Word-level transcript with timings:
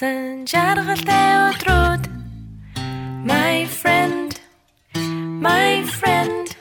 өнгөрсөн 0.00 0.46
жаргалтай 0.48 1.28
өдрүүд. 1.50 2.02
My 3.28 3.66
friend 3.68 4.32
My 5.44 5.84
friend. 5.84 6.56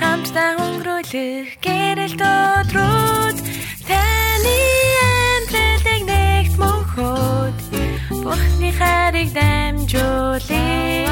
Хамтдаа 0.00 0.58
өнгөрүүлэх 0.58 1.62
гэрэл 1.62 2.18
өдрүүд. 2.18 3.38
Таны 3.86 4.58
амьдралыг 5.06 6.02
нэгт 6.10 6.54
мөнхөд 6.58 7.58
Бурхны 8.10 8.70
хайрыг 8.78 9.30
дамжуулъя 9.30 11.03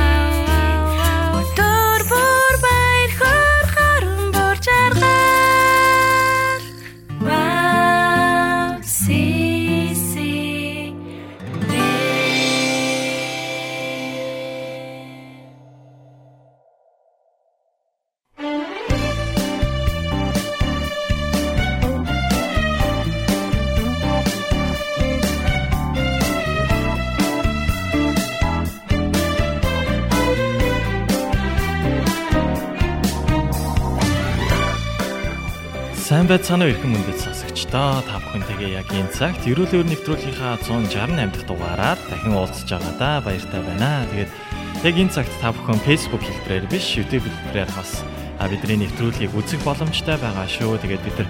байцгаана 36.32 36.64
уу 36.64 36.72
эрхэм 36.72 36.96
мөндөд 36.96 37.18
сонсогчдоо 37.20 38.00
та 38.08 38.16
бүхэнтэйгээ 38.24 38.80
яг 38.80 38.88
энэ 38.88 39.12
цагт 39.12 39.44
ерөөл 39.44 39.84
өр 39.84 39.88
нэвтрүүлгийнхаа 39.92 40.64
168 40.64 41.28
дахь 41.28 41.44
дугаараар 41.44 41.98
дахин 42.08 42.32
уулзж 42.32 42.72
байгаадаа 42.72 43.20
баяртай 43.20 43.60
байна. 43.60 44.08
Тэгээд 44.08 44.32
яг 44.80 44.96
энэ 44.96 45.12
цагт 45.12 45.28
та 45.44 45.52
бүхэн 45.52 45.84
Facebook 45.84 46.24
хэлбэрээр 46.24 46.72
биш 46.72 46.96
YouTube 46.96 47.28
хэлбэрээр 47.28 47.68
бас 47.76 48.00
бидний 48.48 48.80
нэвтрүүлгийг 48.80 49.36
үзэх 49.36 49.60
боломжтой 49.60 50.16
байгаа 50.16 50.48
шүү. 50.48 50.80
Тэгээд 50.80 51.04
бид 51.04 51.16
нар 51.20 51.28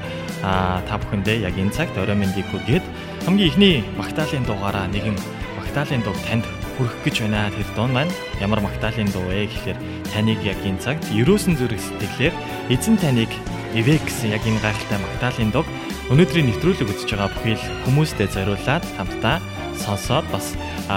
та 0.87 0.95
бүхэндээ 1.03 1.51
яг 1.51 1.59
энэ 1.59 1.75
цагт 1.75 1.99
орой 1.99 2.15
мэндийг 2.15 2.47
хүргээд 2.55 2.87
хамгийн 3.27 3.51
ихний 3.51 3.77
Магдалины 3.99 4.47
дугаараа 4.47 4.87
нэгэн 4.87 5.19
Магдалины 5.59 6.07
дуу 6.07 6.15
танд 6.31 6.47
хүрэх 6.79 6.95
гэж 7.03 7.27
байна. 7.27 7.51
Тэр 7.51 7.67
дуун 7.75 7.91
маань 7.91 8.15
ямар 8.39 8.63
Магдалины 8.63 9.11
дуу 9.11 9.27
вэ 9.27 9.51
гэхээр 9.51 9.79
таныг 10.15 10.39
яг 10.47 10.63
энэ 10.63 10.79
цагт 10.79 11.03
ерөөсөн 11.11 11.59
зүрх 11.59 11.75
сэтгэлээр 11.75 12.35
эзэн 12.71 13.03
таныг 13.03 13.35
ивэ 13.73 13.99
гэсэн 14.05 14.37
яг 14.37 14.45
энэ 14.45 14.61
гайхалтай 14.61 14.99
Магдалины 15.01 15.53
дуг 15.53 15.67
өнөөдрийн 16.13 16.49
нэвтрүүлэг 16.53 16.89
үзэж 16.93 17.11
байгаа 17.17 17.31
бүхий 17.33 17.57
л 17.57 17.69
хүмүүстээ 17.89 18.29
зориулаад 18.29 18.85
хамтдаа 18.97 19.37
сонсоод 19.81 20.27
бас 20.29 20.53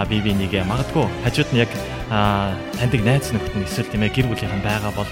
би 0.10 0.20
би 0.20 0.36
нэгэ 0.36 0.68
магадгүй 0.68 1.08
хажууд 1.24 1.50
нь 1.56 1.64
яг 1.64 1.72
таньдаг 2.78 3.02
найз 3.02 3.32
нөхд 3.32 3.54
нь 3.56 3.66
эсвэл 3.66 3.90
тийм 3.90 4.04
ээ 4.06 4.14
гэр 4.14 4.28
бүлийнхэн 4.28 4.62
байгаа 4.62 4.92
бол 4.92 5.10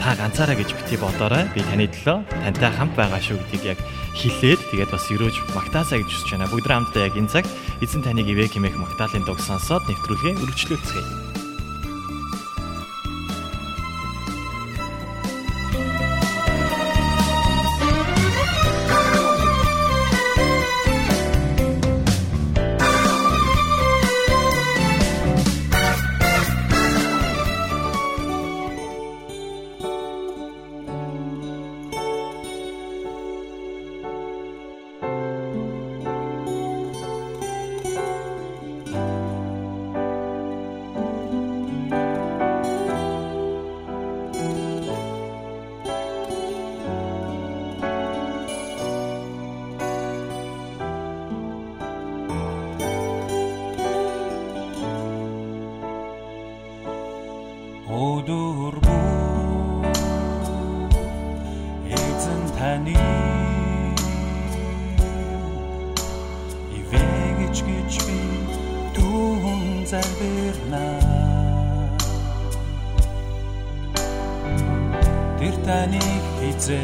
та 0.00 0.10
ганцаараа 0.16 0.56
гэж 0.56 0.70
бити 0.72 0.96
бодоорой 0.96 1.44
би 1.54 1.60
таны 1.60 1.86
төлөө 1.92 2.18
тантай 2.42 2.70
хамт 2.72 2.94
байгаа 2.96 3.20
шүү 3.20 3.38
гэдгийг 3.52 3.76
яг 3.76 3.80
хэлээд 4.16 4.60
тэгээд 4.72 4.90
бас 4.90 5.06
өрөөж 5.12 5.36
магтаасаа 5.54 5.98
гэж 6.00 6.10
хүсэж 6.10 6.30
байна. 6.36 6.50
Бүгд 6.50 6.68
хамтдаа 6.68 7.06
яг 7.06 7.14
энэ 7.16 7.32
цаг 7.32 7.44
эзэн 7.80 8.02
таныг 8.02 8.28
ивэ 8.28 8.48
хэмээх 8.50 8.76
Магдалины 8.76 9.24
дуг 9.24 9.38
сонсоод 9.40 9.86
нэвтрүүлгээ 9.88 10.40
үргэлжлүүлцгээе. 10.40 11.21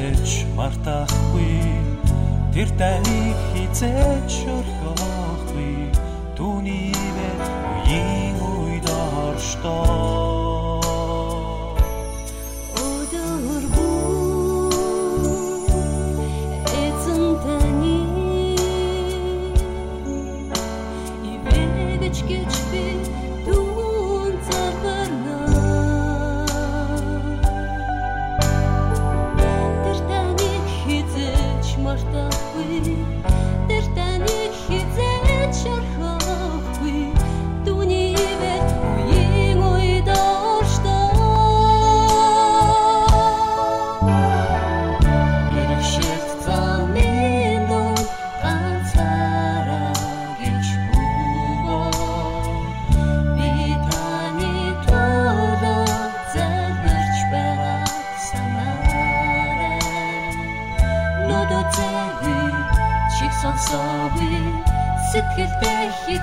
хизээч 0.09 0.47
мартахгүй. 0.57 1.61
Тэр 2.53 2.69
таныг 2.81 3.37
хизээч 3.53 4.29
шөрхөхгүй 4.41 5.77
түүний 6.37 6.97
бэ 7.17 7.29
үеийн 7.85 8.37
үйд 8.41 8.87
орштоо 8.89 10.18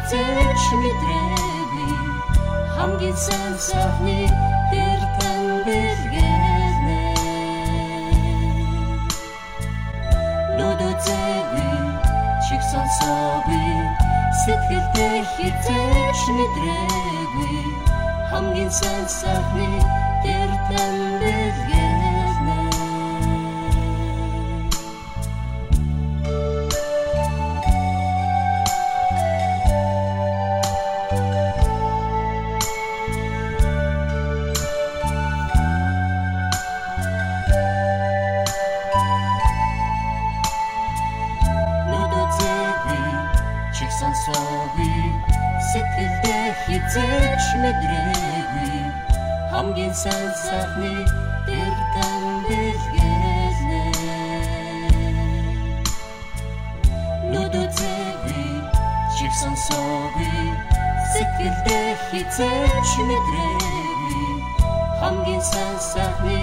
Тэч 0.09 0.61
мэдрэви 0.81 1.87
хамгийн 2.75 3.17
сайн 3.25 3.55
сайхны 3.67 4.29
дээр 4.71 5.01
тань 5.17 5.51
бэлгэнэ 5.65 7.01
Нудо 10.57 10.89
цэви 11.05 11.69
чигсэн 12.45 12.87
соби 12.97 13.65
сэтгэлдээ 14.41 15.17
хитэж 15.33 16.19
мэдрэви 16.37 17.53
хамгийн 18.29 18.71
сайн 18.79 19.05
сайхны 19.09 19.67
дээр 19.81 20.04
сайн 65.95 66.34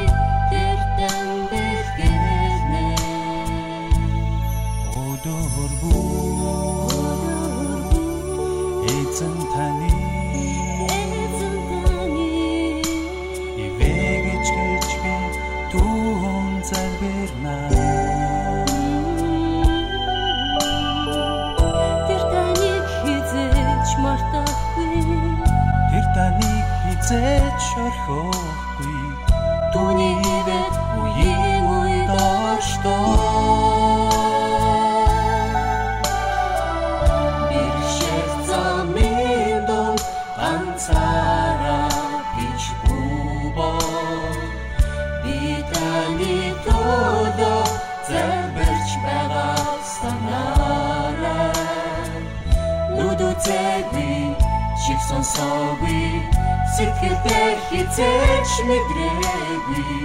Бидани 45.73 46.53
төлөө 46.65 47.65
зэлбэрч 48.09 48.91
байгаа 49.05 49.77
санаарай 49.93 51.53
Нүдүцэггүй 52.97 54.17
шиг 54.83 55.01
сонсоогүй 55.09 56.05
Сэтгэлдээ 56.77 57.51
хизээч 57.69 58.51
мэдрээгүй 58.69 59.97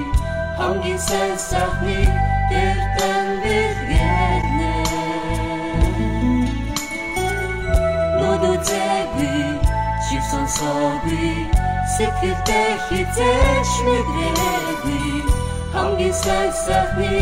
Хамгийн 0.57 0.99
сайн 1.07 1.35
сайхны 1.49 1.99
тэр 2.49 2.79
тань 2.95 3.33
бэлгэрнэ 3.43 4.73
Нүдүцэггүй 8.19 9.43
шиг 10.07 10.23
сонсоогүй 10.31 11.31
Сэтгэлдээ 11.95 12.71
хизээч 12.87 13.71
мэдрээгүй 13.85 15.06
Хамгийн 15.97 16.13
сайн 16.13 16.51
сайхны 16.53 17.13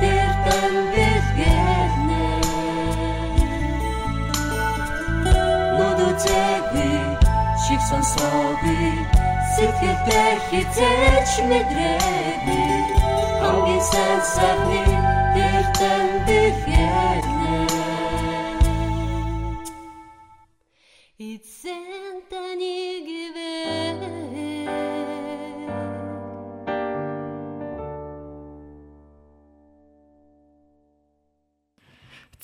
тэр 0.00 0.30
тань 0.44 0.80
бэлгэрнэ 0.92 2.24
Нүдүцэггүй 5.76 6.96
шиг 7.62 7.80
сонсоогүй 7.88 8.88
Сэтгэлдээ 9.52 10.32
хизээч 10.48 11.30
мэдрээгүй 11.48 12.72
Хамгийн 13.42 13.84
сайн 13.92 14.20
сайхны 14.34 14.80
тэр 15.36 15.64
тань 15.76 16.14
бэлгэрнэ 16.24 17.11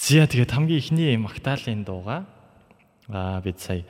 Зя 0.09 0.25
тэгээд 0.25 0.57
хамгийн 0.57 0.81
ихний 0.81 1.21
Магдалины 1.21 1.85
дууга 1.85 2.25
аа 3.13 3.45
бид 3.45 3.61
сая 3.61 3.85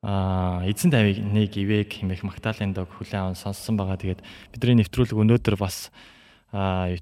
аа 0.00 0.64
эзэн 0.64 0.88
давыг 0.88 1.20
ивэг 1.20 1.92
хэмээх 1.92 2.24
Магдалины 2.24 2.72
дууг 2.72 2.88
хүлээн 2.96 3.28
аван 3.28 3.36
сонссон 3.36 3.76
байгаа. 3.76 4.00
Тэгээд 4.00 4.24
бидний 4.56 4.80
нэвтрүүлэг 4.80 5.20
өнөөдөр 5.20 5.60
бас 5.60 5.92
аа 6.48 6.96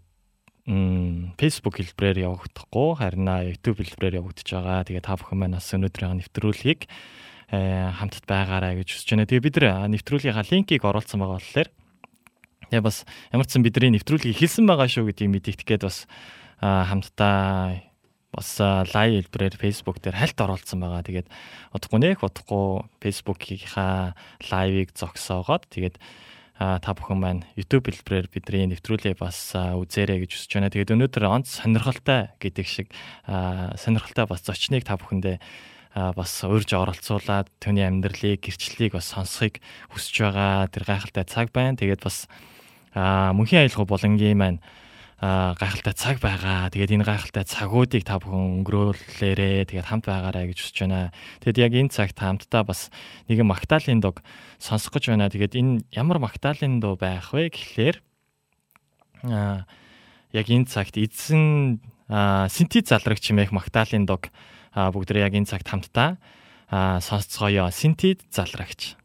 Facebook 1.38 1.78
хэлбэрээр 1.78 2.26
явагдахгүй 2.26 2.98
харин 2.98 3.30
YouTube 3.30 3.78
хэлбэрээр 3.78 4.18
явагдаж 4.18 4.48
байгаа. 4.50 4.82
Тэгээд 4.82 5.06
та 5.06 5.14
бүхэн 5.14 5.38
маань 5.38 5.54
бас 5.54 5.70
өнөөдрийн 5.70 6.18
нэвтрүүлгийг 6.18 6.90
э, 6.90 7.94
хамтд 7.94 8.26
байгаарай 8.26 8.82
гэж 8.82 8.90
хүсэж 8.90 9.06
байна. 9.14 9.30
Тэгээд 9.30 9.46
бид 9.46 9.58
нэвтрүүлгийнхаа 9.62 10.50
линкийг 10.50 10.82
оруулсан 10.82 11.22
байгаа 11.22 11.38
болохоор 11.38 11.70
тэгээ 12.74 12.82
бас 12.82 13.06
ямар 13.30 13.46
ч 13.46 13.54
сан 13.54 13.62
бидний 13.62 13.94
нэвтрүүлгийг 13.94 14.34
хэлсэн 14.34 14.66
байгаа 14.66 14.90
шүү 14.90 15.14
гэдгийг 15.14 15.30
мэдэгдэх 15.30 15.66
гээд 15.78 15.86
бас 15.86 16.10
хамтдаа 16.62 17.82
бас 18.32 18.50
лайв 18.62 19.28
хэлбэрээр 19.28 19.60
Facebook 19.60 20.00
дээр 20.00 20.16
хальт 20.16 20.38
оруулсан 20.40 20.80
байгаа. 20.80 21.04
Тэгээд 21.04 21.28
удахгүй 21.76 21.98
нэх 22.00 22.24
удахгүй 22.24 22.88
Facebook-ийнхаа 23.02 24.16
лайвыг 24.48 24.96
зогсоогоод 24.96 25.68
тэгээд 25.68 26.00
та 26.56 26.90
бүхэн 26.94 27.18
маань 27.18 27.42
YouTube 27.58 27.92
хэлбэрээр 27.92 28.32
бидний 28.32 28.70
нэвтрүүлээ 28.72 29.20
бас 29.20 29.52
үзээрэй 29.52 30.24
гэж 30.24 30.30
хүсэж 30.32 30.50
байна. 30.56 30.72
Тэгээд 30.72 30.94
өнөөдөр 30.96 31.24
онц 31.28 31.60
сонирхолтой 31.60 32.32
гэдэг 32.40 32.66
шиг 32.70 32.88
сонирхолтой 33.26 34.24
бас 34.30 34.40
зочныг 34.46 34.86
та 34.86 34.96
бүхэндээ 34.96 35.36
бас 35.92 36.32
урьж 36.46 36.72
оролцуулаад 36.72 37.52
түүний 37.60 37.84
амьдралыг, 37.84 38.40
гэрчлэлийг 38.40 38.96
бас 38.96 39.12
сонсохыг 39.12 39.60
хүсэж 39.92 40.24
байгаа. 40.24 40.70
Тэр 40.72 40.84
гайхалтай 40.88 41.24
цаг 41.28 41.52
байна. 41.52 41.76
Тэгээд 41.76 42.00
бас 42.00 42.30
мөнхийн 42.96 43.68
аялал 43.68 43.84
болонгийн 43.84 44.38
маань 44.40 44.60
гайхалтай 45.22 45.94
цаг 45.94 46.18
байгаа. 46.18 46.66
Тэгээд 46.74 46.98
энэ 46.98 47.06
гайхалтай 47.06 47.46
цагуудыг 47.46 48.02
та 48.02 48.18
бүхэн 48.18 48.66
өнгөрөөлөөрэй. 48.66 49.70
Тэгээд 49.70 49.86
хамт 49.86 50.10
байгаарай 50.10 50.50
гэж 50.50 50.58
хүсэж 50.58 50.78
байна. 50.82 51.14
Тэгэд 51.46 51.62
яг 51.62 51.72
энэ 51.78 51.94
цагт 51.94 52.18
хамтдаа 52.18 52.66
бас 52.66 52.90
нэгэн 53.30 53.46
Магдалины 53.46 54.02
дог 54.02 54.18
сонсох 54.58 54.98
гэж 54.98 55.14
байна. 55.14 55.30
Тэгээд 55.30 55.54
энэ 55.54 55.86
ямар 55.94 56.18
Магдалины 56.18 56.82
дуу 56.82 56.98
байх 56.98 57.30
вэ 57.30 57.54
гэхлээр 57.54 57.96
а 59.30 59.62
яг 60.34 60.46
энэ 60.50 60.66
цагт 60.66 60.98
эзэн 60.98 61.78
синти 62.50 62.82
залрагч 62.82 63.22
хэмээх 63.30 63.54
Магдалины 63.54 64.10
дог 64.10 64.26
бүгд 64.74 65.14
яг 65.22 65.38
энэ 65.38 65.46
цагт 65.46 65.70
хамтдаа 65.70 66.18
сонсцгоё. 66.98 67.70
Синти 67.70 68.18
залрагч. 68.26 68.98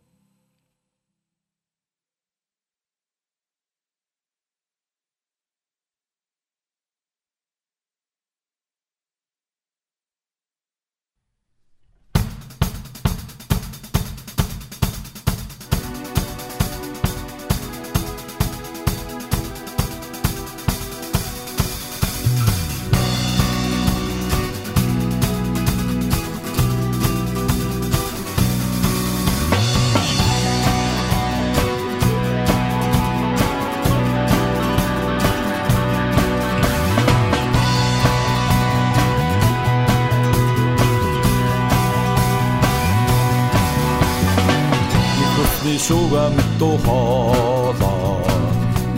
Шууга 45.88 46.24
мэдүү 46.36 46.76
хоолоо 46.84 48.20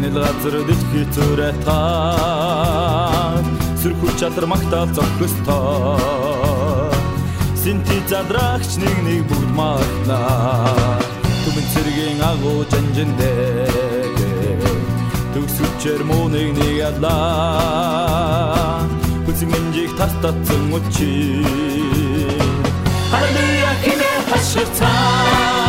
Нэл 0.02 0.16
газар 0.24 0.56
дэлхий 0.68 1.06
зүрэ 1.14 1.52
та. 1.66 1.80
Сүрхүү 3.82 4.12
чадар 4.20 4.46
магтаал 4.50 4.90
зохистой 4.98 6.90
Синти 7.62 7.98
задрагч 8.10 8.72
нэг 8.82 8.96
нэг 9.06 9.22
бүгд 9.30 9.52
магтнаа 9.60 10.98
Түмэн 11.46 11.66
цэргийн 11.76 12.20
агуу 12.26 12.60
жанжиндээ 12.74 14.18
Төгсүчээр 15.36 16.02
мууныг 16.10 16.50
нэг 16.58 16.74
ялаа 16.90 18.84
Хүсин 19.30 19.48
минжиг 19.54 19.92
тас 20.00 20.14
татсан 20.24 20.64
учи 20.74 21.14
Халелуя 23.14 23.72
хинэ 23.84 24.12
хаширцаа 24.32 24.90
Halleluja, 24.90 25.69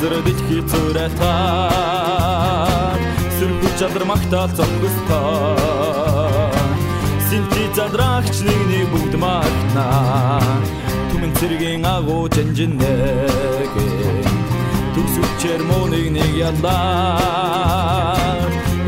зүрэ 0.00 1.06
та 1.20 1.32
Сэрхүү 3.36 3.70
чадар 3.78 4.04
магтаал 4.08 4.48
зогстой 4.56 5.56
Синти 7.28 7.68
задрагч 7.76 8.40
нэгний 8.46 8.84
бүгд 8.88 9.14
магтнаа 9.20 10.40
Түмэн 11.12 11.32
цэргийн 11.36 11.84
агуу 11.84 12.32
жанжинэгэ 12.32 13.88
Түсүчээр 14.96 15.62
мөниг 15.68 16.06
нэг 16.16 16.32
яллаа 16.48 17.20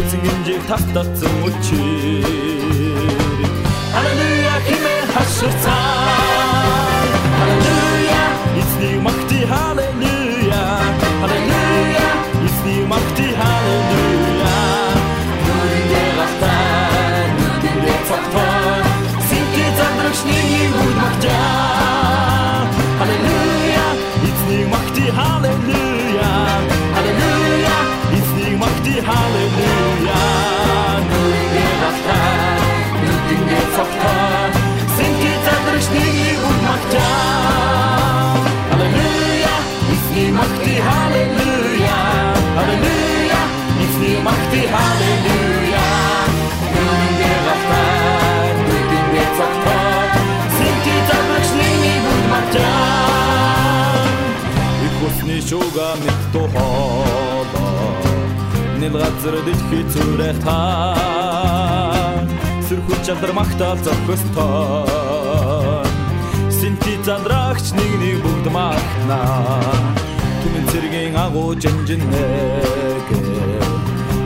Үцэн 0.00 0.21
гинжиг 0.25 0.64
татtatсан 0.64 1.35
үчир 1.45 2.25
Halleluja 3.92 4.57
химээ 4.64 5.00
хаширцаа. 5.12 5.85
Halleluja 7.37 8.23
эзний 8.57 8.97
магти 9.04 9.45
эзний 40.43 40.59
магти 40.67 40.75
halleluja 40.81 41.99
Halleluja 42.57 43.41
эзний 43.85 44.19
магти 44.23 44.61
halleluja 44.75 45.87
Нүрийн 46.75 47.41
галтаа 47.47 48.51
нүрийн 48.67 49.31
цогтой 49.39 50.09
Синти 50.57 50.95
задрагч 51.09 51.49
нэг 51.59 52.03
бүгд 52.05 52.27
магтаа 52.33 54.03
Их 54.87 54.97
усны 55.07 55.37
шуга 55.49 55.89
мэт 56.03 56.21
тухолоо 56.33 57.43
Нэл 58.81 58.95
газар 58.99 59.37
дэлхий 59.47 59.85
зүрэ 59.95 60.31
та. 60.43 60.59
Сэрхүү 62.67 62.97
чадар 63.07 63.33
магтаал 63.33 63.79
зохистой 63.79 64.87
Синти 66.51 66.93
зандрагч 67.07 67.67
нэгний 67.79 68.17
бүгд 68.19 68.47
магтнаа 68.51 70.03
цэргийн 70.73 71.17
агуу 71.17 71.52
жанжинэгэ 71.62 73.19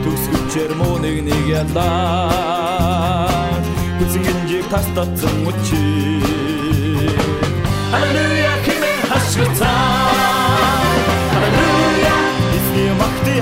Төсгөвчээр 0.03 0.71
муу 0.79 0.95
нэг 1.03 1.17
нэг 1.27 1.43
ялаа 1.51 3.51
Хүзэн 3.99 4.23
гинжиг 4.23 4.65
тас 4.71 4.87
татсан 4.95 5.35
үчи 5.49 5.83
Halleluja 7.91 8.53
хэмээн 8.63 9.01
хашгирцаа 9.11 9.91
Halleluja 11.35 12.15
эзний 12.55 12.91
магти 13.01 13.35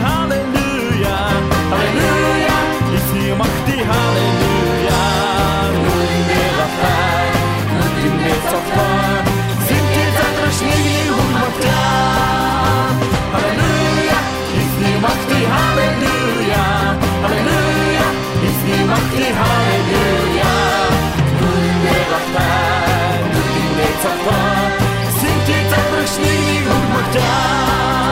нэгний 27.05 27.09
хүн 27.11 27.23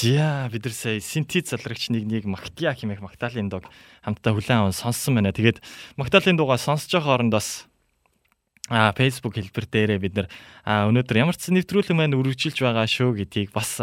За 0.05 0.51
бид 0.53 0.67
нар 0.69 0.75
сая 0.77 1.01
синтез 1.01 1.49
залрагч 1.49 1.89
нэгнийг 1.89 2.29
Мактиа 2.29 2.77
хэмээх 2.77 3.01
Магдалины 3.01 3.49
дог 3.49 3.65
хамтдаа 4.05 4.37
хүлээн 4.37 4.69
аван 4.69 4.77
сонссон 4.77 5.17
байна. 5.17 5.33
Тэгээд 5.33 5.65
Магдалины 5.97 6.37
дугаа 6.37 6.61
сонсож 6.61 6.93
байгаа 6.93 7.25
хооронд 7.25 7.33
бас 7.33 7.65
а 8.69 8.93
Facebook 8.93 9.41
хэлбэр 9.41 9.65
дээрээ 9.65 9.99
бид 10.05 10.13
нар 10.13 10.29
өнөөдөр 10.69 11.17
ямар 11.25 11.41
ч 11.41 11.49
нэвтрүүлэг 11.57 11.97
маань 11.97 12.21
үргэлжилж 12.21 12.61
байгаа 12.61 12.85
шүү 12.85 13.17
гэдгийг 13.25 13.57
бас 13.57 13.81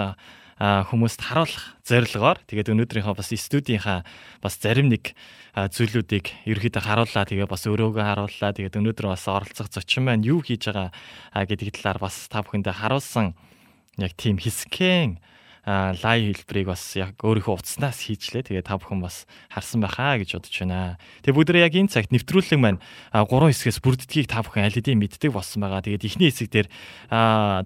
хүмүүст 0.61 1.25
харуулах 1.25 1.81
зорилгоор 1.89 2.37
тэгээд 2.45 2.69
өнөөдрийнхөө 2.69 3.17
бас 3.17 3.33
студийнхаа 3.33 4.05
бас 4.45 4.61
зарим 4.61 4.93
нэг 4.93 5.17
зүйлүүдийг 5.57 6.45
ерөөхдөө 6.45 6.85
харууллаа 6.85 7.25
тэгээ 7.25 7.49
бас 7.49 7.65
өрөөгөө 7.65 8.05
харууллаа 8.05 8.53
тэгээд 8.53 8.77
өнөөдөр 8.77 9.09
бас 9.09 9.25
оролцох 9.25 9.73
зочин 9.73 10.05
маань 10.05 10.21
юу 10.21 10.45
хийж 10.45 10.69
байгаа 10.69 10.93
гэдэг 11.49 11.81
талаар 11.81 11.97
бас 11.97 12.29
та 12.29 12.45
бүхэндээ 12.45 12.77
харуулсан 12.77 13.33
яг 13.97 14.13
тийм 14.13 14.37
хэсгэн 14.37 15.17
лайв 15.65 16.33
хэлбэрийг 16.33 16.73
бас 16.73 16.81
яг 16.97 17.21
өөрийнхөө 17.21 17.61
утаснаас 17.61 18.01
хийчлээ. 18.01 18.49
Тэгээ 18.49 18.65
та 18.65 18.81
бүхэн 18.81 18.97
бас 18.97 19.29
харсан 19.53 19.85
байхаа 19.85 20.17
гэж 20.17 20.41
бодож 20.41 20.55
байна. 20.57 20.97
Тэгээ 21.21 21.37
бүгд 21.37 21.49
яг 21.61 21.73
энэ 21.77 21.93
цагт 21.93 22.09
нэвтрүүлэг 22.09 22.57
маань 22.57 22.81
гурван 23.13 23.53
хэсгээс 23.53 23.77
бүрддгийг 23.85 24.25
та 24.25 24.41
бүхэн 24.41 24.65
аль 24.65 24.73
хэдийн 24.73 24.97
мэддэг 24.97 25.29
болсон 25.29 25.61
байгаа. 25.61 25.85
Тэгээд 25.85 26.07
эхний 26.09 26.33
хэсэг 26.33 26.49
дээр 26.49 26.67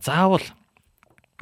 заавал 0.04 0.44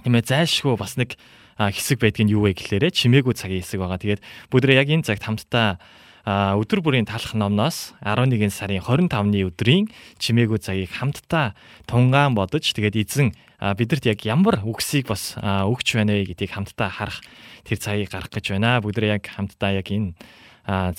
тийм 0.06 0.14
ээ 0.14 0.30
зайлшгүй 0.30 0.78
бас 0.78 0.94
нэг 0.94 1.18
хэсэг 1.58 1.98
байдгийг 1.98 2.38
юу 2.38 2.46
вэ 2.46 2.54
гэхлээрэ 2.54 2.94
чимээгүй 2.94 3.34
цагийн 3.34 3.66
хэсэг 3.66 3.82
байгаа. 3.82 3.98
Тэгээд 3.98 4.22
бүгд 4.54 4.70
яг 4.78 4.90
энэ 4.94 5.06
цагт 5.10 5.26
хамтдаа 5.26 5.82
өдөр 6.24 6.80
бүрийн 6.80 7.04
талах 7.04 7.36
номноос 7.36 7.92
11 8.00 8.48
сарын 8.48 8.80
25-ны 8.80 9.44
өдрийн 9.44 9.92
чимээгүй 10.24 10.56
цагийг 10.56 10.96
хамтдаа 10.96 11.52
тунгаан 11.84 12.32
бодож 12.32 12.64
тэгээд 12.64 12.96
эзэн 12.96 13.36
бидэрт 13.64 14.06
яг 14.12 14.20
ямар 14.28 14.60
үгсийг 14.68 15.08
бас 15.08 15.40
өгч 15.40 15.96
байна 15.96 16.20
вэ 16.20 16.36
гэдгийг 16.36 16.52
хамтдаа 16.52 16.90
харах 16.92 17.24
тэр 17.64 17.80
цагийг 17.80 18.12
гаргах 18.12 18.36
гэж 18.36 18.52
байна. 18.52 18.84
Бүгд 18.84 19.00
яг 19.08 19.24
хамтдаа 19.24 19.80
яг 19.80 19.88
энэ 19.88 20.20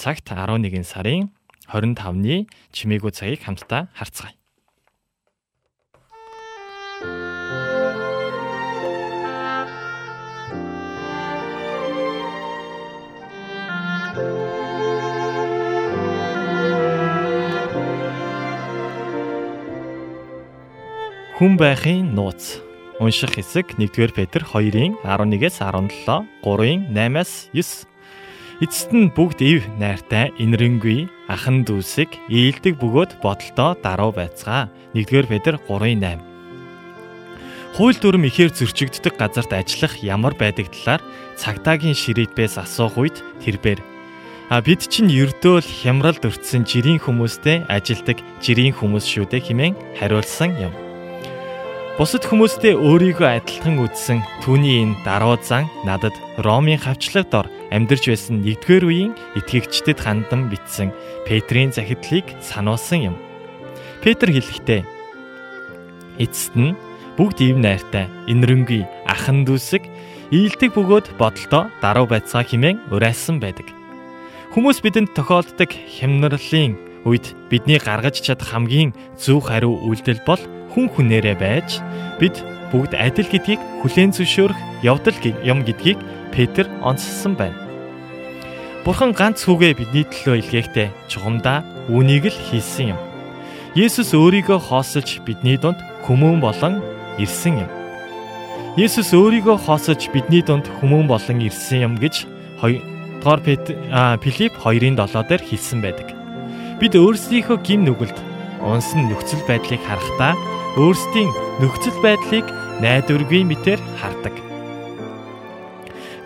цагт 0.00 0.32
11 0.32 0.84
сарын 0.88 1.28
25-ны 1.68 2.48
чимээгүй 2.72 3.12
цагийг 3.12 3.44
хамтдаа 3.44 3.92
харцгаая. 3.92 4.36
Хүн 21.34 21.56
байхын 21.58 22.14
нууц. 22.14 22.62
Унших 23.02 23.34
хэсэг 23.34 23.74
1-р 23.74 24.14
Петр 24.14 24.46
2-ын 24.46 24.94
11-ээс 25.02 25.58
17, 25.58 26.30
3-ын 26.46 26.94
8-аас 26.94 27.50
9. 27.50 28.62
Эцэст 28.62 28.94
нь 28.94 29.10
бүгд 29.10 29.42
ив 29.42 29.66
найртай, 29.74 30.30
инрэнгүй, 30.38 31.10
ахан 31.26 31.66
дүүсэг, 31.66 32.30
ийдэг 32.30 32.78
бөгөөд 32.78 33.18
бодолтоо 33.18 33.74
даруй 33.82 34.14
байцгаа. 34.14 34.70
1-р 34.94 35.26
Петр 35.26 35.58
3-ын 35.58 36.22
8. 36.22 36.22
Хууль 37.82 37.98
дүрм 37.98 38.30
ихээр 38.30 38.54
зөрчигддөг 38.54 39.18
газарт 39.18 39.50
ажиллах 39.58 39.98
ямар 40.06 40.38
байдаг 40.38 40.70
талаар 40.70 41.02
цагтаагийн 41.34 41.98
ширээдбээс 41.98 42.62
асуух 42.62 42.94
үед 42.94 43.18
тэрбээр 43.42 43.82
А 44.54 44.62
бид 44.62 44.86
чинь 44.86 45.10
ердөө 45.10 45.66
л 45.66 45.66
хямралд 45.82 46.22
өртсөн 46.22 46.62
жирийн 46.62 47.02
хүмүүстэй 47.02 47.66
ажилдаг 47.66 48.22
жирийн 48.38 48.76
хүмүүс 48.76 49.02
шүү 49.02 49.26
дээ 49.34 49.50
хэмээн 49.50 49.74
хариулсан 49.98 50.54
юм. 50.62 50.83
Бусад 51.94 52.26
хүмүүстэй 52.26 52.74
өөрийгөө 52.74 53.38
адилхан 53.38 53.78
үзсэн 53.78 54.18
түүний 54.42 54.82
энэ 54.82 54.98
даруй 55.06 55.38
зан 55.46 55.70
надад 55.86 56.10
Ромын 56.42 56.74
хавчлаг 56.74 57.30
дор 57.30 57.46
амьдарч 57.70 58.10
байсан 58.10 58.42
1-р 58.42 58.82
үеийн 58.82 59.14
итгэгчдэд 59.38 60.02
хандан 60.02 60.50
бичсэн 60.50 60.90
Петрийн 61.22 61.70
захидлыг 61.70 62.26
сануулсан 62.42 63.14
юм. 63.14 63.16
Петр 64.02 64.26
хэлэхдээ 64.26 64.82
эцэст 66.18 66.58
нь 66.58 66.74
бүгд 67.14 67.38
ив 67.46 67.62
найртай, 67.62 68.10
инрэнгүй, 68.26 68.82
ахан 69.06 69.46
дүүсэг, 69.46 69.86
ийдэг 70.34 70.74
бөгөөд 70.74 71.14
бодолтой 71.14 71.70
даруй 71.78 72.10
байцгаа 72.10 72.42
хэмээн 72.42 72.90
уриалсан 72.90 73.38
байдаг. 73.38 73.70
Хүмүүс 74.50 74.82
бидэнд 74.82 75.14
тохиолддог 75.14 75.70
хямнарлын 75.70 76.74
үед 77.06 77.38
бидний 77.54 77.78
гаргаж 77.78 78.18
чадах 78.18 78.50
хамгийн 78.50 78.90
зөв 79.14 79.46
хариу 79.46 79.78
үйлдэл 79.78 80.26
бол 80.26 80.42
хүн 80.74 80.90
хүнээрээ 80.90 81.36
байж 81.38 81.78
бид 82.18 82.42
бүгд 82.74 82.98
адил 82.98 83.30
гэдгийг 83.30 83.62
хүлээн 83.80 84.10
зөвшөөрөх 84.10 84.58
явдал 84.82 85.14
юм 85.46 85.62
гэдгийг 85.62 85.98
Петр 86.34 86.66
онцлсан 86.82 87.38
байна. 87.38 87.54
Бурхан 88.84 89.14
ганц 89.14 89.46
хүүгээ 89.46 89.78
бидний 89.78 90.04
төлөө 90.04 90.42
илгээхдээ 90.42 90.88
чухамдаа 91.08 91.62
үүнийг 91.88 92.28
л 92.28 92.38
хийсэн 92.50 92.92
юм. 92.92 93.00
Есүс 93.78 94.12
өөрийгөө 94.12 94.58
хоосож 94.60 95.24
бидний 95.24 95.56
дунд 95.56 95.78
хүмүүн 96.04 96.42
болон 96.42 96.82
ирсэн 97.16 97.64
юм. 97.64 97.70
Есүс 98.76 99.14
өөрийгөө 99.14 99.56
хоосож 99.64 100.10
бидний 100.12 100.42
дунд 100.42 100.66
хүмүүн 100.82 101.06
болон 101.06 101.38
ирсэн 101.40 101.86
юм 101.86 101.94
гэж 101.96 102.26
2 102.60 102.94
дугаар 103.24 103.40
Филипп 104.20 104.54
2-ын 104.60 104.94
7 105.00 105.28
дээр 105.30 105.42
хэлсэн 105.48 105.80
байдаг. 105.80 106.12
Бид 106.76 106.92
өөрсдийнхөө 106.92 107.58
гим 107.64 107.88
нүгэлд 107.88 108.18
унсан 108.60 109.08
нөхцөл 109.08 109.40
байдлыг 109.48 109.80
харахтаа 109.80 110.36
өөрсдийн 110.74 111.30
нөхцөл 111.62 111.94
байдлыг 112.02 112.46
найдваргүй 112.82 113.46
мэтэр 113.46 113.78
хардаг. 114.02 114.34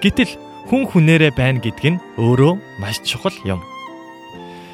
Гэтэл 0.01 0.33
хүн 0.73 0.89
хүнээрээ 0.89 1.33
байна 1.37 1.61
гэдг 1.61 1.85
нь 1.85 2.03
өөрөө 2.17 2.57
маш 2.81 3.05
чухал 3.05 3.37
юм. 3.45 3.61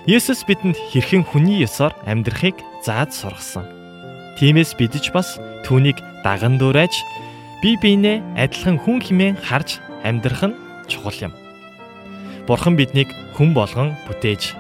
Есүс 0.07 0.47
бидэнд 0.47 0.79
хэрхэн 0.95 1.27
хүний 1.27 1.67
ёсоор 1.67 1.91
амьдрахыг 2.07 2.55
зааж 2.87 3.19
сургасан. 3.19 3.67
Тиймээс 4.39 4.79
бид 4.79 4.95
ч 4.95 5.11
бас 5.11 5.43
түүнийг 5.67 5.99
даган 6.23 6.55
дуурайж 6.55 6.95
бие 7.59 7.75
биенээ 7.75 8.23
адилхан 8.39 8.79
хүн 8.79 9.03
хэмээн 9.03 9.43
харж 9.43 9.83
амьдрах 10.07 10.55
нь 10.55 10.59
чухал 10.87 11.19
юм. 11.19 11.33
Бурхан 12.47 12.79
биднийг 12.79 13.11
хүн 13.35 13.51
болгон 13.59 13.99
бүтээж 14.07 14.55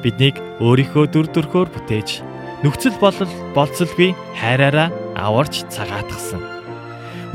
биднийг 0.00 0.40
өөрийнхөө 0.64 1.04
дүр 1.12 1.26
төрхөөр 1.28 1.68
бүтээж 1.68 2.33
нөхцөл 2.64 2.96
болол 2.96 3.28
болцолгүй 3.52 4.16
хайраараа 4.40 4.88
аварч 5.20 5.68
цагаатгсан. 5.68 6.40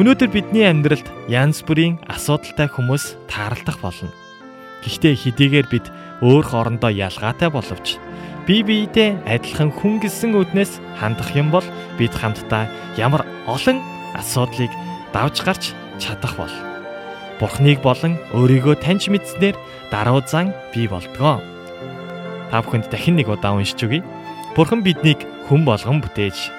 Өнөөдөр 0.01 0.29
бидний 0.33 0.65
амьдралд 0.65 1.05
янз 1.29 1.61
бүрийн 1.61 2.01
асуудалтай 2.09 2.65
хүмүүс 2.65 3.13
тааралдах 3.29 3.77
болно. 3.77 4.09
Гэхдээ 4.81 5.13
хэдийгээр 5.13 5.67
бид 5.69 5.85
өөр 6.25 6.49
хоорондоо 6.49 6.89
ялгаатай 6.89 7.53
боловч 7.53 8.01
бие 8.49 8.65
биедээ 8.65 9.21
адилхан 9.29 9.69
хүн 9.69 10.01
гэсэн 10.01 10.33
үднээс 10.33 10.81
хандах 10.97 11.29
юм 11.37 11.53
бол 11.53 11.67
бид 12.01 12.09
хамтдаа 12.17 12.65
ямар 12.97 13.21
олон 13.45 13.77
асуудлыг 14.17 14.73
давж 15.13 15.45
гарч 15.45 15.77
чадах 16.01 16.33
бол 16.41 16.55
Бурхныг 17.37 17.79
болон 17.85 18.17
өөрийгөө 18.33 18.81
таньж 18.81 19.07
мэдснээр 19.13 19.55
даруй 19.93 20.25
зан 20.27 20.51
бий 20.73 20.91
болдгоо. 20.91 21.39
Та 22.51 22.59
бүхэнд 22.59 22.91
дахин 22.91 23.15
нэг 23.15 23.31
удаа 23.31 23.55
уншиж 23.55 23.79
өгье. 23.79 24.03
Бурхан 24.59 24.81
биднийг 24.83 25.21
хүн 25.47 25.61
болгон 25.63 26.01
бүтээж 26.03 26.51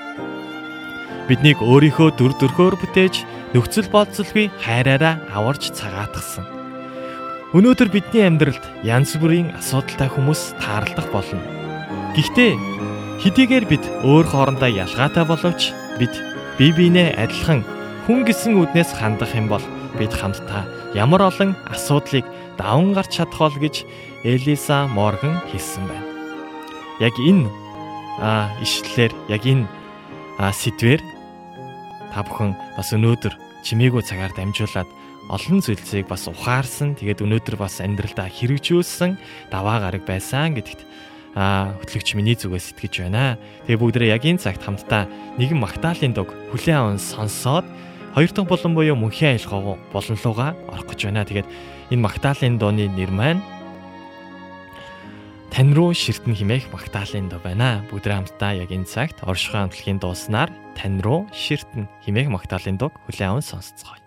биднийг 1.28 1.60
өөрийнхөө 1.60 2.14
дүр 2.16 2.32
төрхөөр 2.40 2.78
бүтээж 2.80 3.18
нөхцөл 3.52 3.92
болцолгүй 3.92 4.46
хайраараа 4.64 5.20
аварж 5.36 5.68
цагаатгсан. 5.76 6.48
Өнөөдөр 7.52 7.92
бидний 7.92 8.24
амьдралд 8.24 8.64
янз 8.88 9.12
бүрийн 9.20 9.52
асуудалтай 9.52 10.08
хүмүүс 10.16 10.56
таарлах 10.64 11.12
болно. 11.12 11.44
Гэхдээ 12.16 12.56
хэдийгээр 13.20 13.68
бид 13.68 13.84
өөр 14.00 14.32
хоорондоо 14.32 14.72
ялгаатай 14.80 15.28
боловч 15.28 15.68
бид 16.00 16.16
бие 16.56 16.72
биенээ 16.72 17.20
адилхан 17.20 17.60
хүн 18.08 18.24
гэсэн 18.24 18.56
үднээс 18.64 18.96
хандах 18.96 19.36
юм 19.36 19.52
бол 19.52 19.64
бид 20.00 20.16
хамтдаа 20.16 20.64
ямар 20.96 21.28
олон 21.28 21.52
асуудлыг 21.68 22.24
даван 22.56 22.96
гарч 22.96 23.20
чадах 23.20 23.44
бол 23.44 23.56
гэж 23.60 23.84
Элиса 24.24 24.88
Морган 24.88 25.36
хэлсэн 25.52 25.84
байна. 25.84 26.08
Яг 27.04 27.12
энэ 27.20 27.52
ишлэлээр 28.20 29.12
яг 29.33 29.42
энэ 29.48 29.64
сэдвэр 30.37 31.00
та 32.12 32.20
бүхэн 32.24 32.52
бас 32.76 32.92
өнөөдөр 32.92 33.35
чимээгүй 33.64 34.02
цагаар 34.04 34.33
дамжуулаад 34.37 34.88
олон 35.30 35.62
зүйлсийг 35.62 36.11
бас 36.11 36.26
ухаарсан. 36.26 36.98
Тэгээд 36.98 37.22
өнөөдөр 37.22 37.56
бас 37.61 37.78
амьдралдаа 37.78 38.26
хэрэгжүүлсэн 38.28 39.16
даваа 39.52 39.78
гараг 39.85 40.04
байсан 40.04 40.59
гэдэгт 40.59 40.83
а 41.38 41.78
хөтлөгч 41.78 42.18
миний 42.18 42.35
зүгээс 42.35 42.74
итгэж 42.74 43.06
байна. 43.06 43.38
Тэгээ 43.70 43.78
бүгдээ 43.78 44.11
яг 44.11 44.26
энэ 44.26 44.42
цагт 44.42 44.66
хамтдаа 44.66 45.06
нэгэн 45.38 45.62
магтаалын 45.62 46.11
дуг 46.11 46.35
хүлээн 46.50 46.80
аван 46.83 46.98
сонсоод 46.98 47.62
хоёр 48.18 48.30
дахь 48.35 48.50
болон 48.50 48.74
буюу 48.74 48.98
мөнхийн 48.98 49.38
аялал 49.38 49.78
болонлууга 49.94 50.59
орох 50.74 50.87
гэж 50.90 51.00
байна. 51.06 51.22
Тэгээд 51.22 51.46
энэ 51.94 52.02
магтаалын 52.02 52.59
дууны 52.59 52.90
нэр 52.90 53.14
маань 53.14 53.38
тань 55.50 55.74
руу 55.74 55.90
ширтэн 55.90 56.34
химээх 56.38 56.70
магтаалын 56.70 57.26
дуу 57.26 57.42
байна. 57.42 57.82
Бүгд 57.90 58.06
хамтдаа 58.06 58.54
яг 58.62 58.70
энэ 58.70 58.86
цагт 58.86 59.18
оршихуй 59.26 59.66
хамтлагийн 59.66 59.98
дууснаар 59.98 60.50
тань 60.78 61.02
руу 61.02 61.26
ширтэн 61.34 61.90
химээх 62.06 62.30
магтаалын 62.30 62.78
дууг 62.78 62.94
хүлээн 63.10 63.34
аван 63.34 63.42
сонсцгоё. 63.42 63.98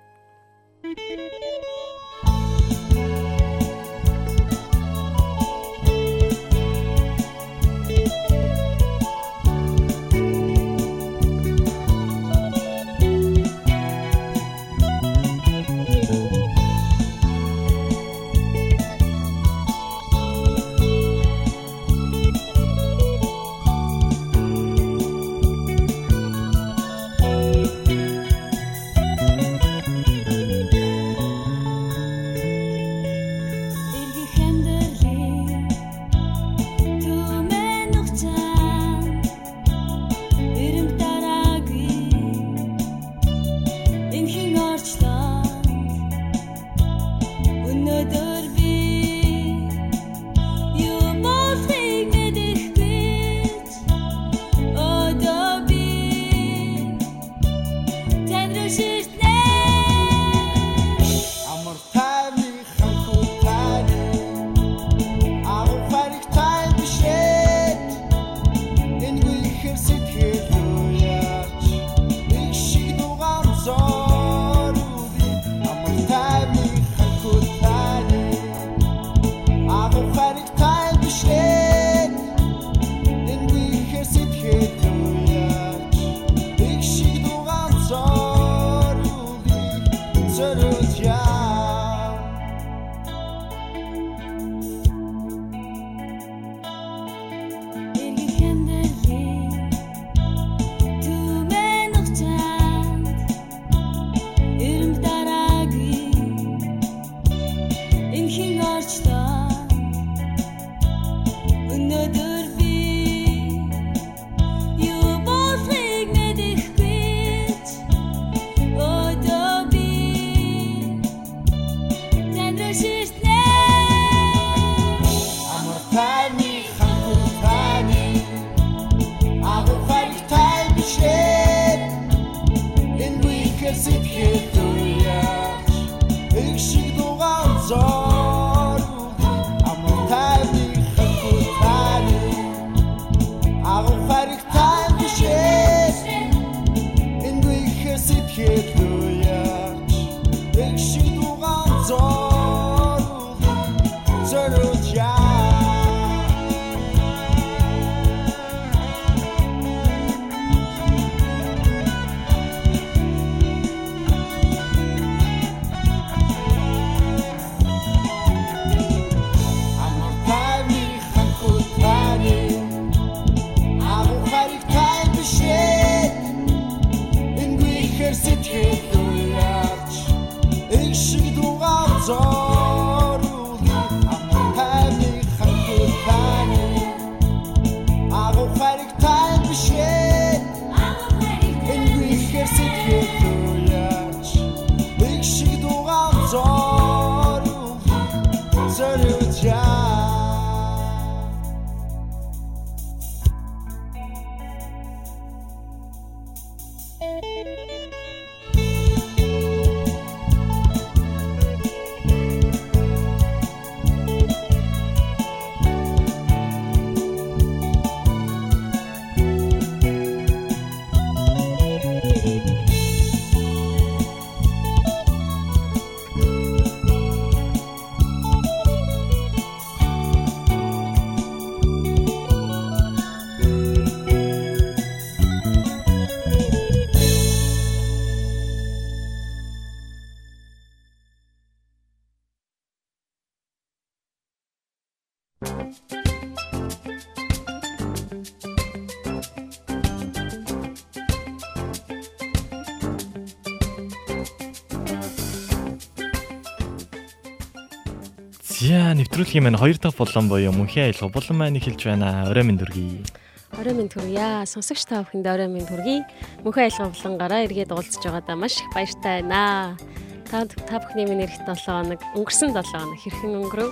За 259.13 259.21
нэвтрүүлгийн 259.21 259.45
маань 259.45 259.61
хоёр 259.61 259.77
дахь 259.77 259.93
булан 259.93 260.25
буюу 260.25 260.49
мөнхийн 260.57 260.89
аялал 260.89 261.13
булан 261.13 261.37
маань 261.37 261.61
эхэлж 261.61 261.85
байна. 261.85 262.25
Орой 262.33 262.49
минь 262.49 262.57
дүргий. 262.57 263.05
Орой 263.53 263.77
минь 263.77 263.85
төргийа. 263.85 264.41
Сонсогч 264.49 264.89
та 264.89 265.05
бүхэнд 265.05 265.29
орой 265.29 265.45
минь 265.53 265.69
төргий. 265.69 266.01
Мөнхийн 266.41 266.73
аялал 266.73 266.89
булангараа 266.89 267.45
эргээд 267.45 267.69
уулзж 267.69 268.01
байгаадаа 268.01 268.33
маш 268.33 268.57
их 268.57 268.73
баяртай 268.73 269.21
байна. 269.21 269.77
Та 270.25 270.49
та 270.49 270.81
бүхний 270.81 271.05
минь 271.05 271.29
эрт 271.29 271.37
7 271.45 271.45
хоног 271.45 272.01
өнгөрсөн 272.17 272.57
7 272.57 272.65
хоног 272.73 272.97
хэрхэн 273.05 273.37
өнгөрөв? 273.37 273.71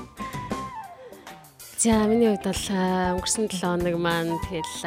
За 1.81 2.05
миний 2.05 2.37
хувьд 2.37 2.45
бол 2.45 2.65
аа, 2.77 3.17
өнгөрсөн 3.17 3.49
7 3.49 3.65
хоног 3.65 3.97
маань 3.97 4.37
тэгэл 4.45 4.85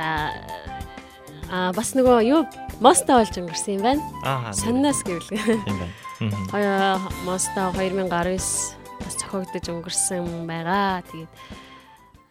аа 1.51 1.75
бас 1.75 1.99
нөгөө 1.99 2.23
юу 2.31 2.47
мостоо 2.79 3.27
болж 3.27 3.35
өнгөрсөн 3.35 3.75
юм 3.75 3.83
байна. 3.83 4.03
Аа. 4.23 4.55
Сонноос 4.55 5.03
гэвэл 5.03 5.35
юм 5.35 5.83
байна. 5.83 6.47
Хоёо 6.55 7.03
мостоо 7.27 7.75
2019 7.75 8.84
бас 9.05 9.21
зохиогдож 9.21 9.67
өнгөрсөн 9.69 10.49
байгаа. 10.49 11.05
Тэгээд 11.05 11.33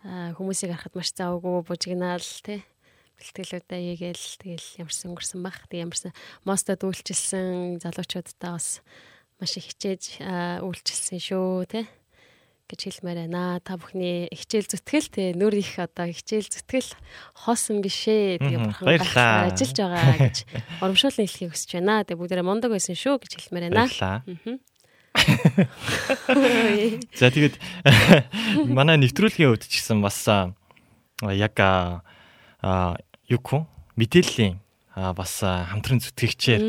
аа, 0.09 0.33
хүмүүсийг 0.33 0.73
харахад 0.73 0.97
маш 0.97 1.13
завгүй 1.13 1.61
бужигнаал 1.61 2.29
тий 2.41 2.65
бэлтгэлүүдээ 3.21 3.81
хийгээл 3.93 4.25
тэгэл 4.41 4.67
ямарсан 4.81 5.13
өнгөрсөн 5.13 5.39
баг. 5.45 5.55
Тэг 5.69 5.85
ямарсан 5.85 6.11
мостод 6.43 6.81
үйлчилсэн 6.81 7.77
залуучуудаа 7.77 8.57
бас 8.57 8.81
маш 9.37 9.53
их 9.61 9.69
хичээж 9.69 10.03
аа, 10.25 10.65
үйлчилсэн 10.65 11.21
шүү 11.21 11.69
тий 11.69 11.85
гэж 12.73 12.79
хэлмээр 12.89 13.29
байна. 13.29 13.61
Та 13.61 13.77
бүхний 13.77 14.25
хичээл 14.33 14.65
зүтгэл 14.65 15.09
тий 15.13 15.27
нүр 15.37 15.53
их 15.53 15.77
одоо 15.77 16.09
хичээл 16.09 16.49
зүтгэл 16.49 16.89
хоосон 17.45 17.85
бишээ. 17.85 18.41
Тэгээ 18.41 18.61
бурхан 18.65 18.87
гайхалтай 18.97 19.45
ажиллаж 19.53 19.77
байгаа 19.77 20.17
гэж 20.25 20.37
урамшуулсан 20.81 21.23
хэлхийг 21.29 21.51
хүсэж 21.53 21.69
байна. 21.77 22.01
Тэгээ 22.01 22.17
бүгдээрээ 22.17 22.49
мундаг 22.49 22.73
байсан 22.73 22.97
шүү 22.97 23.21
гэж 23.21 23.31
хэлмээр 23.37 23.69
байна. 23.69 23.85
Баярлалаа. 23.85 24.25
Мгм. 24.25 24.57
За 27.19 27.29
тэгээд 27.29 27.55
манай 28.77 28.97
нэвтрүүлгийн 28.97 29.53
хувьд 29.53 29.69
ч 29.69 29.79
гэсэн 29.79 30.01
бас 30.01 30.25
яг 30.25 31.53
гэх 31.53 31.85
вэ? 33.29 33.59
мэдээллийн 33.97 34.59
бас 34.93 35.41
хамтран 35.41 36.01
зүтгэгчээр 36.01 36.61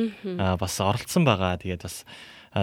бас 0.61 0.81
оролцсон 0.81 1.25
байгаа. 1.25 1.61
Тэгээд 1.61 1.83
бас 1.85 2.05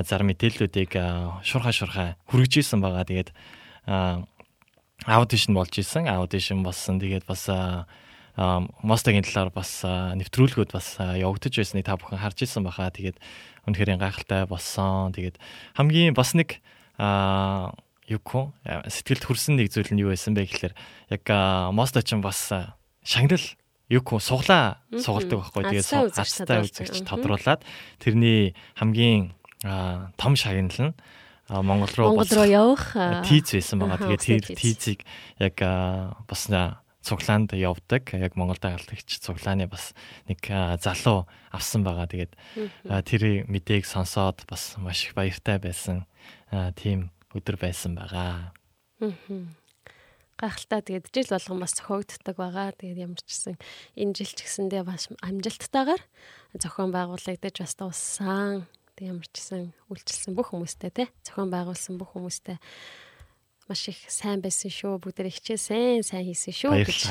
зарим 0.05 0.31
мэдээллүүдийг 0.31 0.91
аа, 0.97 1.41
шурхаа 1.45 1.73
шурхаа 1.73 2.09
хүргэж 2.29 2.61
исэн 2.61 2.81
байгаа. 2.81 3.05
Тэгээд 3.05 3.29
аудишн 5.05 5.53
болж 5.53 5.73
исэн. 5.77 6.07
Аудишн 6.07 6.63
болсон. 6.63 7.01
Тэгээд 7.01 7.25
бас 7.25 7.49
мостагийн 8.81 9.27
талаар 9.27 9.51
бас 9.51 9.83
нэвтрүүлгүүд 9.83 10.71
бас 10.71 10.95
явагдаж 10.97 11.51
байсныг 11.51 11.85
та 11.85 11.99
бүхэн 11.99 12.21
харж 12.21 12.47
исэн 12.47 12.63
баха. 12.63 12.89
Тэгээд 12.89 13.19
үнэхээр 13.67 13.89
гайхалтай 14.01 14.45
болсон. 14.49 15.11
Тэгээд 15.13 15.37
хамгийн 15.77 16.13
бас 16.17 16.33
нэг 16.33 16.61
аа 16.97 17.73
юу 18.11 18.19
сэтгэлд 18.89 19.23
хүрсэн 19.23 19.55
нэг 19.55 19.71
зүйл 19.71 19.91
нь 19.95 20.01
юу 20.03 20.11
байсан 20.11 20.35
бэ 20.35 20.45
гэхээр 20.49 20.73
яг 21.15 21.23
аа, 21.31 21.71
моста 21.71 22.03
ч 22.03 22.15
бас 22.19 22.51
шагнал 23.05 23.45
юу 23.87 24.01
суглаа 24.19 24.81
сугалдаг 24.91 25.39
байхгүй. 25.39 25.63
Тэгээд 25.71 25.87
су- 25.87 26.11
үзэгч 26.67 26.97
тодруулаад 27.07 27.61
тэрний 27.99 28.55
хамгийн 28.75 29.31
том 30.17 30.33
шагнал 30.35 30.91
нь 30.91 30.95
Монгол 31.51 31.91
руу 31.99 32.15
Монгол 32.15 32.31
руу 32.31 32.47
явах 32.47 32.95
аа, 32.95 33.23
тийз 33.27 33.51
байсан 33.51 33.79
байгаа. 33.83 34.15
Тэгээд 34.15 34.23
тэр 34.47 34.55
тийзийг 34.55 34.99
яг 35.39 35.55
бас 36.27 36.47
цуглаанд 37.01 37.53
явдаг. 37.57 38.13
Яг 38.13 38.37
Монгол 38.37 38.57
дагалдагч 38.61 39.19
цуглааны 39.19 39.67
бас 39.67 39.93
нэг 40.29 40.45
залуу 40.81 41.27
авсан 41.51 41.83
байгаа. 41.83 42.07
Тэгээд 42.07 42.33
тэр 42.85 43.45
мэдээг 43.49 43.85
сонсоод 43.85 44.45
бас 44.45 44.77
маш 44.77 45.09
их 45.09 45.17
баяртай 45.17 45.57
байсан. 45.57 46.05
Тийм 46.77 47.09
өдөр 47.33 47.57
байсан 47.57 47.97
байгаа. 47.97 48.53
Мгм. 49.01 49.57
гайхалтай 50.41 50.81
тэгээд 50.81 51.13
жил 51.13 51.29
болгон 51.37 51.59
бас 51.61 51.73
зохиогддог 51.77 52.35
байгаа. 52.35 52.73
Тэгээд 52.73 53.03
ямар 53.05 53.21
ч 53.21 53.29
гэсэн 53.29 53.55
энэ 53.93 54.13
жил 54.17 54.33
ч 54.33 54.39
гэсэндээ 54.41 54.81
бас 54.81 55.05
амжилттайгаар 55.21 56.01
зохион 56.57 56.89
байгуулагдаж 56.89 57.55
бас 57.61 57.73
дууссан. 57.77 58.65
Тэг 58.97 59.13
ямар 59.13 59.27
ч 59.29 59.37
гэсэн 59.37 59.69
үйлчилсэн 59.93 60.33
бүх 60.33 60.49
хүмүүстээ 60.49 60.91
те 60.97 61.05
зохион 61.21 61.53
байгуулсан 61.53 62.01
бүх 62.01 62.17
хүмүүстээ 62.17 62.57
маш 63.71 63.87
их 63.87 63.99
сайн 64.11 64.43
байсан 64.43 64.67
шүү. 64.67 64.99
Бүгдээ 64.99 65.31
хичээсэн, 65.31 66.03
сайн 66.03 66.27
хийсэн 66.27 66.51
шүү 66.51 66.71
гэж 66.83 67.07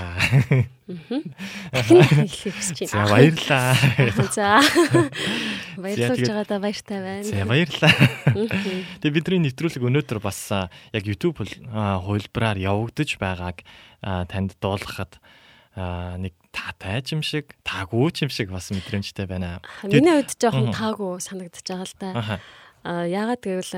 Баярлалаа. 2.85 2.85
За 2.85 3.01
баярлалаа. 3.09 3.73
За. 4.29 4.61
Баярлуулж 5.81 6.21
байгаадаа 6.29 6.61
баяртай 6.61 6.99
байна. 7.01 7.25
За 7.25 7.49
баярлалаа. 7.49 7.93
Тэгээ 9.01 9.17
бидний 9.17 9.41
нэвтрүүлэг 9.49 9.89
өнөөдөр 9.89 10.21
бас 10.21 10.53
яг 10.93 11.05
YouTube 11.09 11.41
хувилбараар 11.41 12.61
явагдаж 12.61 13.17
байгааг 13.17 13.65
танд 14.29 14.61
дуулгахад 14.61 15.17
нэг 16.21 16.35
таатай 16.53 17.01
юм 17.15 17.23
шиг, 17.23 17.57
таагүй 17.65 18.11
юм 18.27 18.31
шиг 18.31 18.51
бас 18.53 18.69
мэдрэмжтэй 18.75 19.25
байна. 19.31 19.63
Миний 19.87 20.21
хувьд 20.21 20.37
жоохон 20.37 20.75
таагүй 20.75 21.23
санагдаж 21.23 21.65
байгаа 21.65 21.87
л 21.87 21.97
да. 21.97 22.41
А 22.85 23.05
яагаад 23.05 23.43
гэвэл 23.45 23.75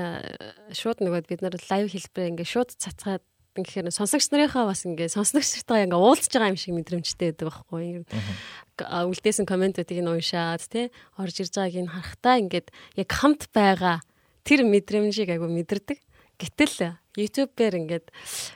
шууд 0.71 1.03
нөгөө 1.03 1.27
бид 1.27 1.41
нар 1.43 1.55
лайв 1.67 1.91
хэлбэрээ 1.91 2.31
ингээ 2.31 2.47
шууд 2.47 2.71
цацгаад 2.79 3.23
ингэхээр 3.53 3.93
сонсогч 3.93 4.31
нарынхаа 4.31 4.65
бас 4.65 4.87
ингээ 4.87 5.13
сонсогч 5.13 5.61
нартайгаа 5.61 5.85
ингээ 5.91 6.01
уулзж 6.01 6.31
байгаа 6.33 6.51
юм 6.55 6.57
шиг 6.57 6.73
мэдрэмжтэй 6.73 7.35
байдаг 7.35 7.47
байхгүй 7.51 8.01
Үлдээсэн 8.81 9.45
комментүүдийг 9.45 10.01
нь 10.01 10.09
уншаад 10.09 10.65
тий 10.65 10.89
орж 11.21 11.35
ирж 11.37 11.53
байгааг 11.53 11.85
нь 11.85 11.93
харахтаа 11.93 12.35
ингээд 12.41 12.67
яг 12.97 13.09
хамт 13.13 13.51
байгаа 13.53 14.01
тэр 14.41 14.65
мэдрэмжийг 14.65 15.29
айгу 15.29 15.45
мэдэрдэг. 15.45 16.01
Гэтэл 16.41 16.97
YouTube-ээр 17.13 17.73
ингээд 17.77 18.09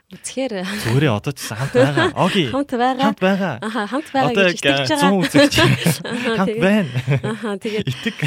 үзэхээр 0.09 0.65
Зүгээрээ 0.65 1.13
одоо 1.13 1.29
ч 1.29 1.45
хамт 1.53 1.77
байгаа. 1.77 2.09
Оги. 2.17 2.49
хамт 2.49 2.73
байгаа. 2.73 3.05
Хамт 3.13 3.21
байгаа. 3.21 3.53
Аха 3.61 3.81
хамт 3.85 4.09
байгаа 4.09 4.33
Одоо 4.33 4.49
гэж 4.49 4.57
итгэж 4.57 4.89
100 4.89 4.97
байгаа. 4.97 5.13
үзэгч 5.21 5.55
хамт 6.01 6.57
байна. 6.57 6.89
Аха 7.21 7.49
тэгээд 7.61 7.85
Итэг. 7.85 8.17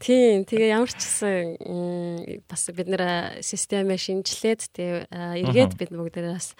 Тийм, 0.00 0.48
тэгээ 0.48 0.72
ямар 0.72 0.88
ч 0.88 0.96
гэсэн 0.96 1.44
бас 2.48 2.62
бид 2.72 2.88
нэр 2.88 3.04
системээ 3.44 4.00
шинжилээд 4.00 4.60
тэгээ 4.72 5.12
эргээд 5.44 5.76
бид 5.76 5.92
бүгдээ 5.92 6.32
бас 6.32 6.56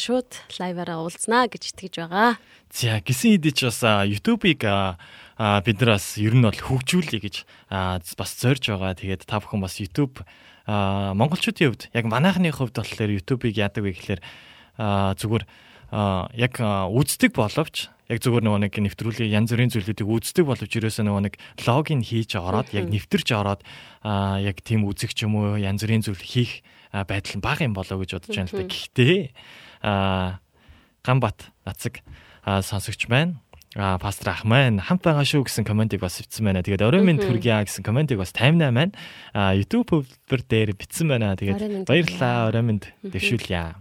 шууд 0.00 0.32
лайваараа 0.56 1.04
уулзнаа 1.04 1.52
гэж 1.52 1.76
итгэж 1.76 1.94
байгаа. 2.00 2.40
За 2.72 2.96
гисэн 3.04 3.36
хэдий 3.36 3.52
ч 3.52 3.68
бас 3.68 3.84
а, 3.84 4.08
бид 5.60 5.78
нар 5.84 6.00
бас 6.00 6.16
ер 6.16 6.32
нь 6.32 6.42
бол 6.42 6.56
хөгжүүлье 6.56 7.20
гэж 7.20 7.44
бас 8.16 8.30
зорж 8.40 8.72
байгаа. 8.72 8.96
Тэгээд 8.96 9.28
та 9.28 9.36
бүхэн 9.36 9.60
бас 9.60 9.76
YouTube 9.78 10.24
монголчуудын 10.68 11.72
хувьд 11.72 11.82
яг 11.96 12.04
манайхны 12.04 12.52
хувьд 12.52 12.76
болохоор 12.76 13.16
YouTube-ыг 13.16 13.56
яадаг 13.56 13.82
вэ 13.88 13.92
гэхээр 13.96 14.20
зүгээр 15.16 15.44
яг 16.36 16.54
үздэг 16.60 17.32
боловч 17.32 17.88
яг 18.08 18.18
зүгээр 18.20 18.44
нөгөө 18.44 18.60
нэг 18.68 18.74
нэвтрүүлгийн 18.76 19.32
янз 19.32 19.52
бүрийн 19.52 19.72
зүйлүүдийг 19.72 20.08
үздэг 20.08 20.44
боловч 20.44 20.72
ерөөсөө 20.76 21.04
нөгөө 21.08 21.22
нэг 21.28 21.34
логин 21.64 22.04
хийж 22.04 22.36
ороод 22.36 22.72
яг 22.76 22.88
нэвтэрч 22.88 23.28
ороод 23.32 23.64
яг 24.44 24.56
тийм 24.60 24.84
үзэг 24.84 25.16
ч 25.16 25.24
юм 25.24 25.40
уу 25.40 25.56
янз 25.56 25.84
бүрийн 25.84 26.04
зүйл 26.04 26.20
хийх 26.20 26.60
байдал 26.92 27.36
нь 27.36 27.44
бага 27.44 27.64
юм 27.64 27.76
болоо 27.76 28.00
гэж 28.00 28.16
бодож 28.16 28.36
байна 28.36 28.48
л 28.48 28.56
да. 28.56 28.68
Гэхдээ 28.68 29.16
Ганбат 31.04 31.52
нацаг 31.64 32.00
а, 32.44 32.60
сонсогч 32.60 33.08
байна. 33.08 33.40
А 33.76 33.98
пастор 34.00 34.32
ах 34.32 34.48
маань 34.48 34.80
хамт 34.80 35.04
байгаа 35.04 35.28
шүү 35.28 35.44
гэсэн 35.44 35.68
комментиг 35.68 36.00
бас 36.00 36.16
бичсэн 36.16 36.48
байна. 36.48 36.64
Тэгээд 36.64 36.80
орой 36.80 37.04
минь 37.04 37.20
төргийа 37.20 37.60
гэсэн 37.68 37.84
комментиг 37.84 38.16
бас 38.16 38.32
58 38.32 38.72
маань 38.72 38.96
а 39.36 39.52
YouTube 39.52 39.92
хөвлөр 39.92 40.40
дээр 40.48 40.72
бичсэн 40.72 41.04
байна. 41.04 41.36
Тэгээд 41.36 41.84
баярлалаа 41.84 42.48
орой 42.48 42.64
минь 42.64 42.80
дэвшүүлье. 43.04 43.76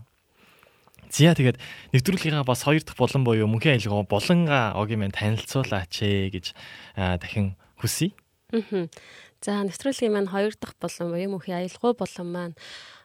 Зя 1.07 1.31
тэгээд 1.31 1.55
нэвтрүүлгийнхаа 1.95 2.43
бас 2.43 2.67
хоёр 2.67 2.83
дахь 2.83 2.99
болон 2.99 3.23
буюу 3.23 3.47
мөнхийн 3.47 3.79
аялгаа 3.79 4.03
болонга 4.03 4.75
огийн 4.75 4.99
маань 4.99 5.15
танилцуулаач 5.15 6.03
ээ 6.03 6.35
гэж 6.35 6.45
дахин 6.95 7.55
хүсье. 7.79 8.11
За 9.39 9.63
нэвтрүүлгийн 9.63 10.11
маань 10.11 10.27
хоёр 10.27 10.51
дахь 10.59 10.75
болон 10.75 11.15
буюу 11.15 11.39
мөнхийн 11.39 11.63
аялгау 11.63 11.95
болон 11.95 12.27
маань 12.27 12.55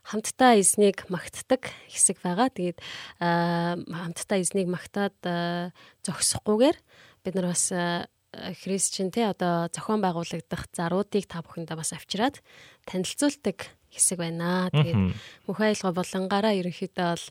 хамтдаа 0.03 0.59
эзнийг 0.59 1.07
магтдаг 1.09 1.71
хэсэг 1.89 2.23
байгаа. 2.23 2.51
Тэгээд 2.51 2.79
аа, 3.23 3.79
хамтдаа 3.79 4.39
эзнийг 4.43 4.69
магтаад 4.69 5.17
аа, 5.25 5.71
зогсохгүйгээр 6.03 6.77
бид 7.23 7.35
нар 7.39 7.55
бас 7.55 7.71
аа, 7.71 8.11
христчэн 8.33 9.13
те 9.13 9.29
одоо 9.29 9.69
зохион 9.69 10.01
байгуулагдах 10.01 10.73
заруудыг 10.73 11.29
та 11.29 11.45
бүхэндээ 11.45 11.77
бас 11.77 11.93
авчираад 11.93 12.41
танилцуулдаг 12.89 13.69
хэсэг 13.93 14.19
байна. 14.19 14.73
Тэгээд 14.73 15.13
мөнхийн 15.45 15.69
аялгаа 15.77 15.93
болонгаараа 15.93 16.57
ерөнхийдөө 16.57 17.09
бол 17.13 17.27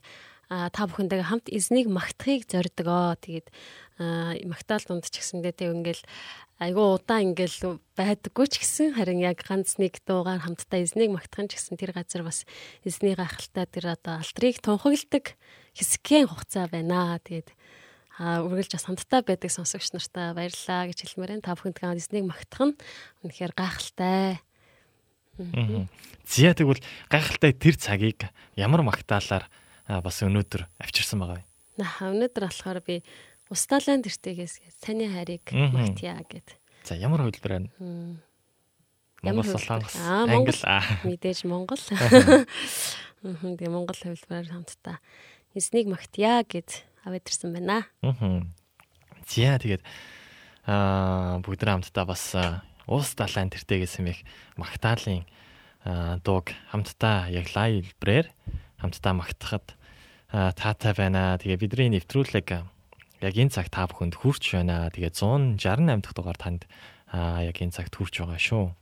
та 0.70 0.82
бүхэндээ 0.86 1.26
хамт 1.26 1.50
эзнийг 1.50 1.90
магтахыг 1.90 2.46
зордгоо. 2.46 3.18
Тэгээд 3.18 3.50
магтаал 4.48 4.84
дунд 4.86 5.06
ч 5.08 5.20
гэсэндээ 5.20 5.54
тэг 5.54 5.68
ингээл 5.72 6.02
айгуу 6.62 6.98
удаан 6.98 7.34
ингээл 7.34 7.82
байдаггүй 7.98 8.46
ч 8.46 8.62
гэсэн 8.62 8.94
харин 8.94 9.18
яг 9.18 9.42
ганц 9.42 9.76
нэг 9.82 9.98
дуугаар 10.06 10.42
хамтдаа 10.46 10.82
эзнийг 10.82 11.10
магтахын 11.10 11.50
ч 11.50 11.58
гэсэн 11.58 11.74
тэр 11.80 11.90
газар 11.96 12.22
бас 12.22 12.46
эзний 12.86 13.18
гахалтай 13.18 13.66
тэр 13.66 13.98
одоо 13.98 14.22
алтрыг 14.22 14.62
тунхагладаг 14.62 15.34
хэсгийн 15.74 16.30
хугацаа 16.30 16.70
байна. 16.70 17.18
Тэгээд 17.18 17.50
а 18.20 18.44
үргэлж 18.44 18.76
бас 18.76 18.86
хамтдаа 18.86 19.20
байдаг 19.26 19.50
сонсогч 19.50 19.90
нартаа 19.96 20.36
баярлалаа 20.36 20.86
гэж 20.86 20.98
хэлмээр 21.02 21.32
байна. 21.34 21.46
Та 21.46 21.56
бүхэндээ 21.56 21.98
эзнийг 21.98 22.26
магтах 22.28 22.62
нь 22.70 22.78
үнэхээр 23.26 23.52
гайхалтай. 23.56 24.38
Мгм. 25.40 25.88
Зя 26.28 26.52
тэгвэл 26.52 26.84
гайхалтай 27.08 27.52
тэр 27.56 27.76
цагийг 27.80 28.28
ямар 28.54 28.84
магтаалаар 28.84 29.48
бас 29.88 30.22
өнөөдөр 30.22 30.68
авчирсан 30.76 31.18
байгаа 31.18 31.40
вэ? 31.40 31.44
Наа 31.80 32.12
өнөөдөр 32.12 32.44
болохоор 32.44 32.80
би 32.84 33.00
устаалан 33.52 34.00
тэртээс 34.00 34.64
таны 34.80 35.12
хайрыг 35.12 35.44
магтъя 35.52 36.16
гэд. 36.24 36.56
За 36.88 36.96
ямар 36.96 37.28
нь? 37.28 37.68
Ямар 39.22 39.44
Монгол 39.46 39.54
солонгос 39.54 39.94
англи. 40.02 40.56
Мэдээж 41.06 41.44
Монгол. 41.46 41.78
Тэгээ 43.22 43.70
Монгол 43.70 43.94
хувилбараар 43.94 44.50
хамтдаа 44.50 44.98
эзнийг 45.54 45.86
магтъя 45.86 46.42
гэд 46.42 46.82
авэдэрсэн 47.06 47.54
байна. 47.54 47.86
Зя 49.28 49.60
тэгээд 49.62 49.84
аа 50.66 51.38
бүгд 51.44 51.62
хамтдаа 51.62 52.04
бас 52.08 52.24
аа, 52.34 52.66
уус 52.90 53.14
далайн 53.14 53.52
тэртээ 53.52 53.86
гэсэн 53.86 54.10
их 54.10 54.26
магтаалын 54.58 55.22
аа, 55.86 56.18
дууг 56.24 56.50
хамтдаа 56.74 57.30
яг 57.30 57.46
лайв 57.54 57.86
хэлбрээр 57.86 58.26
хамтдаа 58.82 59.12
магтахад 59.14 59.78
аа, 60.34 60.50
таатай 60.50 60.98
байна. 60.98 61.38
Тэгээ 61.38 61.62
бидний 61.62 61.90
нэвтрүүлэг 61.94 62.71
яг 63.22 63.38
энэ 63.38 63.54
цаг 63.54 63.70
та 63.70 63.86
бүхэнд 63.86 64.18
хүрч 64.18 64.58
байна. 64.58 64.90
Тэгээ 64.90 65.14
168 65.14 66.02
дахь 66.02 66.14
дугаар 66.18 66.38
танд 66.38 66.66
аа, 67.06 67.46
яг 67.46 67.54
энэ 67.62 67.70
цагт 67.70 67.94
хүрч 67.94 68.18
байгаа 68.18 68.40
шүү. 68.42 68.74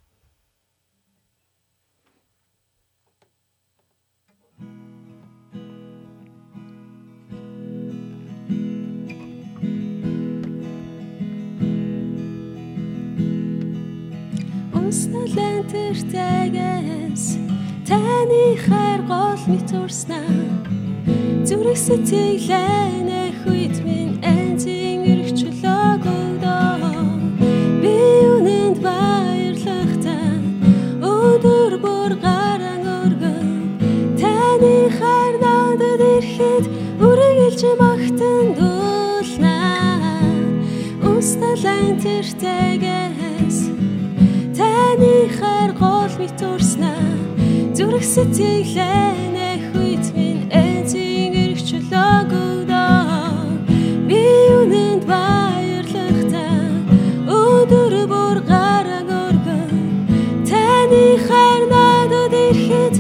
Усталан 14.72 15.62
тэртэгээс 15.70 17.24
таны 17.87 18.44
хайр 18.59 19.00
гол 19.05 19.42
мэт 19.46 19.70
урснаа 19.76 20.35
зүрх 21.46 21.79
сэтгэлээ 21.79 23.31
хүйт 23.44 23.76
минь 23.87 24.10
үргэлж 37.50 37.62
магтан 37.82 38.46
дуулнаа 38.58 40.22
усталан 41.02 41.98
тэртэгээс 42.02 43.58
Таны 44.56 45.14
хайр 45.38 45.70
гол 45.74 46.12
мэт 46.20 46.38
урснаа 46.46 47.10
зүрх 47.74 48.04
сэтгэлээ 48.14 49.34
нэхүйт 49.34 50.06
минь 50.14 50.46
эзэн 50.62 51.34
өгдөө 52.30 52.94
би 54.08 54.22
үнэнд 54.60 55.02
баярлахтаа 55.10 56.54
өдөр 57.26 57.94
бүр 58.12 58.38
гараг 58.46 59.08
өргөн. 59.24 59.74
Таны 60.46 61.04
хайр 61.26 61.62
надад 61.72 62.32
ирэхэд 62.46 62.94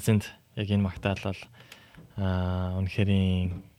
эзэнд 0.00 0.24
яг 0.56 0.68
энэ 0.72 0.88
магтаал 0.88 1.20
бол 1.20 1.40
аа 2.16 2.80
үнэхээр 2.80 3.10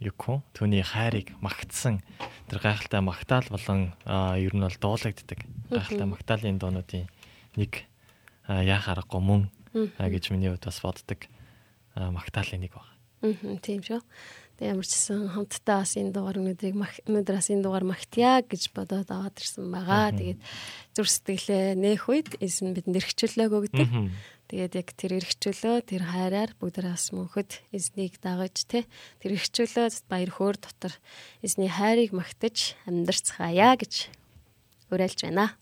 юко 0.06 0.46
түүний 0.54 0.86
хайрыг 0.86 1.34
магтсан 1.42 2.00
тэр 2.46 2.62
гайхалтай 2.62 3.02
магтаал 3.02 3.48
болон 3.50 3.94
ер 4.06 4.54
нь 4.54 4.62
бол 4.62 4.78
дуулагддаг. 4.78 5.40
Гайхалтай 5.74 6.08
магтаалын 6.08 6.62
дуунуудын 6.62 7.10
нэг 7.58 7.86
яа 8.46 8.80
харахгүй 8.80 9.22
мөн 9.22 9.42
гэж 9.74 10.32
миний 10.32 10.50
хувьд 10.54 10.70
бас 10.70 10.80
боддог 10.82 11.26
аа 11.96 12.14
магтаалын 12.14 12.62
нэг 12.66 12.74
баг. 12.78 12.88
Аа 13.22 13.58
тийм 13.62 13.82
шүү. 13.86 14.02
Тэг 14.58 14.78
ямар 14.78 14.86
ч 14.86 14.94
гэсэн 14.98 15.30
хамтдаа 15.34 15.86
бас 15.86 15.94
энэ 15.98 16.14
дугаар 16.14 16.42
өнөөдрийг 16.42 16.78
өнөөдөр 17.06 17.36
бас 17.38 17.50
энэ 17.54 17.66
дугаар 17.66 17.86
магтъя 17.86 18.42
гэж 18.42 18.74
бодоод 18.74 19.10
аваад 19.10 19.38
ирсэн 19.38 19.70
байгаа. 19.70 20.14
Тэгээд 20.18 20.40
зүр 20.98 21.08
сэтгэлээ 21.10 21.78
нээх 21.78 22.06
үед 22.10 22.30
эзэн 22.42 22.74
бидэнд 22.74 22.98
эрхчлөөг 22.98 23.54
өгдөг. 23.54 23.90
Тэгээд 24.52 24.76
яг 24.76 24.90
тэр 25.00 25.24
эрхчлөө 25.24 25.80
тэр 25.88 26.04
хайраар 26.12 26.52
бүгдээ 26.60 26.92
бас 26.92 27.08
мөнхөд 27.16 27.64
эзнийг 27.72 28.20
дагаж 28.20 28.68
те 28.68 28.84
тэр 29.24 29.40
эрхчлөө 29.40 29.88
баяр 30.12 30.28
хөөр 30.28 30.60
дотор 30.60 30.92
эзний 31.40 31.72
хайрыг 31.72 32.12
магтаж 32.12 32.76
амьдарцгаая 32.84 33.80
гэж 33.80 34.12
уриалж 34.92 35.24
байна. 35.24 35.56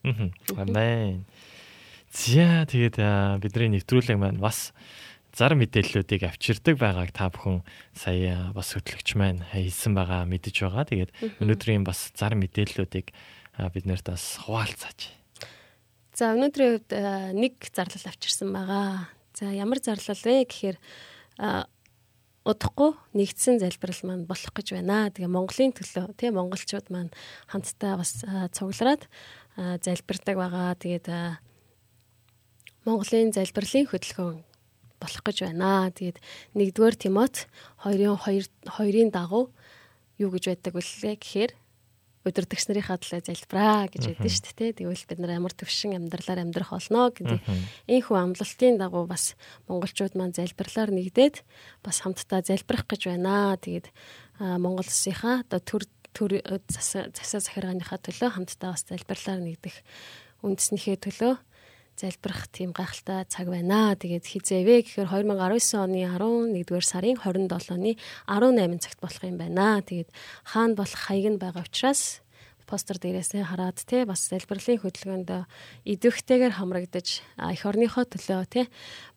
Амен. 0.58 1.30
За 2.10 2.66
тэгээд 2.66 2.98
бидний 3.46 3.78
нэвтрүүлэг 3.78 4.18
маань 4.18 4.42
бас 4.42 4.74
зар 5.38 5.54
мэдээллүүдийг 5.54 6.26
авчирдаг 6.26 6.82
байгааг 6.82 7.14
та 7.14 7.30
бүхэн 7.30 7.62
сая 7.94 8.50
бас 8.58 8.74
хөтлөгч 8.74 9.14
маань 9.14 9.46
хэлсэн 9.54 9.94
байгаа 9.94 10.26
мэдэж 10.26 10.66
байгаа. 10.66 10.90
Тэгээд 10.90 11.14
өнөөдрийн 11.46 11.86
бас 11.86 12.10
зар 12.18 12.34
мэдээллүүдийг 12.34 13.14
бид 13.70 13.86
нарт 13.86 14.10
бас 14.10 14.42
хуваалцаач. 14.42 15.19
За 16.20 16.36
өнөөдрийн 16.36 16.84
хувьд 16.84 16.92
нэг 17.32 17.64
зарлал 17.72 18.12
авчирсан 18.12 18.52
байгаа. 18.52 19.08
За 19.40 19.56
ямар 19.56 19.80
зарлал 19.80 20.20
вэ 20.20 20.44
гэхээр 20.52 20.76
удахгүй 22.44 22.92
нэгдсэн 23.16 23.64
залбирал 23.64 24.04
маань 24.04 24.28
болох 24.28 24.52
гэж 24.52 24.76
байна. 24.76 25.08
Тэгээ 25.16 25.32
Монголын 25.32 25.72
төлөө 25.72 26.12
тийм 26.20 26.36
монголчууд 26.36 26.92
маань 26.92 27.16
хамтдаа 27.48 27.96
бас 27.96 28.20
цуглараад 28.52 29.08
залбирдаг 29.56 30.36
байгаа. 30.36 30.76
Тэгээд 30.76 31.08
Монголын 32.84 33.32
залбирлын 33.32 33.88
хөтөлбөр 33.88 34.44
болох 35.00 35.24
гэж 35.24 35.38
байна. 35.48 35.88
Тэгээд 35.96 36.20
1-р 36.52 36.96
Тимот 37.00 37.48
2-ын 37.88 38.20
2 38.20 38.44
2-ын 38.68 39.08
дагуу 39.16 39.56
юу 40.20 40.30
гэж 40.36 40.52
байдаг 40.52 40.76
вүлээ 40.76 41.16
гэхээр 41.16 41.52
өдөртөгч 42.30 42.64
нарынхаа 42.70 42.98
төлөө 43.02 43.22
залбираа 43.26 43.90
гэж 43.90 44.04
байдсан 44.22 44.30
шүү 44.30 44.56
дээ. 44.56 44.78
Тэгвэл 44.80 45.10
бид 45.10 45.20
нар 45.20 45.34
ямар 45.36 45.54
төвшин 45.58 45.98
амьдралаар 45.98 46.46
амьдрах 46.46 46.72
болно 46.72 47.10
гэдэг 47.10 47.42
энэ 47.90 48.06
хүү 48.06 48.18
амлалтын 48.18 48.78
дагуу 48.78 49.04
бас 49.10 49.34
монголчууд 49.68 50.14
маань 50.14 50.38
залбирлаар 50.38 50.94
нэгдээд 50.94 51.42
бас 51.82 51.98
хамтдаа 52.06 52.46
залбирах 52.46 52.86
гэж 52.86 53.02
байна. 53.10 53.58
Тэгээд 53.58 53.88
Монгол 54.40 54.88
улсынхаа 54.88 55.44
одоо 55.44 55.60
төр 55.60 55.84
төр 56.14 56.42
засаа 56.70 57.42
захиргааныхаа 57.42 58.00
төлөө 58.00 58.30
хамтдаа 58.34 58.74
бас 58.74 58.86
залбирлаар 58.88 59.42
нэгдэх 59.44 59.76
үндэснийхээ 60.46 60.98
төлөө 61.04 61.34
залбирах 62.00 62.48
тийм 62.48 62.72
гайхалтай 62.72 63.28
цаг 63.28 63.52
байна. 63.52 63.94
Тэгээд 64.00 64.24
хизээвэ 64.24 64.88
гэхээр 64.88 65.12
2019 65.12 65.76
оны 65.76 66.08
11-р 66.08 66.86
сарын 66.88 67.20
27-ны 67.20 68.00
18 68.26 68.80
цагт 68.80 69.00
болох 69.04 69.24
юм 69.28 69.36
байна. 69.36 69.84
Тэгээд 69.84 70.10
хаана 70.48 70.80
болох 70.80 71.00
хаяг 71.04 71.28
нь 71.36 71.42
байгаа 71.44 71.68
учраас 71.68 72.24
постэр 72.70 73.02
дээрээсээ 73.02 73.44
хараад 73.50 73.82
те 73.82 74.06
бас 74.06 74.30
залбирлын 74.30 74.80
хөдөлгөөнд 74.80 75.30
идэвхтэйгээр 75.90 76.54
хамрагдаж 76.62 77.26
эх 77.42 77.62
орныхоо 77.66 78.06
төлөө 78.06 78.46
те 78.46 78.62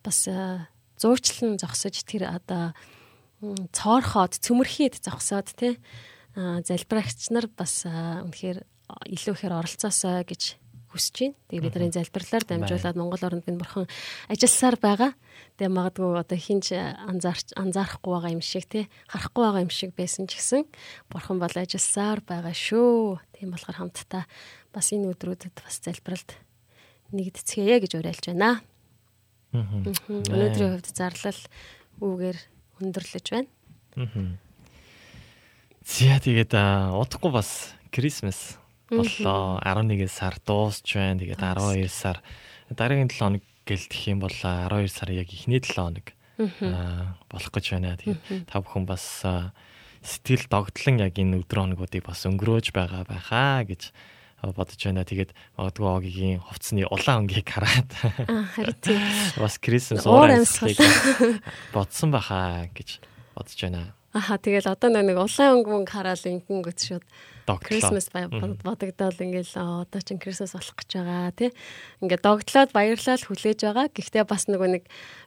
бас 0.01 0.25
зуучлан 0.97 1.61
зогсож 1.61 2.01
тэр 2.01 2.33
одоо 2.33 2.73
цоорхоод 3.77 4.41
цөмөрхийд 4.41 5.05
зогсоод 5.05 5.53
те 5.53 5.77
залбирагч 6.33 7.29
нар 7.29 7.45
бас 7.53 7.85
үнэхээр 7.85 8.65
илүү 9.13 9.33
ихээр 9.37 9.53
оролцоосоо 9.53 10.25
гэж 10.25 10.62
хүсэж 10.93 11.15
байна. 11.17 11.35
Тэгээ 11.49 11.63
бидний 11.65 11.91
залбирлаар 11.91 12.45
дамжуулаад 12.45 12.97
Монгол 12.97 13.25
оронд 13.25 13.45
минь 13.49 13.57
бурхан 13.57 13.89
ажилласаар 14.29 14.77
байгаа. 14.77 15.11
Тэгээ 15.57 15.73
магадгүй 15.73 16.21
одоо 16.21 16.37
хинч 16.37 16.69
анзаарч 16.77 17.57
анзаарахгүй 17.57 18.11
байгаа 18.13 18.31
юм 18.37 18.45
шиг 18.45 18.69
тий 18.69 18.85
харахгүй 19.09 19.41
байгаа 19.41 19.65
юм 19.65 19.73
шиг 19.73 19.91
байсан 19.97 20.29
ч 20.29 20.37
гэсэн 20.37 20.69
бурхан 21.09 21.41
бол 21.41 21.49
ажилласаар 21.49 22.21
байгаа 22.21 22.53
шүү. 22.53 23.17
Тийм 23.33 23.49
болохоор 23.51 23.77
хамтдаа 23.81 24.23
бас 24.69 24.87
энэ 24.93 25.09
өдрүүдэд 25.17 25.57
бас 25.65 25.81
залбиралд 25.81 26.29
нэгдэцгээе 27.13 27.77
гэж 27.81 27.91
уриалж 27.97 28.25
байна. 28.29 28.61
Өнөөдрийн 29.53 30.77
хувьд 30.77 30.89
зарлал 30.93 31.41
үүгээр 32.01 32.37
өндөрлөж 32.81 33.25
байна. 33.29 33.49
За 35.83 36.17
тэгээд 36.17 36.57
удахгүй 36.97 37.29
бас 37.29 37.77
Крисмас 37.93 38.57
боллоо. 39.01 39.59
11 39.63 40.07
сар 40.11 40.35
дуусч 40.45 40.87
байна. 40.95 41.19
Тэгээд 41.21 41.41
12 41.41 41.89
сар 41.89 42.17
дараагийн 42.69 43.09
7 43.09 43.17
хоног 43.17 43.43
гэлтэх 43.65 44.01
юм 44.11 44.19
бол 44.21 44.33
12 44.33 44.87
сар 44.91 45.09
яг 45.11 45.29
эхний 45.31 45.59
7 45.63 45.73
хоног 45.73 46.07
аа, 46.61 47.17
болох 47.31 47.51
гэж 47.53 47.65
байна. 47.77 47.95
Тэгээд 47.97 48.49
та 48.49 48.59
бүхэн 48.61 48.85
бас 48.85 49.23
сэтгэл 50.03 50.47
догтлон 50.51 50.99
яг 50.99 51.15
энэ 51.15 51.39
өдөр 51.45 51.59
хоногуудыг 51.63 52.03
бас 52.03 52.25
өнгөрөөж 52.27 52.75
байгаа 52.75 53.07
байхаа 53.07 53.63
гэж 53.63 53.93
бодож 54.43 54.75
байна. 54.83 55.07
Тэгээд 55.07 55.31
магадгүй 55.55 55.87
огийн 55.87 56.43
хувцсны 56.43 56.83
улаан 56.91 57.23
өнгийг 57.23 57.47
хараад 57.47 57.87
Аа 58.27 58.43
харин 58.51 58.75
тийм. 58.83 58.99
бас 59.39 59.55
Крисмас 59.63 60.03
Уур 60.03 60.27
уур 60.27 60.35
амьсгал. 60.35 60.75
амьсгалыг 60.75 61.39
бодсон 61.71 62.11
байхаа 62.11 62.67
гэж 62.75 62.99
бодож 63.31 63.55
байна. 63.63 63.95
Аха 64.13 64.37
тэгэл 64.37 64.69
одоо 64.69 64.93
нэг 64.93 65.17
улаан 65.17 65.65
өнгө 65.65 65.69
мөнгө 65.73 65.89
хараад 65.89 66.21
инхэн 66.21 66.61
гот 66.61 66.77
шууд. 66.77 67.01
Christmas 67.65 68.13
бодогдоод 68.13 69.17
ингээл 69.17 69.57
«Аа, 69.57 69.89
одоо 69.89 70.01
чин 70.05 70.21
Christmas 70.21 70.53
болох 70.53 70.77
гэж 70.77 71.01
байгаа 71.01 71.33
тий. 71.33 71.49
Ингээд 71.97 72.21
догтлоод 72.21 72.69
баярлал 72.77 73.25
хүлээж 73.25 73.59
байгаа. 73.65 73.89
Гэхдээ 73.89 74.23
бас 74.29 74.45
нөгөө 74.45 74.69
нэг 74.69 74.83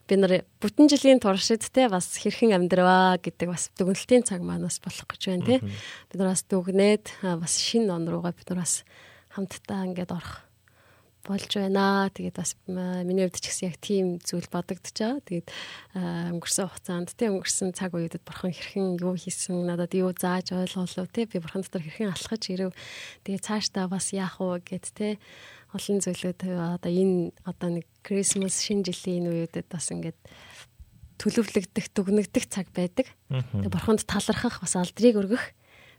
би 0.07 0.15
нар 0.15 0.33
бүтэн 0.63 0.87
жилийн 0.87 1.19
туршид 1.19 1.67
тий 1.67 1.91
бас 1.91 2.15
хэрхэн 2.15 2.55
амьдрваа 2.55 3.19
гэдэг 3.19 3.51
бас 3.51 3.67
дүгнэлтийн 3.75 4.23
цаг 4.23 4.39
маань 4.39 4.63
бас 4.63 4.79
болох 4.79 5.03
гэж 5.03 5.21
байна 5.35 5.45
тий. 5.45 5.59
Бид 6.07 6.17
нар 6.17 6.31
бас 6.31 6.47
дүгнээд 6.47 7.05
бас 7.21 7.53
шинэ 7.59 7.91
он 7.91 8.07
руугаа 8.07 8.31
бид 8.31 8.47
нар 8.55 8.63
бас 8.63 8.87
хамтдаа 9.35 9.83
ингээд 9.91 10.15
орох 10.15 10.46
болж 11.27 11.51
байна. 11.51 12.07
Тэгээд 12.15 12.39
бас 12.39 12.55
миний 12.65 13.27
хувьд 13.27 13.43
ч 13.43 13.51
гэсэн 13.51 13.67
яг 13.67 13.77
тийм 13.83 14.05
зүйл 14.23 14.47
байгаа. 14.47 15.19
Тэгээд 15.27 15.47
өнгөрсөн 16.33 16.65
хугацаанд 16.71 17.11
тий 17.13 17.27
өнгөрсөн 17.27 17.75
цаг 17.75 17.91
үедэд 17.91 18.23
бурхан 18.23 18.55
хэрхэн 18.55 18.95
юу 19.03 19.19
хийсэн, 19.19 19.67
надад 19.67 19.91
юу 19.93 20.15
зааж 20.15 20.55
ойлгуулв 20.55 21.11
тий 21.11 21.27
би 21.27 21.43
бурхан 21.43 21.67
дотор 21.67 21.83
хэрхэн 21.83 22.15
алхаж 22.15 22.43
ирэв. 22.47 22.71
Тэгээд 23.27 23.43
цаашдаа 23.43 23.91
бас 23.91 24.15
яах 24.15 24.39
вэ 24.39 24.63
гэд 24.63 24.85
тий 24.95 25.19
олон 25.75 25.99
зүйлүүд 25.99 26.41
одоо 26.79 26.91
энэ 26.91 27.35
одоо 27.43 27.69
нэг 27.75 27.85
Christmas 28.07 28.63
шинэ 28.63 28.87
жилийн 28.87 29.27
энэ 29.27 29.51
үедэд 29.51 29.67
бас 29.67 29.91
ингээд 29.91 30.15
төлөвлөгдөх, 31.19 31.91
дүгнэгдэх 31.91 32.45
цаг 32.47 32.71
байдаг. 32.71 33.11
Тэгээд 33.27 33.73
бурханд 33.73 34.07
талархах 34.07 34.63
бас 34.63 34.73
алдрыг 34.79 35.17
өргөх 35.17 35.45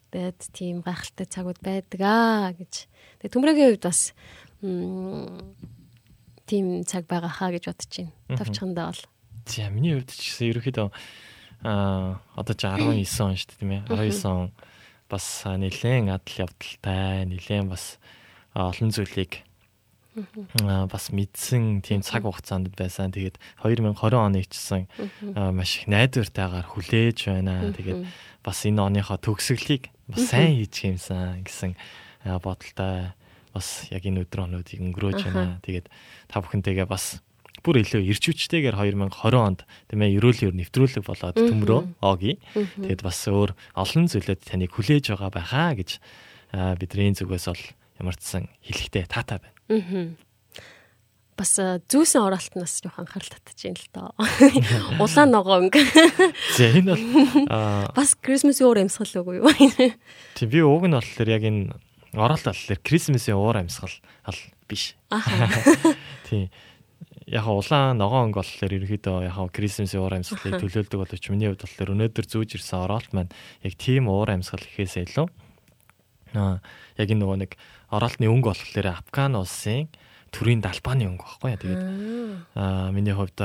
тэгээд 0.09 0.41
тийм 0.57 0.81
гайхалтай 0.81 1.27
цагууд 1.29 1.61
байдаг 1.61 2.01
аа 2.01 2.57
гэж. 2.57 2.89
Тэгээд 3.21 3.35
төмрөгийн 3.35 3.71
үед 3.77 3.85
бас 3.85 4.17
тийм 6.49 6.67
цаг 6.85 7.07
байгаа 7.07 7.31
хаа 7.31 7.51
гэж 7.55 7.65
бодож 7.71 7.93
байна. 7.93 8.13
Товчхондоо 8.39 8.87
бол. 8.91 9.05
За 9.47 9.69
миний 9.71 9.95
хувьд 9.95 10.11
ч 10.11 10.35
гэсэн 10.35 10.51
ерөөхдөө 10.53 10.89
аа 11.63 12.21
одоо 12.35 12.55
ч 12.55 12.63
19 12.67 13.07
он 13.23 13.37
шүү 13.37 13.49
дээ 13.49 13.59
тийм 13.61 13.71
ээ. 13.71 13.83
19 13.87 14.27
он 14.27 14.51
бас 15.09 15.27
нэлээд 15.45 16.09
адал 16.11 16.37
явдалтай, 16.49 17.25
нэлээд 17.29 17.69
бас 17.69 17.99
олон 18.55 18.91
зүйлийг 18.91 19.45
бас 20.91 21.05
мэдсэн 21.15 21.81
тийм 21.83 22.03
цаг 22.03 22.27
хугацаанд 22.27 22.75
байсан. 22.75 23.15
Тэгээд 23.15 23.39
2020 23.63 23.95
оны 24.19 24.43
чсэн 24.43 24.89
маш 25.55 25.79
их 25.79 25.87
найдвартайгаар 25.87 26.67
хүлээж 26.67 27.19
байна. 27.31 27.71
Тэгээд 27.73 28.03
бас 28.43 28.59
энэ 28.67 28.83
оныхоо 28.83 29.19
төгсгөлийг 29.21 29.91
бас 30.11 30.29
сайн 30.29 30.59
хийж 30.59 30.75
юмсан 30.85 31.45
гэсэн 31.47 31.79
бодолтой 32.43 33.15
бас 33.59 33.91
яг 33.91 34.07
энэ 34.07 34.23
өдөр 34.23 34.47
онуудыг 34.47 34.79
өнгөрөөж 34.79 35.21
байна. 35.27 35.59
Тэгээд 35.67 35.87
та 36.31 36.39
бүхэнтэйгээ 36.39 36.87
бас 36.87 37.19
бүр 37.67 37.83
илүү 37.83 38.07
ирчүүчтэйгээр 38.15 38.79
2020 38.79 39.35
онд 39.35 39.67
тийм 39.91 40.01
ээ 40.07 40.17
ерөөлөөр 40.23 40.55
нэвтрүүлэг 40.55 41.05
болоод 41.05 41.37
төмрөө 41.37 41.81
оги. 42.07 42.39
Тэгээд 42.55 43.03
бас 43.03 43.19
өөр 43.27 43.53
олон 43.75 44.07
зүйлүүд 44.07 44.41
таныг 44.47 44.71
хүлээж 44.73 45.11
байгаа 45.11 45.31
байхаа 45.35 45.75
гэж 45.75 45.99
бидний 46.79 47.13
зүгээс 47.19 47.47
бол 47.51 47.65
ямар 47.99 48.17
ч 48.17 48.23
сан 48.23 48.45
хэлэхтэй 48.63 49.05
таатай 49.11 49.43
байна. 49.43 49.55
Аа. 49.69 50.29
Бас 51.39 51.55
зүүсэн 51.55 52.23
оролтноос 52.27 52.83
жоох 52.83 52.99
анхаарал 52.99 53.31
татж 53.31 53.63
байна 53.63 53.79
л 53.79 53.91
доо. 53.95 54.11
Улаан 55.05 55.31
ногоо 55.31 55.63
өнгө. 55.63 55.83
За 56.59 56.67
энэ 56.67 56.99
бол 56.99 57.95
Бас 57.95 58.19
Christmas-ийн 58.19 58.67
уур 58.67 58.83
амьсгал 58.83 59.23
үгүй 59.23 59.39
юу? 59.39 59.51
тийм 60.35 60.49
би 60.51 60.59
уг 60.67 60.91
нь 60.91 60.99
болохоор 60.99 61.31
яг 61.31 61.47
энэ 61.47 61.79
оролт 62.15 62.45
болохоор 62.45 62.81
Крисмсийн 62.81 63.37
уур 63.37 63.57
амьсгал 63.61 63.93
ал 64.25 64.39
биш. 64.69 64.97
Тийм. 66.29 66.49
Яг 67.29 67.45
улаан 67.45 68.01
ногоон 68.01 68.33
өнгө 68.33 68.41
болохоор 68.41 68.73
ерөөхдөө 68.73 69.29
яг 69.29 69.35
хаа 69.37 69.49
Крисмсийн 69.53 70.01
уур 70.01 70.17
амьсгалыг 70.17 70.61
төлөөлдөг 70.65 70.99
боловч 71.01 71.25
миний 71.29 71.53
хувьд 71.53 71.65
болохоор 71.65 71.93
өнөөдөр 71.93 72.27
зүүж 72.29 72.57
ирсэн 72.57 72.89
оролт 72.89 73.13
маань 73.13 73.33
яг 73.61 73.75
тийм 73.77 74.09
уур 74.09 74.33
амьсгал 74.33 74.65
гэхээсээ 74.65 75.13
илүү 75.13 75.27
аа 76.37 76.61
яг 76.97 77.09
энэ 77.09 77.21
нөгөө 77.21 77.39
нэг 77.45 77.53
оролтны 77.93 78.29
өнгө 78.29 78.53
болохоор 78.53 78.87
Афган 78.93 79.37
улсын 79.37 79.89
төрийн 80.33 80.65
далбааны 80.65 81.09
өнгө 81.09 81.25
байхгүй 81.25 81.49
яа 81.53 81.61
тэгээд 81.61 81.85
аа 82.57 82.89
миний 82.93 83.13
хувьд 83.13 83.37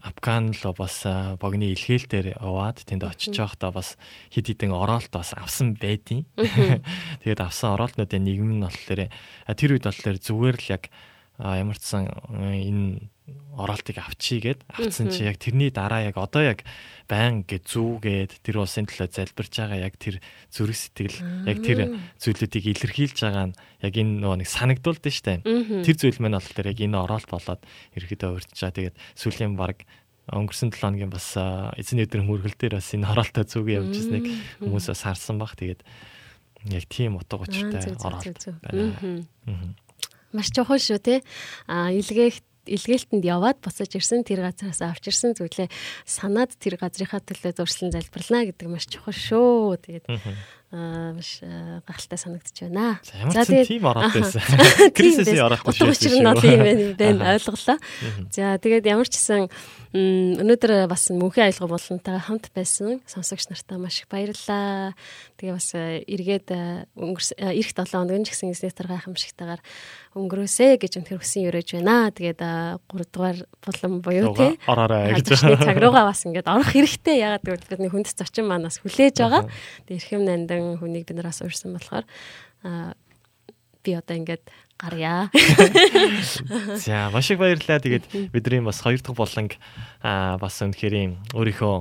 Афган 0.00 0.56
л 0.56 0.72
бас 0.72 1.04
богны 1.36 1.68
илгээлтээр 1.76 2.40
яваад 2.40 2.80
тэнд 2.80 3.04
очиж 3.04 3.36
байхдаа 3.36 3.76
бас 3.76 4.00
хид 4.32 4.48
хідэн 4.48 4.72
оролт 4.72 5.12
бас 5.12 5.36
авсан 5.36 5.76
байдیں۔ 5.76 6.24
Тэгээд 7.20 7.44
авсан 7.44 7.76
оролтнуудын 7.76 8.24
нэг 8.24 8.40
нь 8.40 8.64
болохоор 8.64 9.12
тэр 9.52 9.70
үед 9.76 9.84
болохоор 9.84 10.16
зүгээр 10.16 10.56
л 10.56 10.72
яг 10.72 10.88
ямар 11.38 11.78
ч 11.78 11.84
сан 11.88 12.08
э, 12.10 12.68
энэ 12.68 13.12
оролтыг 13.56 14.00
авчийгээд 14.00 14.64
авцсан 14.68 15.12
чи 15.12 15.28
яг 15.28 15.36
тэрний 15.36 15.70
дараа 15.70 16.08
яг 16.08 16.16
одоо 16.16 16.42
яг 16.42 16.64
байн 17.06 17.44
гэ 17.44 17.60
зүүгээд 17.64 18.40
тэр 18.40 18.64
улсын 18.64 18.88
төлөө 18.88 19.12
залбирч 19.12 19.52
байгаа 19.60 19.78
яг 19.78 19.94
тэр 20.00 20.18
зүрх 20.48 20.76
сэтгэл 20.76 21.18
яг 21.46 21.58
тэр 21.60 21.78
зүйлүүдийг 22.16 22.64
илэрхийлж 22.72 23.18
байгаа 23.22 23.52
нь 23.52 23.56
яг 23.84 23.94
энэ 23.94 24.12
нөгөө 24.24 24.38
нэг 24.40 24.48
санагдулд 24.48 25.04
нь 25.04 25.12
штэ. 25.12 25.44
Тэр 25.44 25.96
зүйл 26.00 26.18
маань 26.24 26.40
болохоор 26.40 26.72
яг 26.72 26.80
энэ 26.80 26.96
оролт 26.96 27.28
болоод 27.28 27.62
ерөөдөө 27.92 28.30
урьдчаа 28.40 28.72
тэгээд 28.72 28.96
сүүлийн 29.20 29.54
баг 29.60 29.84
өнгөрсөн 30.32 30.72
7 30.72 30.80
хоногийн 30.80 31.12
бас 31.12 31.36
эзний 31.76 32.08
өдрийн 32.08 32.24
мөргөл 32.24 32.56
дээр 32.56 32.80
бас 32.80 32.88
энэ 32.94 33.10
оролтоо 33.10 33.44
зүг 33.44 33.68
явж 33.68 33.92
ирснийг 33.92 34.26
хүмүүс 34.64 34.86
бас 34.88 35.02
харсан 35.04 35.36
баг. 35.36 35.52
Тэгээд 35.58 35.82
яг 36.72 36.84
тийм 36.88 37.18
утга 37.18 37.42
учиртай 37.42 37.90
оролт 38.00 38.38
байна. 38.64 38.96
Маш 40.32 40.48
чухал 40.50 40.80
шүү 40.80 40.98
те. 40.98 41.20
А 41.68 41.92
илгээх 41.92 42.40
илгээлтэнд 42.66 43.24
яваад 43.26 43.58
буцаж 43.58 43.90
ирсэн 43.90 44.22
тэр 44.22 44.46
газараас 44.46 44.80
авч 44.82 45.10
ирсэн 45.10 45.34
зүйлээ 45.34 45.68
санаад 46.06 46.54
тэр 46.62 46.78
газрынхаа 46.78 47.18
төлөө 47.18 47.58
зуршлан 47.58 47.90
залбирлаа 47.90 48.46
гэдэг 48.46 48.68
маш 48.70 48.86
чухал 48.86 49.14
шүү. 49.14 49.82
Тэгээд. 49.82 50.06
Аа 50.72 51.12
маш 51.12 51.44
аа, 51.44 51.84
гахалтай 51.84 52.18
санагдаж 52.18 52.56
байна. 52.64 52.96
За 53.04 53.44
ч 53.44 53.68
тийм 53.68 53.84
оролт 53.84 54.16
байсан. 54.16 54.40
Крисисийн 54.96 55.44
оролт 55.44 55.68
Утга 55.68 55.92
учир 55.92 56.16
нь 56.16 56.24
бол 56.24 56.40
юм 56.40 56.96
байна 56.96 57.36
ойлголоо. 57.36 57.76
За 58.32 58.56
тэгээд 58.56 58.88
ямар 58.88 59.04
ч 59.04 59.20
гэсэн 59.20 59.52
өнөөдөр 59.92 60.88
бас 60.88 61.12
мөнхийн 61.12 61.52
аялал 61.52 61.68
болонтойгоо 61.76 62.24
хамт 62.24 62.48
байсан 62.56 63.04
сонсогч 63.04 63.52
нартаа 63.52 63.76
маш 63.76 64.00
их 64.00 64.08
баярлалаа. 64.08 64.96
Тэгээ 65.36 65.52
бас 65.52 65.68
э, 65.76 66.00
эргээд 66.08 66.48
э, 66.48 66.88
э, 66.96 67.60
эх 67.60 67.68
7 67.76 67.92
хоног 67.92 68.16
нь 68.16 68.24
ч 68.24 68.32
гэсэн 68.32 68.56
эзнэтэр 68.56 68.88
гайхамшигтайгаар 68.88 69.60
өнгөрөөсэй 70.16 70.80
гэж 70.80 70.96
өнөхөр 70.96 71.20
хүсэн 71.20 71.44
өрөөж 71.52 71.68
байна. 71.76 72.08
Тэгээд 72.08 72.40
3 72.40 73.12
дугаар 73.12 73.38
булан 73.60 73.92
буюу 74.00 74.32
тий 74.32 74.56
Ороорой 74.64 75.20
гэж. 75.20 75.28
Цаг 75.60 75.76
руугаа 75.76 76.08
бас 76.08 76.24
ингээд 76.24 76.48
орох 76.48 76.72
хэрэгтэй. 76.72 77.20
Ягаад 77.20 77.44
гэвэл 77.44 77.68
бидний 77.68 77.92
хүнд 77.92 78.08
зочин 78.16 78.48
маань 78.48 78.64
бас 78.64 78.80
хүлээж 78.80 79.20
байгаа. 79.20 79.44
Тэгээ 79.84 80.00
эрхэм 80.00 80.24
нандан 80.62 80.78
хүнийг 80.78 81.06
бид 81.06 81.18
нараас 81.18 81.42
урьсан 81.42 81.74
болохоор 81.74 82.06
би 83.82 83.90
одоо 83.98 84.14
ингээд 84.16 84.46
гарья. 84.78 85.30
За 86.78 87.10
маш 87.12 87.30
их 87.30 87.38
баярлалаа. 87.38 87.82
Тэгээд 87.82 88.30
бидний 88.30 88.62
бас 88.62 88.80
хоёр 88.80 89.02
дахь 89.02 89.18
болонг 89.18 89.58
бас 90.02 90.54
өнөхөрийн 90.62 91.18
өөрийнхөө 91.34 91.76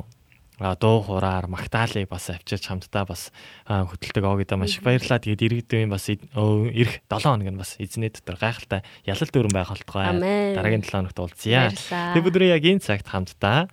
дуу 0.77 0.97
хураар 1.01 1.49
магтаалыг 1.49 2.09
бас 2.09 2.29
авчирч 2.29 2.69
хамтдаа 2.69 3.05
бас 3.05 3.29
хөтэлдэг 3.65 4.25
оогдоо 4.25 4.57
маш 4.57 4.77
их 4.77 4.85
баярлалаа. 4.85 5.21
Тэгээд 5.21 5.45
иргэдийн 5.45 5.89
бас 5.89 6.09
ирэх 6.09 7.05
7 7.05 7.21
хоног 7.21 7.49
нь 7.49 7.61
бас 7.61 7.77
эзний 7.77 8.09
дотор 8.09 8.37
гайхалтай 8.37 8.81
ялал 9.05 9.29
дүүрэн 9.29 9.53
байх 9.53 9.69
болтугай. 9.69 10.57
Дараагийн 10.57 10.85
7 10.85 11.05
хоногт 11.05 11.17
уулзъя. 11.21 11.69
Тэгээд 11.69 12.29
өдрөө 12.29 12.49
яг 12.53 12.65
энэ 12.65 12.85
цагт 12.85 13.09
хамтдаа 13.09 13.69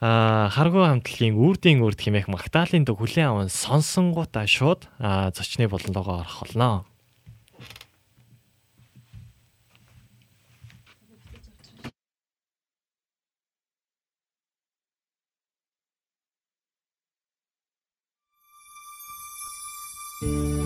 а 0.00 0.48
харгуу 0.54 0.86
хамтлагийн 0.86 1.34
үрдийн 1.34 1.82
үрд 1.82 1.98
хэмээх 1.98 2.30
магтаалын 2.30 2.86
дэг 2.86 2.96
хүлэн 2.98 3.28
аван 3.28 3.48
сонсонгуудаа 3.50 4.46
шууд 4.46 4.86
зочны 5.34 5.66
болонлогоо 5.66 6.22
орох 6.22 6.46
болно. 6.46 6.86
Hansin 20.20 20.57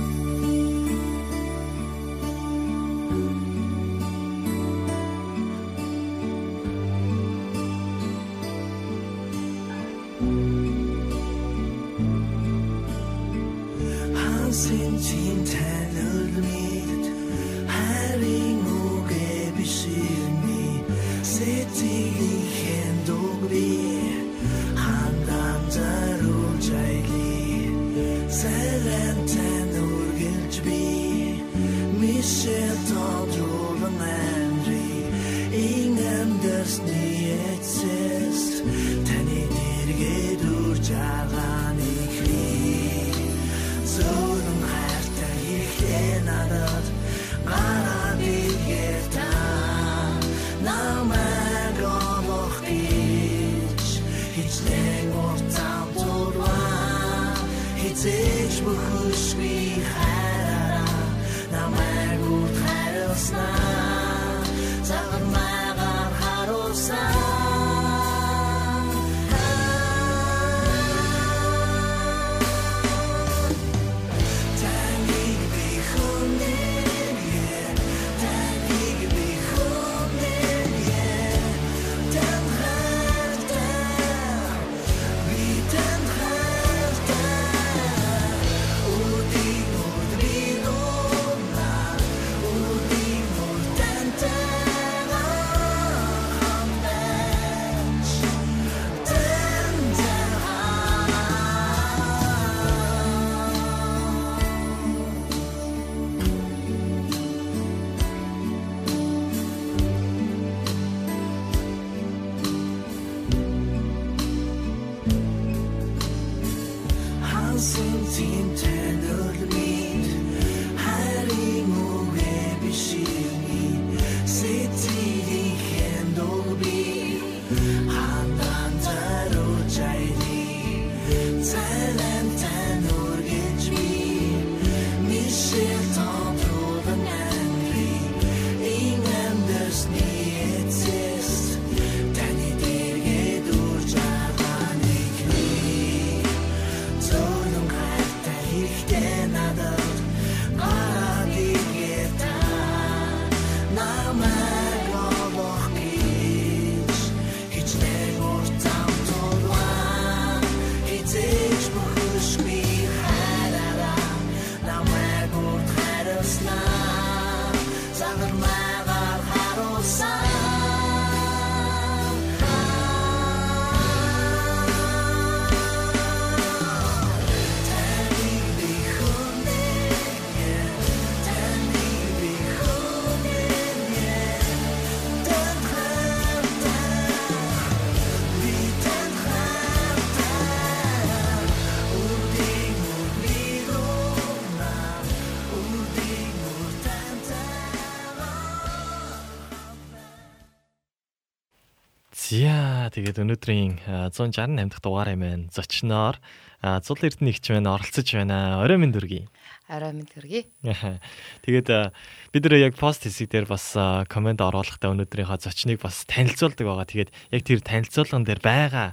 тэгээд 202.92 203.18
өнөөдрийн 203.24 203.72
а, 203.88 204.12
168 204.12 204.68
дахь 204.68 204.84
дугаар 204.84 205.16
юм 205.16 205.24
байна. 205.24 205.48
Зочноор 205.50 206.20
а, 206.60 206.80
Зул 206.84 207.00
Эрдэнэ 207.00 207.32
ихч 207.32 207.48
байна, 207.48 207.74
оролцож 207.74 208.08
байна. 208.12 208.60
Орой 208.60 208.78
минь 208.78 208.92
дүргий. 208.92 209.26
Мэд 209.72 210.12
хүргэе. 210.12 210.44
Аха. 210.68 211.00
Тэгээд 211.48 211.96
бид 212.28 212.42
нэр 212.44 212.60
яг 212.60 212.76
пост 212.76 213.08
хэсэг 213.08 213.32
дээр 213.32 213.48
бас 213.48 213.72
комент 214.12 214.44
оруулахдаа 214.44 214.92
өнөөдрийнхөө 214.92 215.40
зочныг 215.40 215.80
бас 215.80 216.04
танилцуулдаг 216.04 216.60
байгаа. 216.60 216.84
Тэгээд 216.84 217.10
яг 217.32 217.40
тэр 217.40 217.64
танилцуулган 217.64 218.28
дээр 218.28 218.44
байгаа 218.44 218.92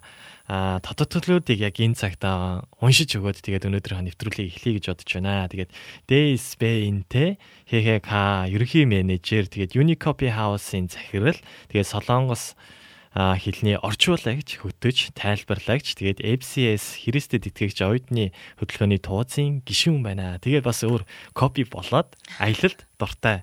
а 0.49 0.79
тодтолтолуудыг 0.81 1.59
яг 1.61 1.77
энэ 1.77 1.93
цагт 1.93 2.23
а, 2.25 2.65
уншиж 2.81 3.13
өгөөд 3.19 3.37
тэгээд 3.43 3.69
өнөөдрийнхөө 3.69 4.07
нэвтрүүлгийг 4.07 4.49
эхлэе 4.55 4.73
гэж 4.81 4.85
бодож 4.89 5.11
байна. 5.13 5.45
Тэгээд 5.45 5.71
DSB-нтэй 6.09 7.29
ХХК 7.69 8.09
ерөнхий 8.49 8.89
менежер 8.89 9.45
тэгээд 9.45 9.77
Unicopy 9.77 10.33
House-ын 10.33 10.89
захирал 10.89 11.37
тэгээд 11.69 11.91
Солонгос 11.91 12.57
хэлний 13.13 13.77
орчуулагч 13.81 14.61
хөтөж 14.61 15.17
тайлбарлагч 15.17 15.97
тэгээд 15.97 16.21
FCS 16.21 17.01
Христэд 17.01 17.49
итгэгч 17.49 17.81
оюутны 17.81 18.29
хөтөлбөрийн 18.61 19.01
тууцын 19.01 19.65
гишүүн 19.65 20.05
байна. 20.05 20.37
Тэгээд 20.37 20.67
бас 20.67 20.85
өөр 20.85 21.03
копи 21.33 21.65
болоод 21.65 22.13
аялалд 22.37 22.85
дуртай 23.01 23.41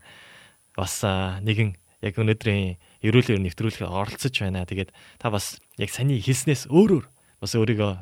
бас 0.79 1.03
нэгэн 1.03 1.75
яг 2.05 2.15
өнөөдрийн 2.15 2.79
ерөөлөөр 3.03 3.43
нэвтрүүлэх 3.43 3.91
оролцож 3.91 4.35
байна. 4.39 4.63
Тэгээд 4.63 4.95
та 5.19 5.35
бас 5.35 5.59
яг 5.83 5.91
саний 5.91 6.23
хэлснээс 6.23 6.71
өөрөөр 6.71 7.05
бас 7.43 7.53
өөрийгөө 7.59 7.93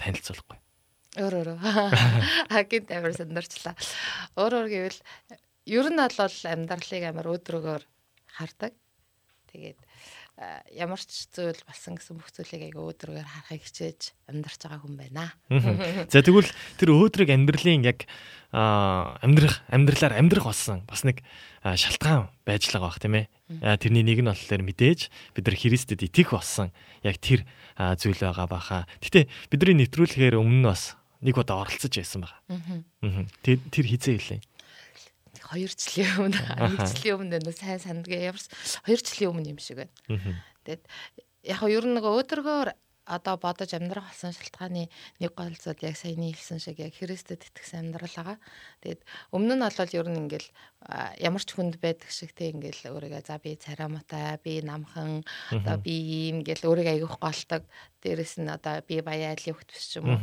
танилцуулахгүй. 0.00 0.58
Өөр 1.20 1.34
өөр. 1.42 1.48
Хагин 2.54 2.86
амар 2.94 3.12
сандарчлаа. 3.12 3.74
Өөр 4.38 4.62
өөр 4.62 4.68
гэвэл 4.70 5.00
ер 5.68 5.86
нь 5.90 6.00
бол 6.00 6.36
амьдралыг 6.48 7.04
амар 7.04 7.26
өөдрөгөөр 7.34 7.82
хардаг. 8.38 8.72
Тэгээд 9.50 9.78
ямар 10.72 10.96
ч 10.96 11.28
зүйл 11.36 11.60
болсон 11.68 12.00
гэсэн 12.00 12.16
бүх 12.16 12.32
зүйлийг 12.32 12.72
айгаа 12.72 12.88
өөдрөөр 12.88 13.28
харахыг 13.28 13.60
хичээж 13.60 14.16
амьдарч 14.32 14.60
байгаа 14.64 14.80
хүн 14.80 14.96
байна. 14.96 15.36
За 16.08 16.24
тэгвэл 16.24 16.48
тэр 16.80 16.96
өөдрөг 16.96 17.28
амьдралын 17.28 17.84
яг 17.84 18.08
амьдрах 18.50 19.60
амьдралаар 19.68 20.16
амьдрах 20.16 20.48
болсон 20.48 20.80
бас 20.88 21.04
нэг 21.04 21.20
аа, 21.60 21.76
шалтгаан 21.76 22.32
байж 22.48 22.72
л 22.72 22.80
байгаа 22.80 22.88
бах 22.88 23.02
тийм 23.04 23.20
ээ. 23.20 23.28
Тэрний 23.84 24.00
нэг 24.00 24.24
нь 24.24 24.32
болохоор 24.32 24.64
мэдээж 24.64 25.00
бид 25.36 25.44
нар 25.44 25.56
Христэд 25.60 26.08
итгэх 26.08 26.32
болсон 26.32 26.72
яг 27.04 27.20
тэр 27.20 27.44
зүйл 28.00 28.16
байгаа 28.16 28.48
баха. 28.48 28.88
Гэтэ 29.04 29.28
бидний 29.52 29.84
нэвтрүүлэхээр 29.84 30.40
өмнө 30.40 30.64
нь 30.64 30.68
бас 30.72 30.96
нэг 31.20 31.36
удаа 31.36 31.68
оролцож 31.68 31.92
байсан 31.92 32.24
байгаа. 32.24 33.28
Тэр 33.44 33.86
хизээ 33.92 34.16
хэлээ. 34.16 34.40
Хоёр 35.50 35.72
жилийн 35.74 36.30
өмнө, 36.30 36.40
нэг 36.70 36.80
жилийн 36.94 37.16
өмнө 37.18 37.52
сайн 37.52 37.82
сандгаа 37.82 38.22
ямар 38.30 38.38
ч- 38.38 38.54
хоёр 38.86 39.00
жилийн 39.02 39.30
өмнө 39.34 39.50
юм 39.50 39.58
шиг 39.58 39.82
байна. 39.82 39.94
Тэгээд 40.62 40.82
яг 41.50 41.60
нь 41.84 41.94
нөгөө 41.98 42.12
өөдрөгөөр 42.22 42.70
одоо 43.10 43.34
бодож 43.42 43.74
амьдрах 43.74 44.06
болсон 44.06 44.30
шалтгааны 44.30 44.86
нэг 45.18 45.32
гол 45.34 45.50
зүйл 45.58 45.82
яг 45.82 45.96
саяны 45.98 46.30
хэлсэн 46.30 46.62
шиг 46.62 46.78
яг 46.78 46.94
Христэд 46.94 47.42
итгэсэн 47.42 47.90
амьдрал 47.90 48.14
байгаа. 48.14 48.38
Тэгээд 48.86 49.02
өмнө 49.34 49.58
нь 49.58 49.64
бол 49.66 49.96
ер 49.98 50.06
нь 50.06 50.20
ингээл 50.30 50.48
ямар 51.18 51.42
ч 51.42 51.50
хүнд 51.58 51.82
байдаг 51.82 52.06
шиг 52.14 52.30
те 52.38 52.54
ингээл 52.54 52.94
өөрийгөө 52.94 53.26
за 53.26 53.42
би 53.42 53.58
цараматай, 53.58 54.38
би 54.38 54.62
намхан, 54.62 55.26
одоо 55.50 55.76
би 55.82 55.90
ийм 56.30 56.46
гэл 56.46 56.62
өөрийгөө 56.62 56.94
аявих 57.02 57.18
голдог. 57.18 57.66
Дээрэс 57.98 58.38
нь 58.38 58.46
одоо 58.46 58.78
би 58.86 59.02
баяа 59.02 59.34
айлын 59.34 59.58
хөвт 59.58 59.74
биш 59.74 59.90
ч 59.90 59.98
юм 59.98 60.06
уу. 60.14 60.20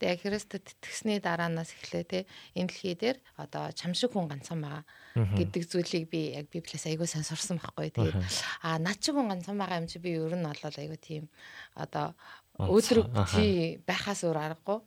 Гэтэ 0.00 0.16
яг 0.16 0.20
Христэд 0.24 0.64
итгэсний 0.64 1.20
дараанаас 1.20 1.76
эхлээ 1.76 2.04
те 2.08 2.18
энэ 2.56 2.72
дэлхий 2.72 2.96
дээр 2.96 3.20
одоо 3.36 3.68
чамшиг 3.76 4.16
хүн 4.16 4.32
ганцхан 4.32 4.64
байгаа 4.64 4.84
гэдэг 5.36 5.62
зүйлийг 5.68 6.08
би 6.08 6.32
яг 6.40 6.48
Библиэс 6.48 6.88
айгүй 6.88 7.04
сайн 7.04 7.28
сурсан 7.28 7.60
байхгүй. 7.60 7.92
Тэгээд 7.92 8.16
а 8.64 8.80
над 8.80 8.96
шиг 8.96 9.20
хүн 9.20 9.28
ганцхан 9.28 9.60
байгаа 9.60 9.84
юм 9.84 9.92
чи 9.92 10.00
би 10.00 10.16
ер 10.16 10.32
нь 10.32 10.48
бол 10.48 10.56
айгүй 10.56 10.96
тийм 10.96 11.28
одоо 11.76 12.16
өөдрөг 12.56 13.12
тий 13.28 13.76
байхаас 13.84 14.24
өөр 14.24 14.40
аргагүй. 14.40 14.80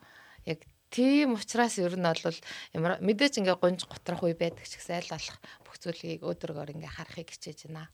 Тийм 0.93 1.33
учраас 1.33 1.81
ер 1.81 1.97
нь 1.97 2.05
бол 2.05 2.37
ямар 2.77 3.01
мэдээж 3.01 3.41
ингээ 3.41 3.57
гонж 3.57 3.89
готрох 3.89 4.29
үе 4.29 4.37
байдаг 4.37 4.61
ч 4.69 4.77
гэсэн 4.77 5.01
аль 5.01 5.09
болох 5.09 5.37
бүх 5.65 5.81
зүйлийг 5.81 6.21
өөдрөгөр 6.21 6.77
ингээ 6.77 6.93
харахыг 6.93 7.33
хичээж 7.33 7.65
байна. 7.73 7.89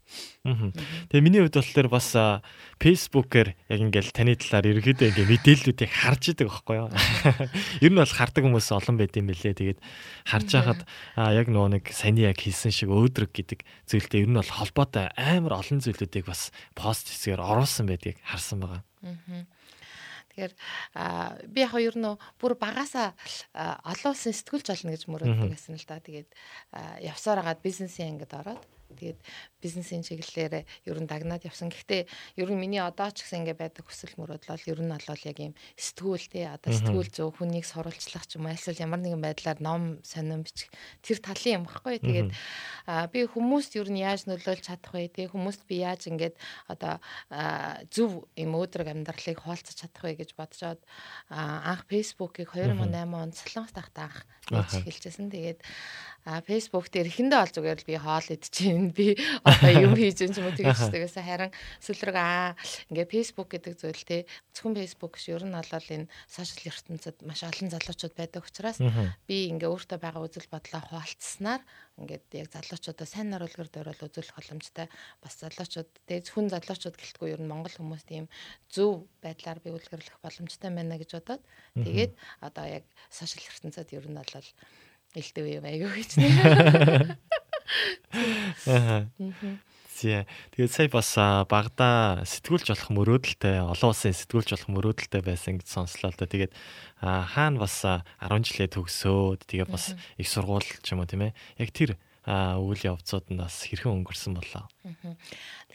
Тэгээ 1.07 1.23
миний 1.23 1.39
хувьд 1.39 1.55
болохоор 1.55 1.87
бас 1.87 2.11
аа, 2.19 2.43
Facebook-ээр 2.83 3.55
яг 3.71 3.79
ингээл 3.79 4.11
таны 4.11 4.35
талаар 4.35 4.67
ерөөдөө 4.75 5.15
ингээ 5.15 5.31
мэдээллүүдийг 5.31 5.91
харж 5.95 6.23
идэг 6.35 6.51
байхгүй 6.51 6.75
юу. 6.75 6.91
Ер 7.87 7.91
нь 7.95 8.01
бол 8.03 8.11
хардаг 8.19 8.43
хүмүүс 8.43 8.67
олон 8.67 8.99
байд 8.99 9.15
юм 9.15 9.31
бэлээ. 9.31 9.55
Тэгээд 9.55 9.79
харж 10.27 10.49
байхад 10.59 10.81
аа, 11.15 11.31
яг 11.31 11.47
нөгөө 11.47 11.79
нэг 11.79 11.83
саяны 11.95 12.27
яг 12.27 12.35
хэлсэн 12.35 12.75
шиг 12.75 12.91
өөдрөг 12.91 13.31
гэдэг 13.31 13.63
зүйлтэй 13.87 14.27
ер 14.27 14.29
нь 14.29 14.35
бол 14.35 14.51
холбоотой 14.59 15.07
амар 15.15 15.63
олон 15.63 15.79
зүйлүүдийг 15.79 16.27
бас 16.27 16.51
пост 16.75 17.07
хэсгээр 17.07 17.39
оруулсан 17.39 17.87
байдгийг 17.87 18.19
харсан 18.27 18.59
байгаа. 18.59 18.83
Мгм. 18.99 19.47
Тэгэхээр 20.39 21.51
би 21.51 21.59
яг 21.59 21.71
хоёр 21.75 21.95
нөө 21.99 22.15
бүр 22.39 22.55
багасаа 22.55 23.11
олон 23.83 24.11
улсын 24.15 24.31
сэтгүүлч 24.31 24.71
болно 24.71 24.95
гэж 24.95 25.03
мөрөөддөг 25.11 25.51
байсан 25.51 25.75
л 25.75 25.83
да. 25.83 25.99
Тэгээд 25.99 26.29
явсаар 27.03 27.43
агаад 27.43 27.59
бизнесийн 27.59 28.15
ангид 28.15 28.31
ороод 28.31 28.63
тэгээд 28.95 29.19
бизнесийн 29.61 30.01
чиглэлээр 30.01 30.65
ер 30.65 30.97
нь 30.97 31.09
дагнаад 31.09 31.45
явсан. 31.45 31.69
Гэхдээ 31.69 32.07
ер 32.39 32.49
нь 32.49 32.59
миний 32.59 32.81
одоо 32.81 33.11
ч 33.13 33.23
гэсэн 33.27 33.43
ингээ 33.45 33.57
байдаг 33.59 33.85
хүсэл 33.85 34.15
мөрөөдөл 34.17 34.71
ер 34.71 34.79
нь 34.81 34.89
бол 34.89 35.27
яг 35.27 35.37
юм 35.37 35.53
сэтгүүл 35.75 36.25
те 36.31 36.41
одоо 36.49 36.71
сэтгүүл 36.73 37.11
зөв 37.11 37.29
хүнийг 37.37 37.65
сурвалжлах 37.67 38.25
ч 38.25 38.39
юм 38.39 38.47
уу 38.47 38.55
эсвэл 38.55 38.81
ямар 38.81 39.01
нэгэн 39.03 39.21
байдлаар 39.21 39.59
ном 39.59 39.99
сонирн 40.01 40.47
бичих 40.47 40.71
тэр 41.03 41.19
талын 41.19 41.55
юм 41.59 41.63
баггүй. 41.67 41.99
Тэгээд 41.99 42.29
би 43.11 43.19
хүмүүст 43.29 43.75
ер 43.77 43.89
нь 43.91 44.01
яаж 44.01 44.25
нөлөөлж 44.25 44.63
чадах 44.65 44.93
вэ? 44.95 45.11
Тэгээ 45.11 45.33
хүмүүст 45.35 45.61
би 45.67 45.83
яаж 45.83 46.07
ингээд 46.07 46.35
одоо 46.71 46.97
зөв 47.91 48.25
юм 48.39 48.51
өөдрөг 48.55 48.87
амьдралыг 48.89 49.43
хуваалцаж 49.43 49.75
чадах 49.75 50.03
вэ 50.07 50.23
гэж 50.23 50.33
бодцоод 50.39 50.79
анх 51.29 51.83
фэйсбүүкийг 51.91 52.49
2008 52.55 53.11
онд 53.11 53.35
Солонгос 53.35 53.73
тахта 53.75 54.09
анх 54.09 54.25
эхэлжсэн. 54.49 55.29
Тэгээд 55.29 55.59
а 56.27 56.43
фэйсбүүк 56.43 56.87
дээр 56.91 57.07
эхэндээ 57.07 57.39
бол 57.39 57.53
зүгээр 57.55 57.79
л 57.79 57.89
би 57.89 57.95
хоол 57.95 58.27
идчихээн 58.35 58.87
би 58.91 59.07
одоо 59.47 59.71
юм 59.71 59.93
хийж 59.95 60.17
юм 60.27 60.31
ч 60.33 60.43
юм 60.43 60.51
уу 60.51 60.57
тэгэж 60.57 60.91
тэгээс 60.91 61.15
харин 61.19 61.53
сүлрэг 61.79 62.17
аа 62.19 62.55
ингээ 62.91 63.07
фэйсбүүк 63.07 63.49
гэдэг 63.55 63.73
зүйл 63.79 64.03
те 64.03 64.17
зөвхөн 64.51 64.75
фэйсбүүк 64.75 65.15
ш 65.15 65.31
ер 65.31 65.43
нь 65.47 65.55
бол 65.55 65.69
энэ 65.71 66.11
сошиал 66.27 66.71
ертөнцид 66.75 67.17
маш 67.23 67.41
олон 67.47 67.69
залуучууд 67.71 68.15
байдаг 68.19 68.43
учраас 68.43 68.77
би 69.27 69.37
ингээ 69.47 69.71
өөртөө 69.71 69.99
байгаа 69.99 70.27
үзэл 70.27 70.51
бодлоо 70.51 70.81
хуваалцснаар 70.83 71.61
ингээд 71.99 72.25
яг 72.35 72.47
залуучуудаа 72.51 73.07
сайн 73.07 73.35
оруулгаар 73.35 73.69
дөрөөл 73.71 74.05
үзүүлэх 74.07 74.35
боломжтой 74.35 74.87
бас 75.23 75.33
залуучууд 75.39 75.89
тэгээ 76.07 76.25
зөвхөн 76.27 76.47
залуучууд 76.51 76.95
гэлтгүй 76.99 77.29
ер 77.35 77.41
нь 77.43 77.51
монгол 77.51 77.75
хүмүүс 77.75 78.03
тийм 78.07 78.25
зөв 78.71 79.07
байдлаар 79.23 79.59
бий 79.63 79.75
үлгэрлэх 79.75 80.19
боломжтой 80.23 80.71
байна 80.71 80.95
гэж 80.99 81.11
бодоод 81.15 81.43
тэгээд 81.75 82.13
одоо 82.43 82.65
яг 82.67 82.85
сошиал 83.11 83.47
ертөнцид 83.51 83.91
ер 83.95 84.07
нь 84.07 84.19
бол 84.19 84.47
илдэв 85.15 85.45
юм 85.47 85.65
аягүй 85.65 86.03
гэж. 86.03 86.11
Аа. 88.65 89.09
Зэ. 89.99 90.23
Тэгээд 90.55 90.71
сая 90.71 90.87
бас 90.87 91.11
багада 91.51 92.23
сэтгүүлч 92.23 92.71
болох 92.71 92.89
мөрөөдөлтэй, 92.95 93.59
олон 93.59 93.91
улсын 93.91 94.15
сэтгүүлч 94.15 94.49
болох 94.55 94.69
мөрөөдөлтэй 94.71 95.21
байсан 95.25 95.59
гэж 95.59 95.67
сонслоо 95.67 96.15
л 96.15 96.19
да. 96.19 96.23
Тэгээд 96.23 96.55
аа, 97.03 97.27
хаана 97.27 97.59
бас 97.59 97.75
аа, 97.83 98.07
10 98.23 98.47
жилээ 98.47 98.69
төгсөөд 98.79 99.43
тэгээд 99.43 99.67
бас 99.67 99.91
их 100.15 100.27
сургууль 100.31 100.63
ч 100.63 100.95
юм 100.95 101.03
уу 101.03 101.09
тийм 101.09 101.27
ээ. 101.27 101.35
Яг 101.59 101.75
тэр 101.75 101.99
аа, 102.23 102.63
үйл 102.63 102.79
явцууд 102.79 103.27
нь 103.27 103.43
бас 103.43 103.59
хэрхэн 103.67 103.91
өнгөрсөн 103.99 104.39
болоо. 104.39 104.71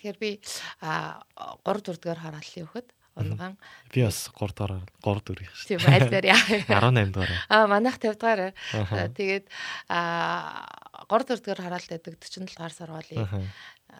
Тэгэхээр 0.00 0.16
би 0.16 0.40
а 0.80 1.20
3 1.68 1.84
4 1.84 2.00
дугаар 2.00 2.24
харааллын 2.24 2.64
өгөхөд 2.64 2.88
унган 3.16 3.56
Би 3.94 4.02
бас 4.02 4.28
3 4.34 4.54
дугаар 4.54 4.82
3 5.02 5.22
дүр 5.26 5.38
их 5.42 5.50
шүү. 5.54 5.68
тийм 5.74 5.80
аль 5.86 6.08
дээр 6.10 6.26
яа. 6.34 6.42
18 6.66 7.12
дугаар. 7.14 7.30
А 7.48 7.66
манайх 7.66 7.98
50 8.02 8.18
дугаар. 8.18 8.40
Аха. 8.74 9.08
Тэгээд 9.14 9.46
а 9.88 10.66
3 11.08 11.24
4 11.30 11.42
дугаар 11.44 11.60
хараалт 11.62 11.90
байдаг 11.90 12.14
47 12.18 12.50
дугаар 12.58 12.74
сургуулийн 12.74 13.22
Аха. 13.22 13.40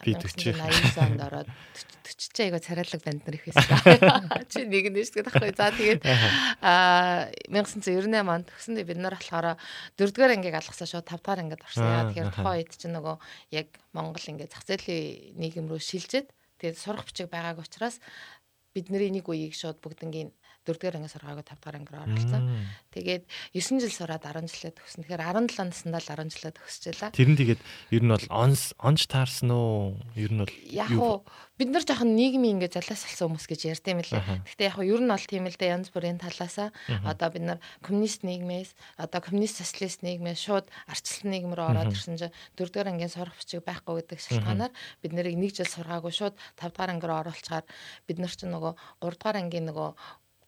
Би 0.03 0.11
40. 0.19 0.59
89 0.59 0.99
онд 0.99 1.21
ороод 1.23 1.49
40 2.03 2.35
ч 2.35 2.39
айгаа 2.43 2.59
царайлаг 2.59 3.01
банд 3.07 3.23
нар 3.23 3.37
их 3.39 3.47
байсан. 3.47 3.79
Чи 4.51 4.67
нэг 4.67 4.91
нь 4.91 4.99
шүү 4.99 5.23
дээ 5.23 5.27
тахгүй. 5.31 5.55
За 5.55 5.71
тэгээд 5.71 6.03
аа 6.59 7.31
1998 7.47 8.11
онд 8.27 8.51
төгсөндөө 8.51 8.85
бид 8.91 8.99
нар 8.99 9.15
болохоор 9.15 9.55
4 9.95 10.11
дугаар 10.11 10.35
ангийг 10.35 10.59
алгасаа 10.59 10.91
шууд 10.91 11.07
5 11.07 11.23
дугаар 11.23 11.41
ангид 11.47 11.63
орсон. 11.63 11.87
Аа, 11.87 12.11
Яа 12.11 12.11
тэгэхээр 12.11 12.35
тухайн 12.35 12.59
үед 12.59 12.73
чинь 12.75 12.95
нөгөө 12.99 13.17
яг 13.55 13.69
Монгол 13.95 14.27
ингээд 14.27 14.51
зах 14.51 14.67
зээлийн 14.67 15.39
нийгэм 15.39 15.71
рүү 15.71 15.79
шилжээд 15.79 16.27
тэгээд 16.59 16.77
сурах 16.83 17.07
бичиг 17.07 17.31
байгааг 17.31 17.63
учраас 17.63 18.03
бидний 18.75 19.11
нэг 19.11 19.27
үеийг 19.31 19.55
шууд 19.55 19.79
бүгднгийн 19.81 20.31
4 20.65 20.81
дугаар 20.81 20.97
ангиас 20.99 21.15
сургаагаа 21.15 21.45
5 21.45 21.61
дугаар 21.61 21.77
ангиар 21.79 22.03
оролцсон. 22.05 22.43
Тэгээд 22.91 23.25
9 23.53 23.81
жил 23.85 23.95
сураад 23.95 24.25
10 24.25 24.49
жилээ 24.49 24.73
төгсөн. 24.75 25.01
Тэгэхээр 25.05 25.23
17 25.23 25.69
наснаа 25.69 26.01
л 26.01 26.09
10 26.09 26.33
жилээ 26.35 26.53
төгсчихлаа. 26.57 27.11
Тэр 27.13 27.29
нь 27.29 27.39
тэгээд 27.39 27.61
ер 27.93 28.03
нь 28.03 28.13
бол 28.13 28.27
онс 28.33 28.73
онж 28.81 29.07
таарсан 29.07 29.53
уу? 29.53 30.01
Ер 30.17 30.33
нь 30.33 30.41
бол 30.41 30.53
Яг 30.73 30.91
уу 30.97 31.23
бид 31.55 31.71
нар 31.71 31.87
жоохон 31.87 32.19
нийгмийн 32.19 32.59
ингээ 32.59 32.75
залаас 32.75 33.07
салсан 33.07 33.31
хүмүүс 33.31 33.47
гэж 33.47 33.61
ярьд 33.71 33.87
юм 33.87 34.03
лээ. 34.03 34.43
Гэхдээ 34.43 34.69
яг 34.75 34.79
ер 34.83 34.99
нь 34.99 35.13
бол 35.15 35.23
тийм 35.23 35.47
л 35.47 35.55
дээ 35.55 35.71
янз 35.71 35.95
бүрийн 35.95 36.19
талаасаа 36.19 36.75
одоо 37.07 37.29
бид 37.31 37.45
нар 37.47 37.59
коммунист 37.79 38.27
нийгмээс 38.27 38.75
одоо 38.99 39.23
коммунист 39.23 39.63
социалист 39.63 40.03
нийгмээс 40.03 40.41
шууд 40.43 40.67
арчлан 40.91 41.31
нийгэм 41.31 41.55
рүү 41.55 41.67
ороод 41.71 41.95
ирсэн 41.95 42.19
чинь 42.19 42.35
4 42.59 42.75
дугаар 42.75 42.91
ангийн 42.91 43.15
сурах 43.15 43.39
бичиг 43.39 43.63
байхгүй 43.63 44.03
гэдэг 44.03 44.19
шалтгаанаар 44.19 44.73
бид 44.99 45.13
нарыг 45.15 45.39
нэг 45.39 45.55
жил 45.55 45.71
сургаагүй 45.71 46.11
шууд 46.11 46.35
5 46.59 46.75
дугаар 46.75 46.91
анги 46.91 47.07
руу 47.07 47.23
оруулчихаар 47.23 47.67
бид 48.03 48.19
нар 48.19 48.35
чинь 48.35 48.51
нөгөө 48.51 48.75
3 48.99 49.15
дугаар 49.15 49.39
ангийн 49.39 49.71
нөгөө 49.71 49.89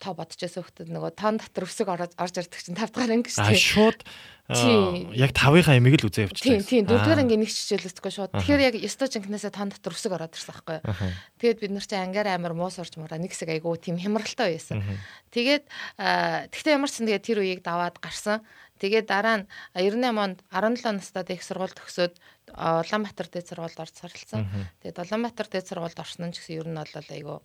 тоо 0.07 0.15
бодчихсон 0.15 0.63
хөлтөд 0.63 0.89
нөгөө 0.95 1.13
тоон 1.19 1.43
дотор 1.43 1.67
өсөг 1.67 1.91
орж 1.91 2.35
ирдэг 2.39 2.63
чинь 2.63 2.79
5 2.79 2.95
дугаар 2.95 3.11
анги 3.19 3.31
шүү 3.35 3.43
А 3.43 3.51
дээ. 3.51 3.59
шууд 3.59 4.01
аа, 4.47 4.55
Тийм. 4.55 5.11
яг 5.19 5.35
5-ынхаа 5.35 5.75
эмийг 5.75 5.99
л 5.99 6.07
үзээ 6.07 6.31
явчихлаа. 6.31 6.63
Тийм 6.63 6.63
тийм 6.63 6.85
Аа. 6.87 7.19
ангийн 7.19 7.43
нэг 7.43 7.51
хичээл 7.51 7.89
үзтгүй 7.91 8.13
шууд. 8.15 8.31
Тэгэхээр 8.39 8.63
яг 8.63 8.75
ёстой 8.79 9.11
жинкнээсээ 9.11 9.51
тон 9.51 9.75
дотор 9.75 9.91
өсөг 9.99 10.13
ороод 10.15 10.39
ирсэн 10.39 10.55
байхгүй 10.55 10.77
юу. 10.79 10.95
Тэгээд 11.43 11.59
бид 11.67 11.73
нар 11.75 11.83
чинь 11.83 12.05
ангиар 12.07 12.29
амар 12.31 12.55
муу 12.55 12.71
сурч 12.71 12.95
мураа 12.95 13.19
нэг 13.19 13.35
хэсэг 13.35 13.51
айгуу 13.51 13.75
тийм 13.75 13.99
хямралтай 13.99 14.55
байсан. 14.55 14.87
Тэгээд 15.35 15.67
тэгтээ 15.99 16.77
ямар 16.79 16.87
ч 16.87 16.95
сан 17.03 17.11
тэгээд 17.11 17.27
тэр 17.27 17.39
үеийг 17.43 17.61
даваад 17.67 17.99
гарсан. 17.99 18.47
Тэгээд 18.79 19.09
дараа 19.09 19.37
нь 19.43 19.45
а, 19.73 19.81
98 19.81 20.15
онд 20.15 20.39
17 20.53 21.01
настайд 21.01 21.33
их 21.33 21.41
сургууль 21.43 21.73
төгсөөд 21.73 22.15
а, 22.55 22.85
Улаанбаатар 22.85 23.27
дээд 23.33 23.49
сургуульд 23.49 23.81
орж 23.81 23.95
суралцсан. 23.97 24.45
Тэгээд 24.85 25.01
Улаанбаатар 25.01 25.49
дээд 25.49 25.65
сургуульд 25.73 25.97
орсон 25.97 26.29
нь 26.29 26.35
ч 26.37 26.45
гэсэн 26.45 26.61
ер 26.61 26.69
нь 26.69 26.77
бол 26.77 26.93
айгуу 27.09 27.41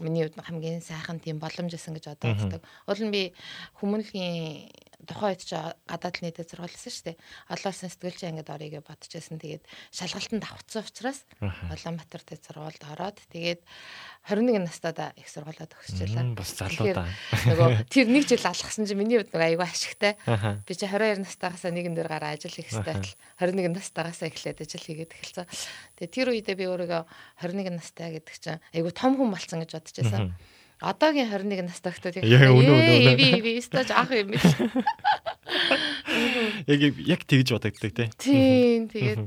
миний 0.00 0.24
хувьд 0.24 0.40
хамгийн 0.40 0.80
сайхан 0.80 1.20
тийм 1.20 1.38
боломж 1.38 1.72
байсан 1.72 1.94
гэж 1.94 2.06
одоо 2.14 2.34
боддог. 2.34 2.62
Уул 2.86 3.02
нь 3.06 3.12
би 3.14 3.22
хүмүүнлэгийн 3.80 4.87
тухайн 5.06 5.38
үед 5.38 5.42
ч 5.46 5.54
гадаад 5.86 6.16
нийтэд 6.18 6.50
сургуулсан 6.50 6.90
шүү 6.90 7.06
дээ. 7.14 7.16
Олон 7.54 7.70
улсын 7.70 7.92
сэтгүүлчийн 7.94 8.30
ангид 8.34 8.50
орёё 8.50 8.70
гэж 8.78 8.82
бодчихсон. 8.82 9.38
Тэгээд 9.38 9.64
шалгалтанд 9.94 10.42
давхцсан 10.42 10.82
учраас 10.82 11.22
Улаанбаатар 11.38 12.22
дэд 12.26 12.42
сургуульд 12.42 12.82
ороод 12.82 13.18
тэгээд 13.30 13.62
21 14.26 14.66
настайдаа 14.66 15.14
их 15.14 15.30
сургуулаад 15.30 15.70
төгсчихлээ. 15.70 16.34
Бас 16.34 16.50
залуу 16.58 16.90
да. 16.90 17.06
Нөгөө 17.46 17.86
тэр 17.86 18.06
нэг 18.10 18.26
жил 18.26 18.42
алгасан 18.42 18.90
чинь 18.90 18.98
миний 18.98 19.22
хувьд 19.22 19.30
нөгөө 19.30 19.48
аюу 19.54 19.62
ашигтай. 19.62 20.18
Би 20.66 20.72
чи 20.74 20.90
22 20.90 21.22
настайгасаа 21.22 21.70
нэгэн 21.70 21.94
дээр 21.94 22.10
гараа 22.10 22.34
ажил 22.34 22.50
хийх 22.50 22.66
хэрэгтэй. 22.66 23.14
21 23.38 23.78
настайгасаа 23.78 24.26
эхлээд 24.26 24.66
ажил 24.66 24.82
хийгээд 24.82 25.14
эхэлсэн. 25.14 25.46
Тэгээ 26.02 26.10
тэр 26.10 26.28
үедээ 26.34 26.56
би 26.58 26.66
өөрийгөө 26.66 27.02
21 27.46 27.78
настай 27.78 28.18
гэдэг 28.18 28.34
чинь 28.34 28.60
айгу 28.74 28.90
том 28.90 29.14
хүн 29.14 29.30
болсон 29.30 29.62
гэж 29.62 29.70
бодож 29.78 29.94
байсан. 29.94 30.34
Одоогийн 30.78 31.26
21 31.26 31.66
настай 31.66 31.90
үнэ, 32.22 32.70
үнэ, 32.70 32.70
үнэ. 32.70 33.12
би 33.18 33.28
би 33.42 33.52
стаж 33.58 33.90
ах 33.90 34.14
юм 34.14 34.30
биш. 34.30 34.46
Яг 36.70 36.80
яг 37.02 37.22
тэгж 37.26 37.50
бодогддаг 37.56 37.92
тий. 37.96 38.08
Тийм 38.14 38.86
тэгээд 38.86 39.26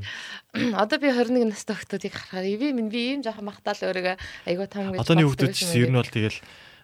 одоо 0.75 0.97
би 0.99 1.11
21 1.11 1.51
настай 1.51 1.75
хүмүүсийг 1.75 2.15
харахаар 2.15 2.47
иви 2.47 2.71
минь 2.71 2.87
би 2.87 3.15
ийм 3.15 3.23
жоохон 3.23 3.51
махтаал 3.51 3.83
өөрийгөө 3.83 4.15
айгу 4.47 4.67
том 4.71 4.95
гэж 4.95 4.99
боддог 5.03 5.51
хүмүүс 5.51 5.75
ер 5.75 5.91
нь 5.91 5.99
бол 5.99 6.07
тэгэл 6.07 6.39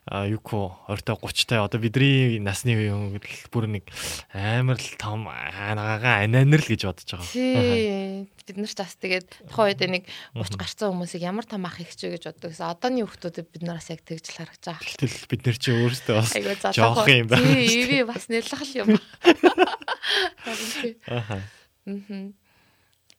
а 0.08 0.24
юуко 0.28 0.80
ортой 0.88 1.16
30 1.20 1.48
та 1.48 1.64
одоо 1.68 1.80
бидний 1.84 2.40
насны 2.40 2.74
үеийн 2.80 3.20
л 3.20 3.52
бүр 3.52 3.68
нэг 3.68 3.92
амар 4.32 4.80
л 4.80 4.92
том 4.96 5.28
анагаага 5.28 6.24
ананер 6.24 6.64
л 6.64 6.72
гэж 6.72 6.88
бодож 6.88 7.12
байгаа. 7.12 8.24
Бид 8.48 8.56
нар 8.56 8.72
ч 8.72 8.80
бас 8.80 8.96
тэгээд 8.96 9.52
тухайн 9.52 9.76
үед 9.76 9.84
нэг 9.84 10.04
30 10.32 10.56
гарцсан 10.56 10.96
хүмүүсийг 10.96 11.28
ямар 11.28 11.44
том 11.44 11.68
ах 11.68 11.84
ихч 11.84 12.00
вэ 12.08 12.16
гэж 12.16 12.32
боддог 12.32 12.56
гэсэн. 12.56 12.72
Одооны 12.72 13.04
хүмүүсд 13.04 13.44
бид 13.52 13.64
нараас 13.68 13.92
яг 13.92 14.02
тэгж 14.08 14.26
л 14.32 14.38
харагдаж 14.40 14.80
байгаа. 14.80 14.88
Гэтэл 14.88 15.28
бид 15.28 15.42
нэр 15.44 15.58
чи 15.60 15.70
өөрсдөө 15.76 16.16
бас 16.16 16.32
жоох 16.72 17.04
юм 17.12 17.28
байна. 17.28 17.44
Тийм 17.44 17.86
би 17.92 18.00
бас 18.08 18.32
нэлхэл 18.32 18.88
юм. 18.88 18.96
Харин 20.48 20.96
тийм. 21.84 22.47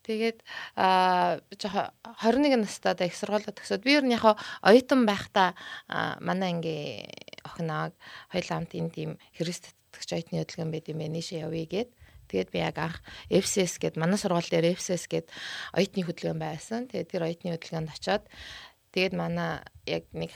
Тэгээд 0.09 0.41
аа 0.73 1.45
жоо 1.61 1.93
21 2.25 2.65
настайдаа 2.65 3.05
их 3.05 3.17
сургуулаа 3.21 3.53
төгсөөд 3.53 3.85
би 3.85 3.93
ер 4.01 4.05
нь 4.09 4.17
яг 4.17 4.25
оюутан 4.65 5.05
байхдаа 5.05 5.53
аа, 5.93 6.17
манай 6.25 6.57
ангийн 6.57 7.05
охиноо 7.45 7.93
хоёулаа 8.33 8.57
хамт 8.57 8.73
энэ 8.73 8.95
тийм 8.97 9.11
Христ 9.37 9.69
итгэж 9.93 10.09
оюутны 10.17 10.41
хөдөлгөөн 10.41 10.73
байд 10.73 10.89
юм 10.89 10.99
бэ 11.05 11.13
нийшээ 11.13 11.45
явъя 11.45 11.69
гэд 11.69 11.91
Тэгээд 12.29 12.53
би 12.53 12.61
яг 12.61 12.77
анх 12.77 13.01
FCS 13.33 13.81
гээд 13.81 13.97
манай 13.97 14.21
сургууль 14.21 14.45
дээр 14.45 14.77
FCS 14.77 15.09
гээд 15.09 15.27
оюутны 15.73 16.05
хөдөлгөөн 16.05 16.41
байсан. 16.41 16.85
Тэгээд 16.93 17.09
тэр 17.09 17.25
оюутны 17.25 17.57
хөдөлгөөнд 17.57 17.89
очиод 17.89 18.25
тэгээд 18.93 19.15
манай 19.15 19.61
яг 19.85 20.09
нэг 20.17 20.33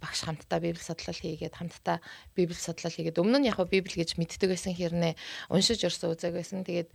багш 0.00 0.24
хамтдаа 0.28 0.60
библи 0.60 0.80
судлал 0.80 1.16
хийгээд 1.16 1.56
хамтдаа 1.56 2.00
библи 2.36 2.56
судлал 2.56 2.92
хийгээд 2.92 3.20
өмнө 3.20 3.40
нь 3.40 3.48
яг 3.48 3.60
библи 3.64 3.94
гэж 3.96 4.20
мэддэг 4.20 4.52
байсан 4.52 4.76
хэрнээ 4.76 5.16
уншиж 5.48 5.88
өрсөн 5.88 6.12
үзэг 6.12 6.36
байсан. 6.36 6.68
Тэгээд 6.68 6.92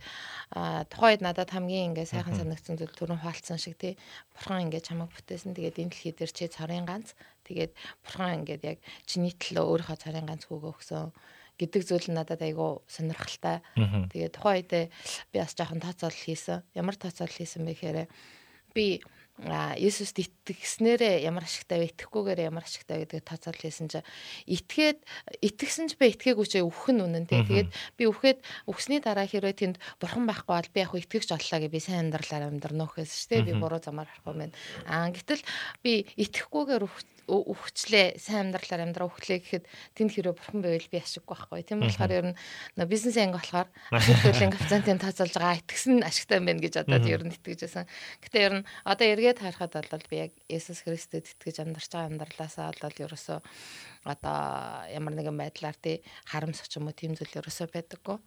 тухайд 0.90 1.20
надад 1.22 1.50
хамгийн 1.50 1.94
ингээ 1.94 2.06
сайхан 2.06 2.38
санагдсан 2.38 2.78
зүйл 2.78 2.94
түрүүн 2.94 3.22
хаалцсан 3.22 3.58
шиг 3.58 3.74
тий 3.74 3.98
бурхан 4.34 4.70
ингээ 4.70 4.86
чамайг 4.86 5.10
бүтээсэн. 5.10 5.54
Тэгээд 5.58 5.82
энэ 5.82 5.90
дэлхий 5.90 6.14
дээр 6.14 6.32
чи 6.34 6.46
царийн 6.46 6.86
ганц. 6.86 7.18
Тэгээд 7.42 7.72
бурхан 8.06 8.46
ингээд 8.46 8.62
яг 8.62 8.78
чиний 9.06 9.34
төлөө 9.34 9.66
өөрийнхөө 9.66 9.98
царийн 9.98 10.26
ганц 10.30 10.46
хүүгөө 10.46 10.72
өгсөн 10.78 11.10
гэдэг 11.54 11.82
зүйл 11.86 12.10
надад 12.10 12.42
айгүй 12.42 12.82
сонирхолтой. 12.90 13.62
Тэгээд 14.10 14.34
тухайн 14.34 14.58
үедээ 14.62 14.84
би 15.30 15.36
бас 15.38 15.54
жоохон 15.54 15.78
тооцоол 15.78 16.14
хийсэн. 16.14 16.66
Ямар 16.74 16.98
тооцоол 16.98 17.30
хийсэн 17.30 17.62
бэ 17.62 17.78
гэхээр 17.78 17.98
би 18.74 18.98
а 18.98 19.13
Есүст 19.34 20.14
итгэснээрээ 20.22 21.26
ямар 21.26 21.42
ашигтай 21.42 21.82
вэ? 21.82 21.90
Итгэхгүйгээр 21.90 22.46
ямар 22.46 22.62
ашигтай 22.62 23.02
гэдэг 23.02 23.26
тооцоол 23.26 23.58
хийсэн 23.58 23.90
чинь 23.90 24.06
итгээд 24.46 25.02
итгэсэн 25.42 25.90
ч 25.90 25.98
бэ? 25.98 26.14
Итгээгүй 26.14 26.46
ч 26.46 26.62
үхэн 26.62 27.02
үнэн 27.02 27.26
тий 27.26 27.42
тэгээд 27.42 27.70
би 27.98 28.04
үхээд 28.06 28.38
үхсний 28.70 29.02
дараа 29.02 29.26
хэрвээ 29.26 29.58
тэнд 29.58 29.76
бурхан 29.98 30.30
байхгүй 30.30 30.54
бол 30.54 30.70
би 30.70 30.78
яг 30.86 30.94
итгэгч 30.94 31.34
боллоо 31.34 31.58
гэж 31.66 31.70
би 31.74 31.80
сайн 31.82 32.14
амьдралаар 32.14 32.46
амьдрнө 32.46 32.86
гэхээс 32.86 33.10
шүү 33.10 33.30
дээ. 33.34 33.46
Би 33.50 33.52
буруу 33.58 33.82
замаар 33.82 34.06
харахгүй 34.06 34.34
мэн 34.38 34.52
аа 34.86 35.10
гэтэл 35.10 35.42
би 35.82 36.06
итгэхгүйгээр 36.14 36.86
үх 36.86 36.94
өвчлээ 37.28 38.20
сайн 38.20 38.50
амьдралаар 38.50 38.84
амьдраа 38.86 39.08
өвчлээ 39.08 39.38
гэхэд 39.42 39.64
тэнд 39.96 40.10
хэрэг 40.12 40.36
бурхан 40.36 40.60
байвал 40.60 40.88
би 40.92 40.98
ашиггүй 41.00 41.34
байхгүй 41.34 41.62
тийм 41.64 41.80
болохоор 41.82 42.12
ер 42.12 42.26
нь 42.32 42.36
бизнес 42.88 43.16
анги 43.16 43.38
болохоор 43.38 43.68
ашигтлын 43.98 44.52
коэффициентийн 44.52 45.00
тооцоолж 45.02 45.34
байгаа 45.34 45.60
итгэсэн 45.60 46.04
ашигтай 46.04 46.38
юм 46.38 46.46
байна 46.48 46.62
гэж 46.62 46.74
одоо 46.84 46.98
ер 47.04 47.22
нь 47.24 47.34
итгэж 47.34 47.60
байсан. 47.64 47.84
Гэтэ 48.22 48.38
ер 48.44 48.54
нь 48.60 48.66
одоо 48.84 49.06
эргээд 49.08 49.38
харахад 49.40 49.74
бол 49.88 50.06
би 50.10 50.16
яг 50.28 50.32
Есүс 50.48 50.84
Христэд 50.84 51.26
итгэж 51.28 51.64
амьдарч 51.64 51.88
байгаа 51.90 52.10
амьдралаасаа 52.12 52.72
бол 52.78 53.02
ерөөсөө 53.04 53.38
одоо 54.04 54.38
ямар 54.92 55.14
нэгэн 55.16 55.36
байдлаар 55.36 55.76
тий 55.80 56.04
харамсах 56.28 56.68
юм 56.76 56.88
уу 56.88 56.96
тийм 56.96 57.16
зүйл 57.16 57.40
ерөөсөө 57.40 57.68
байдаггүй. 57.72 58.18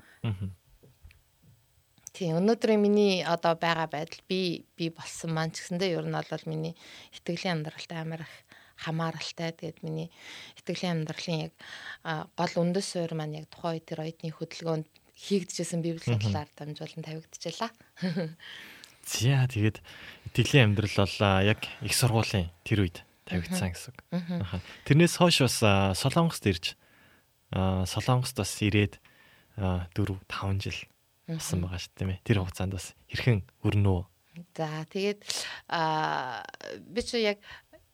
Тийм 2.18 2.42
өнөөдрийн 2.42 2.82
миний 2.82 3.22
одоо 3.22 3.54
байгаа 3.54 3.86
байдал 3.94 4.22
би 4.26 4.66
би 4.74 4.90
болсон 4.90 5.38
маань 5.38 5.54
ч 5.54 5.62
гэсэндээ 5.62 6.02
ер 6.02 6.06
нь 6.10 6.18
бол 6.18 6.46
миний 6.50 6.74
итгэлийн 7.14 7.62
амьдралтай 7.62 8.02
амар 8.02 8.26
их 8.26 8.34
хамааралтай. 8.78 9.52
Тэгээд 9.54 9.84
миний 9.84 10.10
итгэлийн 10.62 11.04
амьдралын 11.04 11.52
яг 11.52 11.54
гол 12.38 12.54
үндэс 12.62 12.88
суурь 12.94 13.18
маань 13.18 13.44
яг 13.44 13.50
тухайн 13.50 13.82
үед 13.82 13.90
тэр 13.90 14.06
оюутны 14.06 14.30
хөдөлгөөнд 14.32 14.88
хийгдчихсэн 15.18 15.82
библи 15.82 16.06
судлаар 16.06 16.50
дамжуулан 16.54 17.04
тавигдчихлаа. 17.04 17.74
За 19.08 19.48
тэгээд 19.50 19.82
итгэлийн 20.30 20.76
амьдрал 20.76 20.94
бол 20.94 21.18
яг 21.42 21.66
их 21.82 21.96
сургуулийн 21.96 22.52
тэр 22.68 22.86
үед 22.86 23.02
тавигдсан 23.26 23.72
гэсэн. 23.72 23.96
Тэрнээс 24.86 25.16
хойш 25.18 25.42
бас 25.48 25.58
Солонгост 25.98 26.44
ирж 26.46 26.76
Солонгост 27.52 28.38
бас 28.38 28.52
ирээд 28.62 29.00
4 29.58 29.96
5 29.96 30.62
жил 30.62 30.80
болсон 31.28 31.64
байгаа 31.64 31.80
шүү 31.80 31.92
дээ 31.92 32.00
тийм 32.00 32.12
ээ. 32.14 32.24
Тэр 32.24 32.38
хугацаанд 32.44 32.74
бас 32.76 32.96
хэрхэн 33.12 33.42
өрнөө. 33.64 34.02
За 34.54 34.86
тэгээд 34.92 35.26
а 35.68 36.46
би 36.78 37.02
чи 37.02 37.24
яг 37.26 37.42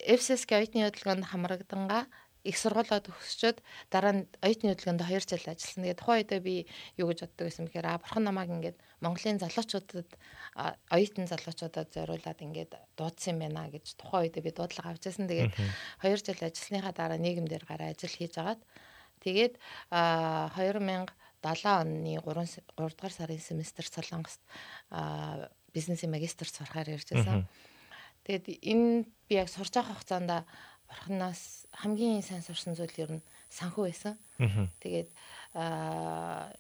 FSS-ийн 0.04 0.60
оюутны 0.60 0.84
хөдөлгөөнд 0.84 1.26
хамрагдангаа 1.32 2.06
их 2.44 2.60
сургуулаа 2.60 3.00
төгсчөөд 3.00 3.64
дараа 3.88 4.14
нь 4.20 4.24
оюутны 4.44 4.76
хөдөлгөөнд 4.76 5.04
2 5.08 5.32
жил 5.32 5.48
ажилласан. 5.48 5.84
Тэгээд 5.88 6.00
тухайн 6.04 6.20
үедээ 6.28 6.42
би 6.44 6.56
юу 7.00 7.08
гэж 7.08 7.20
боддог 7.24 7.46
байсан 7.48 7.66
бэхээр 7.72 7.88
а 7.88 8.02
бурхан 8.04 8.24
намайг 8.28 8.52
ингээд 8.52 8.78
Монголын 9.00 9.40
залуучуудад 9.40 10.10
оюутан 10.92 11.26
залуучуудад 11.32 11.88
зориулаад 11.96 12.40
ингээд 12.44 12.72
дуудсан 13.00 13.40
байна 13.40 13.72
гэж 13.72 13.96
тухайн 13.96 14.28
үедээ 14.28 14.44
би 14.44 14.52
дуудлага 14.52 14.92
авч 14.92 15.08
байсан. 15.08 15.32
Тэгээд 15.32 15.56
2 16.04 16.20
жил 16.20 16.40
ажилласныхаа 16.44 16.92
дараа 16.92 17.20
нийгэмдэр 17.24 17.64
гараа 17.64 17.96
ажил 17.96 18.12
хийж 18.12 18.36
агаад 18.36 18.60
тэгээд 19.24 19.56
а 19.88 20.52
2000 20.60 21.08
7 21.44 21.64
оны 21.64 22.20
3 22.20 22.60
3 22.76 22.92
дугаар 22.92 23.14
сарын 23.16 23.40
семестр 23.40 23.88
Солонгост 23.88 24.44
бизнесийн 25.72 26.12
магистр 26.12 26.48
сурахаар 26.48 26.92
ирж 26.92 27.08
байсан. 27.08 27.48
Тэгээд 28.24 28.46
энэ 28.64 29.06
би 29.28 29.34
яг 29.36 29.50
сурч 29.52 29.74
байгаа 29.76 29.96
хугацаанд 29.96 30.32
бурханаас 30.88 31.68
хамгийн 31.74 32.22
сайн 32.22 32.44
сурсан 32.46 32.76
зүйл 32.78 32.96
ер 33.04 33.12
нь 33.20 33.24
санхүү 33.50 33.84
байсан. 33.90 34.16
Тэгээд 34.84 35.10
а 35.54 36.54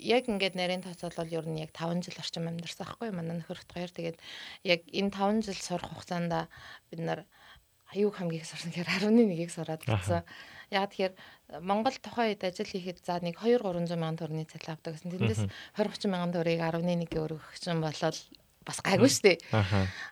яг 0.00 0.24
ингээд 0.28 0.56
нарийн 0.56 0.82
тооцоолол 0.82 1.30
ер 1.30 1.46
нь 1.48 1.60
яг 1.62 1.70
5 1.76 2.04
жил 2.04 2.18
орчим 2.18 2.48
амьдарсан 2.48 2.86
байхгүй 2.86 3.10
манай 3.12 3.36
нөхөрт 3.38 3.68
хоёр 3.70 3.90
тэгээд 3.92 4.18
яг 4.64 4.80
энэ 4.88 5.12
5 5.12 5.46
жил 5.46 5.60
сурах 5.60 5.90
хугацаанд 5.92 6.32
бид 6.90 7.00
нар 7.04 7.20
аюуг 7.92 8.14
хамгийн 8.16 8.44
сурсан 8.44 8.72
гэхээр 8.72 9.00
11-ийг 9.00 9.50
сураад 9.52 9.82
гэсэн. 9.84 10.24
Яг 10.68 10.92
тэгэхээр 10.92 11.14
Монгол 11.64 11.96
тухайн 11.96 12.36
үед 12.36 12.44
ажил 12.44 12.68
хийхэд 12.68 13.00
за 13.00 13.16
нэг 13.24 13.40
2 13.40 13.64
300 13.64 13.96
мянган 13.96 14.20
төгрөгийн 14.20 14.52
цалин 14.52 14.76
авдаг 14.76 14.92
гэсэн. 14.96 15.12
Тэндээс 15.16 15.42
20 15.80 15.88
30 15.96 16.12
мянган 16.12 16.32
төгрөгийг 16.36 16.60
11-ийг 16.60 17.12
өргөх 17.16 17.56
чинь 17.56 17.80
болол 17.80 18.18
бас 18.68 18.84
гайгүй 18.84 19.08
шүү 19.08 19.24
дээ. 19.24 19.38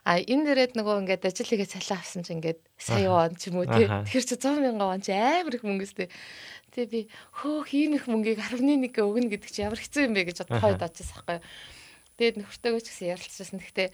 А 0.01 0.17
энэ 0.17 0.43
дээрээд 0.49 0.73
нөгөө 0.73 1.05
ингээд 1.05 1.29
ажил 1.29 1.45
хийгээ 1.45 1.69
цалин 1.69 2.01
авсан 2.01 2.25
чинь 2.25 2.41
ингээд 2.41 2.59
сая 2.81 3.05
вон 3.13 3.37
ч 3.37 3.53
юм 3.53 3.61
уу 3.61 3.69
тий. 3.69 3.85
Тэгэхээр 3.85 4.25
чи 4.25 4.35
100 4.41 4.65
мянган 4.65 4.89
вон 4.89 5.01
чи 5.05 5.13
амар 5.13 5.53
их 5.53 5.61
мөнгө 5.61 5.85
өстэй. 5.85 6.09
Тэгээ 6.73 6.89
би 6.89 7.01
хөөх 7.37 7.69
ийм 7.77 8.01
их 8.01 8.09
мөнгийг 8.09 8.41
11-ийг 8.41 8.97
өгнө 8.97 9.29
гэдэг 9.29 9.49
чи 9.53 9.61
ямар 9.61 9.77
хэцүү 9.77 10.09
юм 10.09 10.13
бэ 10.17 10.33
гэж 10.33 10.37
бодохой 10.49 10.73
дачсан 10.73 11.05
байхгүй. 11.05 11.39
Тэгээд 12.17 12.37
нөхөртөөгөө 12.41 12.81
ч 12.81 12.87
гэсэн 12.89 13.09
ярилцчихсан. 13.13 13.61
Гэхдээ 13.61 13.89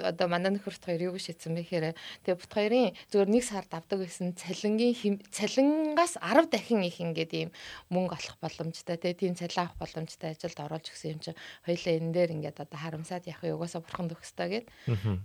одоо 0.00 0.26
манай 0.26 0.50
нөхөрт 0.54 0.82
хоёр 0.82 1.14
юу 1.14 1.18
шийдсэн 1.18 1.54
бэ 1.54 1.62
гэхээр 1.62 1.86
тэгээ 2.26 2.40
бут 2.40 2.52
хоёрын 2.52 2.94
зөвөр 3.10 3.28
нэг 3.30 3.44
сард 3.46 3.70
авдаг 3.70 4.02
гэсэн 4.02 4.34
цалингийн 4.34 5.22
цалингаас 5.30 6.18
10 6.18 6.50
дахин 6.50 6.82
их 6.82 6.98
ингээд 6.98 7.32
ийм 7.34 7.50
мөнгө 7.94 8.18
олох 8.18 8.36
боломжтой 8.42 8.98
тэгээ 8.98 9.20
тийм 9.22 9.34
цалин 9.38 9.70
авах 9.70 9.78
боломжтой 9.78 10.34
ажилд 10.34 10.58
оруулж 10.58 10.86
гисэн 10.90 11.14
юм 11.14 11.20
чи 11.22 11.30
хоёлаа 11.62 11.94
энэ 11.94 12.14
дээр 12.14 12.30
ингээд 12.34 12.62
одоо 12.64 12.78
харамсаад 12.78 13.30
явах 13.30 13.54
угаасаа 13.54 13.82
бурхан 13.86 14.10
төгсдөө 14.10 14.48
гэд 14.50 14.66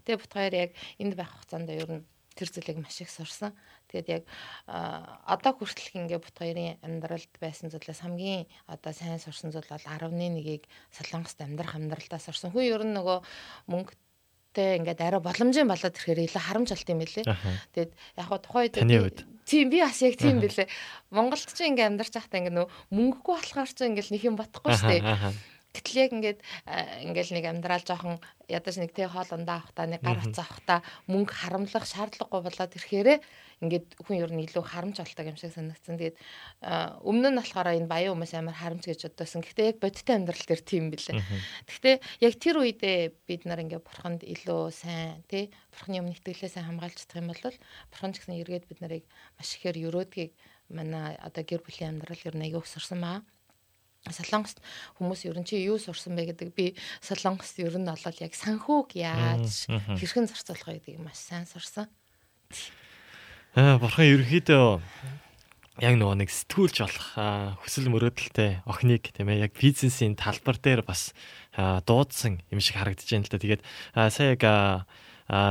тэгээ 0.05 0.22
бут 0.22 0.34
хоёр 0.34 0.53
яг 0.53 0.72
энд 1.01 1.13
байх 1.17 1.32
хугацаанд 1.34 1.70
ер 1.74 1.89
нь 1.89 2.05
тэр 2.39 2.49
зүйлийг 2.55 2.80
маш 2.80 3.01
их 3.03 3.11
сурсан. 3.11 3.51
Тэгээд 3.91 4.07
яг 4.07 4.24
одоо 4.63 5.51
хүртэл 5.59 6.07
ингээ 6.07 6.24
бут 6.24 6.36
хоёрын 6.39 6.80
амьдралд 6.80 7.34
байсан 7.43 7.67
зүйлээс 7.67 7.99
хамгийн 8.05 8.47
одоо 8.72 8.93
сайн 8.95 9.20
сурсан 9.20 9.51
зүйл 9.51 9.67
бол 9.67 9.84
11-ийг 9.84 10.63
Солонгост 10.95 11.41
амьдрах 11.43 11.76
амьдралдаа 11.76 12.22
сурсан. 12.24 12.55
Хүн 12.55 12.63
ер 12.63 12.84
нь 12.88 12.95
нөгөө 12.95 13.20
мөнгө 13.67 13.91
тэ 14.60 14.76
ингээд 14.84 14.99
арай 14.99 15.22
боломжийн 15.24 15.72
болоод 15.72 15.95
ирэхээр 15.95 16.28
илүү 16.28 16.43
харамж 16.43 16.70
алт 16.76 16.89
юм 16.91 16.99
билээ. 16.99 17.24
Аха. 17.32 17.49
Тэгээд 17.72 17.91
яг 17.95 18.28
хаа 18.28 18.39
тухайн 18.43 18.64
үед 18.68 18.76
Таны 18.76 18.97
хувьд? 18.99 19.20
Тийм 19.47 19.72
би 19.72 19.80
бас 19.80 19.99
яг 20.03 20.20
тийм 20.20 20.43
билээ. 20.43 20.68
Монголд 21.16 21.47
ч 21.47 21.60
ингээ 21.64 21.88
амьдарч 21.88 22.12
байхдаа 22.12 22.39
ингээ 22.43 22.55
нөө 22.60 22.68
мөнгөгүй 22.91 23.34
болохоор 23.39 23.72
ч 23.72 23.80
ингээл 23.88 24.14
нэг 24.14 24.24
юм 24.28 24.36
бодохгүй 24.36 24.72
шүү 24.76 24.91
дээ. 24.99 25.03
Гэтэл 25.80 26.03
яг 26.03 26.11
ингээд 26.11 26.39
ингээл 27.07 27.36
нэг 27.39 27.45
амьдрал 27.47 27.84
жоохон 27.88 28.19
ядаж 28.51 28.75
нэг 28.75 28.91
тэ 28.91 29.07
хоол 29.07 29.32
ундаа 29.32 29.63
авахта 29.63 29.88
нэг 29.88 30.03
гар 30.03 30.19
утас 30.19 30.43
авахта 30.43 30.84
мөнгө 31.07 31.32
харамлах 31.32 31.86
шаардлагагүй 31.88 32.41
болоод 32.43 32.75
ирэхээрээ 32.75 33.19
ингээд 33.63 33.88
хүн 34.03 34.19
ер 34.19 34.32
нь 34.36 34.43
илүү 34.43 34.63
харамж 34.63 34.99
болдог 34.99 35.25
юм 35.27 35.38
шиг 35.39 35.55
санагдсан. 35.55 35.95
Тэгээд 35.95 36.17
өмнө 37.03 37.30
нь 37.32 37.39
болохоор 37.39 37.75
энэ 37.80 37.88
баян 37.88 38.15
хүмүүс 38.15 38.34
амар 38.36 38.55
харамж 38.59 38.84
гэж 38.88 39.07
боддосон. 39.07 39.43
Гэхдээ 39.43 39.69
яг 39.71 39.77
бодиттой 39.80 40.15
амьдрал 40.19 40.45
дээр 40.47 40.63
тийм 40.63 40.86
билээ. 40.91 41.19
Гэхдээ 41.67 41.95
яг 42.23 42.34
тэр 42.39 42.55
үедээ 42.59 42.99
бид 43.27 43.43
нар 43.47 43.63
ингээд 43.63 43.84
бурханд 43.84 44.21
илүү 44.23 44.61
сайн 44.75 45.23
тий 45.27 45.51
бурханы 45.71 46.03
өмнө 46.03 46.15
итгэлээ 46.19 46.51
сайн 46.51 46.67
хамгаалж 46.71 46.97
чадах 47.03 47.19
юм 47.23 47.32
бол 47.32 47.55
бурхан 47.91 48.11
ч 48.11 48.15
гэсэн 48.19 48.39
эргээд 48.43 48.65
бид 48.67 48.80
нарыг 48.84 49.03
маш 49.36 49.49
ихээр 49.55 49.77
өрөөдгийг 49.91 50.32
манай 50.71 51.17
одоо 51.19 51.43
гэр 51.43 51.61
бүлийн 51.65 51.99
амьдрал 51.99 52.27
ер 52.27 52.36
нь 52.38 52.45
аягүй 52.47 52.63
өсөрсөн 52.63 53.01
баа. 53.03 53.19
Солонгост 54.08 54.64
хүмүүс 54.95 55.28
ер 55.28 55.36
нь 55.36 55.47
чи 55.47 55.60
юу 55.60 55.76
сурсан 55.76 56.16
бэ 56.16 56.32
гэдэг 56.32 56.56
би 56.56 56.72
Солонгост 57.04 57.60
ер 57.60 57.76
нь 57.76 57.91
олол 57.91 58.18
яг 58.24 58.32
санхүүг 58.32 58.95
яаж 58.95 59.68
хэрхэн 60.00 60.32
зарцуулах 60.32 60.68
вэ 60.72 60.80
гэдгийг 60.80 61.04
маш 61.04 61.20
сайн 61.20 61.43
сурсан. 61.43 61.91
Аа 63.60 63.76
бурхан 63.76 64.08
ерөнхийдөө 64.08 64.80
яг 65.84 65.95
нөгөө 66.00 66.16
нэг 66.24 66.30
сэтгүүлж 66.32 66.76
болох 66.84 67.08
хүсэл 67.64 67.91
мөрөөдөлтэй 67.91 68.64
охиныг 68.68 69.12
тийм 69.16 69.32
ээ 69.32 69.47
яг 69.47 69.54
бизнесийн 69.56 70.16
талбар 70.16 70.60
дээр 70.60 70.84
бас 70.84 71.12
дуудсан 71.56 72.43
юм 72.52 72.60
шиг 72.60 72.80
харагдаж 72.80 73.08
байна 73.08 73.28
л 73.28 73.32
да. 73.32 73.39
Тэгээд 73.39 73.64
сая 74.12 74.36
яг 74.36 74.43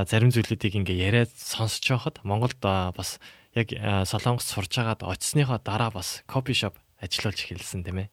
зарим 0.09 0.33
зүйлүүдийг 0.33 0.75
ингээ 0.85 0.99
яриад 1.05 1.33
сонсож 1.33 1.85
байхад 1.85 2.17
Монголд 2.25 2.61
бас 2.61 3.21
яг 3.57 3.73
аа, 3.77 4.05
Солонгост 4.05 4.53
сурж 4.53 4.73
байгаад 4.73 5.05
очисныхоо 5.07 5.61
дараа 5.63 5.93
бас 5.93 6.23
кофе 6.29 6.53
шоп 6.53 6.77
ажиллуулж 7.01 7.49
эхэлсэн 7.49 7.85
тийм 7.87 8.05
ээ. 8.05 8.09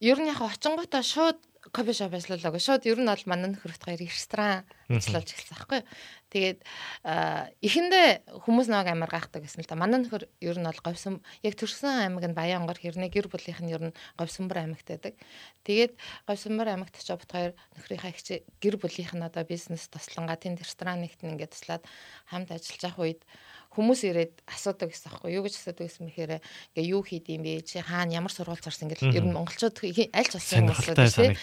Ер 0.00 0.18
нь 0.20 0.28
яг 0.28 0.40
очингуудаа 0.44 1.00
шууд 1.00 1.40
кофе 1.72 1.92
шоп 1.96 2.14
ажиллуулаагүй. 2.14 2.60
Шууд 2.62 2.86
ер 2.86 3.00
нь 3.00 3.08
бол 3.08 3.24
манай 3.26 3.50
нөхөрт 3.50 3.82
хоёр 3.82 3.98
ресторан 3.98 4.62
ажиллуулж 4.86 5.30
эхэлсэн 5.34 5.56
байхгүй. 5.56 5.80
Тэгээд 6.30 6.58
аа, 7.02 7.50
эхэндээ 7.64 8.38
хүмүүс 8.44 8.68
нэг 8.70 8.86
амар 8.86 9.10
гайхдаг 9.10 9.42
гэсэн 9.42 9.64
л 9.64 9.70
да. 9.70 9.78
Манай 9.78 10.04
нөхөр 10.04 10.28
ер 10.44 10.58
нь 10.58 10.68
бол 10.68 10.82
говьсон 10.84 11.24
яг 11.42 11.54
төрсөн 11.58 12.06
аймаг 12.06 12.28
нь 12.28 12.38
Баянгор 12.38 12.78
хэрнээ 12.78 13.10
гэр 13.10 13.26
бүлийнх 13.32 13.62
нь 13.64 13.72
ер 13.72 13.82
нь 13.90 13.96
говьсонбор 14.20 14.62
аймагт 14.62 14.86
байдаг. 14.86 15.14
Тэгээд 15.66 15.98
говьсонбор 16.28 16.68
аймагт 16.70 17.00
ч 17.02 17.08
бот 17.10 17.30
хоёр 17.30 17.52
нөхрийнхаа 17.74 18.12
их 18.14 18.20
гэр 18.62 18.76
бүлийнх 18.78 19.14
нь 19.16 19.26
одоо 19.26 19.42
бизнес 19.42 19.90
туслангаа 19.90 20.38
тэнд 20.38 20.62
ресторан 20.62 21.02
нэгт 21.02 21.24
нь 21.24 21.34
ингээд 21.34 21.56
туслаад 21.56 21.82
хамт 22.30 22.52
ажиллаж 22.52 22.82
явах 22.84 23.00
үед 23.02 23.20
хүмүүс 23.74 24.00
ирээд 24.06 24.34
асуудаг 24.46 24.92
гэсэн 24.92 25.10
аахгүй. 25.10 25.34
Юу 25.34 25.44
гэж 25.44 25.54
асуудаг 25.58 25.88
гэсэн 25.88 26.04
мэхээр 26.06 26.32
ингээ 26.38 26.86
юу 26.92 27.02
хийд 27.02 27.26
юм 27.32 27.42
бэ? 27.42 27.66
Чи 27.66 27.82
хаана 27.82 28.14
ямар 28.14 28.32
сургууль 28.32 28.62
зарсан 28.62 28.88
ингээд 28.88 29.14
ер 29.14 29.24
нь 29.26 29.34
монголчууд 29.34 29.76
аль 30.12 30.28
ч 30.28 30.32
болсон 30.36 30.70
хүмүүс 30.70 31.14
тийм. 31.16 31.34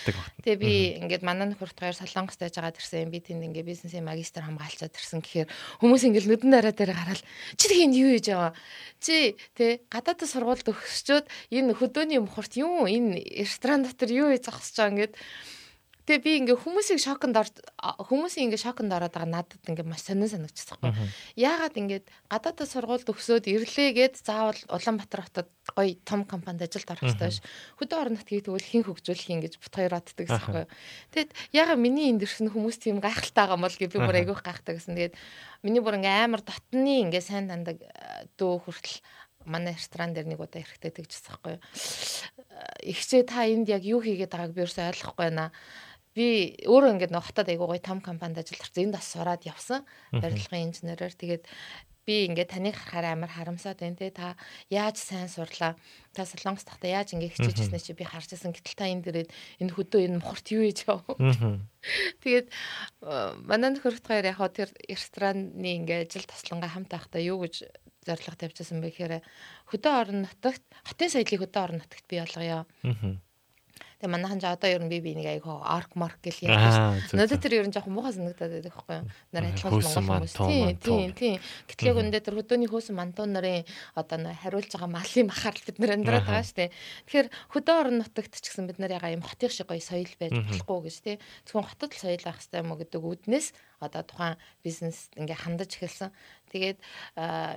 Тэгээ 0.43 0.57
би 0.57 0.74
ингээд 1.03 1.24
манай 1.28 1.51
нөхөрт 1.51 1.78
хоёр 1.78 1.95
солонгост 1.97 2.39
байж 2.39 2.55
байгаа 2.57 2.74
тэрсэн. 2.74 3.11
Би 3.11 3.19
тэнд 3.19 3.43
ингээ 3.51 3.67
бизнесийн 3.67 4.07
магистр 4.07 4.47
хамгаалчаад 4.47 4.93
тэрсэн 4.95 5.21
гэхээр 5.21 5.49
хүмүүс 5.84 6.03
ингээ 6.07 6.30
нүдэн 6.30 6.51
дараа 6.53 6.74
дээр 6.74 6.93
гараад 6.95 7.21
чи 7.59 7.65
тэгээд 7.69 7.93
юу 7.93 8.09
хийж 8.17 8.28
байгаа? 8.32 8.53
Чи 9.03 9.36
тэ 9.53 9.84
гадаадд 9.91 10.26
сургуульд 10.26 10.67
өгсчөөд 10.71 11.26
энэ 11.53 11.76
хөдөөний 11.78 12.19
мухарт 12.24 12.57
юу 12.57 12.88
энэ 12.88 13.19
ресторан 13.43 13.84
дотор 13.84 14.09
юу 14.09 14.32
хийж 14.32 14.47
зогсож 14.47 14.78
байгаа 14.80 14.93
ингээд 14.93 15.15
Тэгээ 16.03 16.19
би 16.19 16.31
ингээ 16.43 16.59
хүмүүсийг 16.59 16.99
шоконд 16.99 17.39
хүмүүсийн 17.79 18.51
ингээ 18.51 18.59
шоконд 18.59 18.91
ороод 18.91 19.15
байгаа 19.15 19.47
надад 19.47 19.63
ингээ 19.63 19.87
маш 19.87 20.03
сонин 20.03 20.27
санагдчихсан 20.27 20.83
байхгүй. 20.83 21.07
Яагаад 21.39 21.79
ингээд 21.79 22.05
гадаадд 22.27 22.67
сургуульд 22.67 23.07
өгсөөд 23.07 23.47
ирлээгээд 23.47 24.19
заавал 24.19 24.59
Улаанбаатар 24.67 25.23
хотод 25.23 25.49
гоё 25.71 25.95
том 26.03 26.27
компанид 26.27 26.67
ажилд 26.67 26.91
орох 26.91 27.07
хэрэгтэй 27.07 27.31
ш. 27.31 27.39
Хөдөө 27.79 27.97
орон 28.03 28.19
нутгийг 28.19 28.43
тэгвэл 28.43 28.67
хин 28.67 28.83
хөгжүүлэх 28.83 29.31
юм 29.31 29.39
гэж 29.47 29.53
бут 29.63 29.71
хоёр 29.71 29.95
боддог 29.95 30.27
гэсэн 30.27 30.43
байхгүй. 30.43 30.65
Тэгэд 31.15 31.31
яагаад 31.55 31.79
миний 31.79 32.11
энд 32.11 32.27
ирсэн 32.27 32.51
хүмүүс 32.51 32.77
тийм 32.83 32.99
гайхалтай 32.99 33.47
байгаа 33.47 33.55
юм 33.55 33.63
бол 33.63 33.79
гэж 33.79 33.87
би 33.95 33.99
бүр 34.03 34.19
айгүйх 34.19 34.43
гайхдаг 34.43 34.75
гэсэн. 34.75 34.99
Тэгээд 34.99 35.15
миний 35.63 35.79
бүр 35.79 36.03
ингээ 36.03 36.27
амар 36.27 36.43
дотны 36.43 37.07
ингээ 37.07 37.23
сайн 37.23 37.47
дандаг 37.47 37.79
э, 37.79 38.27
дөө 38.35 38.67
хүртэл 38.67 38.99
манай 39.47 39.75
ресторан 39.75 40.11
дээр 40.11 40.27
нэг 40.27 40.39
удаа 40.39 40.63
ирэхдээ 40.63 40.91
тэгжсэн 40.99 41.27
байхгүй. 41.31 41.55
Ихчээ 42.91 43.23
та 43.27 43.47
энд 43.47 43.67
яг 43.67 43.83
юу 43.83 43.99
хийгээд 44.03 44.31
байгааг 44.31 44.55
би 44.55 44.63
ерөөсөй 44.63 44.87
ойлгохгүй 44.91 45.23
байна 45.31 45.51
би 46.14 46.53
өөрөө 46.70 46.93
ингээд 46.97 47.14
нэг 47.14 47.26
хотод 47.26 47.49
айгуу 47.49 47.70
гоё 47.74 47.82
том 47.82 47.99
компанид 48.01 48.41
ажиллахаар 48.41 48.86
энд 48.86 48.95
бас 48.95 49.07
сураад 49.09 49.43
явсан 49.45 49.82
барилгын 50.14 50.70
инженерээр. 50.70 51.14
Тэгээд 51.18 51.43
би 52.05 52.28
ингээд 52.28 52.51
таныг 52.51 52.76
харахаар 52.76 53.16
амар 53.16 53.32
харамсаад 53.32 53.80
байна 53.80 53.95
те. 53.95 54.11
Та 54.11 54.36
яаж 54.70 54.99
сайн 54.99 55.32
сурлаа? 55.32 55.80
Та 56.11 56.28
солонгос 56.28 56.68
тахта 56.68 56.88
яаж 56.91 57.16
ингээд 57.16 57.34
хичээжсэн 57.39 57.80
чи? 57.80 57.95
Би 57.95 58.03
харж 58.03 58.36
байсан 58.36 58.51
гэтэл 58.51 58.76
та 58.76 58.91
энд 58.91 59.07
ирээд 59.07 59.32
энэ 59.64 59.72
хөдөө 59.72 60.01
энэ 60.11 60.20
мохорт 60.20 60.51
юу 60.51 60.68
хийж 60.68 60.84
яав 60.84 61.07
тэгээд 62.24 62.47
э, 62.51 63.34
манай 63.47 63.72
нөхөрт 63.72 64.03
хоёр 64.03 64.28
яг 64.28 64.38
хоо 64.38 64.51
тэр 64.51 64.70
рестораны 64.84 65.70
ингээд 65.80 66.11
ажил 66.11 66.28
таслангаа 66.28 66.76
хамт 66.76 66.91
байхдаа 66.91 67.24
юу 67.24 67.39
гэж 67.47 67.72
зорилго 68.03 68.36
тавьчихсан 68.36 68.84
бэ 68.84 68.91
гэхээр 68.91 69.14
хөдөө 69.72 69.93
орон 69.95 70.28
нутагт 70.28 70.64
хотын 70.84 71.07
соёлыг 71.07 71.39
хөдөө 71.47 71.61
орон 71.64 71.80
нутагт 71.80 72.05
бий 72.11 72.20
болгоё. 72.20 72.68
Тэгээ 74.03 74.19
манайхан 74.19 74.39
ч 74.43 74.51
одоо 74.51 74.67
ер 74.67 74.83
нь 74.83 74.91
би 74.91 74.99
би 74.99 75.15
нэг 75.15 75.39
айгаа 75.39 75.63
арк 75.63 75.95
марк 75.95 76.19
гэл 76.19 76.43
ярьж. 76.43 77.15
Надад 77.15 77.39
тэр 77.39 77.63
ер 77.63 77.67
нь 77.67 77.71
жоохон 77.71 77.95
муухай 77.95 78.11
санагдаад 78.11 78.51
байдаг 78.51 78.75
байхгүй 78.75 78.95
юу? 78.99 79.07
Нар 79.31 79.43
адилхан 79.47 79.71
монгол 79.71 80.27
хүмүүс. 80.27 80.33
Тийм, 80.35 80.75
тийм, 80.75 81.09
тийм. 81.15 81.37
Гэтэл 81.71 81.87
яг 81.87 81.97
үндэ 82.03 82.19
тэр 82.19 82.35
хөдөөний 82.35 82.67
хөөсөн 82.67 82.99
мантуу 82.99 83.31
нарын 83.31 83.63
одоо 83.95 84.17
нэ 84.19 84.35
хариулж 84.43 84.75
байгаа 84.75 84.91
малын 84.91 85.31
махаар 85.31 85.55
л 85.55 85.63
бид 85.63 85.79
нар 85.79 85.95
амьдраад 85.95 86.27
байгаа 86.27 86.43
шүү 86.43 86.59
дээ. 86.59 86.71
Тэгэхээр 87.07 87.27
хөдөө 87.55 87.75
орон 87.79 87.95
нутагт 88.03 88.33
ч 88.35 88.45
гэсэн 88.51 88.67
бид 88.67 88.79
нар 88.83 88.91
ягаа 88.91 89.15
юм 89.15 89.23
хотын 89.23 89.47
шиг 89.55 89.71
гоё 89.71 89.79
соёл 89.79 90.11
байж 90.19 90.35
болохгүй 90.35 90.79
гэж 90.83 90.95
тий. 90.99 91.15
Зөвхөн 91.47 91.63
хотод 91.71 91.95
л 91.95 92.03
соёл 92.03 92.27
байх 92.27 92.43
хэрэгтэй 92.43 92.59
юм 92.59 92.75
уу 92.75 92.79
гэдэг 92.83 92.99
үүднээс 93.07 93.47
одоо 93.79 94.03
тухайн 94.03 94.35
бизнес 94.67 95.07
ингээ 95.15 95.39
хандаж 95.47 95.71
эхэлсэн. 95.79 96.11
Тэгээд 96.51 96.79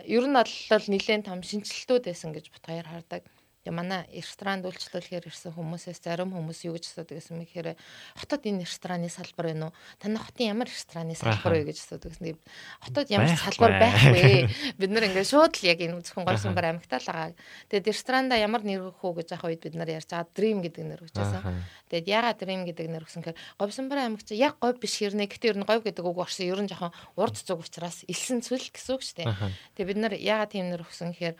ер 0.06 0.24
нь 0.30 0.36
бол 0.38 0.54
нэлээд 0.94 1.26
том 1.26 1.42
шинжилтүүд 1.42 2.06
байсан 2.06 2.30
гэж 2.30 2.54
бот 2.54 2.64
хоёр 2.70 2.86
хардаг. 2.86 3.26
Тэгээ 3.66 3.74
манай 3.74 4.06
ресторанд 4.14 4.62
үйлчлүүлэхээр 4.62 5.26
ирсэн 5.26 5.50
хүмүүсээс 5.58 5.98
зарим 5.98 6.30
хүмүүс 6.30 6.70
юу 6.70 6.78
гэж 6.78 6.86
асуудаг 6.86 7.18
гэсэн 7.18 7.34
мэхээр 7.34 7.74
хотод 8.14 8.46
энэ 8.46 8.62
рестораны 8.62 9.10
салбар 9.10 9.50
байна 9.50 9.74
уу? 9.74 9.76
Танай 9.98 10.22
хотын 10.22 10.54
ямар 10.54 10.70
рестораны 10.70 11.18
салбар 11.18 11.58
вэ 11.58 11.74
гэж 11.74 11.82
асуудаг 11.82 12.14
гэсэн. 12.14 12.30
Тэгээд 12.30 12.46
Хотод 12.86 13.10
ямар 13.10 13.34
салбар 13.34 13.74
байхгүй. 13.82 14.46
Бид 14.78 14.90
нар 14.94 15.10
ингээд 15.10 15.26
шууд 15.26 15.58
л 15.58 15.66
яг 15.66 15.82
энэ 15.82 15.98
зөвхөн 15.98 16.30
гойсон 16.30 16.54
бар 16.54 16.70
амигтаа 16.70 17.02
л 17.02 17.10
байгаа. 17.10 17.34
Тэгээд 17.66 17.90
ресторанда 17.90 18.38
ямар 18.38 18.62
нэр 18.62 18.94
өгөх 18.94 19.02
үү 19.02 19.14
гэж 19.26 19.28
яхах 19.34 19.50
үед 19.50 19.62
бид 19.66 19.74
нар 19.74 19.90
ярьж 19.90 20.06
байгаа 20.14 20.30
Dream 20.30 20.62
гэдэг 20.62 20.84
нэр 20.86 21.02
өгчээсэн. 21.02 21.42
Тэгээд 21.90 22.06
ягаад 22.06 22.38
Dream 22.38 22.62
гэдэг 22.70 22.86
нэр 22.86 23.02
өгсөн 23.02 23.26
гэхээр 23.26 23.40
говьсонбор 23.58 23.98
аймаг 23.98 24.22
чи 24.22 24.38
яг 24.38 24.62
говь 24.62 24.78
биш 24.78 24.94
хэрнээ. 25.02 25.26
Гэтэ 25.26 25.50
ер 25.50 25.58
нь 25.58 25.66
говь 25.66 25.82
гэдэг 25.82 26.06
үг 26.06 26.22
орсон 26.22 26.46
ер 26.46 26.62
нь 26.62 26.70
жоохон 26.70 26.94
урд 27.18 27.34
зүг 27.34 27.66
учраас 27.66 28.06
элсэн 28.06 28.46
цүл 28.46 28.62
гэсэн 28.62 28.94
үг 28.94 29.02
шүү 29.02 29.16
дээ. 29.22 29.26
Ахаа. 29.26 29.50
Тэгээ 29.74 29.90
бид 29.90 29.98
нар 29.98 30.14
яагаад 30.14 30.54
тийм 30.54 30.70
нэр 30.70 30.86
өгсөн 30.86 31.10
гэхээр 31.10 31.34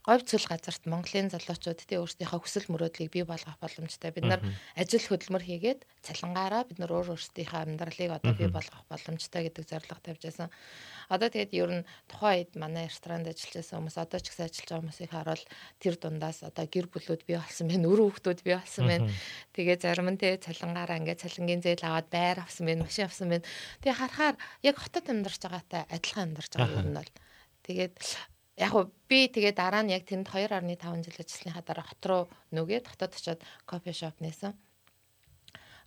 говь 0.00 0.24
цөл 0.24 0.46
газарт 0.48 0.88
Монголын 0.88 1.28
залуучууд 1.28 1.84
тий 1.84 2.00
өөрсдийнхөө 2.00 2.40
хүсэл 2.40 2.72
мөрөөдлийг 2.72 3.12
бий 3.12 3.24
болгох 3.28 3.60
боломжтой. 3.60 4.10
Бид 4.16 4.24
нар 4.24 4.40
ажил 4.72 5.04
хөдөлмөр 5.04 5.44
хийгээд 5.44 5.84
цалингаараа 6.00 6.64
бид 6.64 6.80
нар 6.80 6.88
өөр 6.88 7.12
өөрсдийнхөө 7.12 7.60
амьдралыг 7.68 8.10
одоо 8.16 8.32
бий 8.32 8.48
болгох 8.48 8.88
боломжтой 8.88 9.52
гэдэг 9.52 9.64
зорилго 9.68 10.00
тавьж 10.00 10.22
байсан. 10.24 10.48
Одоо 11.12 11.28
тэгээд 11.28 11.52
ер 11.52 11.70
нь 11.82 11.86
тухайн 12.08 12.48
үед 12.48 12.52
манай 12.56 12.88
ресторанд 12.88 13.28
ажиллаж 13.28 13.60
байсан 13.60 13.76
хүмүүс 13.84 13.98
одоо 14.00 14.18
ч 14.22 14.26
гэсэн 14.32 14.46
ажиллаж 14.48 14.68
байгаа 14.70 14.80
хүмүүсийг 14.80 15.10
харуул 15.10 15.44
тэр 15.82 15.94
дундаас 16.00 16.38
одоо 16.48 16.64
гэр 16.64 16.86
бүлүүд 16.88 17.22
бий 17.28 17.36
болсон 17.36 17.66
байна, 17.68 17.90
өр 17.90 18.00
хүүхдүүд 18.00 18.40
бий 18.46 18.56
болсон 18.56 18.84
байна. 18.88 19.10
Тэгээ 19.52 19.76
зарим 19.84 20.08
нь 20.14 20.20
тий 20.22 20.32
цалингаараа 20.38 20.96
ингээд 21.02 21.22
цалингийн 21.26 21.60
зээл 21.66 21.84
аваад 21.84 22.08
байр 22.14 22.38
авсан 22.40 22.64
байна, 22.70 22.86
машин 22.86 23.10
авсан 23.10 23.28
байна. 23.28 23.44
Тэгээ 23.82 23.98
харахаар 24.00 24.36
яг 24.62 24.76
хотод 24.78 25.06
амьдарч 25.10 25.42
байгаатай 25.44 25.82
адилхан 25.90 26.24
амьдарч 26.30 26.52
байгаа 26.54 26.78
юм 26.78 26.94
бол 26.94 27.10
тэгээд 27.66 27.94
яг 28.60 28.72
уу 28.76 28.92
би 29.08 29.26
тэгээ 29.32 29.56
дараа 29.56 29.82
нь 29.82 29.92
яг 29.96 30.04
тэнд 30.04 30.28
2.5 30.28 30.76
жил 31.00 31.16
ажилласныхаа 31.16 31.64
дараа 31.64 31.86
хот 31.88 32.04
руу 32.04 32.22
нүгээд 32.52 32.86
хотод 32.92 33.16
очиод 33.16 33.40
кофе 33.64 33.92
шоп 33.96 34.20
нээсэн. 34.20 34.52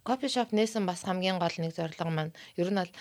Кофе 0.01 0.27
шоп 0.27 0.49
нээсэн 0.51 0.83
бас 0.89 1.05
хамгийн 1.05 1.37
гол 1.37 1.53
нэг 1.61 1.71
зорилго 1.77 2.09
маань 2.09 2.33
ер 2.57 2.69
нь 2.73 2.81
бол 2.81 2.91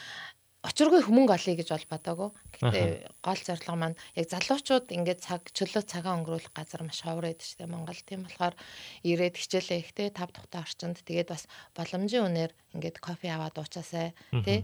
очиргүй 0.62 1.02
хүмүүнг 1.02 1.30
олъё 1.34 1.58
гэж 1.58 1.68
бол 1.74 1.86
бодоагүй. 1.90 2.30
Гэтэ 2.62 2.82
гол 3.18 3.40
зорилго 3.42 3.74
маань 3.74 3.98
яг 4.14 4.26
залуучууд 4.30 4.86
ингээд 4.94 5.20
цаг 5.26 5.42
чөлөө 5.50 5.82
цагаа 5.82 6.14
өнгөрүүлэх 6.22 6.54
газар 6.54 6.86
маш 6.86 7.02
ховор 7.02 7.26
байдаг 7.26 7.42
шүү 7.42 7.58
дээ 7.66 7.72
Монгол. 7.74 8.00
Тийм 8.06 8.22
болохоор 8.22 8.54
ирээд 9.02 9.34
хичээлээ 9.42 9.82
ихтэй 9.82 10.08
тав 10.14 10.30
тухтай 10.30 10.62
орчинд 10.62 11.02
тэгээд 11.02 11.34
бас 11.34 11.50
боломжийн 11.74 12.26
үнээр 12.30 12.52
ингээд 12.78 13.02
кофе 13.02 13.34
аваад 13.34 13.58
уучаасай 13.58 14.14
тий. 14.46 14.62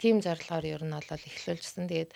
Тим 0.00 0.24
зорилгоор 0.24 0.64
ер 0.64 0.82
нь 0.82 0.96
бол 0.96 1.04
эхлүүлжсэн. 1.04 1.84
Тэгээд 1.92 2.12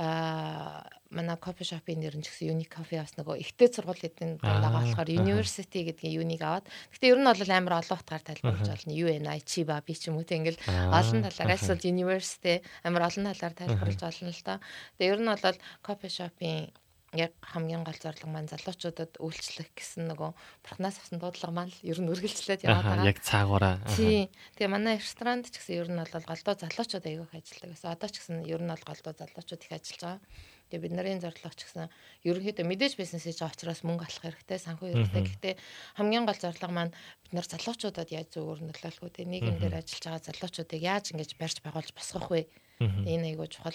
аа 0.00 0.88
манай 1.12 1.36
кофе 1.36 1.64
шопын 1.68 2.00
нэр 2.00 2.16
нь 2.16 2.24
ч 2.24 2.32
гэсэн 2.32 2.56
Unique 2.56 2.72
Coffee 2.72 2.96
бас 2.96 3.12
нөгөө 3.20 3.36
ихтэй 3.44 3.68
сургууль 3.68 4.00
гэдэг 4.00 4.40
байгаа 4.40 4.72
болохоор 4.72 5.10
University 5.12 5.84
гэдгийн 5.84 6.24
юник 6.24 6.40
аваад. 6.40 6.64
Гэтэ 6.96 7.12
ер 7.12 7.20
нь 7.20 7.28
бол 7.28 7.36
амар 7.52 7.74
олон 7.84 7.98
утгаар 8.00 8.22
тайлбарлаж 8.24 8.68
болно. 8.70 8.92
UNI 8.94 9.38
Chiba 9.44 9.76
би 9.84 9.92
ч 9.92 10.08
юм 10.08 10.16
уу 10.16 10.24
тэг 10.24 10.40
ингээл 10.40 10.64
олон 10.88 11.20
талаар 11.26 11.52
эсвэл 11.58 11.84
University 11.84 12.64
амар 12.86 13.12
олон 13.12 13.28
талаар 13.28 13.54
тайлбарлаж 13.58 14.00
болно 14.00 14.30
л 14.32 14.46
доо. 14.46 14.58
Тэгээ 14.96 15.12
ер 15.12 15.20
нь 15.20 15.28
бол 15.28 15.58
кофе 15.84 16.08
шопын 16.08 16.72
яг 17.12 17.34
хамгийн 17.42 17.82
гол 17.82 17.98
зорилго 17.98 18.30
маань 18.30 18.46
залуучуудад 18.46 19.18
үйлчлэх 19.18 19.74
гэсэн 19.74 20.06
нөгөө 20.14 20.30
бурхнаас 20.62 21.02
авсан 21.02 21.18
дуудлага 21.18 21.50
маань 21.50 21.74
л 21.74 21.82
ер 21.82 21.98
нь 21.98 22.06
үргэлжлээд 22.06 22.62
яваад 22.62 22.86
байгаа. 22.86 23.10
яг 23.10 23.18
цаагаараа. 23.18 23.82
Тий. 23.98 24.30
Тэгээ 24.54 24.70
манай 24.70 25.02
ресторанд 25.02 25.50
ч 25.50 25.58
гэсэн 25.58 25.74
ер 25.74 25.88
нь 25.90 25.98
бол 25.98 26.06
голдуу 26.06 26.54
залуучууд 26.54 27.06
их 27.10 27.34
ажилладаг 27.34 27.70
гэсэн. 27.74 27.90
Одоо 27.90 28.08
ч 28.14 28.16
гэсэн 28.22 28.36
ер 28.46 28.62
нь 28.62 28.70
бол 28.70 28.86
голдуу 28.86 29.14
залуучууд 29.18 29.62
их 29.66 29.72
ажиллаж 29.74 30.02
байгаа. 30.06 30.22
Тэгээ 30.70 30.84
бид 30.86 30.94
нарын 30.94 31.18
зорилго 31.18 31.50
ч 31.50 31.66
гэсэн 31.66 31.90
ерөнхийдөө 32.30 32.66
мэдээж 32.70 32.94
бизнес 32.94 33.26
хийж 33.26 33.42
байгаа 33.42 33.58
учраас 33.58 33.82
мөнгө 33.82 34.06
алах 34.06 34.22
хэрэгтэй, 34.22 34.58
санхүү 34.62 34.86
хэрэгтэй. 34.94 35.22
Гэхдээ 35.26 35.54
хамгийн 35.98 36.26
гол 36.30 36.38
зорилго 36.38 36.70
маань 36.70 36.94
бид 37.26 37.32
нар 37.34 37.46
залуучуудад 37.50 38.14
яаж 38.14 38.38
зөвөр 38.38 38.62
нөлөөлөх 38.70 39.02
вэ? 39.02 39.26
Нийгэм 39.26 39.58
дээр 39.58 39.82
ажиллаж 39.82 40.04
байгаа 40.06 40.26
залуучуудыг 40.30 40.78
яаж 40.78 41.10
ингэж 41.10 41.30
барьж 41.42 41.58
байгуулж 41.58 41.90
босгох 41.90 42.30
вэ? 42.30 42.46
Энэ 42.78 43.34
аягүй 43.34 43.50
чухал. 43.50 43.74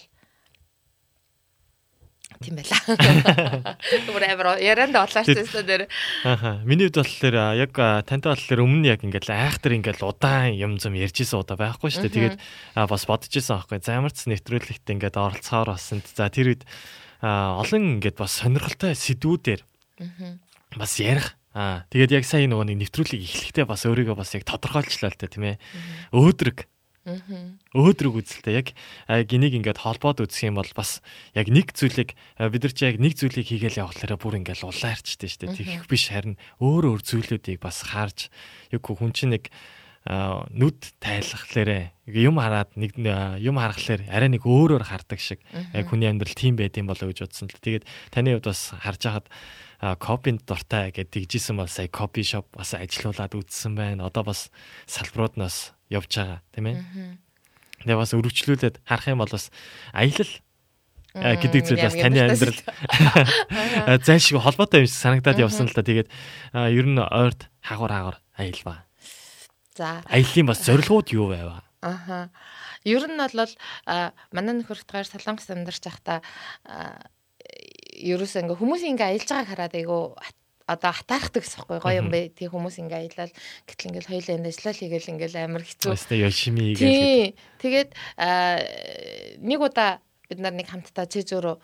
Тийм 2.42 2.58
байла. 2.60 3.78
Түр 4.06 4.24
амар 4.26 4.60
ярианд 4.60 4.98
олооч 4.98 5.30
тест 5.30 5.56
дээр. 5.66 5.86
Аха. 6.26 6.60
Миний 6.66 6.90
хувьд 6.90 7.06
болохоор 7.06 7.36
яг 7.56 7.74
тантай 8.10 8.34
болохоор 8.34 8.66
өмнө 8.66 8.92
яг 8.92 9.06
ингээл 9.06 9.32
айхтар 9.32 9.78
ингээл 9.78 10.04
удаан 10.04 10.58
юм 10.58 10.76
зам 10.82 10.98
ярьжсэн 10.98 11.40
удаа 11.40 11.56
байхгүй 11.56 11.94
шүү 11.94 12.10
дээ. 12.10 12.36
Тэгээд 12.36 12.38
бас 12.76 13.04
бодож 13.08 13.32
исэн 13.32 13.56
аахгүй. 13.62 13.80
За 13.80 13.96
ямар 13.96 14.12
ч 14.12 14.28
нэвтрүүлэгт 14.28 14.90
ингээд 14.90 15.16
оролцохоор 15.16 15.78
басан. 15.78 16.04
За 16.04 16.28
тэр 16.28 16.58
үед 16.58 16.64
олон 17.22 18.02
ингээд 18.02 18.18
бас 18.20 18.42
сонирхолтой 18.42 18.98
сэдвүүдээр 18.98 19.62
бас 20.76 20.94
ярих. 21.00 21.40
Аа 21.56 21.88
тэгээд 21.88 22.20
яг 22.20 22.26
сая 22.28 22.52
нөгөө 22.52 22.68
нэг 22.68 22.92
нэвтрүүлэг 22.92 23.22
эхлэхдээ 23.24 23.64
бас 23.64 23.88
өөрийгөө 23.88 24.20
бас 24.20 24.36
яг 24.36 24.44
тодорхойлчлаа 24.44 25.14
л 25.14 25.16
та 25.16 25.32
тийм 25.32 25.56
ээ. 25.56 25.62
Өөдрөг 26.12 26.68
өөдрөг 27.06 28.18
үзэлтэй 28.18 28.54
яг 28.58 28.68
а, 29.06 29.22
гинийг 29.22 29.54
ингээд 29.62 29.78
холбоод 29.78 30.26
үзэх 30.26 30.50
юм 30.50 30.58
бол 30.58 30.72
бас 30.74 31.06
яг 31.38 31.54
нэг 31.54 31.70
зүйлийг 31.78 32.18
бид 32.18 32.62
нар 32.66 32.74
чи 32.74 32.90
яг 32.90 32.98
нэг 32.98 33.14
зүйлийг 33.14 33.46
хийгээл 33.46 33.86
явахлаараа 33.86 34.18
бүр 34.18 34.42
ингээд 34.42 34.66
улаарчтэй 34.66 35.30
шүү 35.30 35.42
дээ. 35.46 35.86
Тэгэх 35.86 35.86
биш 35.86 36.10
харин 36.10 36.42
өөр 36.58 36.98
өөр 36.98 37.02
зүйлүүдийг 37.06 37.62
бас 37.62 37.86
харж 37.86 38.34
яг 38.74 38.82
хүн 38.82 39.14
чинь 39.14 39.38
нэг 39.38 39.54
нүд 40.06 40.98
тайлхлаарэ 41.02 41.94
юм 42.06 42.38
хараад 42.38 42.78
нэг 42.78 42.94
юм 43.42 43.58
харахлаар 43.58 44.06
арай 44.06 44.30
нэг 44.30 44.46
өөрөөр 44.46 44.86
хардаг 44.86 45.18
шиг 45.18 45.42
яг 45.74 45.90
хүний 45.90 46.06
амьдрал 46.06 46.38
тийм 46.38 46.54
байд 46.58 46.78
юм 46.78 46.86
болоо 46.86 47.10
гэж 47.10 47.26
бодсон 47.26 47.50
л. 47.50 47.58
Тэгээд 47.58 47.90
таны 48.14 48.38
хувьд 48.38 48.50
бас 48.50 48.70
харж 48.78 49.02
хахад 49.02 49.28
копинд 49.80 50.46
дуртай 50.46 50.92
гэдэг 50.92 51.28
дижсэн 51.28 51.58
бол 51.58 51.68
сая 51.68 51.88
копи 51.88 52.24
шоп 52.24 52.48
бас 52.56 52.74
ажилуулад 52.74 53.36
үзсэн 53.36 53.76
байна. 53.76 54.08
Одоо 54.08 54.24
бас 54.24 54.52
салбарууднаас 54.88 55.74
явж 55.90 56.12
байгаа 56.16 56.42
тийм 56.56 56.66
ээ. 56.72 56.78
Тэгээ 57.84 58.00
бас 58.00 58.14
өргөжлүүлээд 58.16 58.82
харах 58.88 59.08
юм 59.12 59.22
бол 59.22 59.30
бас 59.30 59.52
аялал 59.94 60.32
гэдэг 61.16 61.62
зүйл 61.64 61.86
бас 61.86 61.96
таны 61.96 62.20
амьдрал 62.28 62.60
зайлшгүй 64.08 64.42
холбоотой 64.42 64.84
юм 64.84 64.88
шиг 64.90 65.00
санагдаад 65.00 65.40
явсан 65.40 65.70
л 65.70 65.76
та. 65.76 65.86
Тэгээд 65.86 66.12
ер 66.52 66.86
нь 66.88 67.00
ойрт 67.00 67.48
хагур 67.64 67.92
хагур 67.92 68.18
аялваа. 68.36 68.84
За. 69.76 70.04
Аяллаа 70.12 70.52
бас 70.52 70.64
зорилгууд 70.68 71.08
юу 71.16 71.32
байваа? 71.32 71.64
Аха. 71.80 72.32
Ер 72.84 73.08
нь 73.08 73.18
бол 73.18 73.52
манай 74.36 74.54
нөхөртгээр 74.60 75.08
Солонгос 75.08 75.50
амьдарч 75.50 75.82
байхдаа 75.84 76.20
ерөөсөө 77.96 78.42
ингээ 78.44 78.60
хүмүүс 78.60 78.82
ингээ 78.84 79.10
аялж 79.16 79.30
байгааг 79.30 79.50
хараад 79.50 79.76
айгу 79.76 79.98
хат- 80.20 80.44
одоо 80.66 80.92
хатаархдаг 80.98 81.46
гэсэн 81.46 81.62
байхгүй 81.62 81.80
гоё 81.80 82.02
юм 82.02 82.10
бэ. 82.10 82.34
Тий 82.34 82.50
хүмүүс 82.50 82.82
ингээ 82.82 83.00
аялал 83.06 83.34
гэтэл 83.70 83.88
ингээл 83.94 84.10
хоёулаа 84.10 84.36
энэ 84.36 84.50
ажиллал 84.50 84.80
хийгээл 84.82 85.12
ингээл 85.14 85.38
амар 85.46 85.64
хэцүү. 85.64 85.92
Өстэй 85.94 86.20
гэдэг. 86.74 86.90
Тий. 86.90 87.38
Тэгээд 87.62 87.90
нэг 89.46 89.60
удаа 89.62 90.02
бид 90.26 90.40
нар 90.42 90.58
нэг 90.58 90.68
хамтдаа 90.74 91.06
чэжөөрөө 91.06 91.56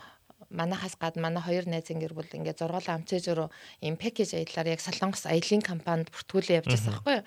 манахаас 0.52 1.00
гадна 1.00 1.32
манай 1.32 1.42
хоёр 1.42 1.66
найзын 1.66 1.98
гэр 1.98 2.14
бүл 2.14 2.28
ингээд 2.28 2.60
зургаалan 2.60 3.02
ам 3.02 3.08
чэжөөрөө 3.08 3.50
ийм 3.88 3.96
пакэж 3.96 4.36
аяллаар 4.36 4.76
яг 4.76 4.82
Солонгос 4.84 5.26
аялын 5.26 5.64
компанид 5.64 6.12
бүртгүүлээ 6.12 6.60
явж 6.60 6.70
байсан 6.76 6.92
байхгүй 6.92 7.16
юу. 7.24 7.26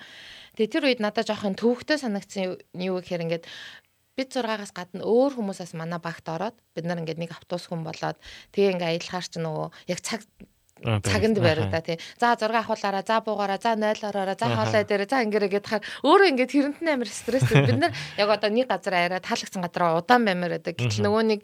Тэгээ 0.55 0.71
тэр 0.71 0.83
үед 0.85 1.01
надад 1.01 1.25
жоохон 1.25 1.57
төвөгтэй 1.57 1.97
санагдсан 1.99 2.61
юу 2.77 3.01
гэхээр 3.01 3.25
ингээд 3.25 3.45
бид 4.15 4.29
зургаагаас 4.31 4.71
гадна 4.71 5.03
өөр 5.03 5.35
хүмүүсээс 5.37 5.75
манай 5.75 5.99
багт 5.99 6.25
ороод 6.27 6.55
бид 6.75 6.85
нар 6.87 6.99
ингээд 7.03 7.19
нэг 7.19 7.31
автобус 7.35 7.67
хүн 7.67 7.83
болоод 7.83 8.17
тэгээ 8.55 8.73
ингээ 8.79 8.89
аялахаар 8.95 9.27
ч 9.27 9.33
нөгөө 9.39 9.67
яг 9.91 9.99
цаг 9.99 10.23
Аа, 10.83 10.99
цаганд 10.99 11.39
байна. 11.39 11.55
байраа 11.55 11.71
та 11.71 11.79
тий. 11.81 11.97
За 12.19 12.35
6 12.35 12.51
ахуулаараа, 12.51 13.03
за 13.07 13.23
буугаараа, 13.23 13.59
за 13.63 13.79
0 13.79 14.03
ороороо, 14.03 14.35
за 14.35 14.45
хоолой 14.51 14.83
дээр, 14.83 15.07
за 15.07 15.23
ингэрэ 15.23 15.47
гэдгээр 15.47 15.83
өөрөө 16.03 16.27
ингээд 16.35 16.51
хэрэнтэн 16.51 16.91
амир 16.91 17.07
стресстэй. 17.07 17.63
Бид 17.63 17.79
нар 17.79 17.95
яг 18.19 18.27
одоо 18.27 18.51
нэг 18.51 18.67
газар 18.67 18.93
арай 19.07 19.23
таалагдсан 19.23 19.63
газараа 19.63 20.03
удаан 20.03 20.27
баймаар 20.27 20.59
байдаг. 20.59 20.75
Гэтэл 20.75 21.07
нөгөө 21.07 21.23
нэг 21.31 21.39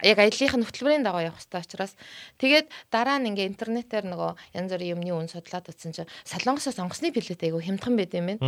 яг 0.00 0.16
аяллахын 0.16 0.64
хөтөлбөрийн 0.64 1.04
дагуу 1.04 1.28
явах 1.28 1.44
хэрэгтэй 1.44 1.60
учраас 1.60 1.92
тэгээд 2.40 2.66
дараа 2.88 3.20
нь 3.20 3.28
ингээд 3.36 3.52
интернетээр 3.52 4.08
нөгөө 4.16 4.30
янз 4.56 4.70
бүрийн 4.72 4.96
юмны 4.96 5.12
үн 5.12 5.28
судлаад 5.28 5.68
утсан 5.68 5.92
чинь 5.92 6.08
Солонгосоос 6.24 6.80
онгоцны 6.80 7.12
билет 7.12 7.44
айгу 7.44 7.60
хямдхан 7.60 8.00
байд 8.00 8.16
юм 8.16 8.32
байна. 8.32 8.40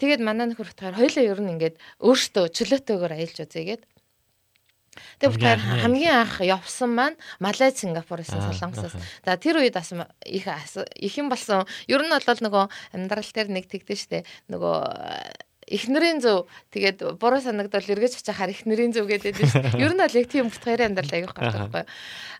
Тэгээд 0.00 0.24
манай 0.24 0.48
нөхөр 0.48 0.72
утгаар 0.72 0.96
хоёлаа 0.96 1.24
ер 1.28 1.40
нь 1.44 1.52
ингээд 1.60 1.76
өөртөө 2.00 2.48
чөлөөтэйгээр 2.56 3.12
аялж 3.20 3.36
үзээгээд 3.44 3.82
Тэгээд 5.20 5.20
Хамгийн 5.20 5.36
утгаар 5.36 5.60
хамгийн 5.84 6.16
анх 6.24 6.36
явсан 6.40 6.90
маань 6.96 7.16
Малайз, 7.38 7.78
Сингапур 7.78 8.24
гэсэн 8.24 8.42
Солонгосоос. 8.42 8.96
За 9.22 9.36
тэр 9.36 9.60
үед 9.60 9.76
бас 9.76 9.92
их 10.26 10.46
их 10.96 11.14
юм 11.20 11.28
болсон. 11.30 11.68
Ер 11.86 12.02
нь 12.02 12.10
бол 12.10 12.24
нөгөө 12.24 12.64
амьдрал 12.96 13.30
дээр 13.30 13.48
нэг 13.54 13.70
тэгдэж 13.70 13.98
штэ 14.00 14.26
нөгөө 14.50 14.76
эхнэрийн 15.70 16.18
зөв 16.18 16.50
тэгээд 16.74 17.20
буруу 17.22 17.38
санагдвал 17.38 17.86
эргэж 17.86 18.18
очихаар 18.18 18.50
эхнэрийн 18.50 18.90
зөв 18.90 19.06
гэдэг 19.06 19.38
дээ 19.38 19.78
шүү. 19.78 19.78
Ер 19.78 19.94
нь 19.94 20.02
бол 20.02 20.18
яг 20.18 20.26
тийм 20.26 20.50
бутгаарийн 20.50 20.90
амьдрал 20.90 21.14
аявих 21.14 21.34
гардаг 21.38 21.70
байхгүй. 21.70 21.84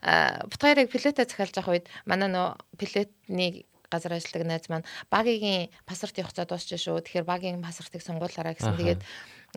Аа 0.02 0.42
бутгаарыг 0.50 0.90
пилетэ 0.90 1.22
захиалж 1.30 1.54
явах 1.54 1.70
үед 1.70 1.86
манай 2.11 2.26
нөө 2.26 2.58
пилетний 2.74 3.70
газар 3.91 4.14
ажилладаг 4.14 4.47
найз 4.47 4.66
маань 4.70 4.86
багийн 5.11 5.68
паспорт 5.84 6.16
явах 6.16 6.32
цаа 6.32 6.47
дуусч 6.47 6.72
шүү. 6.78 7.03
Тэгэхээр 7.05 7.26
багийн 7.26 7.61
паспортыг 7.61 8.01
сонгуулаарай 8.01 8.55
гэсэн. 8.55 8.78
Тэгээд 8.78 9.03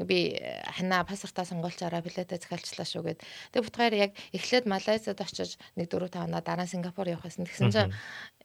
би 0.01 0.33
э, 0.33 0.65
хана 0.73 1.05
паспортаа 1.05 1.45
сонгуулчаараа 1.45 2.01
билетээ 2.01 2.41
захиалчлаа 2.41 2.87
шүү 2.89 3.03
гэд. 3.13 3.19
Тэгээ 3.53 3.65
бутгаар 3.69 3.93
яг 3.93 4.11
эхлээд 4.33 4.65
Малайзад 4.65 5.21
очиж 5.21 5.61
нэг 5.77 5.93
4 5.93 6.09
5 6.09 6.33
наа 6.33 6.41
дараа 6.41 6.65
Сингапур 6.65 7.05
явах 7.05 7.29
гэсэн. 7.29 7.45
Тэгсэн 7.45 7.69
чинь 7.69 7.93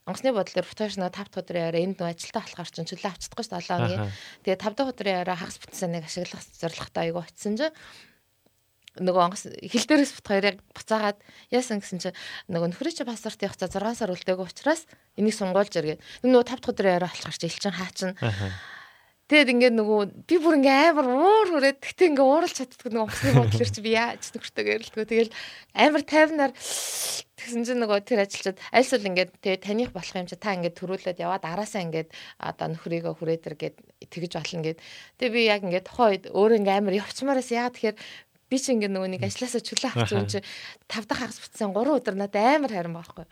онгоцны 0.04 0.36
бодлоор 0.36 0.68
нэг 0.68 1.08
5 1.08 1.32
дахь 1.32 1.40
өдрийн 1.40 1.68
араа 1.72 1.80
энд 1.80 1.96
нөө 1.96 2.12
ажилтаа 2.12 2.44
болохоор 2.44 2.68
чинь 2.68 2.88
чөлөө 2.92 3.10
авчихдаггүй 3.16 3.44
шүү 3.48 3.52
дээ 3.56 3.64
7 3.64 3.72
хоногийн. 3.72 4.04
Тэгээ 4.44 4.60
5 4.60 4.76
дахь 4.76 4.92
өдрийн 4.92 5.20
араа 5.24 5.36
хагас 5.40 5.56
бүтцэнийг 5.56 6.04
ашиглах 6.04 6.44
зорилготой 6.60 7.02
айгу 7.08 7.20
очисон 7.24 7.56
чинь 7.56 7.76
нөгөө 9.00 9.22
онгоц 9.26 9.42
хил 9.48 9.86
дээрээс 9.88 10.12
бут 10.18 10.26
хоёрыг 10.28 10.56
буцаагаад 10.74 11.18
яасан 11.54 11.80
гэсэн 11.80 11.98
чинь 12.02 12.18
нөгөө 12.50 12.74
нөхрөө 12.74 12.94
чи 12.94 13.04
паспорт 13.08 13.42
явах 13.42 13.58
за 13.58 13.70
6 13.70 13.98
сар 13.98 14.12
үлдээгүй 14.12 14.46
учраас 14.46 14.84
энийг 15.16 15.34
сунгуулж 15.34 15.72
иргээд 15.78 16.02
нөгөө 16.26 16.44
5 16.44 16.60
дахь 16.62 16.72
өдрийн 16.74 16.96
араа 16.98 17.10
алхаар 17.10 17.36
чи 17.38 17.46
элчин 17.46 17.74
хаачин 17.74 18.12
Аха. 18.18 18.50
Тэгэд 19.28 19.52
ингээд 19.52 19.76
нөгөө 19.76 20.24
би 20.24 20.36
бүр 20.40 20.56
ингээ 20.56 20.88
амар 20.88 21.12
уур 21.12 21.48
хүрээд 21.52 21.84
тэгтээ 21.84 22.16
ингээ 22.16 22.24
ууралж 22.24 22.54
чаддгүй 22.64 22.96
нөгөө 22.96 23.04
онгоцны 23.12 23.32
бодлоор 23.36 23.70
чи 23.76 23.80
би 23.84 23.92
яаж 23.92 24.24
нөхөртөө 24.32 24.64
гэрэлтгөө 24.64 25.04
тэгэл 25.04 25.32
амар 25.76 26.02
тайвнаар 26.08 26.52
тэгсэн 26.56 27.62
чинь 27.68 27.76
нөгөө 27.84 28.08
тэр 28.08 28.24
ажилчид 28.24 28.56
альсвал 28.72 29.04
ингээд 29.04 29.36
тэгээ 29.44 29.60
таних 29.68 29.92
болох 29.92 30.16
юм 30.16 30.24
чи 30.32 30.40
та 30.40 30.56
ингээд 30.56 30.80
төрүүлээд 30.80 31.20
яваад 31.20 31.44
араасаа 31.44 31.84
ингээд 31.84 32.08
одоо 32.40 32.66
нөхрийгөө 32.72 33.14
хүрээд 33.20 33.48
иргээд 33.52 33.76
тэгж 34.08 34.32
болно 34.32 34.64
гэд. 34.64 34.80
Тэгээ 35.20 35.36
би 35.36 35.40
яг 35.44 35.60
ингээд 35.60 35.88
тухайн 35.92 36.08
үед 36.08 36.24
өөр 36.32 36.52
ингээ 36.64 36.76
амар 36.80 36.96
явчмаараас 36.96 37.52
яа 37.52 37.68
тэгэхээр 37.68 38.00
би 38.48 38.56
чи 38.58 38.74
ингээ 38.74 38.90
нөгөө 38.92 39.10
нэг 39.16 39.22
ажилласаа 39.28 39.62
чөлөө 39.62 39.90
авч 39.92 40.10
юм 40.16 40.26
чи 40.28 40.40
тав 40.88 41.04
дахь 41.04 41.20
хагас 41.22 41.38
бүтсэн 41.40 41.72
3 41.72 41.96
өдөр 42.00 42.16
надад 42.16 42.58
амар 42.58 42.72
харин 42.72 42.96
байхгүй. 42.96 43.24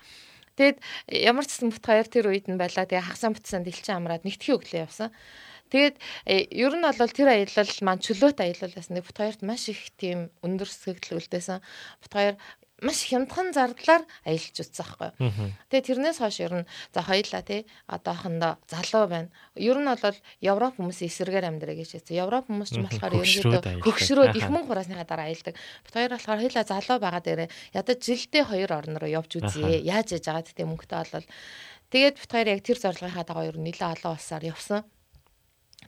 Тэгэд 0.56 0.78
ямар 1.12 1.44
ч 1.44 1.50
гэсэн 1.52 1.68
бут 1.72 1.84
хоёр 1.84 2.08
тэр 2.08 2.32
үед 2.32 2.48
нь 2.48 2.56
байла. 2.56 2.88
Тэгээ 2.88 3.04
хагасаа 3.04 3.32
бүтсэн 3.36 3.62
дэлчин 3.64 4.00
амраад 4.00 4.24
нэгтгэхийн 4.24 4.56
өглөө 4.56 4.84
явсан. 4.88 5.10
Тэгээд 5.68 5.96
э, 6.30 6.46
ер 6.48 6.72
нь 6.78 6.86
бол 6.86 7.12
тэр 7.12 7.28
аялал 7.28 7.72
маань 7.82 8.00
чөлөөт 8.00 8.38
аялал 8.40 8.72
байсан. 8.72 9.02
Бут 9.02 9.18
хоёрт 9.18 9.42
маш 9.44 9.68
их 9.68 9.92
тийм 10.00 10.30
өндөр 10.40 10.70
сэтгэл 10.70 11.18
үлдээсэн. 11.18 11.60
Бут 12.00 12.12
хоёр 12.14 12.34
маш 12.84 13.08
хямдхан 13.08 13.56
зардлаар 13.56 14.04
аялж 14.28 14.52
үзсэн 14.60 14.84
байхгүй. 14.84 15.10
Тэгээ 15.72 15.86
тэрнээс 15.88 16.20
хойш 16.20 16.44
ер 16.44 16.60
нь 16.60 16.68
за 16.92 17.00
хоёлаа 17.00 17.40
тий 17.40 17.64
одоохондоо 17.88 18.60
залуу 18.68 19.08
байна. 19.08 19.32
Ер 19.56 19.80
нь 19.80 19.88
бол 19.88 20.18
Европ 20.44 20.76
хүмүүсийн 20.76 21.08
эсрэгээр 21.08 21.48
амьдраа 21.48 21.72
гэж 21.72 21.96
хэлсэн. 21.96 22.20
Европ 22.20 22.44
хүмүүс 22.52 22.70
ч 22.76 22.84
болохоор 22.84 23.16
ерөнхийдөө 23.16 23.80
хөгшрөөд 23.80 24.36
их 24.36 24.48
мөнгө 24.52 24.68
хурааснийхаа 24.68 25.08
дараа 25.08 25.32
аялдаг. 25.32 25.56
Бут 25.56 25.94
хоёр 25.96 26.12
болохоор 26.12 26.40
хоёлаа 26.44 26.64
залуу 26.68 26.98
байгаа 27.00 27.22
дээрээ 27.24 27.48
ядаж 27.72 27.98
жилдээ 28.04 28.44
хоёр 28.44 28.70
орн 28.76 28.96
руу 29.00 29.08
явж 29.08 29.30
үзье. 29.40 29.80
Яаж 29.80 30.12
яж 30.12 30.28
байгаа 30.28 30.44
гэдэг 30.44 30.68
мөнгөтэй 30.68 31.00
болол 31.00 31.26
тэгээд 31.88 32.16
бут 32.20 32.30
хоёр 32.36 32.48
яг 32.52 32.60
тэр 32.60 32.76
зорилгынхаа 32.76 33.24
дагуу 33.24 33.48
ер 33.48 33.56
нь 33.56 33.72
нэлээд 33.72 34.04
олон 34.04 34.20
улсаар 34.20 34.44
явсан. 34.44 34.84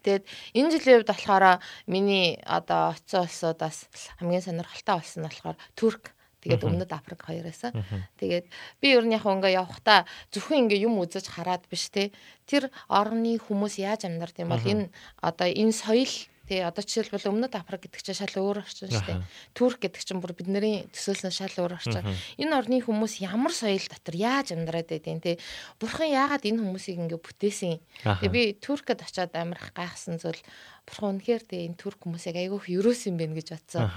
Тэгээд 0.01 0.25
энэ 0.57 0.71
жилийн 0.73 0.97
хувьд 1.03 1.11
болохоор 1.13 1.45
миний 1.85 2.39
одоо 2.47 2.95
оцсон 2.97 3.27
улсуудаас 3.27 3.91
хамгийн 4.23 4.47
сонирхолтой 4.47 4.97
болсон 5.03 5.21
нь 5.21 5.29
болохоор 5.29 5.59
Турк 5.75 6.17
Тэгээд 6.43 6.65
өмнөд 6.65 6.91
Африк 6.95 7.23
хоёроос. 7.27 7.75
Тэгээд 8.21 8.47
би 8.79 8.87
ер 8.95 9.05
нь 9.07 9.15
яг 9.15 9.27
ингээ 9.27 9.59
явхдаа 9.59 10.07
зөвхөн 10.31 10.71
ингээ 10.71 10.87
юм 10.87 10.99
үзэж 11.03 11.35
хараад 11.35 11.67
биш 11.67 11.91
те. 11.91 12.15
Тэр 12.47 12.71
орны 12.87 13.39
хүмүүс 13.43 13.83
яаж 13.83 14.07
амьдардаг 14.07 14.47
юм 14.47 14.53
бол 14.55 14.63
энэ 14.63 14.85
одоо 15.19 15.49
энэ 15.51 15.75
соёл 15.75 16.15
Тий 16.49 16.65
одоо 16.65 16.81
жишээлбэл 16.81 17.29
өмнөд 17.29 17.61
Африк 17.61 17.85
гэдэг 17.85 18.01
чинь 18.01 18.17
шал 18.17 18.33
өөр 18.41 18.65
орчин 18.65 18.89
шүү 18.89 19.05
дээ. 19.05 19.21
Турк 19.53 19.85
гэдэг 19.85 20.01
чинь 20.01 20.17
бүр 20.17 20.33
бидний 20.33 20.89
төсөөлсөн 20.97 21.29
шал 21.29 21.53
өөр 21.61 21.77
орчин. 21.77 22.01
Энэ 22.41 22.57
орны 22.57 22.81
хүмүүс 22.81 23.21
ямар 23.21 23.53
соёл 23.53 23.85
дотор 23.85 24.17
яаж 24.17 24.57
амьдраад 24.57 24.89
байдیں۔ 24.89 25.21
Тий 25.21 25.37
бурхан 25.77 26.09
яагаад 26.09 26.49
энэ 26.49 26.65
хүмүүсийг 26.65 27.05
ингэ 27.05 27.21
бүтээсэн. 27.21 27.85
Тэгээ 28.01 28.33
би 28.33 28.43
Туркэд 28.65 29.05
очиод 29.05 29.37
амьдрах 29.37 29.77
гайхсан 29.77 30.17
зүйл 30.17 30.41
бурхан 30.89 31.21
үнэхээр 31.21 31.45
тий 31.45 31.69
энэ 31.69 31.77
турк 31.77 32.01
хүмүүсийг 32.01 32.41
айгүйх 32.41 32.65
юрөөс 32.73 33.13
юм 33.13 33.21
бэ 33.21 33.29
гэж 33.45 33.49
бодсон. 33.53 33.93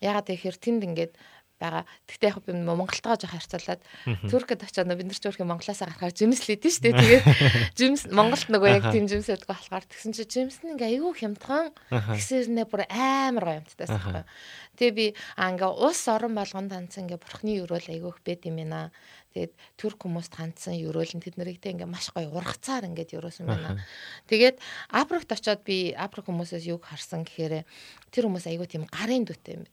Яагаад 0.00 0.32
гэхээр 0.32 0.56
тэнд 0.56 0.82
ингээд 0.88 1.12
байгаа. 1.60 1.84
Гэхдээ 2.08 2.30
яг 2.32 2.40
би 2.40 2.52
Монголтойгоо 2.56 3.20
жоох 3.20 3.36
харьцуулаад 3.36 3.80
Туркэд 4.32 4.64
очиод 4.64 4.88
бид 4.88 5.06
нар 5.06 5.20
ч 5.20 5.24
өөрхөн 5.28 5.50
Монголоос 5.52 5.80
гарахаар 5.84 6.16
жимс 6.16 6.40
л 6.48 6.56
идэв 6.56 6.72
шүү 6.72 6.84
дээ. 6.88 6.96
Тэгээд 6.96 7.24
жимс 7.78 8.02
Монголд 8.08 8.48
нөгөө 8.48 8.70
яг 8.80 8.84
тийм 8.88 9.04
жимс 9.04 9.28
байдаг 9.28 9.48
болохоор 9.52 9.84
тэгсэн 9.84 10.12
чи 10.16 10.24
жимс 10.24 10.64
нь 10.64 10.72
ингээ 10.72 10.96
айгүй 10.96 11.12
хямдхан 11.20 11.68
гэсэрнээ 11.92 12.64
бүр 12.64 12.88
амар 12.88 13.44
гоё 13.44 13.58
юмтайс 13.60 13.92
байхгүй. 13.92 14.24
Тэгээ 14.80 14.96
би 14.96 15.06
ингээ 15.36 15.70
ус 15.84 16.00
орон 16.08 16.32
болгонд 16.32 16.72
танцсан 16.72 17.04
ингээ 17.04 17.20
бурхны 17.20 17.52
өрөөл 17.60 17.92
айгүйх 17.92 18.18
бэд 18.24 18.48
юм 18.48 18.56
байна. 18.64 18.88
Тэгээд 19.30 19.54
турк 19.78 20.02
хүмүүст 20.02 20.34
хандсан 20.34 20.74
өрөөл 20.74 21.14
нь 21.14 21.22
тэднэрийгтэй 21.22 21.78
ингээ 21.78 21.86
маш 21.86 22.10
гоё 22.10 22.34
ургацаар 22.34 22.88
ингээд 22.90 23.14
өрөөсөн 23.14 23.46
байна. 23.46 23.78
Тэгээд 24.26 24.58
Африкт 24.90 25.30
очиод 25.30 25.62
би 25.62 25.94
Африк 25.94 26.26
хүмүүсээс 26.26 26.66
юг 26.66 26.82
харсан 26.82 27.22
гэхээр 27.22 27.62
тэр 28.10 28.24
хүмүүс 28.26 28.50
айгүй 28.50 28.66
тийм 28.66 28.90
гарын 28.90 29.22
дүтэй 29.22 29.62
юм 29.62 29.64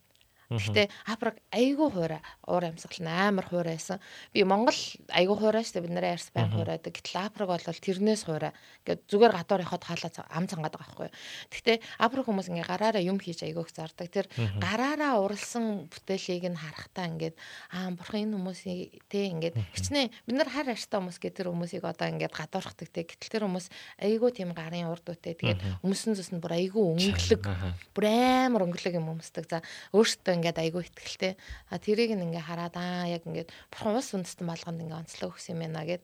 Гэхдээ 0.48 0.88
Африк 1.12 1.44
айгүй 1.52 1.90
хуурай 1.92 2.22
уур 2.48 2.64
амьсгал 2.64 3.04
нь 3.04 3.12
амар 3.12 3.44
хуурай 3.52 3.76
байсан. 3.76 4.00
Би 4.32 4.48
Монгол 4.48 4.80
айгүй 5.12 5.36
хуурай 5.36 5.68
шүү 5.68 5.84
дээ 5.84 5.84
бид 5.84 5.92
нарын 5.92 6.16
арьс 6.16 6.32
байн 6.32 6.48
хуурайдаг. 6.56 6.96
Гэтэл 6.96 7.20
Африк 7.20 7.52
бол 7.52 7.60
тэрнээс 7.60 8.24
хуурай. 8.24 8.56
Ингээд 8.88 9.02
зүгээр 9.12 9.34
гадуур 9.36 9.62
явахад 9.68 9.84
хаалаа 9.84 10.24
ам 10.32 10.48
цангаад 10.48 10.72
байгаа 10.72 10.88
байхгүй. 10.88 11.10
Гэхдээ 11.52 11.78
Африк 12.00 12.26
хүмүүс 12.32 12.48
ингээ 12.48 12.64
гараараа 12.64 13.04
юм 13.04 13.20
хийж 13.20 13.44
айгүйх 13.44 13.76
зардаг. 13.76 14.08
Тэр 14.08 14.32
гараараа 14.56 15.20
уралсан 15.20 15.92
бүтээлийг 15.92 16.48
нь 16.48 16.56
харахтаа 16.56 17.12
ингээд 17.12 17.36
аа 17.76 17.92
бурхан 17.92 18.32
энэ 18.32 18.36
хүмүүсийг 18.40 19.04
те 19.12 19.28
ингээд 19.36 19.56
хичнээн 19.76 20.16
бид 20.32 20.36
нар 20.40 20.48
хар 20.48 20.72
арьстай 20.72 20.96
хүмүүс 20.96 21.20
гэдэг 21.20 21.36
тэр 21.44 21.52
хүмүүсийг 21.52 21.84
одоо 21.84 22.08
ингээд 22.08 22.32
гадуурхдаг 22.32 22.88
те. 22.88 23.04
Гэтэл 23.04 23.32
тэр 23.36 23.44
хүмүүс 23.52 23.68
айгүй 24.00 24.32
тийм 24.32 24.56
гарын 24.56 24.88
урд 24.88 25.12
үтэй. 25.12 25.36
Тэгээд 25.36 25.84
өмсөн 25.84 26.16
зүс 26.16 26.32
нь 26.32 26.40
бүр 26.40 26.56
айгүй 26.56 26.84
өнгөлөг. 26.96 27.44
Бүр 27.92 28.06
амар 28.08 28.64
өнгөлөг 28.64 28.96
юм 28.96 29.12
өмсдөг. 29.12 29.44
За 29.52 29.60
өөртөө 29.92 30.37
ингээд 30.38 30.58
айгүй 30.62 30.86
ихтгэлтэй. 30.86 31.34
А 31.70 31.82
тэрийг 31.82 32.14
ингээ 32.14 32.44
хараад 32.46 32.76
аа 32.78 33.10
яг 33.10 33.26
ингээд 33.26 33.50
бурхан 33.74 33.98
ус 33.98 34.14
үндэстэн 34.14 34.48
болгонд 34.48 34.82
ингээ 34.86 35.02
онцлог 35.02 35.34
өгсөн 35.36 35.58
юм 35.58 35.62
байна 35.66 35.84
гэд. 35.84 36.04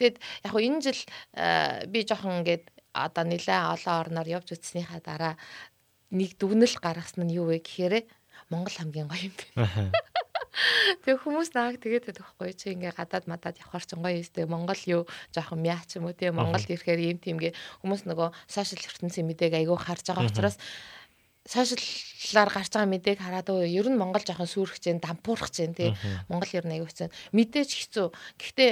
Тэгэд 0.00 0.16
яг 0.18 0.50
хуу 0.52 0.62
энэ 0.64 0.82
жил 0.82 1.00
би 1.92 1.98
жоохон 2.08 2.42
ингээд 2.42 2.64
одоо 2.96 3.24
нэлээ 3.28 3.60
олон 3.76 3.96
орноор 4.00 4.28
явж 4.28 4.48
үзснийхаа 4.56 5.00
дараа 5.04 5.34
нэг 6.10 6.40
дүгнэлт 6.40 6.80
гаргасан 6.80 7.28
нь 7.28 7.36
юу 7.36 7.52
вэ 7.52 7.60
гэхээр 7.60 8.08
Монгол 8.48 8.76
хамгийн 8.76 9.08
гоё 9.08 9.28
юм 9.28 9.36
байна. 9.54 9.92
Тэг 11.04 11.22
хүмүүс 11.22 11.54
нааг 11.54 11.78
тэгээд 11.78 12.10
байхгүй 12.18 12.50
чи 12.56 12.74
ингээ 12.74 12.96
гадаад 12.96 13.30
мадаад 13.30 13.60
явахаар 13.60 13.84
ч 13.86 13.94
гоё 13.94 14.18
юмстэй 14.18 14.46
Монгол 14.48 14.82
юу? 14.90 15.02
Жоохон 15.30 15.62
мяач 15.62 15.94
юм 15.94 16.10
уу 16.10 16.16
те. 16.16 16.34
Монголд 16.34 16.66
ирэхээр 16.66 17.00
юм 17.14 17.18
тиймгээ 17.22 17.52
хүмүүс 17.84 18.02
нөгөө 18.08 18.28
сошиал 18.50 18.82
ертөнцийн 18.82 19.28
мэдээг 19.28 19.54
айгүй 19.54 19.78
харж 19.78 20.10
байгаа 20.10 20.26
учраас 20.26 20.56
сошиаллаар 21.48 22.50
гарч 22.52 22.68
байгаа 22.76 22.92
мэдээг 22.92 23.18
хараад 23.24 23.48
өө 23.48 23.64
ер 23.64 23.88
нь 23.88 23.96
Монгол 23.96 24.20
жоохон 24.20 24.48
сүрэх 24.48 24.76
чинь 24.84 25.00
дампуурах 25.00 25.48
чинь 25.48 25.72
тий. 25.72 25.96
Монгол 26.28 26.52
ер 26.52 26.64
нь 26.68 26.74
аягүй 26.76 26.92
хэцүү. 26.92 27.08
Мэдээж 27.32 27.70
хэцүү. 27.72 28.06
Гэхдээ 28.36 28.70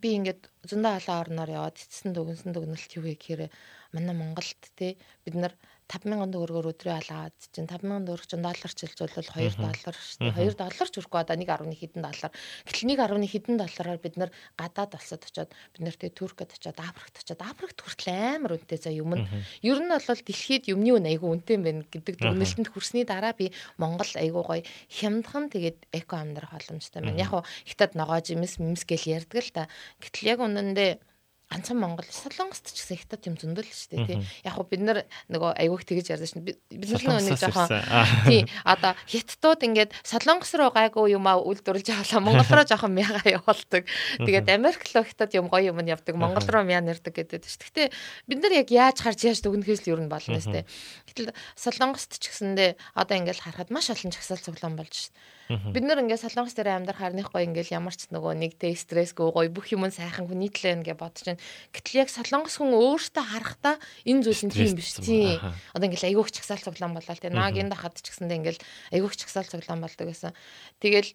би 0.00 0.08
ингээд 0.16 0.48
зөндөө 0.64 0.92
олон 1.04 1.16
орноор 1.20 1.50
яваад 1.50 1.76
эцсэн 1.76 2.16
дүгнсэн 2.16 2.56
дүгнэлт 2.56 2.92
юу 2.96 3.04
гэхээр 3.04 3.52
манай 3.92 4.14
Монголд 4.16 4.62
тий. 4.78 4.96
Бид 5.26 5.36
нар 5.36 5.52
5000 5.90 6.30
төгрөгөөр 6.30 6.70
өдрөө 6.70 6.94
алгаад 7.02 7.34
чинь 7.50 7.66
5000 7.66 8.06
төгрөг 8.06 8.26
чинь 8.30 8.44
доллар 8.46 8.72
чилжүүлвэл 8.78 9.30
2 9.34 9.58
доллар 9.58 9.96
шүү 9.98 10.30
дээ. 10.30 10.54
2 10.54 10.54
доллар 10.54 10.86
ч 10.86 10.94
хүрэхгүй 10.94 11.20
одоо 11.20 11.34
1.1 11.34 11.74
хэдэн 11.74 12.02
доллар. 12.06 12.30
Гэтэл 12.62 12.86
1.1 12.94 13.26
хэдэн 13.26 13.56
доллараар 13.58 13.98
бид 13.98 14.14
нар 14.14 14.30
гадаад 14.54 14.94
олсод 14.94 15.26
очиод 15.26 15.50
бид 15.74 15.82
нар 15.82 15.96
тэгээ 15.98 16.14
Туркэд 16.14 16.54
очиод 16.54 16.78
Африкт 16.78 17.18
очиод 17.18 17.42
Африкт 17.42 17.78
хүртэл 17.82 18.14
амар 18.14 18.54
үнэтэй 18.54 18.78
за 18.78 18.94
юм 18.94 19.18
нь. 19.18 19.26
Ер 19.66 19.82
нь 19.82 19.90
бол 19.90 20.06
дэлхийд 20.06 20.70
юмны 20.70 20.94
үн 20.94 21.10
айгүй 21.10 21.26
үнэтэй 21.26 21.58
юм 21.58 21.64
байна 21.66 21.82
гэдэг 21.90 22.14
дүгнэлтэнд 22.22 22.70
хүрсний 22.70 23.02
дараа 23.02 23.34
би 23.34 23.50
Монгол 23.74 24.14
айгүй 24.14 24.42
гоё 24.46 24.62
хямдхан 24.94 25.50
тэгээд 25.50 25.90
эко 25.90 26.22
амьдрах 26.22 26.54
боломжтой 26.54 27.02
байна. 27.02 27.18
Яг 27.18 27.34
хуу 27.34 27.42
хятад 27.66 27.98
ногоо 27.98 28.22
жимс 28.22 28.62
мэмс 28.62 28.86
гэл 28.86 29.18
ярьдаг 29.18 29.42
л 29.42 29.50
та. 29.50 29.62
Гэтэл 29.98 30.30
яг 30.30 30.38
үнэндээ 30.38 31.09
ганцхан 31.50 31.82
Монгол 31.82 32.06
Солонгост 32.06 32.70
ч 32.70 32.78
гэсэн 32.78 32.96
хятад 33.02 33.26
юм 33.26 33.34
зөндөл 33.34 33.66
шүү 33.66 33.90
дээ 33.90 34.06
тий. 34.06 34.18
Яг 34.46 34.54
хөө 34.54 34.70
бид 34.70 34.82
нар 34.86 34.98
нөгөө 35.26 35.58
айгүйх 35.58 35.82
тэгэж 35.82 36.06
ярьж 36.14 36.30
шин 36.30 36.46
бид 36.46 36.62
нар 36.70 37.18
нэг 37.26 37.34
жоохон 37.42 37.66
тий 38.30 38.46
одоо 38.62 38.94
хятадууд 39.10 39.66
ингээд 39.66 39.90
Солонгос 40.06 40.54
руу 40.54 40.70
гайгүй 40.70 41.18
юм 41.18 41.26
а 41.26 41.42
үйлдвэрлэж 41.42 41.90
яваалаа 41.90 42.22
Монгол 42.22 42.50
руу 42.54 42.66
жоохон 42.70 42.94
мяга 42.94 43.18
явуулдаг. 43.26 43.82
Тэгээд 44.22 44.46
Америк 44.46 44.86
руу 44.94 45.02
хятад 45.02 45.34
юм 45.34 45.50
гоё 45.50 45.74
юм 45.74 45.82
нь 45.82 45.90
явдаг 45.90 46.14
Монгол 46.14 46.46
руу 46.46 46.62
мяа 46.62 46.78
нэрдэг 46.78 47.18
гэдэг 47.18 47.42
шүү. 47.42 47.66
Гэхдээ 47.66 47.88
бид 48.30 48.38
нар 48.38 48.54
яг 48.54 48.70
яаж 48.70 49.02
харж 49.02 49.26
яаж 49.26 49.42
дүгнэхээс 49.42 49.90
л 49.90 49.98
ер 49.98 50.00
нь 50.06 50.12
болно 50.12 50.38
шүү 50.38 50.54
дээ. 50.54 50.64
Гэтэл 51.10 51.34
Солонгост 51.58 52.22
ч 52.22 52.30
гэсэндээ 52.30 52.78
одоо 52.94 53.16
ингээд 53.18 53.42
харахад 53.42 53.74
маш 53.74 53.90
олон 53.90 54.14
чагсаал 54.14 54.38
цуглаан 54.38 54.78
болж 54.78 54.94
шүү. 54.94 55.14
Бид 55.50 55.82
нар 55.82 55.98
ингээд 55.98 56.22
солонгос 56.22 56.54
дээр 56.54 56.78
амьдрах 56.78 57.02
харныхгүй 57.02 57.42
ингээд 57.50 57.74
ямар 57.74 57.90
ч 57.90 58.06
нөгөө 58.14 58.38
нэгтэй 58.38 58.78
стрессгүй 58.78 59.34
гоё 59.34 59.50
бүх 59.50 59.66
юм 59.74 59.82
сайхан 59.90 60.30
нийтлээ 60.30 60.78
ингээ 60.78 60.94
бодож 60.94 61.26
байна. 61.26 61.42
Гэтэл 61.74 62.06
яг 62.06 62.08
солонгос 62.14 62.54
хүн 62.62 62.70
өөртөө 62.70 63.24
харахтаа 63.26 63.74
энэ 64.06 64.22
зүйл 64.22 64.46
нь 64.46 64.54
тийм 64.54 64.78
биш 64.78 64.94
тий. 65.02 65.42
Одоо 65.74 65.90
ингээд 65.90 66.06
айгуух 66.06 66.30
чагсаал 66.30 66.62
цуглаан 66.62 66.94
болоо 66.94 67.16
тий. 67.18 67.34
Нааг 67.34 67.58
энэ 67.58 67.74
хахад 67.74 67.98
ч 67.98 68.14
гэсэндээ 68.14 68.38
ингээд 68.38 68.58
айгуух 68.94 69.18
чагсаал 69.18 69.50
цуглаан 69.50 69.82
болдог 69.82 70.06
гэсэн. 70.06 70.30
Тэгэл 70.78 71.10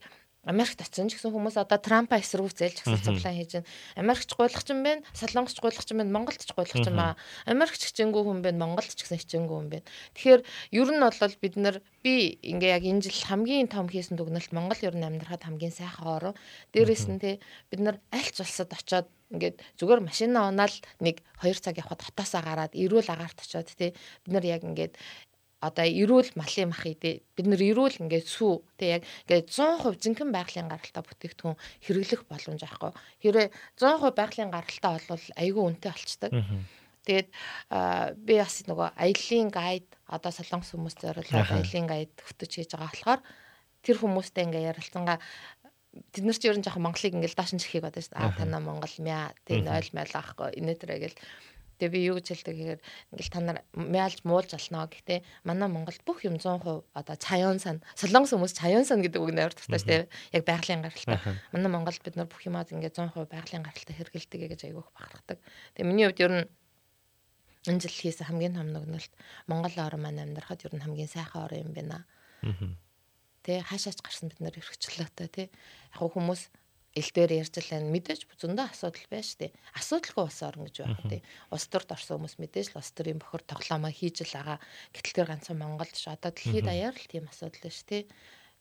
Америкт 0.46 0.78
ч 0.78 1.02
гэсэн 1.02 1.34
хүмүүс 1.34 1.58
одоо 1.58 1.82
Трампа 1.82 2.22
эсэргүүцэл 2.22 2.78
чагсал 2.78 3.02
цуглаан 3.02 3.36
хийж 3.36 3.52
байна. 3.58 3.70
Америкч 3.98 4.30
гуйлах 4.38 4.62
ч 4.62 4.70
юм 4.70 4.86
байна, 4.86 5.02
Солонгосч 5.18 5.58
гуйлах 5.58 5.82
ч 5.82 5.89
юм 5.91 6.06
байна, 6.06 6.14
Монголд 6.14 6.41
ч 6.46 6.54
гуйлах 6.54 6.78
ч 6.78 6.86
юм 6.86 7.00
аа. 7.02 7.18
Америкч 7.50 7.82
хичээнгүй 7.89 8.22
хүн 8.22 8.39
байна, 8.46 8.62
Монголд 8.62 8.93
ч 8.93 9.02
гэсэн 9.02 9.18
хичээнгүй 9.26 9.56
хүн 9.58 9.70
байна. 9.74 9.88
Тэгэхээр 10.14 10.41
ер 10.78 10.89
нь 10.93 11.02
бол 11.02 11.36
бид 11.41 11.56
нар 11.58 11.76
би 12.06 12.38
ингээ 12.46 12.78
яг 12.78 12.84
энэ 12.86 13.02
жил 13.10 13.20
хамгийн 13.26 13.68
том 13.74 13.89
хийсэн 13.89 14.14
дүгнэлт 14.22 14.54
Монгол 14.54 14.82
ер 14.86 14.93
нь 14.93 15.02
амьдрахад 15.02 15.50
хамгийн 15.50 15.74
сайхан 15.74 16.06
ороо. 16.06 16.34
Дээрээс 16.78 17.10
нь 17.10 17.18
те 17.18 17.41
бид 17.74 17.82
нар 17.82 17.98
аль 18.14 18.30
ч 18.30 18.38
улсад 18.46 18.70
очоод 18.70 19.10
ингээд 19.34 19.58
зүгээр 19.82 20.02
машинаа 20.06 20.54
унаал 20.54 20.76
нэг 21.02 21.26
2 21.41 21.58
цаг 21.58 21.82
явхад 21.82 22.06
хотоосоо 22.06 22.41
гараад 22.46 22.78
эрүүл 22.78 23.10
агаарт 23.10 23.41
очоод 23.41 23.74
те 23.74 23.98
бид 24.22 24.32
нар 24.32 24.46
яг 24.46 24.62
ингээд 24.62 24.93
одоо 25.66 25.86
эрүүл 25.86 26.32
малын 26.38 26.70
мах 26.70 26.86
идэ 26.86 27.26
бид 27.34 27.47
нэр 27.49 27.61
эрүүл 27.74 28.05
ингээд 28.05 28.28
сүү. 28.30 28.53
Тэг 28.78 28.89
яг 29.01 29.03
ингээд 29.26 29.49
100% 29.49 30.05
жинхэнэ 30.05 30.36
байгалийн 30.38 30.70
гаралтай 30.70 31.03
бүтээгдэхүүн 31.03 31.57
хэрэглэх 31.82 32.22
боломж 32.30 32.61
авахгүй. 32.61 32.91
Хэрэг 33.26 33.49
100% 33.82 34.13
байгалийн 34.13 34.51
гаралтай 34.53 34.91
бол 35.09 35.26
айгүй 35.34 35.63
үнэтэй 35.66 35.91
болчдаг 35.91 36.32
тэгээд 37.05 37.30
би 38.26 38.34
бас 38.41 38.66
нөгөө 38.66 38.89
аяллийн 38.97 39.49
гайд 39.53 39.88
одоо 40.09 40.32
солонгос 40.34 40.74
хүмүүст 40.74 40.99
зориулаад 41.05 41.53
аяллийн 41.53 41.86
гайд 41.86 42.13
хөтөж 42.18 42.51
хийж 42.57 42.74
байгаа 42.74 42.89
болохоор 42.89 43.22
тэр 43.86 43.97
хүмүүстэй 44.01 44.43
ингээд 44.49 44.70
ярилцсангаа 44.74 45.22
тэд 46.11 46.26
нар 46.26 46.36
ч 46.36 46.43
ер 46.49 46.57
нь 46.57 46.66
жоохон 46.66 46.84
Монголыг 46.84 47.13
ингээл 47.13 47.38
даашин 47.38 47.61
чихийг 47.61 47.86
бодож 47.86 48.09
шүү 48.09 48.18
дээ. 48.18 48.26
Аа 48.26 48.36
танаа 48.36 48.59
Монгол 48.59 48.95
мя 48.99 49.32
тийм 49.47 49.70
ойл 49.70 49.89
майл 49.95 50.11
аахгүй. 50.11 50.59
Инээдрэ 50.59 50.95
гэл 50.99 51.18
Тэгээ 51.76 51.92
би 51.92 52.00
юу 52.08 52.16
гэж 52.20 52.28
хэлдэг 52.32 52.56
гэхээр 52.56 52.82
ингээл 53.12 53.34
та 53.36 53.40
нар 53.44 53.58
мяалж 53.76 54.24
муулж 54.24 54.52
алнаа 54.56 54.88
гэхдээ 54.88 55.20
манай 55.44 55.68
Монголд 55.68 56.02
бүх 56.08 56.24
юм 56.24 56.40
100% 56.40 56.88
одоо 56.96 57.16
цаяон 57.20 57.60
сан 57.60 57.84
солонгос 58.00 58.32
хүмүүс 58.32 58.56
цаяон 58.56 58.88
сан 58.88 59.04
гэдэг 59.04 59.20
үг 59.20 59.36
тустай 59.56 59.80
шүү 59.84 59.89
дээ. 59.92 60.04
Яг 60.39 60.43
байгалийн 60.47 60.82
гаралтай. 60.88 61.20
Манай 61.52 61.70
Монголд 61.72 62.00
бид 62.00 62.16
нар 62.16 62.32
бүх 62.32 62.47
юмаа 62.47 62.64
ингээ 62.64 62.96
100% 62.96 63.28
байгалийн 63.28 63.64
гаралтай 63.68 63.96
хэрэгэлдэг 63.96 64.42
гэж 64.56 64.62
айгүйх 64.72 64.89
бахархдаг. 64.96 65.38
Тэгээ 65.76 65.89
миний 65.89 66.08
хувьд 66.08 66.24
ер 66.24 66.32
нь 66.32 66.47
энэ 67.68 67.82
жил 67.82 67.92
хийсэн 67.92 68.28
хамгийн 68.30 68.56
том 68.56 68.70
нөгнөлт 68.72 69.14
Монгол 69.50 69.76
орн 69.76 70.02
маань 70.02 70.22
амьдрахад 70.22 70.64
ер 70.64 70.74
нь 70.76 70.84
хамгийн 70.84 71.10
сайхан 71.10 71.43
орн 71.50 71.66
юм 71.66 71.72
байна. 71.74 72.06
Тэ 73.43 73.62
хаашаач 73.66 74.00
гарсан 74.02 74.30
бид 74.30 74.39
нар 74.42 74.56
эрхчлөөтэй 74.56 75.28
тий. 75.28 75.47
Яг 75.97 76.14
хүмүүс 76.14 76.50
ил 76.96 77.09
дээр 77.12 77.32
ярьж 77.43 77.59
байна. 77.59 77.92
Мэдээж 77.92 78.24
зөндөө 78.39 78.72
асуудал 78.72 79.08
байна 79.12 79.28
шүү 79.28 79.39
дээ. 79.43 79.51
Асуудалгүй 79.76 80.24
ус 80.24 80.39
орно 80.47 80.63
гэж 80.63 80.78
байх 80.80 81.04
үү. 81.04 81.22
Ус 81.51 81.63
төрд 81.67 81.89
орсон 81.92 82.16
хүмүүс 82.24 82.36
мэдээж 82.39 82.67
л 82.72 82.80
ус 82.80 82.89
төрийн 82.96 83.20
бохор 83.20 83.43
тоглоомоо 83.43 83.92
хийж 83.92 84.24
л 84.24 84.32
байгаа. 84.32 84.59
Гэтэл 84.96 85.16
тэр 85.20 85.28
ганцхан 85.28 85.59
Монголд 85.59 85.92
ш 85.92 86.08
одоо 86.08 86.32
дэлхийд 86.32 86.63
даяар 86.63 86.96
л 86.96 87.12
тийм 87.12 87.28
асуудал 87.28 87.59
байна 87.59 87.76
шүү 87.76 87.89
дээ. 87.92 88.04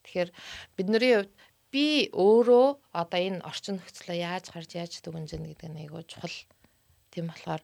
Тэгэхээр 0.02 0.30
бидний 0.74 1.14
хувьд 1.14 1.32
би 1.70 1.86
өөрөө 2.10 2.66
одоо 2.90 3.20
энэ 3.22 3.46
орчин 3.46 3.78
нөхцөлөө 3.78 4.18
яаж 4.18 4.50
гарч 4.50 4.70
яаж 4.74 4.92
дүгнжин 4.98 5.46
гэдэг 5.46 5.70
нь 5.70 5.80
айгүй 5.86 6.02
чухал. 6.10 6.34
Тийм 7.14 7.30
болохоор 7.30 7.62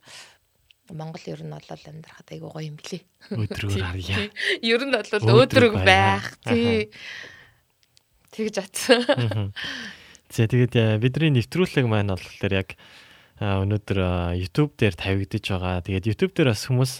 Монгол 0.90 1.24
ер 1.30 1.42
нь 1.42 1.54
бол 1.54 1.66
амьдрахад 1.66 2.30
айгүй 2.30 2.50
гоё 2.50 2.66
юм 2.70 2.78
блий. 2.78 3.02
Өдрөөр 3.30 3.82
харъя. 3.82 4.30
Ер 4.74 4.82
нь 4.82 4.94
бол 4.94 5.34
өөдрөг 5.38 5.74
байх. 5.86 6.34
Тий. 6.42 6.90
тэгж 8.34 8.62
атсан. 8.62 9.54
За 10.30 10.46
тэгээд 10.46 10.74
э, 10.78 10.84
бидний 11.02 11.34
нэвтрүүлэг 11.34 11.90
маань 11.90 12.14
болохоор 12.14 12.54
яг 12.54 12.78
а, 13.42 13.66
өнөөдөр 13.66 13.98
а, 13.98 14.30
YouTube 14.38 14.78
дээр 14.78 14.94
тавигдж 14.94 15.42
байгаа. 15.50 15.82
Тэгээд 15.82 16.06
YouTube 16.06 16.38
дээр 16.38 16.54
бас 16.54 16.70
хүмүүс 16.70 16.92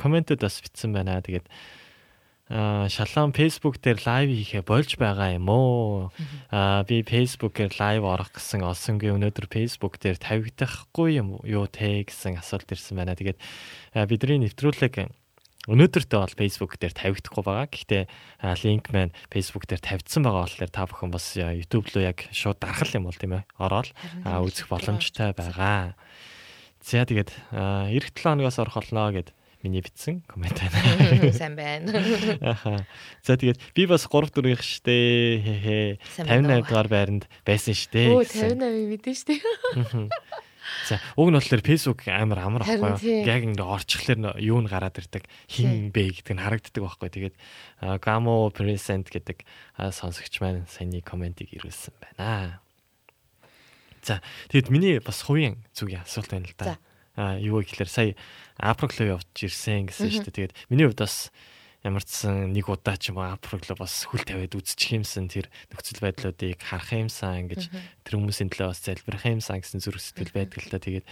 комментод 0.00 0.40
бас 0.40 0.56
бичсэн 0.64 0.96
байна. 0.96 1.20
Тэгээд 1.20 1.44
шалаан 2.48 3.36
Facebook 3.36 3.76
дээр 3.84 4.00
лайв 4.08 4.32
хийхэ 4.32 4.64
болж 4.64 4.96
байгаа 4.96 5.36
юм 5.36 5.52
уу? 5.52 6.08
А 6.48 6.80
би 6.88 7.04
Facebook-ээр 7.04 7.76
лайв 7.76 8.08
орох 8.08 8.32
гэсэн 8.32 8.64
олсонгүй 8.64 9.12
өнөөдөр 9.12 9.52
Facebook 9.52 10.00
дээр 10.00 10.16
тавигдахгүй 10.16 11.20
юм 11.20 11.44
юу 11.44 11.68
те 11.68 12.08
гэсэн 12.08 12.40
асуулт 12.40 12.72
ирсэн 12.72 12.96
байна. 12.96 13.12
Тэгээд 13.12 13.36
бидний 14.08 14.48
нэвтрүүлэг 14.48 15.12
өнөөдөртөө 15.68 16.20
бол 16.24 16.38
Facebook 16.40 16.80
дээр 16.80 16.94
тавигдахгүй 16.96 17.44
байгаа. 17.44 17.68
Гэхдээ 17.68 18.04
линк 18.64 18.88
маань 18.88 19.12
Facebook 19.28 19.68
дээр 19.68 19.84
тавьдсан 19.84 20.24
байгаа 20.24 20.48
болохоор 20.48 20.72
та 20.72 20.88
бүхэн 20.88 21.12
бас 21.12 21.36
YouTube 21.36 21.92
руу 21.92 22.08
яг 22.08 22.24
шууд 22.32 22.56
дарахл 22.56 22.96
юм 22.96 23.04
бол 23.04 23.20
тийм 23.20 23.36
ээ. 23.36 23.44
Ороод 23.60 23.92
үзэх 24.24 24.72
боломжтой 24.72 25.36
байгаа. 25.36 25.92
За 26.80 27.04
тэгээд 27.04 27.30
эх 27.92 28.06
7 28.16 28.16
хоногоос 28.16 28.58
орох 28.64 28.80
болно 28.80 29.12
гэд 29.12 29.36
миний 29.62 29.82
бичсэн 29.82 30.22
коммент 30.24 30.56
байна. 30.56 31.32
Сайн 31.36 31.56
байна. 31.58 31.92
Аха. 32.40 32.86
За 33.22 33.36
тэгээд 33.36 33.60
би 33.74 33.84
бас 33.84 34.06
3 34.06 34.32
4-ийнх 34.32 34.62
штэ. 34.62 35.42
Хэ 35.42 35.54
хэ. 35.60 35.78
Сайн 36.16 36.48
байна 36.48 36.62
уу? 36.62 36.64
58 36.64 36.70
дугаар 36.70 36.88
байранд 36.88 37.24
байсан 37.44 37.74
штэ. 37.74 38.08
Гэсэн. 38.14 38.56
58 38.56 38.88
мэдэн 38.88 39.14
штэ. 39.18 39.34
За 40.88 41.00
уг 41.16 41.28
нь 41.30 41.36
болохоор 41.36 41.62
Facebook 41.62 42.00
амар 42.08 42.38
амар 42.44 42.62
юу. 42.64 42.96
Яг 43.28 43.42
ингээ 43.44 43.66
орчихлоор 43.66 44.18
н- 44.18 44.40
юу 44.40 44.58
нь 44.62 44.68
гараад 44.70 44.96
ирдэг. 44.98 45.24
Хин 45.48 45.90
бэ 45.92 46.20
гэдэг 46.20 46.34
нь 46.34 46.42
харагддаг 46.42 46.82
байхгүй. 46.82 47.08
Тэгээд 47.12 47.36
Gamo 48.00 48.48
present 48.54 49.08
гэдэг 49.12 49.44
сонсогч 49.92 50.40
маань 50.40 50.66
саяны 50.70 51.00
комментиг 51.04 51.52
ирүүлсэн 51.52 51.94
байна. 52.00 52.60
За 54.02 54.22
тэгэд 54.48 54.70
миний 54.72 54.98
бас 55.02 55.20
хувийн 55.26 55.60
зүгийн 55.74 56.06
асуулт 56.06 56.30
байна 56.32 56.46
л 56.48 56.54
За. 56.56 56.64
да. 56.64 56.78
А 57.18 57.34
юу 57.36 57.58
гэхээр 57.60 57.90
сая 57.90 58.14
Апрогло 58.56 59.18
явж 59.18 59.26
ирсэн 59.42 59.90
гэсэн 59.90 60.06
шүү 60.10 60.24
дээ. 60.30 60.36
Тэгээд 60.50 60.54
миний 60.70 60.86
хувьд 60.86 61.02
бас 61.02 61.30
ямар 61.86 62.02
ч 62.02 62.26
сан 62.26 62.50
нэг 62.50 62.66
удаа 62.66 62.98
ч 62.98 63.14
юм 63.14 63.22
уу 63.22 63.30
Апрогло 63.30 63.78
бас 63.78 64.02
хүл 64.10 64.26
тавиад 64.26 64.58
үзчих 64.58 64.98
юмсан 64.98 65.30
тэр 65.30 65.46
нөхцөл 65.70 66.02
байдлуудыг 66.02 66.58
харах 66.58 66.90
юмсан 66.90 67.46
гэж 67.46 67.70
тэр 68.02 68.14
хүмүүсийн 68.18 68.50
төлөө 68.50 68.74
бас 68.74 68.82
залбирах 68.82 69.24
юмсан 69.24 69.62
гэсэн 69.62 69.78
зүрх 69.78 70.02
сэтгэл 70.02 70.34
байдаг 70.34 70.58
л 70.58 70.70
та. 70.74 70.82
Тэгээд 70.82 71.06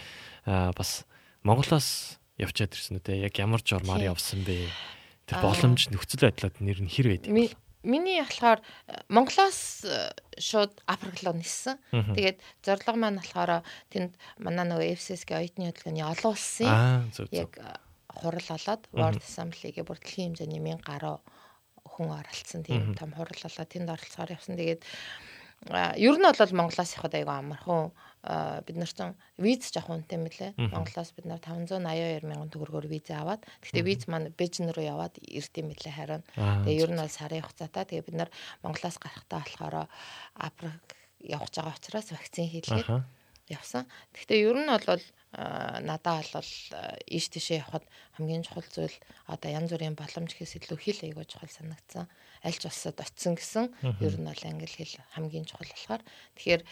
бас 0.74 1.06
Монголоос 1.46 2.18
явчаад 2.34 2.74
ирсэн 2.74 2.98
үү 2.98 3.04
те 3.06 3.14
яг 3.22 3.34
ямар 3.38 3.62
журмаар 3.62 4.10
явсан 4.10 4.42
бэ? 4.42 4.66
Тэр 5.30 5.38
боломж 5.38 5.86
нөхцөл 5.86 6.26
байдлууд 6.26 6.58
нэр 6.58 6.82
нь 6.82 6.90
хэр 6.90 7.14
байдаг 7.14 7.30
вэ? 7.30 7.54
Миний 7.86 8.18
болохоор 8.18 8.58
Монголоос 9.06 9.86
шууд 10.42 10.74
Африклоо 10.90 11.38
ниссэн. 11.38 11.78
Мгм. 11.94 12.18
Тэгээд 12.18 12.38
зорилго 12.66 12.98
маань 12.98 13.22
болохоор 13.22 13.62
тэнд 13.94 14.18
манай 14.42 14.66
нөгөө 14.66 14.98
FCS-гийн 14.98 15.38
оюутны 15.38 15.70
хөдөлгөөний 15.70 16.02
олон 16.02 16.34
улсын 16.34 16.66
яг 17.30 17.54
хурал 18.20 18.48
болоод 18.48 18.82
World 18.92 19.22
Assembly-гээ 19.22 19.84
бүр 19.84 19.98
дэлхийн 20.00 20.34
хэмжээний 20.36 20.60
1000 20.60 20.88
гаруй 20.88 21.16
хүн 21.86 22.08
оролцсон 22.12 22.62
тийм 22.66 22.94
том 22.98 23.12
хурал 23.14 23.40
болоод 23.42 23.70
тэнд 23.70 23.92
оролцохоор 23.92 24.34
явсан. 24.36 24.56
Тэгээд 24.56 24.82
ер 25.96 26.16
нь 26.18 26.26
бол 26.26 26.58
Монголоос 26.60 26.92
явахад 26.96 27.16
айгүй 27.16 27.36
амархан 27.36 27.90
бид 28.66 28.76
нар 28.76 28.90
ч 28.90 29.00
виз 29.38 29.70
жоох 29.72 29.88
үнэтэй 29.88 30.18
мөлий. 30.20 30.52
Монголоос 30.58 31.10
бид 31.16 31.26
нар 31.30 31.40
582 31.40 32.26
мянган 32.26 32.50
төгрөгөөр 32.52 32.86
виз 32.90 33.08
аваад 33.14 33.46
гэхдээ 33.62 33.84
виз 33.86 34.04
маань 34.10 34.34
Бээжин 34.36 34.74
руу 34.74 34.84
яваад 34.84 35.16
ирд 35.22 35.54
юм 35.56 35.70
мөлий 35.72 35.94
харин 35.94 36.22
Тэгээ 36.36 36.82
ер 36.82 36.90
нь 36.92 37.00
бол 37.00 37.08
сарын 37.08 37.42
хугацаатай. 37.42 37.84
Тэгээ 37.86 38.06
бид 38.10 38.16
нар 38.18 38.30
Монголоос 38.62 38.98
гарахтаа 38.98 39.40
болохоор 39.46 39.88
Африк 40.36 40.84
явж 41.22 41.52
байгаа 41.56 41.78
учраас 41.78 42.10
вакцин 42.12 42.50
хийлгээд. 42.50 42.86
Явсан. 43.48 43.86
Гэхдээ 44.14 44.38
ер 44.46 44.56
нь 44.58 44.70
бол 44.70 45.04
надаа 45.84 46.24
бол 46.32 46.50
ийш 47.06 47.26
тийшээ 47.28 47.60
явхад 47.62 47.84
хамгийн 48.16 48.42
чухал 48.46 48.66
зүйл 48.72 48.96
одоо 49.28 49.50
янз 49.52 49.70
бүрийн 49.70 49.98
боломж 49.98 50.32
гэхээс 50.32 50.56
илүү 50.64 50.78
хэл 50.80 51.00
аягүй 51.04 51.26
чухал 51.28 51.52
санагдсан. 51.52 52.08
Аль 52.46 52.54
ч 52.54 52.70
улсад 52.70 53.02
очисон 53.02 53.34
гэсэн 53.34 53.74
ер 53.98 54.14
нь 54.14 54.28
бол 54.30 54.44
англи 54.46 54.70
хэл 54.70 55.02
хамгийн 55.18 55.50
чухал 55.50 55.66
болохоор 55.66 56.02
тэгэхээр 56.38 56.62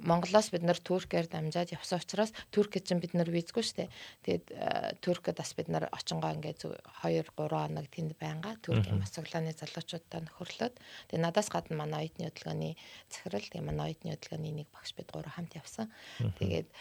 Монголоос 0.00 0.48
бид 0.48 0.64
нар 0.64 0.80
Туркээр 0.80 1.28
дамжаад 1.28 1.76
явсан 1.76 2.00
учраас 2.00 2.32
Туркэд 2.48 2.88
чинь 2.88 3.04
бид 3.04 3.12
нар 3.12 3.28
визгүй 3.28 3.60
штэ. 3.60 3.92
Тэгээд 4.24 5.04
Туркэд 5.04 5.36
бас 5.36 5.52
бид 5.52 5.68
нар 5.68 5.92
очингоо 5.92 6.32
ингээд 6.32 6.64
2 6.64 6.72
3 7.04 7.36
хоног 7.36 7.86
тэнд 7.92 8.16
байнга 8.16 8.56
Туркийн 8.64 8.96
масаглааны 8.96 9.52
залуучуудтай 9.52 10.24
нөхөрлөд. 10.24 10.74
Тэгээд 11.12 11.24
надаас 11.24 11.52
гадна 11.52 11.84
манай 11.84 12.08
оюутны 12.08 12.32
хөдөлгөөний 12.32 12.74
захирал 13.12 13.44
тэгээд 13.44 13.68
манай 13.68 13.92
оюутны 13.92 14.16
хөдөлгөөний 14.16 14.52
нэг 14.64 14.68
багш 14.72 14.96
бид 14.96 15.12
гурав 15.12 15.36
хамт 15.36 15.52
явсан. 15.52 15.92
Тэгээд 16.40 16.72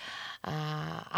а 0.47 1.11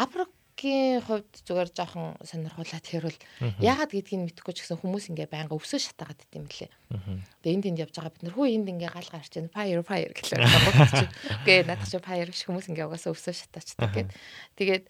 Африкийн 0.57 1.05
хувьд 1.05 1.33
зүгээр 1.45 1.69
жоохон 1.69 2.17
сонирхуулаад 2.25 2.81
хэрвэл 2.81 3.21
яагаад 3.61 3.93
гэдгийг 3.93 4.41
мэдэхгүй 4.41 4.57
ч 4.57 4.65
гэсэн 4.65 4.81
хүмүүс 4.81 5.13
ингээ 5.13 5.29
байнга 5.29 5.53
өвсөө 5.53 5.77
шатаагаад 5.77 6.17
дит 6.17 6.33
юм 6.33 6.49
лээ. 6.49 6.73
Тэгээ 6.87 7.55
энд 7.59 7.65
энд 7.67 7.79
явж 7.83 7.93
байгаа 7.99 8.13
бид 8.15 8.23
нар 8.23 8.35
хөө 8.35 8.47
энд 8.47 8.67
ингээ 8.71 8.91
гал 8.95 9.11
гарч 9.11 9.31
байна. 9.35 9.51
Fire 9.51 9.83
fire 9.83 10.13
байгаа. 10.15 11.07
Гээ 11.43 11.59
надад 11.67 11.87
чи 11.91 11.99
fire 11.99 12.31
биш 12.31 12.43
хүмүүс 12.47 12.67
ингээ 12.71 12.87
угаасаа 12.87 13.11
өвсөө 13.11 13.35
шатаачдаг 13.35 13.91
гэд. 13.91 14.09
Тэгээд 14.55 14.85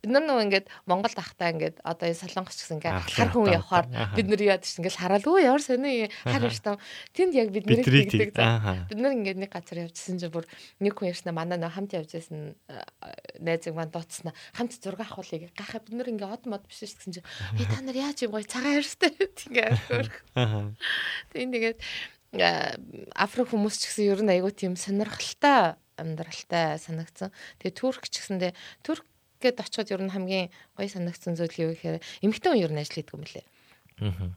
бид 0.00 0.10
нар 0.10 0.24
нөгөө 0.24 0.44
ингээд 0.48 0.66
Монгол 0.88 1.12
ахтаа 1.12 1.52
ингээд 1.52 1.76
одоо 1.84 2.08
энэ 2.08 2.20
солонгос 2.24 2.56
ч 2.56 2.60
гэсэн 2.64 2.80
ингээ 2.80 2.94
хар 3.04 3.28
хүн 3.36 3.52
явахаар 3.52 3.86
Аха. 3.92 4.16
бид 4.16 4.26
нар 4.32 4.40
яад 4.40 4.64
чинь 4.64 4.80
ингээл 4.80 5.00
хараад 5.00 5.24
өө 5.28 5.38
ямар 5.44 5.60
сони 5.60 6.08
хар 6.24 6.42
штам. 6.48 6.76
Тэнд 7.12 7.32
яг 7.36 7.48
бид 7.52 7.68
тэгдэг. 7.68 8.32
Аха. 8.40 8.88
Бид 8.88 8.98
нар 9.00 9.12
ингээд 9.12 9.38
нэг 9.44 9.52
газар 9.52 9.84
явжсэн 9.84 10.16
чинь 10.16 10.32
бүр 10.32 10.48
нэг 10.80 10.96
хүн 10.96 11.12
ярьснаа 11.12 11.36
манай 11.36 11.60
нөө 11.60 11.68
хамт 11.76 11.92
явж 12.00 12.16
байсан 12.16 12.56
а, 12.68 12.80
найзыг 13.36 13.76
маань 13.76 13.92
дууцснаа 13.92 14.32
хамт 14.56 14.72
зураг 14.80 15.04
авахулыг 15.04 15.52
гахаа 15.52 15.84
бид 15.84 15.94
нар 15.96 16.08
ингээд 16.08 16.32
од 16.32 16.44
мод 16.48 16.64
биш 16.64 16.80
гэсэн 16.84 17.20
чинь 17.20 17.26
"Ээ, 17.60 17.68
та 17.68 17.84
нар 17.84 17.96
яаж 17.96 18.24
юм 18.24 18.32
гоё 18.32 18.44
цагаан 18.44 18.80
ярьстай 18.80 19.12
ингээд 19.12 19.76
хөрх. 19.88 20.14
Тийм 21.32 21.50
тэгээд 21.54 21.78
а, 22.38 22.76
африк 23.14 23.50
хүмүүс 23.50 23.76
ч 23.80 23.82
гэсэн 23.90 24.06
ер 24.10 24.20
нь 24.22 24.32
айгүй 24.34 24.52
тийм 24.54 24.74
сонирхолтой 24.78 25.76
амьдралтай 26.00 26.80
санагдсан. 26.80 27.30
Тэгээ 27.60 27.76
турк 27.76 28.08
ч 28.08 28.22
гэсэндээ 28.22 28.52
турк 28.80 29.04
гэд 29.40 29.60
очиход 29.60 29.92
ер 29.92 30.02
нь 30.04 30.12
хамгийн 30.12 30.48
гоё 30.76 30.88
санагдсан 30.88 31.36
зүйл 31.36 31.56
юу 31.68 31.70
гэхээр 31.72 32.04
эмэгтэй 32.24 32.50
хүн 32.52 32.64
ер 32.64 32.72
нь 32.72 32.80
ажил 32.80 32.96
хийдэг 33.00 33.16
юм 33.16 33.24
лээ 33.24 33.44
Мгм. 34.00 34.36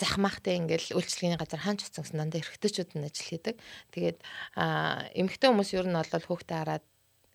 захмаахтай 0.00 0.56
ингээл 0.60 0.96
үйлчлэгийн 0.96 1.40
газар 1.40 1.60
хаач 1.60 1.84
утсан 1.84 2.04
гэсэн 2.04 2.20
дандаа 2.20 2.40
эрэгтэйчүүд 2.40 2.90
нь 2.96 3.06
ажил 3.06 3.28
хийдэг. 3.28 3.56
Тэгээд 3.94 4.18
аа 4.56 5.08
эмэгтэй 5.16 5.48
хүмүүс 5.48 5.70
ер 5.76 5.86
нь 5.88 5.96
бол 5.96 6.26
хүүхдээ 6.26 6.58
хараад 6.58 6.84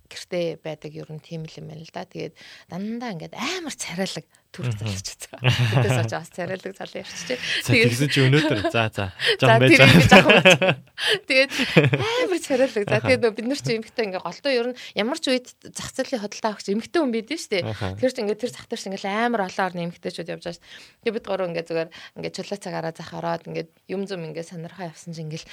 гэртээ 0.10 0.62
байдаг 0.62 0.92
ер 0.94 1.10
нь 1.10 1.22
тийм 1.22 1.46
л 1.46 1.58
юм 1.58 1.66
байна 1.70 1.86
л 1.86 1.94
да. 1.94 2.06
Тэгээд 2.06 2.34
дандаа 2.70 3.14
ингээд 3.14 3.34
амар 3.34 3.74
царайлаг 3.74 4.26
түрх 4.56 4.72
залж 4.80 5.28
байгаа. 5.36 5.52
Тэдээс 5.84 6.00
очиж 6.00 6.16
бас 6.16 6.32
царайлаг 6.32 6.74
залуу 6.80 7.00
явчихжээ. 7.04 7.40
Тэгсэн 7.68 8.10
чи 8.10 8.20
өнөөдөр 8.24 8.60
за 8.76 8.84
за 8.96 9.06
За 9.12 9.48
жоо 9.52 9.60
байж 9.60 9.76
байгаа. 9.76 10.76
Тэгээд 11.28 11.52
амар 12.00 12.40
царайлаг. 12.40 12.84
За 12.88 12.98
тэгээд 13.04 13.24
бид 13.36 13.48
нар 13.52 13.60
чи 13.60 13.72
эмхтэй 13.76 14.06
ингээ 14.08 14.24
голтоо 14.24 14.52
ер 14.56 14.68
нь 14.72 14.78
ямар 14.96 15.20
ч 15.20 15.26
үед 15.28 15.48
зах 15.76 15.92
зээлийн 15.92 16.24
хөдөлთა 16.24 16.48
авахч 16.56 16.68
эмхтэй 16.72 17.00
хүн 17.04 17.12
бид 17.12 17.28
нь 17.28 17.36
шүү 17.36 17.52
дээ. 17.52 17.64
Аха. 17.68 17.94
Тэр 18.00 18.12
чи 18.16 18.20
ингээ 18.24 18.40
тэр 18.40 18.52
зах 18.56 18.68
дээр 18.72 18.80
чи 18.80 18.88
ингээ 18.96 19.12
амар 19.12 19.42
олон 19.52 19.66
орны 19.68 19.82
эмхтэйчүүд 19.92 20.32
явж 20.32 20.44
байгаа 20.48 20.56
шүү. 20.56 20.64
Тэгээд 21.04 21.16
бид 21.20 21.26
гурав 21.28 21.50
ингээ 21.52 21.66
зүгээр 21.68 21.90
ингээ 22.16 22.34
чулаа 22.40 22.60
цагаараа 22.64 22.94
зах 22.96 23.12
ороод 23.12 23.44
ингээ 23.52 23.66
юм 23.92 24.08
зум 24.08 24.24
ингээ 24.24 24.48
сонирхоо 24.48 24.88
явсан 24.88 25.12
чи 25.12 25.22
ингээл 25.28 25.48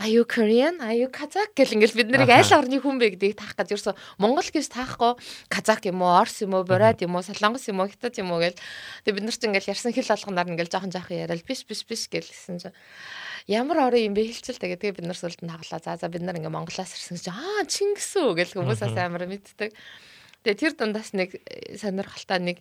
are 0.00 0.10
you 0.10 0.24
Korean? 0.24 0.80
Are 0.80 0.96
you 0.96 1.12
Kazakh 1.12 1.52
гэл 1.52 1.76
ингээл 1.76 1.98
бид 2.00 2.08
нарыг 2.08 2.32
аль 2.32 2.52
орны 2.56 2.80
хүн 2.80 2.96
бэ 2.96 3.20
гэдгийг 3.20 3.36
таах 3.36 3.54
гэж 3.58 3.76
ерөөсө 3.76 3.92
Монгол 4.16 4.48
гэж 4.48 4.66
таахгүй 4.72 5.12
Казак 5.52 5.84
юм 5.86 6.02
уу, 6.02 6.14
Орс 6.16 6.42
юм 6.42 6.54
уу, 6.54 6.64
Бурайд 6.64 7.02
юм 7.02 7.16
уу, 7.16 7.22
Солонгос 7.22 7.68
юм 7.68 7.80
уу, 7.80 7.90
Хятад 7.90 8.16
юм 8.18 8.32
уу 8.32 8.40
гэл. 8.46 8.60
Тэгээд 9.02 9.16
бид 9.18 9.26
нар 9.26 9.36
ч 9.36 9.42
ингээл 9.42 9.72
ярьсан 9.74 9.90
хэл 9.90 10.12
болгоноор 10.14 10.50
ингээл 10.54 10.72
жоохон 10.72 10.94
жоохон 10.94 11.18
яриад 11.26 11.42
биш 11.42 11.66
биш 11.66 11.82
биш 11.82 12.06
гэлсэн 12.06 12.62
чинь 12.62 12.76
ямар 13.50 13.90
орон 13.90 14.06
юм 14.06 14.14
бэ 14.14 14.30
хэлчихэл 14.30 14.62
тэгээ 14.62 14.80
тэгээ 14.82 14.96
бид 15.02 15.06
нар 15.10 15.18
сүлд 15.18 15.42
нь 15.42 15.50
хаглаа. 15.50 15.82
За 15.82 15.98
за 15.98 16.06
бид 16.06 16.22
нар 16.22 16.38
ингээ 16.38 16.54
Монголоос 16.54 16.94
ирсэн 16.94 17.18
чинь 17.18 17.34
аа 17.34 17.66
Чингис 17.66 18.14
үү 18.14 18.34
гэл 18.38 18.54
хүмүүсээс 18.54 18.96
амар 18.98 19.26
мэддэг. 19.26 19.70
Тэгээ 20.46 20.62
тэр 20.62 20.72
дундаас 20.78 21.10
нэг 21.10 21.42
сонирхолтой 21.74 22.38
нэг 22.38 22.58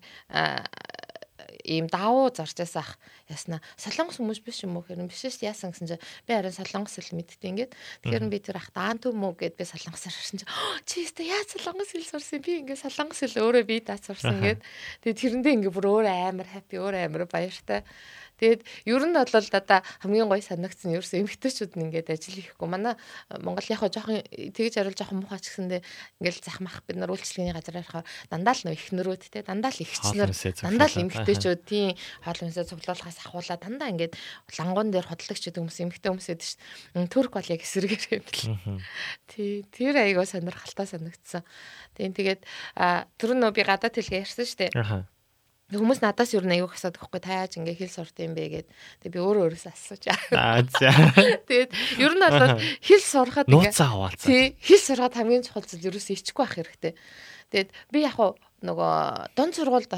ийм 1.63 1.87
давуу 1.87 2.33
зарж 2.33 2.57
байсан 2.57 2.83
ах 2.83 2.99
ясна. 3.31 3.61
Солонгос 3.79 4.19
хүмүүс 4.19 4.41
биш 4.43 4.65
юм 4.67 4.75
уу? 4.75 4.83
Хэрэг 4.83 5.07
биш 5.07 5.23
шүү 5.23 5.47
яасан 5.47 5.71
гэсэн 5.71 5.95
чинь 5.95 6.03
би 6.27 6.31
харин 6.35 6.51
солонгос 6.51 6.99
хэл 6.99 7.15
мэддэг 7.15 7.45
ингээд. 7.45 7.71
Тэгэхээр 8.03 8.27
би 8.27 8.39
тэр 8.43 8.57
ах 8.59 8.69
даан 8.75 8.99
төм 8.99 9.23
үү 9.23 9.33
гэд 9.39 9.55
би 9.55 9.63
солонгосоор 9.63 10.15
харсан 10.15 10.37
чинь 10.43 10.51
чи 10.89 11.05
өстө 11.07 11.23
яаж 11.23 11.47
солонгос 11.55 11.91
хэл 11.95 12.11
сурсан? 12.11 12.43
Би 12.43 12.51
ингээд 12.65 12.83
солонгос 12.83 13.19
хэл 13.23 13.41
өөрөө 13.45 13.63
би 13.63 13.77
даа 13.79 14.01
сурсан 14.01 14.41
гэд. 14.45 14.59
Тэгээ 15.05 15.15
тэрэндээ 15.15 15.53
ингээд 15.61 15.75
бүр 15.75 15.87
өөр 15.87 16.05
амар 16.11 16.47
хаппи 16.51 16.75
өөр 16.81 16.95
амар 17.07 17.23
баяртай 17.29 17.87
Тэгээд 18.35 18.61
ер 18.85 19.03
нь 19.07 19.15
бол 19.15 19.31
одоо 19.31 19.79
хамгийн 20.03 20.27
гоё 20.27 20.43
санагдсан 20.43 20.91
нь 20.91 20.97
ерөөсөө 20.99 21.23
эмгтээчүүд 21.23 21.73
нь 21.79 21.83
ингээд 21.87 22.11
ажил 22.11 22.35
хийхгүй. 22.35 22.67
Манай 22.67 22.99
э, 23.31 23.39
Монгол 23.39 23.63
яг 23.71 23.79
жоохон 23.87 24.19
тэгж 24.27 24.73
хариулж 24.75 24.99
жоохон 24.99 25.23
муухай 25.23 25.39
ч 25.39 25.55
гэсэндээ 25.55 25.81
ингээд 26.19 26.43
захмах 26.43 26.83
бид 26.83 26.99
нар 26.99 27.15
үйлчлэгийн 27.15 27.55
газар 27.55 27.79
ярихаар 27.79 28.05
дандаа 28.27 28.53
л 28.59 28.63
нөө 28.67 28.75
ихнэрүүд 28.75 29.23
те 29.31 29.39
дандаа 29.39 29.71
л 29.71 29.79
ихчлэр 29.79 30.31
дандаа 30.35 30.89
л 30.91 30.99
эмгтээчүүд 30.99 31.61
тийм 31.63 31.95
хоол 32.27 32.39
хүнсээ 32.43 32.67
цуглуулахаас 32.67 33.19
ахуулаа 33.23 33.55
дандаа 33.55 33.87
ингээд 33.95 34.13
лангуун 34.59 34.91
дээр 34.91 35.07
хотлогч 35.07 35.47
гэдэг 35.47 35.61
хүмүүс 35.63 35.79
эмгтээ 35.79 36.11
хүмүүс 36.11 36.27
гэдэг 36.27 36.47
чинь 36.99 37.07
турк 37.07 37.39
бол 37.39 37.47
яг 37.47 37.61
эсрэгээр 37.63 38.03
юм. 38.19 38.83
Тий 39.31 39.63
тэр 39.71 39.95
айгаа 39.95 40.27
сонирхолтой 40.27 40.87
санагдсан. 40.91 41.43
Тийм 41.95 42.11
тэгээд 42.11 42.43
тэр 43.15 43.31
нөө 43.39 43.51
би 43.55 43.63
гадаад 43.63 43.95
хэлгээ 43.95 44.23
ярьсан 44.27 44.43
шүү 44.43 44.59
дээ. 44.59 44.71
Аха. 44.75 45.07
Хүмүүс 45.65 45.97
надаас 45.97 46.29
юу 46.37 46.45
нэг 46.45 46.61
аюух 46.61 46.77
асуудаг 46.77 47.01
байхгүй 47.09 47.21
та 47.25 47.41
яаж 47.41 47.57
ингээ 47.57 47.79
хэл 47.81 47.89
сурт 47.89 48.21
юм 48.21 48.37
бэ 48.37 48.45
гэд. 48.53 48.67
Тэгээ 49.01 49.13
би 49.17 49.19
өөрөө 49.19 49.43
өөрөөсөө 49.49 49.73
асууж. 49.73 50.03
Аа 50.37 50.61
за. 50.61 50.93
Тэгээд 51.49 51.71
ер 52.05 52.13
нь 52.13 52.21
бол 52.21 52.61
хэл 52.61 53.01
сурахад 53.01 53.49
Нууцаа 53.49 53.89
хаваалцаа. 53.89 54.29
тий 54.29 54.53
хэл 54.61 54.85
сурахад 54.85 55.17
хамгийн 55.17 55.41
чухал 55.41 55.65
зүйл 55.65 55.89
ерөөсөө 55.89 56.21
ичгүй 56.21 56.43
байх 56.45 56.53
хэрэгтэй. 56.53 56.93
Тэгээд 57.49 57.69
би 57.89 57.99
яг 58.05 58.13
нөгөө 58.61 58.93
дунд 59.33 59.53
сургуульд 59.57 59.89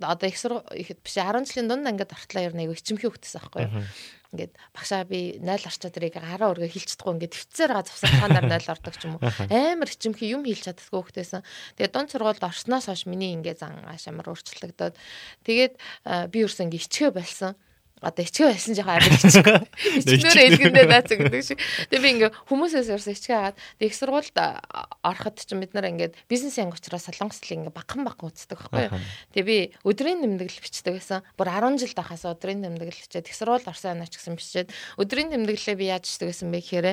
одоо 0.00 0.28
их 0.28 0.38
их 0.74 0.88
биш 1.02 1.14
10 1.16 1.46
жилийн 1.48 1.68
дунд 1.68 1.86
ангид 1.86 2.12
ортлоо 2.12 2.42
ер 2.42 2.54
нь 2.54 2.64
аюу 2.64 2.76
ичимхий 2.76 3.08
хөгтсөн 3.08 3.40
байхгүй 3.40 3.62
юу. 3.66 3.84
Ингээд 4.34 4.52
багшаа 4.74 5.04
би 5.06 5.38
0 5.40 5.66
орчоо 5.66 5.90
дэрийг 5.90 6.18
гараа 6.18 6.52
өргө 6.52 6.68
хилч 6.68 6.92
чадахгүй 6.98 7.14
ингээд 7.16 7.34
төвцээр 7.36 7.70
байгаа 7.72 7.88
завсархаанаар 7.88 8.46
0 8.52 8.74
ордог 8.74 8.94
ч 8.98 9.02
юм 9.06 9.16
уу. 9.16 9.24
Амар 9.48 9.88
ичимхий 9.88 10.28
юм 10.34 10.42
хилч 10.44 10.66
чаддаггүй 10.66 11.00
хөгтөөсөн. 11.00 11.42
Тэгээд 11.80 11.94
дунд 11.94 12.10
сургуульд 12.12 12.42
орсноос 12.44 12.90
хойш 12.90 13.06
миний 13.06 13.32
ингээд 13.32 13.62
зан 13.62 13.86
ашамар 13.86 14.28
өөрчлөгдөд. 14.28 14.98
Тэгээд 15.46 15.74
би 16.28 16.36
ерөөсөө 16.42 16.64
ингээд 16.68 16.84
ичгээ 16.84 17.10
болсон 17.14 17.54
одоо 18.04 18.24
ичгээ 18.28 18.52
байсан 18.52 18.76
жоохон 18.76 19.00
амар 19.00 19.14
ичгээ. 19.16 19.60
Ичгнээр 20.04 20.40
элгэндээ 20.52 20.84
даацаа 20.84 21.16
гэдэг 21.16 21.40
шиг. 21.40 21.58
Тэгээ 21.88 22.04
би 22.04 22.10
ингээ 22.20 22.30
хүмүүсээс 22.44 22.92
ерөөсөө 22.92 23.16
ичгээ 23.16 23.56
тэг 23.56 23.88
их 23.88 23.96
сургуульд 23.96 24.36
ороход 25.00 25.40
ч 25.40 25.56
бид 25.56 25.72
нар 25.72 25.88
ингээд 25.88 26.12
бизнес 26.28 26.60
анги 26.60 26.76
учраас 26.76 27.08
солонгослыг 27.08 27.72
ингээ 27.72 27.72
багхан 27.72 28.04
багхан 28.04 28.28
үздэг 28.28 28.60
байхгүй 28.60 28.84
юу. 28.92 29.00
Тэгээ 29.32 29.48
би 29.48 29.58
өдрийн 29.80 30.20
тэмдэглэл 30.20 30.60
бичдэг 30.60 30.92
байсан. 30.92 31.24
Бүр 31.40 31.48
10 31.48 31.80
жил 31.80 31.94
дахаас 31.96 32.28
өдрийн 32.28 32.60
тэмдэглэл 32.68 33.00
бичээд 33.00 33.32
их 33.32 33.36
сургуульд 33.36 33.64
орсон 33.64 33.96
анаач 33.96 34.12
гэсэн 34.12 34.36
бичээд 34.36 34.68
өдрийн 35.00 35.32
тэмдэглэлээ 35.32 35.76
би 35.80 35.88
яаж 35.88 36.04
бичдэг 36.04 36.28
байсан 36.28 36.52
бэ 36.52 36.60
гэхээр 36.60 36.88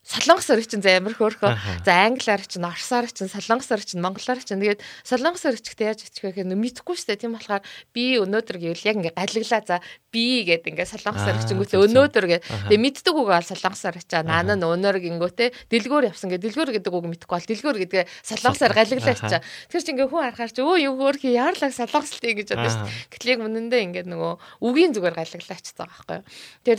Солонгос 0.00 0.48
өр 0.50 0.64
чинь 0.64 0.80
амар 0.80 1.12
хөөрхөө. 1.12 1.84
За 1.84 1.92
англиар 2.08 2.42
чинь, 2.42 2.64
орсоор 2.64 3.06
чинь, 3.12 3.28
солонгос 3.28 3.68
өр 3.68 3.84
чинь, 3.84 4.00
монголоор 4.00 4.40
чинь. 4.40 4.58
Тэгээд 4.58 4.80
солонгос 5.04 5.44
өр 5.44 5.60
чихтэй 5.60 5.92
яаж 5.92 6.08
ичих 6.08 6.24
вэ 6.24 6.40
гэхээр 6.40 6.56
мэдэхгүй 6.56 6.96
шүү 6.96 7.14
дээ. 7.14 7.20
Тийм 7.28 7.36
болохоор 7.36 7.62
би 7.92 8.16
өнөөдөр 8.16 8.56
гэвэл 8.58 8.88
яг 8.88 8.96
ингээ 8.96 9.14
галиглаа. 9.14 9.60
За 9.60 9.76
би 10.08 10.42
гэдэг 10.48 10.72
ингээ 10.72 10.88
солонгос 10.88 11.24
өр 11.28 11.38
чингүүтээ 11.46 11.84
өнөөдөр 11.84 12.26
гэдэг. 12.26 12.48
Тэгээд 12.72 12.80
мэддэг 12.80 13.14
үг 13.14 13.28
бол 13.28 13.44
солонгос 13.44 13.84
өр 13.86 13.98
чаа. 14.08 14.24
Наана 14.24 14.56
нь 14.56 14.64
өнөр 14.64 14.96
гингүүтээ 15.04 15.48
дэлгүүр 15.68 16.08
явсан 16.10 16.32
гэ. 16.32 16.42
Дэлгүүр 16.48 16.70
гэдэг 16.80 16.90
үг 16.96 17.06
мэдэхгүй 17.06 17.36
бол 17.36 17.50
дэлгүүр 17.52 17.78
гэдгээ 17.84 18.04
солонгос 18.24 18.62
өр 18.66 18.74
галиглаа 18.74 19.14
чаа. 19.20 19.44
Тэр 19.68 19.82
чинь 19.84 19.94
ингээ 20.00 20.10
хүн 20.10 20.24
харахаар 20.32 20.50
чи 20.50 20.64
өө 20.64 20.76
юу 20.90 20.94
хөөрхий 20.96 21.36
яарлаг 21.36 21.70
солонгослтыг 21.76 22.42
гэж 22.42 22.48
бодож 22.56 22.74
шүү 22.74 22.88
дээ. 22.88 22.98
Гэтэл 23.14 23.32
яг 23.36 23.40
үнэндээ 23.46 23.80
ингээ 23.86 24.04
нөгөө 24.10 24.32
үгийн 24.64 24.92
зүгээр 24.96 25.14
галиглаач 25.14 25.66
байгаа 25.76 25.86
байхгүй 25.86 26.16
юу. 26.18 26.26
Тэр 26.64 26.78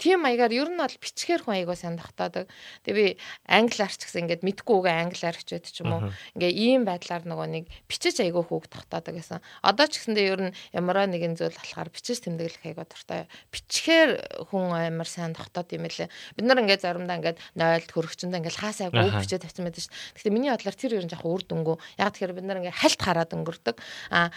тийм 0.00 0.18
маягаар 0.24 0.52
ер 0.56 0.70
нь 0.72 0.80
бол 0.80 0.96
бичгээр 0.96 1.42
хүн 1.44 1.56
аягаа 1.60 1.76
сайн 1.76 2.00
тогтоодог. 2.00 2.48
Тэгээ 2.86 2.96
би 2.96 3.06
англиар 3.46 3.92
ч 3.92 4.02
гэсэн 4.06 4.26
ингээд 4.26 4.42
мэдгүй 4.42 4.76
үгээ 4.82 4.96
англиар 5.06 5.36
хичээд 5.36 5.66
ч 5.70 5.82
юм 5.82 5.92
уу. 5.92 6.02
Ингээ 6.36 6.52
ийм 6.52 6.82
байдлаар 6.88 7.24
нөгөө 7.24 7.48
нэг 7.52 7.64
бичиж 7.86 8.20
айгүй 8.22 8.42
хүүг 8.42 8.66
тогтоодог 8.68 9.14
гэсэн. 9.16 9.40
Одоо 9.62 9.86
ч 9.86 10.02
гэсэндээ 10.02 10.26
ер 10.28 10.40
нь 10.50 10.54
ямар 10.74 11.04
нэгэн 11.06 11.38
зүйл 11.38 11.54
болохоор 11.54 11.90
бичиж 11.92 12.24
тэмдэглэх 12.24 12.64
айгүй 12.72 12.86
дуртай. 12.86 13.30
Бичгээр 13.52 14.10
хүн 14.50 14.72
амар 14.72 15.08
сайн 15.08 15.36
тогтоод 15.36 15.70
юм 15.72 15.86
лээ. 15.86 16.08
Бид 16.36 16.44
нар 16.46 16.60
ингээд 16.60 16.84
заримдаа 16.84 17.16
ингээд 17.20 17.38
0-д 17.56 17.90
хөрөгчөндөө 17.92 18.38
ингээд 18.42 18.60
хаас 18.60 18.78
айгүй 18.82 19.02
үг 19.08 19.20
бичиж 19.22 19.42
тавьсан 19.42 19.66
байдаг 19.66 19.82
шүү. 19.86 19.94
Гэхдээ 20.16 20.32
миний 20.34 20.50
бодлоор 20.52 20.76
тэр 20.76 20.92
ер 20.98 21.04
нь 21.06 21.14
яг 21.14 21.24
үр 21.24 21.42
дүнгүү. 21.42 21.76
Яг 22.00 22.10
тэгэхээр 22.16 22.36
бид 22.36 22.46
нар 22.46 22.58
ингээд 22.60 22.80
хальт 22.80 23.00
хараад 23.00 23.30
өнгөрдөг. 23.32 23.76
Аа 24.10 24.30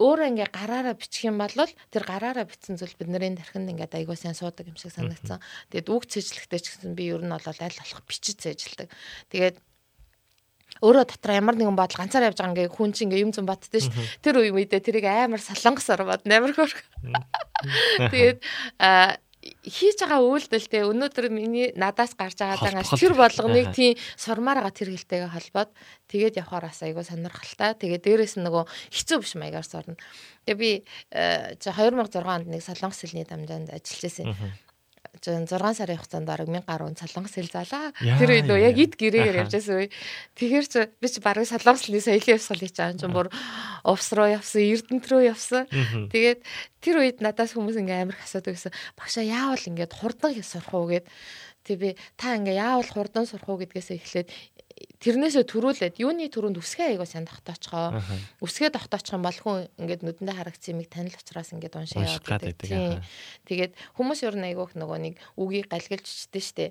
өөрөө 0.00 0.28
ингээ 0.32 0.48
гараараа 0.48 0.96
бичих 0.96 1.28
юм 1.28 1.36
бол 1.36 1.52
тэр 1.52 2.04
гараараа 2.08 2.48
бичсэн 2.48 2.80
зүйл 2.80 2.96
бидний 2.96 3.36
тархинд 3.36 3.68
ингээ 3.68 4.00
айгуу 4.00 4.16
сайн 4.16 4.32
суудаг 4.32 4.64
юм 4.64 4.80
шиг 4.80 4.96
санагдсан. 4.96 5.44
Тэгээд 5.68 5.92
үг 5.92 6.08
цэжлэхтэй 6.08 6.60
ч 6.64 6.66
гэсэн 6.72 6.96
би 6.96 7.12
ер 7.12 7.20
нь 7.20 7.28
бол 7.28 7.44
аль 7.44 7.76
болох 7.76 8.02
бичиж 8.08 8.40
цэжлдэг. 8.40 8.88
Тэгээд 9.28 9.60
өөрөө 10.80 11.04
дотор 11.04 11.32
ямар 11.36 11.56
нэгэн 11.60 11.76
бодол 11.76 12.00
ганцаар 12.00 12.32
явж 12.32 12.40
байгаа 12.40 12.56
ингээ 12.56 12.72
хүн 12.72 12.96
чинь 12.96 13.12
ингээ 13.12 13.24
юм 13.28 13.32
зам 13.36 13.44
батдээ 13.44 13.84
ш. 13.84 13.92
Тэр 14.24 14.40
үе 14.40 14.50
үедээ 14.56 14.80
тэрийг 14.80 15.04
амар 15.04 15.42
солонгосоор 15.44 16.08
бод 16.08 16.24
амар 16.24 16.56
хөрх. 16.56 16.80
Тэгээд 18.08 18.38
а 18.80 19.20
хийж 19.40 19.96
байгаа 20.04 20.20
үйлдэлтэй 20.20 20.84
өнөөдөр 20.84 21.26
миний 21.32 21.72
надаас 21.72 22.12
гарч 22.12 22.36
байгаа 22.36 22.60
дангаас 22.60 22.92
тэр 22.92 23.16
болгоныг 23.16 23.72
тийм 23.72 23.96
сурмаар 24.20 24.60
байгаа 24.60 24.76
тэр 24.76 24.92
хэлтэйгээ 24.92 25.32
холбоод 25.32 25.70
тэгээд 26.12 26.40
явхаараас 26.44 26.84
айгуу 26.84 27.04
сонирхолтой. 27.08 27.72
Тэгээд 27.80 28.04
дээрэс 28.04 28.36
нь 28.36 28.44
нөгөө 28.44 28.64
хэцүү 28.68 29.18
биш 29.24 29.32
маягаар 29.40 29.64
сорно. 29.64 29.96
Тэгээ 30.44 30.60
би 30.60 30.70
2006 31.56 32.20
онд 32.20 32.46
нэг 32.52 32.60
солонгос 32.60 33.00
хэлний 33.00 33.24
дамжаанд 33.24 33.72
ажиллаж 33.72 34.02
байсан. 34.04 34.28
6 35.18 35.50
сарын 35.50 35.98
хугацаанд 35.98 36.26
бараг 36.26 36.46
1000 36.46 36.62
гаруй 36.64 36.94
солонгос 36.94 37.34
хэл 37.34 37.50
залаа. 37.50 37.90
Тэр 37.98 38.30
үед 38.30 38.46
нөө 38.46 38.60
яг 38.62 38.76
ид 38.78 38.94
гэрээгээр 38.94 39.40
явж 39.42 39.52
байсан 39.58 39.76
үе. 39.82 39.88
Тэгэхээр 40.38 40.66
чи 40.70 40.80
би 41.02 41.06
чи 41.10 41.20
бараг 41.20 41.50
солонгос 41.50 41.82
хэлний 41.82 42.04
соёлын 42.04 42.34
явсгал 42.38 42.62
хийж 42.62 42.74
байгаа 42.78 42.94
юм 42.94 43.00
чинь 43.02 43.16
бүр 43.16 43.28
увс 43.84 44.08
руу 44.14 44.28
явсан, 44.30 44.62
Эрдэнэт 44.62 45.06
рүү 45.10 45.22
явсан. 45.26 45.64
Тэгээд 46.14 46.40
тэр 46.80 46.96
үед 47.02 47.18
надаас 47.20 47.52
хүмүүс 47.58 47.76
ингээ 47.82 48.06
амар 48.06 48.18
асуудаг 48.22 48.54
гэсэн. 48.54 48.72
Багшаа 48.94 49.24
яавал 49.26 49.64
ингээд 49.66 49.92
хурдан 49.98 50.32
сурах 50.40 50.72
уу 50.72 50.86
гэд. 50.88 51.06
Тэг 51.66 51.76
би 51.76 51.88
та 52.16 52.38
ингээ 52.38 52.56
яавал 52.60 52.88
хурдан 52.88 53.26
сурах 53.26 53.48
уу 53.50 53.60
гэдгээсээ 53.60 53.98
эхлээд 53.98 54.28
тэрнээсээ 55.00 55.44
төрүүлээд 55.48 55.96
юуны 56.00 56.28
төрөнд 56.28 56.60
үсгээ 56.60 56.92
аягаа 56.96 57.08
сайн 57.08 57.24
тогтоочхоо. 57.24 58.00
Үсгээ 58.44 58.68
тогтоочих 58.72 59.16
юм 59.16 59.24
бол 59.24 59.36
хүн 59.36 59.68
ингээд 59.80 60.04
нүдэндээ 60.04 60.36
харагдсан 60.36 60.76
юмыг 60.76 60.88
танил 60.92 61.16
учраас 61.16 61.52
ингээд 61.56 61.76
уншаа 61.76 62.04
яваад 62.04 62.28
байдаг. 62.28 63.04
Тэгээд 63.48 63.72
хүмүүс 63.96 64.20
ер 64.28 64.36
нь 64.36 64.46
айгүйх 64.52 64.76
нөгөө 64.76 64.98
нэг 65.00 65.14
үгийг 65.40 65.72
галгилж 65.72 66.04
чичдээ 66.04 66.44
штэ. 66.44 66.66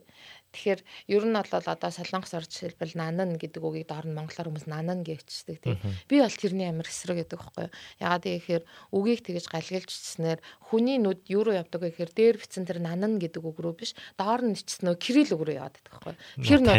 Тэгэхээр 0.49 0.81
ер 1.13 1.23
нь 1.29 1.37
бол 1.37 1.53
одоо 1.53 1.91
солонгос 1.93 2.33
орж 2.33 2.49
жишээлбэл 2.49 2.97
нанан 2.97 3.37
гэдэг 3.37 3.61
үгийг 3.61 3.85
доор 3.85 4.09
нь 4.09 4.17
монголоор 4.17 4.49
хүмүүс 4.49 4.65
нанан 4.65 5.05
гэвчдэг 5.05 5.61
тийм. 5.61 5.77
Би 6.09 6.19
бол 6.19 6.33
тэрний 6.33 6.65
амир 6.65 6.89
эсрэг 6.89 7.21
гэдэг 7.21 7.37
байхгүй 7.37 7.63
юу. 7.69 7.73
Ягаад 8.01 8.25
гэхээр 8.25 8.63
үгийг 8.89 9.21
тэгэж 9.29 9.45
галгилжчихснээр 9.45 10.39
хүний 10.73 10.97
нүд 10.97 11.29
юу 11.29 11.45
руу 11.45 11.53
явдаг 11.53 11.85
вэ 11.85 11.93
гэхээр 11.93 12.11
дээр 12.17 12.35
бичсэн 12.41 12.65
тэр 12.65 12.81
нанан 12.81 13.21
гэдэг 13.21 13.45
үг 13.45 13.61
рүү 13.61 13.73
биш 13.77 13.93
доор 14.17 14.41
нь 14.41 14.57
бичсэн 14.57 14.89
нөө 14.89 14.97
кирилл 14.97 15.37
үг 15.37 15.43
рүү 15.45 15.55
яваад 15.61 15.77
байдаг 15.77 15.93
байхгүй 15.93 16.13
юу. 16.17 16.45
Тэр 16.49 16.59
нөө 16.65 16.77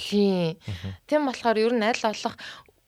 тийм. 0.00 0.56
Тийм 1.04 1.22
болохоор 1.28 1.58
ер 1.60 1.74
нь 1.76 1.84
аль 1.84 2.00
болох 2.00 2.36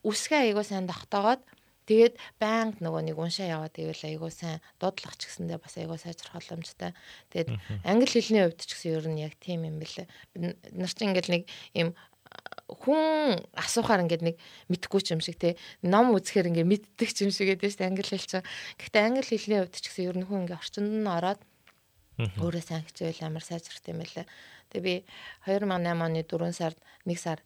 үсгээ 0.09 0.49
аягүй 0.49 0.65
сайн 0.65 0.89
тогтоогоод 0.89 1.43
Тэгээд 1.89 2.21
байнга 2.37 2.85
нөгөө 2.85 3.03
нэг 3.09 3.17
уншаа 3.17 3.49
яваад 3.49 3.73
ивэл 3.81 4.05
айгуу 4.05 4.29
сайн 4.29 4.61
дуудлах 4.77 5.17
ч 5.17 5.25
гэсэндээ 5.25 5.57
бас 5.57 5.75
айгуу 5.81 5.97
сайжрах 5.97 6.37
боломжтой. 6.37 6.93
Тэгээд 7.33 7.49
англи 7.89 8.13
хэлний 8.13 8.45
хувьд 8.45 8.61
ч 8.61 8.77
гэсэн 8.77 8.93
ер 8.93 9.07
нь 9.09 9.25
яг 9.25 9.35
тийм 9.41 9.65
юм 9.65 9.81
бэлээ. 9.81 10.05
Нар 10.77 10.93
чинь 10.93 11.17
ингээл 11.17 11.33
нэг 11.33 11.43
юм 11.73 11.97
хүн 12.69 13.41
асуухаар 13.57 14.05
ингээд 14.05 14.21
нэг 14.21 14.37
мэдхгүй 14.69 15.01
ч 15.01 15.17
юм 15.17 15.25
шиг 15.25 15.41
те 15.41 15.57
ном 15.81 16.13
үзэхээр 16.13 16.53
ингээд 16.53 16.69
мэддэг 16.69 17.09
ч 17.09 17.25
юм 17.25 17.33
шиг 17.33 17.57
гэдэг 17.57 17.73
шүү 17.73 17.81
дээ 17.81 17.89
англи 17.89 18.05
хэл 18.05 18.29
чинь. 18.29 18.49
Гэхдээ 18.77 19.03
англи 19.09 19.25
хэлний 19.25 19.61
хувьд 19.65 19.81
ч 19.81 19.87
гэсэн 19.89 20.05
ер 20.13 20.17
нь 20.21 20.27
хүн 20.29 20.45
ингээд 20.45 20.61
орчинд 20.61 20.93
нь 20.93 21.09
ороод 21.09 21.41
өөрөө 22.19 22.63
сайн 22.69 22.85
хичээл 22.85 23.25
амар 23.25 23.45
сайжрах 23.47 23.81
юм 23.89 24.05
байлаа. 24.05 24.29
Тэгээ 24.69 24.85
би 24.85 24.95
2008 25.49 26.05
оны 26.05 26.21
4 26.29 26.53
сард 26.53 26.79
1 27.09 27.17
сар 27.17 27.41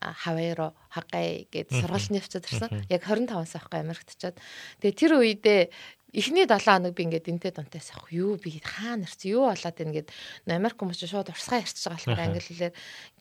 Хавайро 0.00 0.74
Хагай 0.90 1.48
гэд 1.50 1.74
сургалтын 1.74 2.18
явцад 2.18 2.46
ирсэн. 2.46 2.86
Яг 2.88 3.02
25 3.04 3.46
сая 3.46 3.60
ахгүй 3.62 3.80
Америкт 3.82 4.14
очиод. 4.14 4.38
Тэгээ 4.80 4.98
тэр 4.98 5.12
үедээ 5.18 5.60
эхний 6.12 6.46
7 6.46 6.64
хоног 6.64 6.94
би 6.94 7.02
ингээд 7.04 7.28
энтэй 7.28 7.52
дунтаас 7.52 7.92
авах 7.92 8.12
юу 8.12 8.40
би 8.40 8.62
хаана 8.64 9.04
ирсэн 9.04 9.28
юу 9.28 9.50
болоод 9.52 9.76
гэд 9.76 10.08
Америк 10.48 10.80
хүмүүс 10.80 11.04
шууд 11.04 11.28
урсгаа 11.28 11.60
ярьчих 11.60 11.84
байгаа 11.84 12.00
болохоор 12.00 12.24
англи 12.24 12.40
хэлээр 12.40 12.74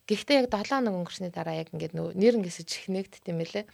гэхдээ 0.07 0.37
яг 0.39 0.47
7 0.47 0.71
хоног 0.71 0.93
өнгөрсний 0.95 1.31
дараа 1.33 1.55
яг 1.59 1.69
ингээд 1.75 1.93
нөө 1.97 2.15
нэр 2.15 2.39
ингэсэж 2.39 2.87
ихнэгдт 2.87 3.27
юм 3.27 3.43
байлээ. 3.43 3.65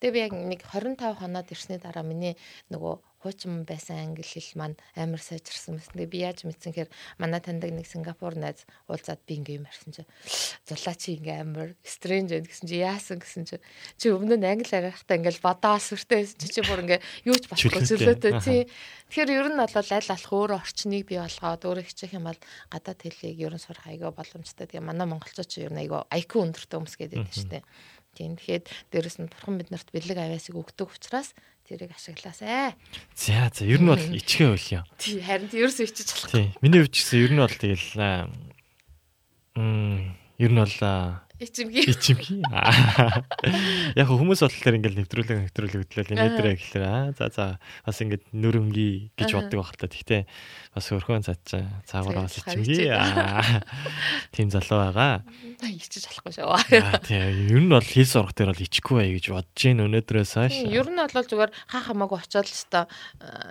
Тэгээ 0.00 0.12
би 0.12 0.20
яг 0.24 0.32
нэг 0.32 0.60
25 0.72 1.20
хоноод 1.20 1.52
ирсний 1.52 1.80
дараа 1.80 2.04
миний 2.04 2.36
нөгөө 2.72 2.94
хуучин 3.26 3.66
байсан 3.66 4.14
англи 4.14 4.22
хэл 4.22 4.54
маань 4.54 4.78
амар 4.94 5.18
сайжирсан 5.18 5.76
мэт. 5.76 5.90
Тэгээ 5.90 6.14
би 6.14 6.18
яаж 6.22 6.46
мэдсэн 6.46 6.70
гэхээр 6.70 6.90
манай 7.18 7.42
таньдаг 7.42 7.74
нэг 7.74 7.90
Сингапур 7.90 8.38
найз 8.38 8.62
уулзаад 8.86 9.20
би 9.26 9.42
ингээм 9.42 9.66
ярьсан 9.66 9.90
чи 9.90 10.02
зулаа 10.62 10.94
чи 10.94 11.18
ингээ 11.18 11.42
амар 11.42 11.74
strange 11.82 12.30
байна 12.30 12.46
гэсэн 12.46 12.66
чи 12.70 12.76
яасан 12.78 13.18
гэсэн 13.18 13.42
чи 13.50 13.56
чи 13.98 14.06
өмнө 14.14 14.38
нь 14.38 14.46
англи 14.46 14.70
харахтаа 14.70 15.18
ингээл 15.18 15.42
бодоо 15.42 15.76
сүртэй 15.82 16.22
байсан 16.22 16.38
чи 16.38 16.48
чи 16.54 16.60
бүр 16.62 16.80
ингээ 16.86 17.00
юу 17.26 17.36
ч 17.36 17.44
болохгүй 17.50 17.82
зөвлөөтэй 17.82 18.32
тий. 18.40 18.60
Тэгэхээр 19.10 19.30
ер 19.34 19.48
нь 19.50 19.58
бол 19.58 19.74
аль 19.74 19.94
алах 19.98 20.30
өөр 20.30 20.50
орчныг 20.56 21.04
бий 21.10 21.18
болгоод 21.18 21.62
өөрөө 21.66 21.84
хичих 21.86 22.14
юм 22.14 22.30
бол 22.30 22.40
гадаад 22.70 23.00
хэлийг 23.02 23.38
ер 23.42 23.54
нь 23.54 23.62
сурах 23.62 23.86
айгаа 23.90 24.14
боломжтой. 24.14 24.66
Тэгээ 24.70 24.86
манай 24.86 25.06
монголчууд 25.10 25.50
ч 25.50 25.66
ер 25.66 25.74
нь 25.74 25.82
айгаа 25.82 26.06
IQ 26.10 26.42
өндөртэй 26.42 26.78
хүмүүс 26.78 26.96
гэдэг 26.98 27.18
нь 27.22 27.30
шүү 27.34 27.50
дээ. 27.54 27.64
Тийм 28.16 28.32
тэгэхээр 28.40 28.64
дээрэс 28.90 29.16
нь 29.20 29.28
бурхан 29.28 29.60
биднэрт 29.60 29.92
бэлэг 29.92 30.16
авяасыг 30.16 30.56
өгдөг 30.56 30.88
учраас 30.88 31.36
тэрийг 31.66 31.92
ашиглаасай. 31.92 32.72
За 33.14 33.50
за 33.50 33.62
ер 33.66 33.82
нь 33.82 33.90
бол 33.90 33.98
ичгээ 33.98 34.54
юм. 34.78 34.86
Тий 34.96 35.18
харин 35.18 35.50
ерөөсөө 35.50 35.86
ичиж 35.90 36.08
болох. 36.14 36.30
Тий. 36.30 36.46
Миний 36.62 36.80
хувьд 36.80 36.94
ч 36.94 37.02
гэсэн 37.02 37.18
ер 37.26 37.32
нь 37.34 37.42
бол 37.42 37.50
тэгэл 37.50 37.92
м 39.58 40.14
ер 40.38 40.50
нь 40.54 40.60
бол 40.62 40.76
аа, 41.36 41.44
Ичимхий. 41.44 41.84
ичимхий. 41.84 42.40
Яг 43.96 44.08
хүмүүс 44.08 44.40
бол 44.40 44.56
тэр 44.56 44.76
ингээл 44.80 45.04
нэвтрүүлэг 45.04 45.38
нэвтрүүлэг 45.52 45.80
хөдлөл 45.84 46.12
инээдрээ 46.16 46.54
гэхлээр 46.56 46.84
аа 46.88 47.12
за 47.12 47.28
за 47.28 47.44
бас 47.84 47.98
ингээд 48.00 48.24
нүрэнги 48.32 49.12
гэж 49.20 49.30
боддог 49.36 49.60
байх 49.60 49.72
л 49.76 49.80
та. 49.80 49.92
Тэгтээ 49.92 50.22
бас 50.72 50.86
хөрхөн 50.88 51.24
цаачаа 51.28 51.64
цаагаараа 51.84 52.24
бас 52.24 52.36
Цааш 52.40 52.56
ичимхий. 52.56 52.88
Аа. 52.88 53.60
Тийм 54.32 54.48
залуу 54.48 54.80
байгаа. 54.80 55.24
Ичиж 55.60 56.08
болохгүй 56.08 56.32
шүү. 56.40 56.48
Аа 56.48 57.00
тий. 57.04 57.20
Ер 57.52 57.60
нь 57.60 57.68
бол 57.68 57.84
хэл 57.84 58.08
сурах 58.08 58.32
дээр 58.32 58.56
бол 58.56 58.64
ичихгүй 58.64 58.96
бай 58.96 59.08
гэж 59.16 59.26
бодож 59.36 59.60
гин 59.60 59.84
өнөөдрөөс 59.84 60.32
хойш. 60.40 60.56
Тийм, 60.56 60.72
Ер 60.72 60.88
нь 60.88 60.96
бол 60.96 61.28
зүгээр 61.28 61.52
хаа 61.68 61.82
хамаагүй 61.84 62.18
очиод 62.24 62.48
л 62.48 62.56
өстой 62.56 62.84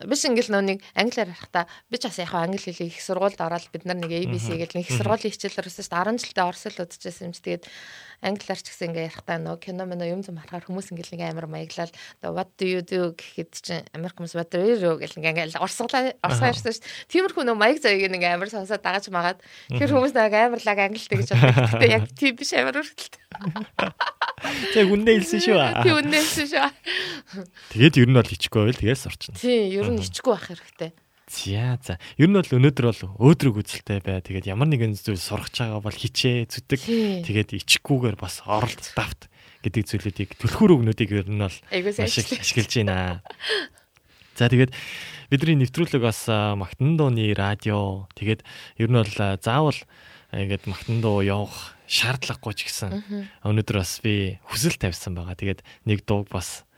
биш 0.10 0.26
ингээл 0.26 0.54
нөөник 0.54 0.80
англиар 0.98 1.30
харахта 1.34 1.66
би 1.90 1.98
ч 2.02 2.10
бас 2.10 2.18
яг 2.22 2.34
англи 2.34 2.62
хэлийг 2.62 2.94
их 2.94 3.02
сургуульд 3.02 3.42
ороод 3.42 3.70
бид 3.74 3.86
нар 3.86 3.98
нэг 4.02 4.12
ABC 4.14 4.58
гэл 4.58 4.76
нэг 4.78 4.86
их 4.90 4.98
сургуулийн 4.98 5.34
хичээлээр 5.34 5.70
өсөж 5.70 5.88
10 5.90 6.22
жилдээ 6.22 6.46
орос 6.46 6.66
л 6.70 6.82
удажсэн 6.82 7.30
юм 7.30 7.34
чи 7.34 7.42
тэгээд 7.42 7.64
англиар 8.26 8.60
ч 8.60 8.72
гэсэн 8.72 8.90
ингээ 8.96 9.08
ярахтаа 9.12 9.38
нөө 9.38 9.58
кино 9.62 9.86
мөн 9.86 10.02
юм 10.08 10.22
зам 10.26 10.40
харахаар 10.40 10.66
хүмүүс 10.66 10.90
ингээл 10.92 11.14
нэг 11.14 11.24
амар 11.30 11.48
маяглал 11.52 11.94
what 12.24 12.50
do 12.58 12.66
you 12.66 12.82
do 12.82 13.14
гэхэд 13.14 13.52
чинь 13.62 13.86
Америк 13.94 14.18
хүмүүс 14.18 14.34
what 14.34 14.50
do 14.50 14.64
you 14.64 14.80
do 14.80 14.98
гэл 14.98 15.20
ингээ 15.20 15.34
ингээл 15.54 15.62
орсголаа 15.62 16.16
орсоо 16.24 16.50
ярьсан 16.50 16.74
шүү 16.74 16.82
дээ. 16.82 17.12
Тиймэрхүү 17.12 17.44
нөө 17.46 17.58
маяг 17.60 17.78
заяг 17.84 18.08
ингээ 18.08 18.34
амар 18.34 18.50
сонсоод 18.50 18.82
дагаж 18.82 19.12
магаад 19.12 19.40
тэр 19.70 19.90
хүмүүс 19.94 20.14
нэг 20.16 20.34
амарлаг 20.34 20.80
англитэй 20.80 21.18
гэж 21.22 21.30
боддог. 21.38 21.70
Гэтэ 21.76 21.92
яг 21.92 22.04
тийм 22.16 22.34
биш 22.40 22.52
амар 22.56 22.82
өргөлт. 22.82 23.16
Тэг 24.74 24.90
үнэ 24.90 25.12
хэлсэн 25.22 25.42
шүү. 25.44 25.60
Тийм 25.86 25.96
үнэнсэн 26.02 26.48
шүү. 26.50 26.70
Тэгээд 27.76 28.00
ер 28.00 28.10
нь 28.10 28.18
бол 28.18 28.34
ичихгүй 28.36 28.62
байл 28.68 28.80
тэгээс 28.80 29.02
сурчна. 29.06 29.36
Тийм 29.38 29.70
ер 29.70 29.88
нь 29.92 30.02
ичгүй 30.02 30.34
байх 30.34 30.48
хэрэгтэй. 30.50 30.92
За 31.26 31.80
за. 31.82 31.98
Ер 32.22 32.30
нь 32.30 32.38
бол 32.38 32.46
өнөөдөр 32.46 32.86
бол 32.86 33.02
өөдрөг 33.34 33.66
үзэлтэй 33.66 34.00
бай. 34.06 34.22
Тэгээд 34.22 34.46
ямар 34.46 34.70
нэгэн 34.70 34.94
зүйл 34.94 35.18
сурах 35.18 35.50
чагаа 35.50 35.82
бол 35.82 35.94
хичээ 35.94 36.46
зүтэг. 36.46 36.86
Тэгээд 37.26 37.58
ичгүүгээр 37.66 38.14
бас 38.14 38.46
оролт 38.46 38.94
давт 38.94 39.26
гэдэг 39.66 39.84
зүйлүүдийг 39.90 40.30
түлхүүр 40.38 40.78
өгнүүдийг 40.78 41.26
ер 41.26 41.26
нь 41.26 41.42
бол 41.42 41.58
маш 41.74 42.14
их 42.22 42.30
ашиглаж 42.30 42.72
байна. 42.78 43.26
За 44.38 44.46
тэгээд 44.46 44.70
бидний 45.34 45.58
нэвтрүүлэг 45.66 46.06
бас 46.06 46.30
Магтан 46.30 46.94
дууны 46.94 47.34
радио 47.34 48.06
тэгээд 48.14 48.46
ер 48.78 48.90
нь 48.94 49.00
бол 49.02 49.14
заавал 49.42 49.82
ингээд 50.30 50.70
Магтан 50.70 51.02
дуу 51.02 51.26
явах 51.26 51.74
шаардлагагүй 51.90 52.54
ч 52.54 52.70
гэсэн 52.70 53.02
өнөөдөр 53.42 53.78
бас 53.82 53.98
би 54.06 54.38
хүсэл 54.46 54.78
тавьсан 54.78 55.18
байгаа. 55.18 55.34
Тэгээд 55.34 55.66
нэг 55.90 56.06
дууг 56.06 56.30
бас 56.30 56.70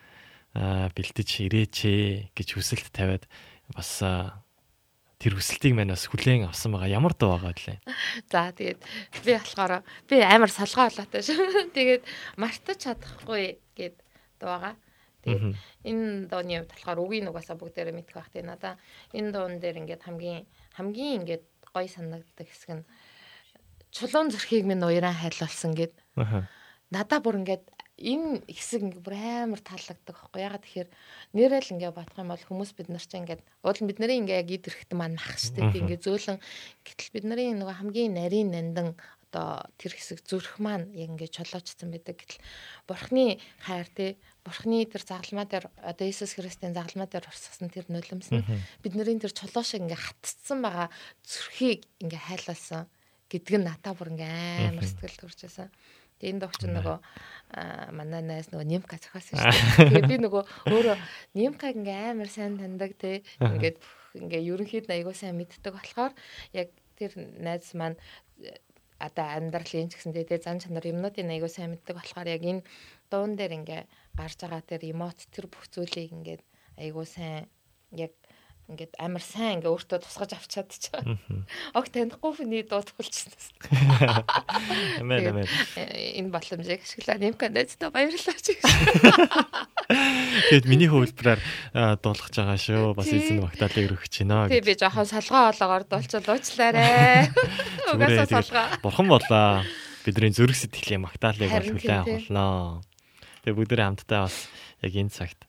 бэлтэж 0.56 1.44
ирээч 1.52 2.32
гэж 2.32 2.48
хүсэлт 2.56 2.88
тавиад 2.95 3.28
бас 3.76 4.03
тэр 5.18 5.34
хүсэлтийг 5.34 5.73
маань 5.73 5.94
бас 5.94 6.06
хүлээн 6.06 6.45
авсан 6.45 6.77
байгаа. 6.77 6.94
Ямар 6.94 7.14
дуу 7.18 7.34
байгаа 7.34 7.53
вэ? 7.57 7.81
За 8.30 8.53
тэгээд 8.53 8.80
би 9.26 9.34
болохоор 9.34 9.81
би 10.06 10.15
амар 10.22 10.52
салгаа 10.53 10.94
болоотой 10.94 11.22
шүү. 11.26 11.72
Тэгээд 11.76 12.03
мартаж 12.38 12.77
чадахгүй 12.85 13.57
гэд 13.73 13.98
дуугаа. 14.38 14.77
Тэгээд 15.26 15.57
энэ 15.89 16.30
дууны 16.30 16.53
хувьд 16.61 16.69
болохоор 16.69 16.99
үгийн 17.02 17.26
нугасаа 17.26 17.57
бүгдээрээ 17.57 17.98
мэдэх 17.98 18.14
байх 18.14 18.30
тийм 18.30 18.45
надаа 18.45 18.77
энэ 19.18 19.34
дуун 19.34 19.57
дээр 19.57 19.81
ингээд 19.81 20.06
хамгийн 20.06 20.45
хамгийн 20.77 21.26
ингээд 21.26 21.44
гоё 21.73 21.89
санагддаг 21.89 22.48
хэсэг 22.48 22.72
нь 22.77 22.85
чулуун 23.91 24.30
зүрхийг 24.30 24.69
минь 24.69 24.85
уяран 24.85 25.18
хайлуулсан 25.18 25.73
гэд 25.73 25.94
Аха. 26.15 26.45
надаа 26.94 27.19
бүр 27.19 27.41
ингээд 27.41 27.65
энэ 27.98 28.45
хэсэг 28.45 28.82
ингээ 28.86 29.02
бүр 29.02 29.15
амар 29.18 29.61
таалагддаг 29.65 30.14
байхгүй 30.14 30.41
ягаад 30.45 30.64
тэгэхээр 30.65 30.90
нэрэл 31.34 31.74
ингээ 31.74 31.91
бодох 31.98 32.18
юм 32.22 32.30
бол 32.30 32.45
хүмүүс 32.45 32.72
бид 32.78 32.90
нар 32.94 33.02
чинь 33.02 33.26
ингээд 33.26 33.41
уул 33.65 33.80
нь 33.82 33.90
бидний 33.90 34.18
ингээ 34.22 34.41
яг 34.45 34.49
идэрхт 34.53 34.91
маань 34.94 35.18
мах 35.18 35.38
штэ 35.38 35.74
тийм 35.74 35.90
ингээ 35.90 36.06
зөөлөн 36.06 36.38
гэтэл 36.86 37.14
бидний 37.14 37.57
нөгөө 37.57 37.76
хамгийн 37.82 38.14
нарийн 38.14 38.53
нандан 38.53 38.94
одоо 39.28 39.68
тэр 39.78 39.94
хэсэг 39.94 40.24
зүрх 40.24 40.57
маань 40.64 40.90
яг 40.95 41.11
ингээ 41.11 41.28
чулуучсан 41.28 41.91
байдаг. 41.91 42.15
Гэтэл 42.15 42.40
бурхны 42.88 43.38
хайр 43.60 43.88
те 43.91 44.15
бурхны 44.48 44.88
тэр 44.88 45.03
загалмаа 45.03 45.45
дээр 45.45 45.68
одоо 45.84 46.06
Иесус 46.07 46.40
Христийн 46.40 46.74
загалмаа 46.74 47.11
дээр 47.11 47.28
урсгасан 47.28 47.69
тэр 47.69 47.86
нулимс 47.91 48.32
нь 48.32 48.44
бидний 48.82 49.19
тэр 49.19 49.36
чулуу 49.36 49.64
шиг 49.68 49.84
ингээ 49.84 49.99
хатцсан 49.99 50.64
байгаа 50.64 50.88
зүрхийг 51.28 51.84
ингээ 51.99 52.24
хайлуулсан 52.24 52.88
гэдг 53.28 53.56
нь 53.60 53.68
натаа 53.68 53.94
бүр 53.94 54.15
ингээ 54.15 54.72
амар 54.72 54.88
сэтгэл 54.88 55.19
төрж 55.19 55.40
байсан. 55.44 55.68
Тэгээ 56.18 56.34
энэ 56.34 56.41
догч 56.44 56.61
нөгөө 56.65 56.98
манай 57.94 58.22
найз 58.26 58.49
нөгөө 58.49 58.68
нимка 58.68 58.98
зохиосон 58.98 59.38
шүү 59.38 59.53
дээ. 59.53 60.02
Тэгээ 60.02 60.10
би 60.10 60.18
нөгөө 60.26 60.44
өөрөө 60.73 60.98
нимкаг 61.38 61.77
ингээ 61.77 62.11
амар 62.18 62.30
сайн 62.30 62.57
таньдаг 62.57 62.98
те. 62.98 63.22
Ингээд 63.38 63.77
ингээ 64.18 64.41
ерөнхийд 64.49 64.89
айгуу 64.89 65.14
сайн 65.14 65.38
мэддэг 65.38 65.73
болохоор 65.77 66.14
яг 66.57 66.73
тэр 66.98 67.14
найз 67.38 67.72
маань 67.77 67.98
э, 68.41 68.57
одоо 68.98 69.26
амьдралын 69.38 69.94
ч 69.94 70.02
гэсэн 70.02 70.14
тэ 70.18 70.41
зан 70.41 70.57
чанар 70.57 70.89
юмнуудын 70.89 71.30
айгуу 71.30 71.52
сайн 71.52 71.77
мэддэг 71.77 71.94
болохоор 71.94 72.27
яг 72.27 72.41
энэ 72.41 72.65
дуун 73.14 73.38
дээр 73.38 73.53
ингээ 73.61 73.81
гарч 74.18 74.41
байгаа 74.41 74.61
тэр 74.65 74.81
эмоц 74.89 75.30
тэр 75.30 75.45
бүх 75.45 75.69
зүйлийг 75.69 76.10
ингээд 76.18 76.41
айгуу 76.81 77.06
сайн 77.06 77.45
яг 77.94 78.11
ингээд 78.68 78.99
амар 78.99 79.23
сайн 79.23 79.64
ингээ 79.64 79.72
өөртөө 79.72 80.03
тусгаж 80.03 80.35
авчаад 80.35 80.68
ч. 80.76 80.91
Ог 81.72 81.88
танихгүй 81.88 82.31
хүний 82.35 82.68
дуу 82.68 82.84
туулчихсан. 82.84 83.56
Амин 84.99 85.23
амин. 85.23 85.48
Э, 85.80 86.19
энэ 86.19 86.35
боломжийг 86.35 86.84
ашиглаа 86.84 87.15
нимканд 87.15 87.56
найздаа 87.56 87.95
баярлалаа 87.95 88.35
чи. 88.44 88.60
Тэгээд 90.52 90.68
миний 90.68 90.91
хөвлбраар 90.91 91.39
а, 91.72 91.95
дуулгаж 91.95 92.35
байгаа 92.35 92.60
шүү. 92.60 92.91
Бас 92.91 93.07
эзэн 93.07 93.39
магтаалыг 93.39 93.88
өргөж 93.88 94.14
байна. 94.27 94.52
Тий 94.52 94.60
би 94.60 94.76
жоохон 94.76 95.07
салгаа 95.07 95.56
олоогоор 95.56 95.88
дуулчил 95.88 96.27
уучлаарэ. 96.27 97.31
Угаасаа 97.95 98.44
салгаа. 98.44 98.84
Бурхан 98.84 99.07
болоо. 99.07 99.64
Бидний 100.03 100.35
зүрх 100.35 100.60
сэтгэлийн 100.60 101.07
магтаалыг 101.07 101.48
бол 101.48 101.72
хүлээн 101.72 102.03
авалнаа. 102.03 102.84
Тэгээд 103.48 103.57
бүгдээ 103.64 103.80
хамтдаа 103.80 104.27
бас 104.27 104.52
яг 104.84 104.91
энэ 104.91 105.15
цагт 105.15 105.47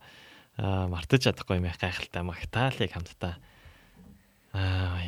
мартаж 0.59 1.23
чадахгүй 1.23 1.63
юм 1.63 1.71
их 1.71 1.79
гайхалтай 1.79 2.23
магтаалыг 2.27 2.91
хамтдаа 2.91 3.39
аа 4.53 4.99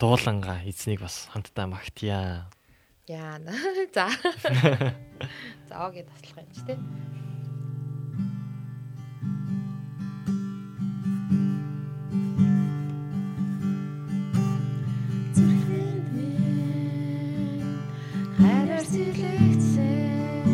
дууланга 0.00 0.64
эзнийг 0.64 1.00
бас 1.04 1.28
хамтдаа 1.32 1.66
магтъя. 1.68 2.48
Яа. 3.06 3.38
За. 3.94 4.08
За 5.68 5.86
огийн 5.86 6.06
таслах 6.08 6.40
юм 6.40 6.48
чи 6.54 6.62
минь 6.64 6.80
хайраар 18.38 18.84
сэлэгдсэн 18.88 20.46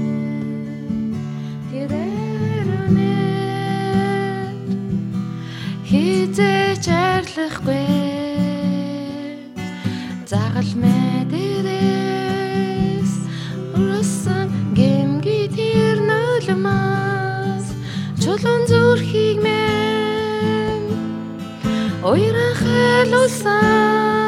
тэрээр 1.71 2.16
хизээч 6.77 6.89
арлахгүй 6.93 7.89
загал 10.29 10.71
мэдэрээс 10.83 11.93
урсан 13.81 14.49
гэмги 14.77 15.41
тэр 15.57 15.97
нулимас 16.09 17.67
чулуун 18.21 18.63
зүрхийг 18.69 19.39
минь 19.41 20.93
Ойрон 22.05 22.55
хэлүүлсэн 22.61 24.26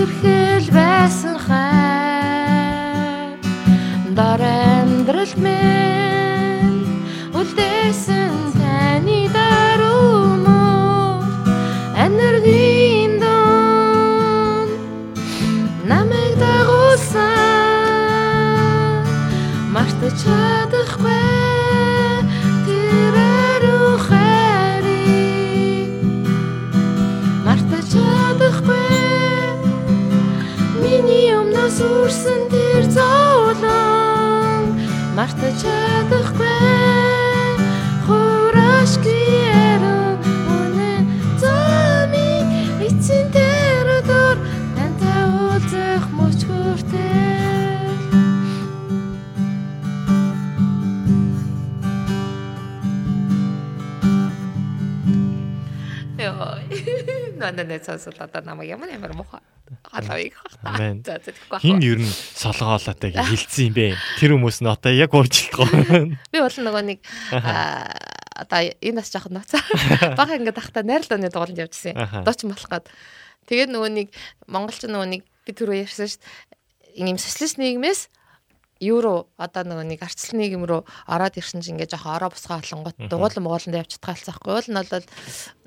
ирхэл 0.00 0.66
байсан 0.78 1.36
хай 1.46 2.68
дор 4.16 4.42
амьдрал 4.42 5.32
минь 5.44 6.86
үлдээсэн 7.38 8.17
сонсвол 57.88 58.20
одоо 58.28 58.44
намайг 58.44 58.68
ямар 58.76 58.92
ямар 58.92 59.16
муухай 59.16 59.40
халавыг. 59.84 60.34
Амен. 60.62 61.02
За 61.04 61.18
тэгэхгүй. 61.18 61.60
Хин 61.60 61.80
ер 61.84 62.00
нь 62.00 62.12
солонгоолоотой 62.36 63.12
гэж 63.12 63.26
хэлсэн 63.28 63.64
юм 63.68 63.74
бэ. 63.76 63.86
Тэр 64.20 64.30
хүмүүс 64.36 64.60
нь 64.64 64.68
одоо 64.68 64.92
яг 64.92 65.12
ууржилтгоо. 65.12 65.66
Би 66.32 66.38
бол 66.40 66.56
нөгөө 66.56 66.84
нэг 66.88 67.00
одоо 67.32 68.60
энэ 68.80 68.98
бас 69.00 69.12
жоохон 69.12 69.36
нууцаа. 69.36 69.60
Бага 70.20 70.36
ингээд 70.40 70.60
ахта 70.60 70.84
найрлооны 70.84 71.28
дугууланд 71.28 71.62
явжсэн. 71.68 72.24
Дооч 72.24 72.40
болоход. 72.48 72.88
Тэгээд 73.48 73.72
нөгөө 73.72 73.90
нэг 73.92 74.08
монголч 74.48 74.88
нөгөө 74.88 75.08
нэг 75.08 75.22
би 75.44 75.50
түрүү 75.52 75.84
ярьсан 75.84 76.08
шүү 76.08 76.20
дээ. 76.20 77.08
Ийм 77.08 77.18
социалист 77.20 77.60
нийгмээс 77.60 78.08
евро 78.80 79.26
одоо 79.38 79.62
нөгөө 79.66 79.86
нэг 79.90 80.00
арчлал 80.06 80.38
нийгэм 80.38 80.64
рүү 80.66 80.82
ороод 81.10 81.38
ирсэн 81.38 81.62
чинь 81.62 81.74
ингээд 81.78 81.98
жоохон 81.98 82.14
ороо 82.14 82.30
босгоо 82.30 82.62
олонгот 82.62 82.96
дугуулан 83.10 83.42
мууланд 83.42 83.74
явж 83.74 83.98
чадхаалцахгүй 83.98 84.54
бол 84.54 84.68
нь 84.70 84.78
бол 84.78 85.06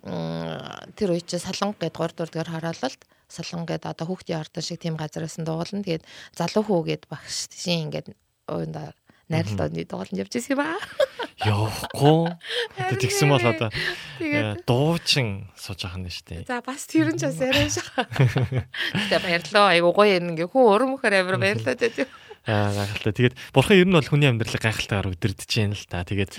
тэр 0.01 1.09
үе 1.13 1.21
чи 1.21 1.37
саланг 1.37 1.77
гээд 1.77 1.93
3 1.93 2.17
дугаар 2.17 2.49
хараалалт 2.49 3.01
саланг 3.29 3.69
гээд 3.69 3.85
одоо 3.85 4.05
хүүхдийн 4.09 4.41
ордон 4.41 4.65
шиг 4.65 4.81
тийм 4.81 4.97
газараас 4.97 5.37
нь 5.37 5.45
дугуулна 5.45 5.85
тэгээд 5.85 6.07
залуу 6.33 6.63
хүү 6.65 6.81
гээд 6.89 7.03
багш 7.05 7.47
тийм 7.53 7.93
ингээд 7.93 8.17
уунда 8.49 8.97
найрлооны 9.31 9.85
дугууланд 9.85 10.19
явж 10.19 10.33
ирсэн 10.35 10.57
юм 10.57 10.61
аа. 10.65 10.81
Явахгүй. 11.41 12.35
Тэгсэн 12.99 13.29
бол 13.31 13.45
одоо 13.45 13.69
э, 14.19 14.59
дуучин 14.67 15.47
сууж 15.55 15.87
ахна 15.87 16.11
шүү 16.11 16.25
дээ. 16.27 16.45
За 16.45 16.59
бас 16.61 16.85
тэр 16.85 17.15
нь 17.15 17.17
ч 17.17 17.31
бас 17.31 17.39
яриа 17.39 17.69
шаа. 17.71 18.05
Тэгээ 19.07 19.21
баярлаа. 19.23 19.71
Айгуу 19.71 19.95
гоё 19.95 20.19
юм 20.19 20.35
ингээ 20.35 20.51
хүн 20.51 20.67
урам 20.67 20.93
мөхөр 20.97 21.15
амар 21.15 21.39
баярлаа 21.39 21.75
дээ. 21.79 22.05
Аа 22.49 22.73
гайхалтай. 22.73 23.13
Тэгээд 23.13 23.35
бурхан 23.53 23.77
ер 23.77 23.85
нь 23.85 23.93
бол 23.93 24.09
хүний 24.09 24.25
амьдралыг 24.25 24.65
гайхалтайгаар 24.65 25.13
өдөрдөж 25.13 25.51
байна 25.61 25.77
л 25.77 25.85
та. 25.85 26.01
Тэгээд 26.01 26.31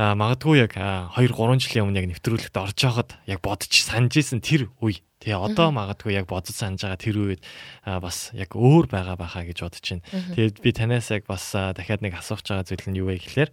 аа, 0.00 0.16
магадгүй 0.16 0.56
яг 0.56 0.72
2 0.72 1.36
3 1.36 1.60
жилийн 1.60 1.84
өмнө 1.84 2.00
яг 2.00 2.08
нэвтрүүлэгт 2.16 2.56
орж 2.56 2.78
байхад 2.80 3.10
яг 3.28 3.40
бодож 3.44 3.68
санаж 3.68 4.16
исэн 4.16 4.40
тэр 4.40 4.72
үе. 4.80 5.04
Тэгээ 5.20 5.36
одоо 5.36 5.68
магадгүй 5.68 6.16
яг 6.16 6.32
бодож 6.32 6.56
санаж 6.56 6.80
байгаа 6.80 6.96
тэр 6.96 7.16
үед 7.20 7.42
аа, 7.84 8.00
бас 8.00 8.32
яг 8.32 8.56
өөр 8.56 8.88
байгаа 8.88 9.20
байхаа 9.20 9.44
гэж 9.44 9.58
бодож 9.60 9.84
байна. 9.84 10.04
Тэгээд 10.32 10.56
би 10.64 10.70
танаас 10.72 11.12
яг 11.12 11.28
бас 11.28 11.44
дахиад 11.52 12.00
нэг 12.00 12.16
асуух 12.16 12.40
зүйл 12.40 12.88
нь 12.88 12.96
юу 12.96 13.12
вэ 13.12 13.20
гэхээр 13.20 13.52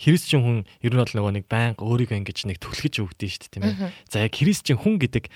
Христчин 0.00 0.40
хүн 0.42 0.58
ер 0.82 0.92
нь 0.92 1.00
бол 1.00 1.14
нөгөө 1.14 1.32
нэг 1.40 1.46
байнга 1.50 1.82
өөрийгөө 1.84 2.18
ингэж 2.20 2.38
нэг 2.48 2.58
түлхэж 2.60 2.94
өгдөө 3.02 3.28
шүү 3.28 3.42
дээ 3.46 3.52
тийм 3.52 3.64
ээ. 3.64 3.92
За 4.10 4.24
яг 4.24 4.34
христчин 4.34 4.78
хүн 4.80 4.96
гэдэг 5.00 5.30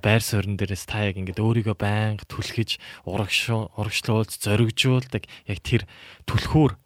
байр 0.00 0.22
суурин 0.22 0.56
дээрээс 0.56 0.84
та 0.88 1.06
яг 1.08 1.16
ингэж 1.18 1.38
өөрийгөө 1.40 1.76
байнга 1.76 2.24
түлхэж 2.26 2.78
урагшуу 3.04 3.72
урагшлуулж 3.76 4.32
зоригжуулдаг 4.40 5.24
яг 5.48 5.58
тэр 5.60 5.84
түлхүүр 6.24 6.78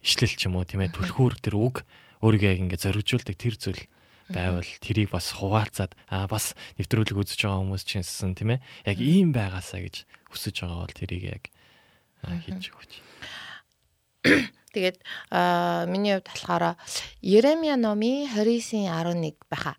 ишлэл 0.00 0.34
ч 0.34 0.48
юм 0.48 0.56
уу 0.56 0.64
тийм 0.64 0.84
ээ 0.84 0.96
түлхүүр 0.96 1.34
тэр 1.44 1.54
үг 1.60 1.84
өөрийгөө 2.24 2.50
яг 2.50 2.60
ингэж 2.64 2.80
зоригжуулдаг 2.88 3.36
тэр 3.36 3.54
зүйл 3.60 3.82
байвал 4.32 4.64
тэрийг 4.80 5.12
бас 5.12 5.36
хуваалцаад 5.36 5.92
а 6.08 6.24
бас 6.24 6.56
нэвтрүүлэг 6.80 7.12
үзэж 7.12 7.44
байгаа 7.44 7.60
хүмүүс 7.60 7.84
чинсэн 7.84 8.32
тийм 8.32 8.56
ээ. 8.56 8.64
Яг 8.88 8.98
ийм 9.04 9.36
байгаасаа 9.36 9.84
гэж 9.84 10.08
хүсэж 10.32 10.64
байгаа 10.64 10.80
бол 10.80 10.96
тэрийг 10.96 11.24
яг 11.28 11.44
хийж 12.24 12.72
өгч. 12.72 13.03
Тэгээд 14.74 14.98
аа 15.30 15.86
миний 15.86 16.18
хувьд 16.18 16.26
болохоор 16.26 16.74
Еремия 17.22 17.78
номын 17.78 18.26
29-ийн 18.26 18.90
11 18.90 19.38
байха. 19.46 19.78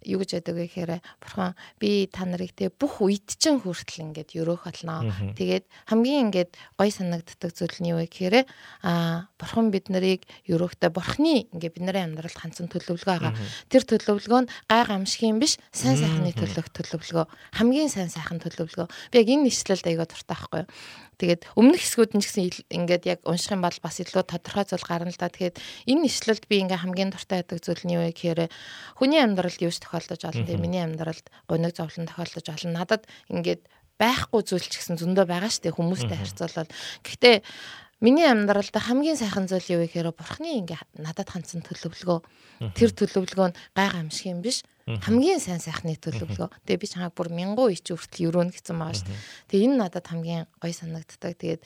Юу 0.00 0.24
гэж 0.24 0.40
яддаг 0.40 0.56
вэ 0.56 0.72
гэхээр 0.72 0.92
бурхан 1.20 1.52
би 1.76 2.08
та 2.08 2.24
нарыг 2.24 2.56
те 2.56 2.72
бүх 2.72 3.04
үед 3.04 3.28
чинь 3.36 3.60
хүртэл 3.60 4.08
ингээд 4.08 4.32
өрөөх 4.40 4.64
болно. 4.64 5.04
Тэгээд 5.36 5.68
хамгийн 5.90 6.32
ингээд 6.32 6.56
гой 6.80 6.88
санагддаг 6.88 7.52
зүйл 7.52 7.76
нь 7.82 7.92
юу 7.92 8.00
вэ 8.00 8.08
гэхээр 8.08 8.48
аа 8.86 9.28
бурхан 9.36 9.68
бид 9.68 9.92
нарыг 9.92 10.24
өрөөхдөө 10.48 10.90
бурханы 10.96 11.50
ингээд 11.52 11.76
бидний 11.76 12.00
амьдралд 12.00 12.38
хандсан 12.40 12.72
төлөвлөгөө 12.72 13.04
байгаа. 13.04 13.36
Тэр 13.68 13.84
төлөвлөгөө 13.84 14.40
нь 14.46 14.50
гай 14.70 14.82
гамшигын 14.88 15.42
биш 15.42 15.60
сайн 15.76 15.98
сайхны 15.98 16.32
төлөвлөх 16.32 16.72
төлөвлөгөө. 16.72 17.26
Хамгийн 17.58 17.90
сайн 17.92 18.08
сайхан 18.08 18.40
төлөвлөгөө. 18.40 18.88
Би 19.12 19.16
яг 19.20 19.28
энэ 19.28 19.50
нэшлэлд 19.50 19.84
аяга 19.92 20.08
дуртай 20.08 20.38
байхгүй 20.38 20.62
юу? 20.64 20.70
Тэгээд 21.22 21.46
өмнөх 21.54 21.78
хэсгүүд 21.78 22.18
нь 22.18 22.22
ч 22.22 22.26
гэсэн 22.26 22.66
ингээд 22.82 23.04
яг 23.06 23.20
унших 23.22 23.54
юм 23.54 23.62
бол 23.62 23.78
бас 23.78 24.02
илүү 24.02 24.26
тодорхой 24.26 24.66
зүйл 24.66 24.82
гарна 24.82 25.14
л 25.14 25.22
да. 25.22 25.30
Тэгэхээр 25.30 25.54
энэ 25.86 26.02
нэшлэлд 26.02 26.44
би 26.50 26.66
ингээ 26.66 26.82
хамгийн 26.82 27.14
дуртай 27.14 27.46
байдаг 27.46 27.62
зүйл 27.62 27.82
нь 27.86 27.94
юу 27.94 28.02
вэ 28.02 28.10
гэхээр 28.10 28.50
хүний 28.98 29.22
амьдралд 29.22 29.62
юус 29.62 29.78
тохиолдож 29.78 30.18
олон 30.18 30.42
тийм 30.50 30.58
миний 30.66 30.82
амьдралд 30.82 31.22
гоног 31.46 31.78
зовлон 31.78 32.10
тохиолдож 32.10 32.46
олон 32.50 32.72
надад 32.74 33.06
ингээд 33.30 33.62
байхгүй 34.02 34.42
зүйл 34.42 34.66
ч 34.66 34.82
гэсэн 34.82 34.98
зөндөө 34.98 35.30
байгаа 35.30 35.46
шүү 35.46 35.62
дээ 35.70 35.78
хүмүүстэй 35.78 36.18
харьцуулбал. 36.18 36.74
Гэхдээ 37.06 37.36
миний 38.02 38.26
амьдралд 38.26 38.74
хамгийн 38.74 39.14
сайхан 39.14 39.46
зүйл 39.46 39.78
юу 39.78 39.80
вэ 39.86 39.94
гэхээр 39.94 40.10
бурхны 40.10 40.58
ингээ 40.58 40.82
надад 40.98 41.30
хандсан 41.30 41.62
төлөвлөгөө. 41.62 42.18
Тэр 42.74 42.90
төлөвлөгөө 42.90 43.48
нь 43.54 43.58
гай 43.78 43.88
гамшиг 43.94 44.26
юм 44.26 44.42
биш. 44.42 44.66
Хамгийн 44.86 45.38
сайн 45.38 45.62
сайхны 45.62 45.94
төлөвлөгөө. 45.98 46.50
Тэгээ 46.66 46.82
би 46.82 46.88
чамайг 46.90 47.14
бүр 47.14 47.30
мянган 47.30 47.70
ич 47.70 47.86
хүртэл 47.86 48.28
өрөөнө 48.32 48.54
гэсэн 48.54 48.76
байгаа 48.78 48.98
шүү. 48.98 49.14
Тэгээ 49.50 49.66
энэ 49.70 49.78
надад 49.78 50.06
хамгийн 50.10 50.50
гоё 50.58 50.74
санагддаг. 50.74 51.38
Тэгээд 51.38 51.62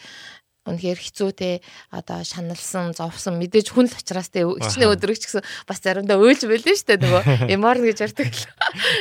үнэхээр 0.67 0.99
хэцүүтэй 0.99 1.55
одоо 1.95 2.21
шаналсан, 2.27 2.93
зовсон 2.93 3.39
мэдээж 3.39 3.71
хүн 3.71 3.87
л 3.87 3.95
учраас 3.95 4.29
тэ 4.35 4.43
хичнээн 4.43 4.93
өдрөгч 4.99 5.23
гэсэн 5.31 5.43
бас 5.65 5.79
заримдаа 5.79 6.19
өөлж 6.19 6.43
байлээ 6.51 6.75
дээ 6.75 6.99
нөгөө 7.07 7.23
эмор 7.55 7.79
гэж 7.79 7.99
ярьдаг 8.03 8.35
л. 8.35 8.45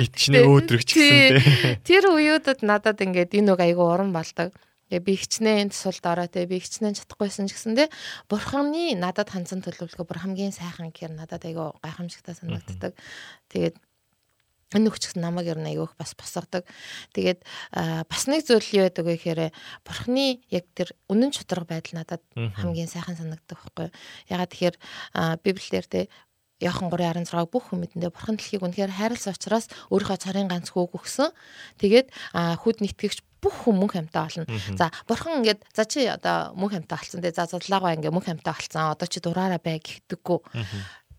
Ичнээ 0.05 0.45
өөдрөгч 0.45 0.89
гэсэн 0.93 1.41
тий. 1.41 1.75
Тэр 1.81 2.13
үеүүдэд 2.13 2.61
надад 2.61 3.01
ингээд 3.01 3.33
энэ 3.33 3.57
үг 3.57 3.61
айгүй 3.65 3.81
уран 3.81 4.13
балдаг. 4.13 4.53
Тэгээ 4.93 5.01
би 5.01 5.13
хичнээн 5.17 5.73
тусал 5.73 5.97
дараа 5.97 6.29
те 6.29 6.45
би 6.45 6.61
хичнээн 6.61 6.93
чадахгүйсэн 6.93 7.49
ч 7.49 7.57
гэсэндээ 7.57 7.89
бурханы 8.29 8.93
надад 8.93 9.33
хандсан 9.33 9.65
төлөвлөгөө 9.65 10.05
бүр 10.05 10.21
хамгийн 10.21 10.53
сайхан 10.53 10.93
гэхээр 10.93 11.17
надад 11.17 11.41
айгүй 11.41 11.73
гайхамшигтай 11.81 12.37
санагддаг. 12.37 12.93
Тэгээд 13.49 13.81
энэ 14.75 14.91
өгч 14.91 15.15
гэсэн 15.15 15.23
намайг 15.23 15.47
ер 15.49 15.59
нь 15.59 15.71
айгүйх 15.71 15.95
бас 15.95 16.11
босгодог. 16.13 16.67
Тэгээд 17.15 17.41
бас 17.71 18.23
нэг 18.27 18.43
зүйл 18.43 18.69
юу 18.75 18.83
байдаг 18.91 19.05
вэ 19.07 19.15
гэхээр 19.15 19.41
бурхны 19.87 20.43
яг 20.51 20.65
тэр 20.75 20.91
үнэн 21.07 21.31
чудраг 21.31 21.65
байдал 21.65 22.03
надад 22.03 22.21
хамгийн 22.35 22.91
сайхан 22.91 23.15
санагддаг 23.15 23.57
байхгүй. 23.57 23.87
юу. 23.87 23.95
Ягаад 24.29 24.51
тэгэхээр 24.51 24.75
Библиэлд 25.41 25.89
те 25.89 26.11
Яхан 26.63 26.87
3:16 26.87 27.51
бүх 27.51 27.67
хүмүүдэндээ 27.67 28.15
бурхан 28.15 28.39
дэлхийг 28.39 28.63
үнэхээр 28.63 28.95
хайрлсан 28.95 29.35
учраас 29.35 29.67
өөрийнхөө 29.91 30.23
царийн 30.23 30.47
ганц 30.47 30.71
хүүг 30.71 30.95
өгсөн. 30.95 31.35
Тэгээд 31.83 32.07
хүд 32.31 32.79
нэтгэгч 32.79 33.19
бүх 33.43 33.67
хүн 33.67 33.75
мөнх 33.75 33.99
амьтаа 33.99 34.31
болно. 34.31 34.47
За 34.79 34.87
бурхан 35.03 35.43
ингээд 35.43 35.67
за 35.75 35.83
чи 35.83 36.07
одоо 36.07 36.55
мөнх 36.55 36.79
амьтаа 36.79 37.03
болсон. 37.03 37.19
Тэгээ 37.19 37.35
за 37.35 37.51
зудлаагаа 37.51 37.99
ингээд 37.99 38.15
мөнх 38.15 38.31
амьтаа 38.31 38.55
болсон. 38.55 38.87
Одоо 38.87 39.07
чи 39.11 39.19
дураараа 39.19 39.59
бай 39.59 39.83
гэхдэггүй 39.83 40.39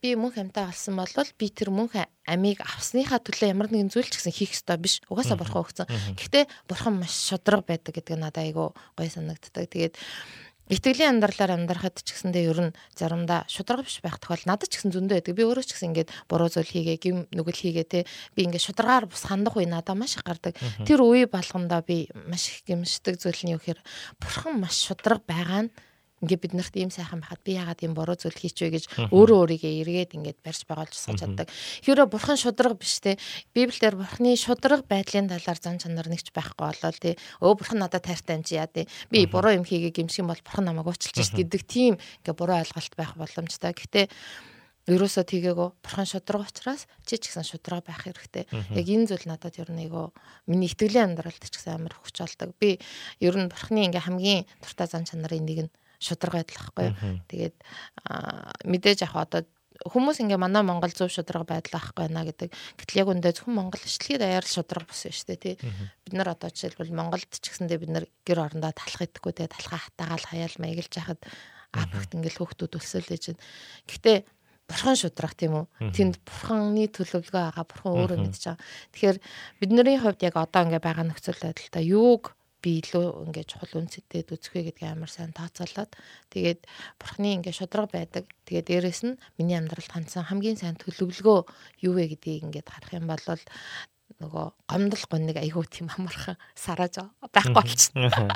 би 0.07 0.15
мөнх 0.15 0.39
амьтаа 0.39 0.71
болсон 0.71 0.95
бол 1.03 1.11
би 1.35 1.47
тэр 1.51 1.75
мөнх 1.75 1.99
амийг 2.31 2.63
авсныхаа 2.63 3.19
төлөө 3.19 3.51
ямар 3.51 3.67
нэгэн 3.75 3.91
зүйл 3.91 4.07
ч 4.07 4.23
гэсэн 4.23 4.31
хийх 4.31 4.55
ёстой 4.55 4.79
биш. 4.79 5.03
Угаасаа 5.11 5.35
бурхан 5.35 5.67
өгсөн. 5.67 5.91
Гэхдээ 6.15 6.45
бурхан 6.71 7.03
маш 7.03 7.15
шудраг 7.27 7.67
байдаг 7.67 7.99
гэдэг 7.99 8.15
нь 8.15 8.23
надад 8.23 8.47
айгүй 8.47 8.71
гоё 8.71 9.11
санагддаг. 9.11 9.67
Тэгээд 9.67 9.99
итгэлийн 10.71 11.19
амьдралаар 11.19 11.59
амьдрахад 11.59 12.03
ч 12.07 12.15
гэсэндээ 12.15 12.45
ер 12.51 12.61
нь 12.71 12.77
заримдаа 12.95 13.47
шудраг 13.51 13.87
биш 13.87 13.99
байх 13.99 14.23
тохиол 14.23 14.47
надад 14.47 14.71
ч 14.71 14.79
гэсэн 14.79 14.95
зөндөө 14.95 15.19
байдаг. 15.19 15.35
Би 15.35 15.43
өөрөө 15.43 15.67
ч 15.67 15.75
гэсэн 15.75 15.91
ингээд 15.91 16.11
буруу 16.31 16.51
зүйл 16.51 16.71
хийгээ, 16.71 16.99
гим 17.03 17.17
нүгэл 17.35 17.63
хийгээ 17.67 17.87
те. 17.87 18.07
Би 18.35 18.47
ингээд 18.47 18.67
шударгаар 18.67 19.11
бус 19.11 19.27
хандах 19.27 19.59
үе 19.59 19.67
надад 19.67 19.99
маш 19.99 20.19
их 20.19 20.27
гардаг. 20.27 20.59
Тэр 20.87 21.03
үе 21.03 21.27
болгондоо 21.31 21.83
би 21.87 22.11
маш 22.27 22.51
их 22.51 22.67
гимшдэг 22.67 23.19
зүйл 23.19 23.43
нь 23.47 23.55
юу 23.55 23.63
гэхээр 23.63 23.81
бурхан 24.19 24.59
маш 24.59 24.87
шудраг 24.87 25.23
байгаа 25.27 25.67
нь 25.67 25.75
ингээ 26.25 26.41
бид 26.41 26.55
нарт 26.57 26.73
ийм 26.81 26.89
сайхан 26.89 27.21
байхад 27.21 27.45
би 27.45 27.61
яагаад 27.61 27.85
ийм 27.85 27.93
буруу 27.93 28.17
зүйл 28.17 28.33
хийчихвэ 28.33 28.73
гэж 28.73 28.85
өөрөө 29.13 29.37
өөрийгөө 29.37 29.73
эргээд 29.85 30.17
ингээд 30.17 30.39
барьж 30.41 30.65
байгуулж 30.65 30.97
сууж 30.97 31.21
чаддаг. 31.21 31.53
Хэвээрээ 31.85 32.09
бурхан 32.09 32.41
шудраг 32.41 32.81
биш 32.81 33.05
те. 33.05 33.21
Библиэр 33.53 34.01
бурханы 34.01 34.33
шудраг 34.33 34.89
байдлын 34.89 35.29
талаар 35.29 35.61
зан 35.61 35.77
чанар 35.77 36.09
нэгч 36.09 36.33
байхгүй 36.33 36.73
болол 36.73 36.97
те. 36.97 37.21
Өө 37.45 37.61
бурхан 37.61 37.85
надад 37.85 38.09
тайртай 38.09 38.41
юм 38.41 38.45
чи 38.49 38.57
яа 38.57 38.65
те. 38.65 38.89
Би 39.13 39.29
буруу 39.29 39.61
юм 39.61 39.69
хийгээ 39.69 39.93
гимших 39.93 40.25
юм 40.25 40.33
бол 40.33 40.41
бурхан 40.41 40.65
намайг 40.65 40.89
уучлж 40.89 41.13
шít 41.13 41.37
гэдэг 41.37 41.63
тийм 41.69 42.01
ингээ 42.25 42.33
буруу 42.33 42.65
ойлголт 42.65 42.95
байх 42.97 43.13
боломжтой. 43.21 43.77
Гэхдээ 43.77 44.09
ерөөсөө 44.87 45.25
тгэээгөө 45.27 45.69
бурхан 45.83 46.07
шудраг 46.07 46.47
учраас 46.47 46.87
чи 47.05 47.19
ч 47.19 47.29
гэсэн 47.29 47.43
шудраг 47.43 47.83
байх 47.85 48.07
хэрэгтэй. 48.07 48.47
Яг 48.73 48.87
энэ 48.87 49.11
зүйл 49.11 49.27
надад 49.27 49.59
ер 49.59 49.69
нь 49.75 49.83
айгу 49.83 50.15
миний 50.47 50.71
итгэлийн 50.71 51.13
амьдралд 51.13 51.43
ч 51.43 51.51
гэсэн 51.59 51.75
амар 51.75 51.99
хүч 51.99 52.23
болдог. 52.23 52.55
Би 52.57 52.79
ер 53.19 53.35
нь 53.35 53.51
бурханы 53.51 53.91
ингээ 53.91 54.07
хамгийн 54.07 54.47
дуртай 54.63 54.87
зан 54.87 55.03
чанарын 55.03 55.43
нэг 55.43 55.59
нь 55.67 55.73
шудраг 55.99 56.33
байдал 56.41 56.61
байхгүй. 56.75 56.89
Тэгээд 57.31 57.57
мэдээж 58.65 58.99
яг 59.07 59.15
одоо 59.15 59.43
хүмүүс 59.85 60.21
ингээ 60.25 60.41
манай 60.41 60.65
Монгол 60.65 60.93
зөв 60.93 61.13
шудраг 61.13 61.45
байдал 61.45 61.81
ахгүй 61.81 62.09
байна 62.09 62.25
гэдэг. 62.25 62.49
Гэтэл 62.81 63.01
яг 63.05 63.09
үндэ 63.13 63.37
зөвхөн 63.37 63.57
Монгол 63.57 63.83
ишлэгийн 63.85 64.23
даяар 64.25 64.47
шудраг 64.47 64.89
болсон 64.89 65.13
шүү 65.13 65.29
дээ 65.37 65.41
тий. 65.43 65.55
Бид 66.05 66.15
нар 66.17 66.33
одоо 66.33 66.49
жишээлбэл 66.49 66.97
Монголд 66.97 67.29
ч 67.29 67.45
гэсэндээ 67.45 67.79
бид 67.81 67.93
нар 67.93 68.05
гэр 68.25 68.41
орондоо 68.41 68.73
талах 68.73 69.05
идэггүй 69.05 69.33
тий 69.37 69.49
талхаа 69.51 69.81
хатаагаал 69.85 70.27
хаяал 70.33 70.57
маяглаж 70.57 70.95
яхад 70.97 71.21
апрагт 71.77 72.17
ингээл 72.17 72.41
хөөхтүүд 72.41 72.73
өсөөлж 72.73 73.37
байна. 73.37 73.43
Гэхдээ 73.85 74.19
бурхан 74.67 74.97
шудрах 74.97 75.35
тийм 75.37 75.53
үү? 75.61 75.65
Тэнд 75.93 76.15
бурханы 76.25 76.87
төлөвлөгөө 76.91 77.43
байгаа. 77.53 77.67
Бурхан 77.69 77.93
өөрөө 78.01 78.19
мэдж 78.25 78.43
байгаа. 78.49 78.65
Тэгэхээр 78.97 79.19
бидний 79.61 79.99
хувьд 80.01 80.21
яг 80.25 80.35
одоо 80.41 80.63
ингээ 80.65 80.83
байгаа 80.83 81.05
нөхцөл 81.07 81.39
байдалтай 81.39 81.85
юуг 81.87 82.35
би 82.67 82.83
илүү 82.83 83.31
ингээд 83.31 83.51
чухал 83.55 83.79
үнцэдтэй 83.79 84.27
үзэх 84.27 84.59
вэ 84.59 84.75
гэдгийг 84.75 84.91
амар 84.91 85.07
сайн 85.07 85.31
тооцоолоод 85.31 85.95
тэгээд 86.35 86.67
бурхны 86.99 87.39
ингээд 87.39 87.59
шудраг 87.63 87.95
байдаг. 87.95 88.27
Тэгээд 88.51 88.67
дээрэс 88.67 89.01
нь 89.07 89.15
миний 89.39 89.55
амьдралд 89.55 89.87
хандсан 89.87 90.27
хамгийн 90.27 90.59
сайн 90.59 90.75
төлөвлөгөө 90.75 91.39
юу 91.87 91.95
вэ 91.95 92.19
гэдгийг 92.19 92.51
ингээд 92.51 92.67
харах 92.67 92.91
юм 92.99 93.07
бол 93.07 93.23
нөгөө 94.17 94.47
гомдол 94.65 95.05
гоныг 95.13 95.37
айгүй 95.37 95.65
тийм 95.69 95.93
амархан 95.93 96.41
сарааж 96.57 97.05
байхгүй 97.31 97.53
болчихсон. 97.53 98.33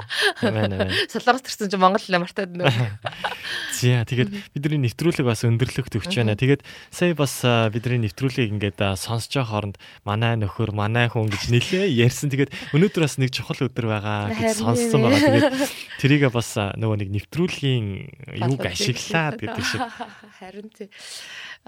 Солонгос 1.08 1.44
төрсэн 1.48 1.72
чинь 1.72 1.80
Монгол 1.80 2.04
хэлээ 2.04 2.20
мартаад 2.20 2.52
нөгөө. 2.52 3.00
За 3.80 4.04
тэгээд 4.04 4.52
бидний 4.52 4.80
нэвтрүүлэг 4.84 5.24
бас 5.24 5.40
өндөрлөх 5.48 5.88
төгч 5.88 6.20
байна. 6.20 6.36
Тэгээд 6.36 6.60
сая 6.92 7.16
бас 7.16 7.40
бидний 7.72 8.04
нэвтрүүлгийг 8.04 8.52
ингээд 8.60 8.78
сонсож 9.00 9.32
байгаа 9.40 9.48
хооронд 9.48 9.76
манай 10.04 10.36
нөхөр, 10.36 10.76
манай 10.76 11.08
хүн 11.08 11.32
гэж 11.32 11.48
нэлээ 11.48 11.88
ярьсан. 11.88 12.28
Тэгээд 12.28 12.52
өнөөдөр 12.76 13.02
бас 13.08 13.16
нэг 13.16 13.32
чухал 13.32 13.64
өдөр 13.64 13.88
байгаа 13.88 14.36
гэж 14.36 14.60
сонссон 14.60 15.00
тийм 15.00 15.08
байгаа. 15.08 15.32
Тэгээд 15.32 15.72
тэрийг 15.96 16.22
бас 16.28 16.50
нөгөө 16.76 16.96
нэг 17.00 17.10
нэвтрүүлгийн 17.16 17.86
юуг 18.36 18.60
ашиглаад 18.68 19.38
гэдэг 19.40 19.64
шиг. 19.64 19.80
Харин 20.36 20.68
тий. 20.76 20.92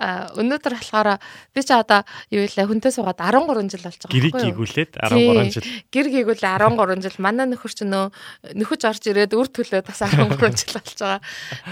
А 0.01 0.33
өнөөдөр 0.41 0.73
болохоор 0.73 1.21
би 1.53 1.61
ч 1.61 1.71
одоо 1.77 2.01
юу 2.33 2.49
вэ 2.49 2.65
хүнтэй 2.65 2.93
суугаад 2.97 3.21
13 3.21 3.69
жил 3.69 3.85
болж 3.85 4.01
байгаа 4.01 4.17
Гэрийг 4.17 4.35
гүйгүүлээд 4.41 4.93
Тий. 4.97 5.29
13 5.37 5.53
жил. 5.53 5.69
Гэр 5.93 6.07
гийгүүл 6.09 6.43
13 6.43 7.05
жил 7.05 7.17
манай 7.21 7.47
нөхөр 7.53 7.73
ч 7.77 7.85
нөө 7.85 8.09
нөхөж 8.57 8.83
орж 8.89 9.03
ирээд 9.13 9.37
үр 9.37 9.49
төлөө 9.53 9.85
бас 9.85 10.01
13 10.01 10.33
жил 10.65 10.73
болж 10.81 10.97
байгаа. 10.97 11.21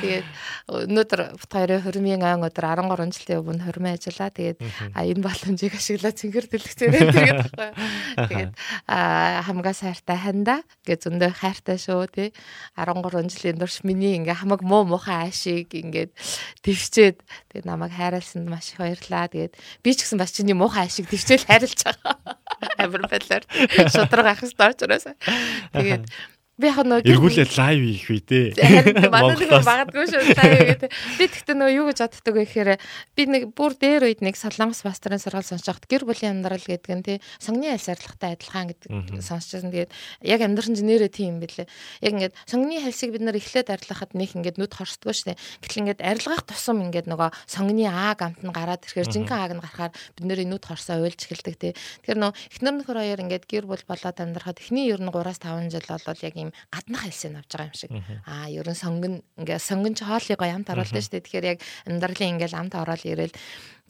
Тэгээд 0.05 0.28
өнөөдөр 0.68 1.20
бут 1.40 1.52
хоёрын 1.55 1.80
хөрмийн 1.80 2.22
ан 2.26 2.44
өдөр 2.44 2.66
13 2.76 3.16
жилийн 3.16 3.40
өмнө 3.40 3.64
хөрмөө 3.64 3.92
ажиллаа. 3.97 4.30
Тэгээд 4.36 4.59
энэ 5.01 5.24
боломжийг 5.24 5.74
ашиглаад 5.80 6.16
цэнгэр 6.20 6.47
дэлгэцээрээ 6.52 7.02
тэгээд. 7.16 7.40
Тэгээд 8.28 8.52
хамгаа 8.84 9.74
сайртай 9.74 10.18
ханда 10.20 10.60
гэж 10.84 11.09
зөндөө 11.09 11.30
хайртай 11.40 11.78
шүү 11.80 12.05
тий. 12.12 12.28
13 12.76 13.32
жилийн 13.32 13.56
турш 13.56 13.80
миний 13.84 14.16
ингээ 14.20 14.44
хамаг 14.44 14.60
муу 14.60 14.84
муухай 14.84 15.28
аашиг 15.28 15.72
ингээд 15.72 16.12
твчээд 16.64 17.22
тэгээд 17.51 17.66
намайг 17.66 17.92
хайрлсанд 18.11 18.51
маш 18.51 18.74
их 18.74 18.82
баярлаа. 18.82 19.31
Тэгээд 19.31 19.55
би 19.85 19.91
ч 19.95 20.03
гэсэн 20.03 20.19
бас 20.19 20.35
чиний 20.35 20.59
муухай 20.59 20.91
аашиг 20.91 21.07
твчээл 21.07 21.47
хайрлаж 21.47 21.81
байгаа. 21.87 22.15
Амар 22.82 23.03
байлаар 23.07 23.45
шудраг 23.89 24.27
ах 24.27 24.43
хэвээр 24.43 24.74
очроос. 24.74 25.07
Тэгээд 25.73 26.05
би 26.61 26.69
яг 26.69 26.85
нөгөө 26.85 27.09
Эргүүлээ 27.09 27.49
лайв 27.57 27.81
хийх 27.81 28.07
үү. 28.12 28.20
Харин 28.61 29.09
манай 29.09 29.37
нэг 29.41 29.51
магадгүй 29.65 30.05
шүү 30.12 30.35
таа 30.37 30.53
гэдэг. 30.61 30.91
Би 31.16 31.24
тэгтээ 31.27 31.57
нөгөө 31.57 31.77
юу 31.81 31.87
гэж 31.89 31.99
боддог 32.05 32.35
вэ 32.37 32.45
гэхээр 32.45 32.70
би 33.16 33.23
нэг 33.24 33.43
бүр 33.57 33.73
дээр 33.74 34.07
үед 34.07 34.20
нэг 34.20 34.37
Солонгос 34.37 34.85
пастрын 34.85 35.19
сургаал 35.19 35.49
сонсож 35.49 35.81
гэр 35.89 36.05
бүлийн 36.05 36.45
амьдрал 36.45 36.61
гэдэг 36.61 36.93
нь 36.93 37.05
тий 37.05 37.19
сонгоны 37.41 37.73
аль 37.73 37.81
сарлагтай 37.81 38.37
адилхан 38.37 38.69
гэдэг 38.70 38.91
сонсчихсан. 39.24 39.73
Тэгээд 39.73 39.91
яг 40.28 40.41
амьдрын 40.45 40.77
чинь 40.77 40.89
нэрээ 40.89 41.11
тийм 41.11 41.41
билээ. 41.41 41.66
Яг 42.05 42.12
ингээд 42.12 42.35
сонгоны 42.45 42.85
хальсыг 42.85 43.11
бид 43.16 43.24
нар 43.24 43.37
эхлээд 43.41 43.73
арилгахад 43.73 44.12
нэг 44.12 44.31
ингээд 44.37 44.61
нүд 44.61 44.73
хорсдгоо 44.77 45.15
штэ. 45.16 45.41
Гэтэл 45.65 45.81
ингээд 45.89 46.01
арилгах 46.05 46.45
тусам 46.45 46.85
ингээд 46.85 47.09
нөгөө 47.09 47.31
сонгоны 47.49 47.89
аа 47.89 48.15
гамт 48.15 48.45
нь 48.45 48.53
гараад 48.53 48.85
ирэхээр 48.85 49.09
жинхэнэ 49.09 49.41
ааг 49.41 49.53
нь 49.57 49.62
гарахаар 49.65 49.93
бид 50.16 50.24
нэр 50.28 50.41
нүд 50.45 50.65
хорсоо 50.69 51.01
уйлж 51.01 51.20
эхэлдэг 51.24 51.57
тий. 51.57 51.73
Тэгэхээр 52.05 52.20
нөгөө 52.20 52.37
эхнэр 52.53 52.74
нөхөр 52.81 52.99
хоёр 53.01 53.20
ингээд 53.24 53.45
гэр 53.49 53.65
бүл 53.66 53.85
болоод 53.89 54.19
амьдрахад 54.20 54.61
эхний 54.61 54.91
ер 54.91 55.01
нь 55.01 55.09
3-5 55.09 55.73
жил 55.73 55.87
бол 55.89 56.20
яг 56.20 56.35
юм 56.37 56.49
гаднах 56.70 57.02
хэлсээ 57.06 57.36
авч 57.36 57.52
байгаа 57.55 57.70
юм 57.70 57.77
шиг. 57.77 57.90
Аа 58.27 58.47
ерөн 58.51 58.78
сонгон 58.78 59.14
ингээ 59.40 59.59
сонгон 59.59 59.94
ч 59.94 60.05
хоолыг 60.05 60.39
гоё 60.39 60.55
амт 60.55 60.70
оруулдаг 60.70 61.02
шүү 61.02 61.12
дээ. 61.16 61.24
Тэгэхээр 61.27 61.51
яг 61.56 61.59
амьдралын 61.86 62.32
ингээл 62.36 62.60
амт 62.60 62.74
ороод 62.74 63.02
ирээл 63.05 63.35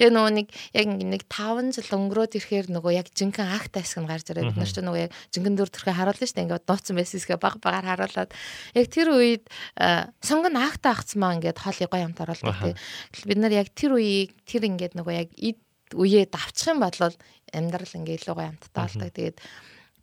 Тэгээ 0.01 0.17
нөгөө 0.17 0.33
нэг 0.33 0.49
яг 0.73 0.87
нэг 0.97 1.23
5 1.29 1.77
жил 1.77 1.93
өнгөрөөд 1.93 2.33
ирэхээр 2.41 2.67
нөгөө 2.73 2.93
яг 2.97 3.13
жинхэнэ 3.13 3.53
акт 3.53 3.77
таск 3.77 4.01
нь 4.01 4.09
гарч 4.09 4.33
ирээд 4.33 4.49
бид 4.49 4.57
нар 4.57 4.73
ч 4.73 4.81
нөгөө 4.81 5.05
яг 5.05 5.13
жинхэнэ 5.29 5.59
дүр 5.61 5.69
төрхөө 5.69 5.93
харуулсан 5.93 6.25
шүү 6.25 6.37
дээ. 6.41 6.45
Ингээд 6.49 6.65
дууцсан 6.65 6.97
байсэсгээ 6.97 7.37
баг 7.37 7.61
багаар 7.61 8.09
харуулад 8.09 8.33
яг 8.73 8.87
тэр 8.89 9.09
үед 9.13 9.45
сонгон 10.25 10.57
акт 10.57 10.89
агцмаа 10.89 11.37
ингээд 11.37 11.61
хоолыг 11.61 11.93
гоё 11.93 12.09
амт 12.09 12.17
оруулдаг 12.17 12.81
бид 13.29 13.39
нар 13.45 13.53
яг 13.53 13.69
тэр 13.77 14.01
үеийг 14.01 14.33
тэр 14.49 14.73
ингээд 14.73 14.97
нөгөө 14.97 15.15
яг 15.21 15.29
эд 15.37 15.61
үеэ 15.93 16.33
давчих 16.33 16.73
юм 16.73 16.81
бол 16.81 16.97
амьдрал 17.53 17.93
ингээ 18.01 18.25
илүү 18.25 18.35
гоё 18.35 18.49
амттай 18.57 18.73
болдог. 18.73 19.11
Тэгээд 19.13 19.37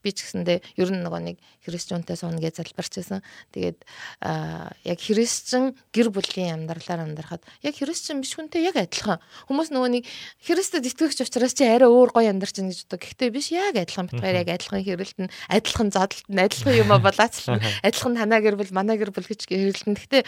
би 0.01 0.09
ч 0.13 0.25
гэсэндээ 0.25 0.57
ер 0.77 0.89
нь 0.93 1.01
нөгөө 1.03 1.21
нэг 1.33 1.37
христчунтай 1.65 2.15
сууна 2.15 2.39
гэж 2.39 2.63
залбирчээсэн. 2.63 3.21
Тэгээд 3.51 3.79
аа 4.23 4.71
яг 4.87 4.99
христчин 5.01 5.75
гэр 5.91 6.09
бүлийн 6.13 6.67
амьдралаар 6.67 7.03
амьдрахад 7.03 7.43
яг 7.63 7.75
христчин 7.75 8.23
биш 8.23 8.37
хүнтэй 8.37 8.63
яг 8.67 8.79
адилхан. 8.79 9.19
Хүмүүс 9.49 9.69
нөгөө 9.73 9.89
нэг 9.99 10.03
христэд 10.43 10.87
итгэгч 10.87 11.27
учраас 11.27 11.53
чи 11.57 11.67
арай 11.67 11.89
өөр 11.91 12.15
гоё 12.15 12.31
амьдарч 12.31 12.61
байна 12.61 12.71
гэж 12.71 12.79
боддог. 12.87 13.01
Гэхдээ 13.03 13.29
биш 13.35 13.47
яг 13.51 13.75
адилхан 13.75 14.07
бит 14.07 14.21
хоёр 14.23 14.35
яг 14.41 14.49
адилхан 14.53 14.81
хэрэлтэн, 14.85 15.27
адилхан 15.51 15.89
зодолтон, 15.91 16.37
адилхан 16.39 16.75
юм 16.77 16.89
а 16.95 16.99
болаацлан 17.03 17.59
адилхан 17.87 18.13
танаа 18.15 18.39
гэр 18.39 18.55
бүл, 18.55 18.71
манай 18.71 18.95
гэр 18.95 19.11
бүл 19.11 19.27
гэж 19.27 19.49
хэрэлтэн. 19.49 19.97
Гэхдээ 19.97 20.23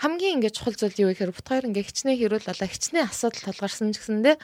хамгийн 0.00 0.40
ингээ 0.40 0.56
чухал 0.56 0.76
зүйл 0.76 0.96
юу 1.04 1.12
гэхээр 1.12 1.34
бит 1.36 1.48
хоёр 1.48 1.68
ингээ 1.68 1.84
хичнээн 1.84 2.18
хэрүүл 2.18 2.48
болоо 2.48 2.68
хичнээн 2.68 3.08
асуудал 3.08 3.52
тулгарсан 3.52 3.92
ч 3.92 4.00
гэсэндээ 4.00 4.36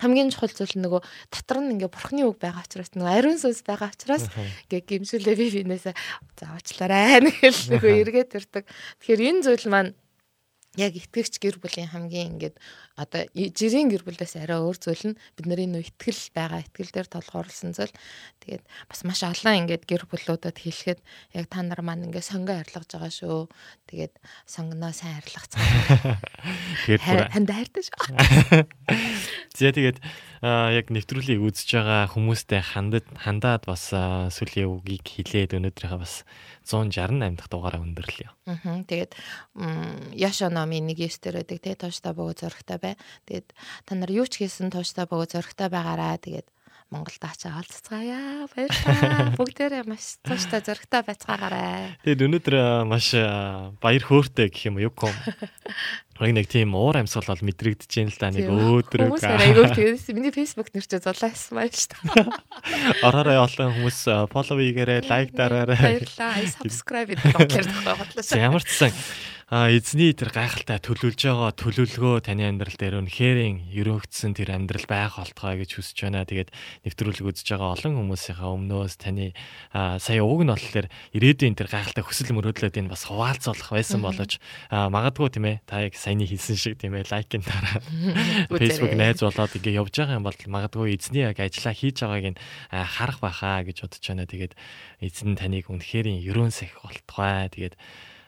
хамгийн 0.00 0.30
чухал 0.34 0.50
зүйл 0.50 0.74
нөгөө 0.80 1.02
дотор 1.30 1.58
нь 1.62 1.78
ингээ 1.78 1.90
бурхны 1.90 2.22
үг 2.26 2.38
байгаа 2.42 2.66
учраас 2.66 2.90
нөгөө 2.94 3.14
ариун 3.14 3.38
сүнс 3.38 3.62
байгаа 3.62 3.94
учраас 3.94 4.26
ингээ 4.66 4.82
гимшүүлээ 4.88 5.36
би 5.38 5.46
бинээсээ 5.62 5.94
заавчлаарай 6.38 7.22
нэгэл 7.22 7.60
нөгөө 7.78 7.92
эргээд 8.02 8.36
ирдэг. 8.38 8.64
Тэгэхээр 8.98 9.22
энэ 9.28 9.44
зүйл 9.46 9.66
маань 9.70 9.92
яг 10.74 10.92
итгэгч 10.98 11.38
гэр 11.38 11.62
бүлийн 11.62 11.90
хамгийн 11.94 12.34
ингээд 12.34 12.58
одоо 12.94 13.26
жирийн 13.34 13.90
гэр 13.90 14.06
бүлээс 14.06 14.38
арай 14.38 14.62
өөр 14.62 14.78
зүйл 14.78 15.04
нь 15.10 15.18
бидний 15.34 15.66
нөө 15.66 15.82
итгэл 15.90 16.22
байгаа 16.30 16.62
итгэл 16.62 16.94
дээр 16.94 17.08
толгуурлсан 17.10 17.74
зүйл. 17.74 17.90
Тэгээд 18.38 18.62
бас 18.86 19.00
маш 19.02 19.26
олон 19.26 19.66
ингээд 19.66 19.82
гэр 19.90 20.06
бүлүүдэд 20.06 20.62
хэлэхэд 20.62 21.00
яг 21.34 21.46
та 21.50 21.66
нар 21.66 21.82
маань 21.82 22.06
ингээд 22.06 22.30
сонгоо 22.30 22.62
арилгаж 22.62 22.86
байгаа 22.94 23.10
шүү. 23.10 23.50
Тэгээд 23.90 24.14
сонгоноо 24.46 24.94
сайн 24.94 25.18
арилгацгаа. 25.18 26.22
Тэгээд 26.86 27.30
Ханд 27.34 27.50
хайртай 27.50 27.82
шүү. 27.82 27.98
За 29.58 29.70
тэгээд 29.74 29.98
яг 30.44 30.86
нэвтрүүлгийг 30.92 31.40
үзэж 31.40 31.78
байгаа 31.78 32.10
хүмүүстэй 32.14 32.60
хандад 32.62 33.06
хандаад 33.16 33.64
бас 33.66 33.90
сүлийн 33.90 34.70
үгийг 34.70 35.06
хэлээд 35.08 35.56
өнөөдрийнхээ 35.56 35.98
бас 35.98 36.22
168 36.68 37.38
дахь 37.38 37.50
дугаараа 37.50 37.80
өндөрлөё. 37.80 38.30
Аа. 38.50 38.82
Тэгээд 38.84 39.14
Яшо 40.12 40.50
номын 40.52 40.90
нэг 40.90 41.00
ёс 41.00 41.16
төр 41.22 41.40
байдаг 41.40 41.58
те 41.64 41.72
тууштай 41.78 42.12
бөгөө 42.12 42.34
зөрөгтэй 42.44 42.78
бай. 42.84 42.94
Тэгээд 43.24 43.48
та 43.88 43.96
нар 43.96 44.12
юу 44.12 44.28
ч 44.28 44.44
хийсэн 44.44 44.68
тууштай 44.68 45.08
бөгөө 45.08 45.40
зөрөгтэй 45.40 45.72
байгаараа 45.72 46.20
тэгээд 46.20 46.52
Монголд 46.92 47.24
очиж 47.26 47.50
олцгаая. 47.50 48.46
Баярлалаа. 48.54 49.34
Бүгдээрээ 49.34 49.82
маш 49.88 50.20
тууштай 50.22 50.60
зөрөгтэй 50.62 51.02
байцгаагаарай. 51.02 51.98
Тэгээд 52.06 52.24
өнөөдөр 52.28 52.56
маш 52.86 53.16
баяр 53.82 54.04
хөөртэй 54.04 54.52
гэх 54.52 54.68
юм 54.70 54.78
уу 54.78 54.92
юг 54.92 54.94
ком. 54.94 55.10
Нэг 56.22 56.46
тийм 56.46 56.76
уур 56.78 57.00
амьсгал 57.00 57.34
бол 57.34 57.42
мэдрэгдэж 57.50 57.90
байна 57.90 58.12
л 58.14 58.20
да 58.20 58.30
нэг 58.30 58.46
өөдрөг. 58.46 59.10
Хүмүүс 59.10 59.26
айгүй 59.26 59.66
тэгээс 59.74 60.06
миний 60.14 60.30
фэйсбુક 60.30 60.70
нэр 60.70 60.86
чи 60.86 61.02
зулаасан 61.02 61.56
байна 61.58 61.74
шүү 61.74 61.98
дээ. 62.14 62.30
Ороорой 63.02 63.38
олон 63.42 63.74
хүмүүс 63.74 63.98
follow 64.30 64.60
хийгээрэй, 64.62 65.08
лайк 65.10 65.34
дараарай. 65.34 65.98
Баярлалаа. 65.98 66.46
Subscribe 66.62 67.18
тохиолдлоо 67.18 67.96
бодлоо. 67.98 68.38
Ямар 68.38 68.62
ч 68.62 68.70
сан 68.70 68.94
эзний 69.52 70.16
тэр 70.16 70.32
гайхалтай 70.32 70.80
төлөвлөж 70.80 71.20
байгаа 71.20 71.52
төлөвлөгөө 71.52 72.24
таны 72.24 72.48
амьдрал 72.48 72.80
дээр 72.80 72.96
үнэхэрийн 73.04 73.76
өрөөгдсөн 73.76 74.32
тэр 74.32 74.56
амьдрал 74.56 74.88
байх 74.88 75.20
болтгой 75.20 75.60
гэж 75.60 75.70
хүсэж 75.76 75.98
байна. 76.08 76.24
Тэгээд 76.24 76.48
нэвтрүүлэг 76.88 77.28
үзэж 77.28 77.52
байгаа 77.52 77.76
олон 77.76 77.94
хүмүүсийнхаа 78.00 78.50
өмнөөс 78.56 78.96
таны 78.96 79.36
сая 80.00 80.24
уг 80.24 80.48
нь 80.48 80.52
болохоор 80.54 80.88
ирээдүйн 81.12 81.60
тэр 81.60 81.68
гайхалтай 81.68 82.04
хүсэл 82.08 82.32
мөрөөдлөд 82.32 82.80
энэ 82.80 82.88
бас 82.88 83.04
хуваалцуулах 83.04 83.68
байсан 83.68 84.00
боловч 84.00 84.40
магадгүй 84.72 85.28
тийм 85.28 85.44
ээ 85.44 85.56
та 85.68 85.84
яг 85.84 85.92
саяны 85.92 86.24
хэлсэн 86.24 86.56
шиг 86.56 86.80
тийм 86.80 86.96
ээ 86.96 87.12
лайкын 87.12 87.44
дараа 87.44 87.84
Facebook 88.64 88.96
найз 88.96 89.20
болоод 89.20 89.52
ингээ 89.60 89.76
явж 89.76 89.92
байгаа 89.92 90.16
юм 90.16 90.24
бол 90.24 90.40
магадгүй 90.40 90.96
эзний 90.96 91.28
яг 91.28 91.36
ажиллаа 91.36 91.76
хийж 91.76 92.00
байгааг 92.00 92.32
нь 92.32 92.40
харах 92.72 93.20
байхаа 93.20 93.60
гэж 93.68 93.84
бодож 93.84 94.04
байна. 94.08 94.24
Тэгээд 94.24 94.56
эзэн 95.04 95.36
таныг 95.36 95.68
үнэхэрийн 95.68 96.24
ерөөнсөх 96.24 96.80
болтгой. 96.80 97.52
Тэгээд 97.52 97.76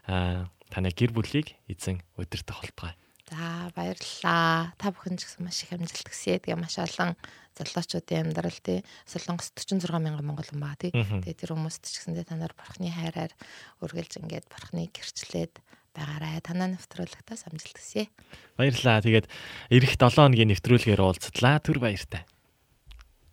а, 0.06 0.46
таны 0.70 0.90
гэр 0.90 1.12
бүлийг 1.14 1.54
эзэн 1.70 2.02
өдөртөх 2.18 2.58
болтгой. 2.62 2.92
За 3.26 3.70
баярлалаа. 3.74 4.70
Та 4.78 4.94
бүхэн 4.94 5.18
ч 5.18 5.26
гэсэн 5.26 5.42
маш 5.42 5.66
их 5.66 5.74
амжилт 5.74 6.06
хүсье. 6.06 6.38
Тэгээ 6.38 6.62
маш 6.62 6.78
олон 6.78 7.18
залуучуудын 7.58 8.30
амьдрал 8.30 8.60
тий 8.62 8.86
Солонгос 9.02 9.50
46 9.50 9.90
мянган 9.98 10.22
монголон 10.22 10.62
баа 10.62 10.78
тий. 10.78 10.94
Тэгээ 10.94 11.34
тэр 11.34 11.58
хүмүүст 11.58 11.90
ч 11.90 12.06
гэсэндээ 12.06 12.22
та 12.22 12.38
нар 12.38 12.54
бурхны 12.54 12.86
хайраар 12.86 13.34
үргэлж 13.82 14.22
ингээд 14.22 14.46
бурхныг 14.46 14.94
гэрчлээд 14.94 15.58
байгаарай. 15.90 16.38
Танаа 16.38 16.70
нэвтрүүлэгтээс 16.78 17.50
амжилт 17.50 17.74
хүсье. 17.74 18.06
Баярлалаа. 18.54 19.02
Тэгээд 19.02 19.26
эх 19.26 19.94
7 19.98 20.06
өдрийн 20.06 20.50
нэвтрүүлгээр 20.54 21.02
уулзтлаа. 21.02 21.58
Түр 21.58 21.82
баяртай. 21.82 22.22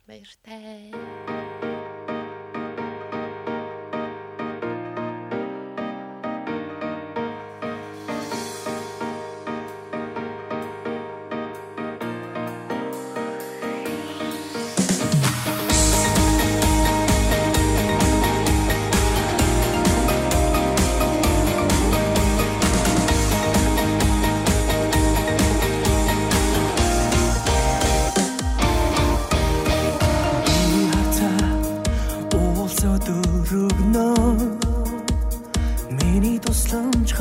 Баяртай. 0.10 1.33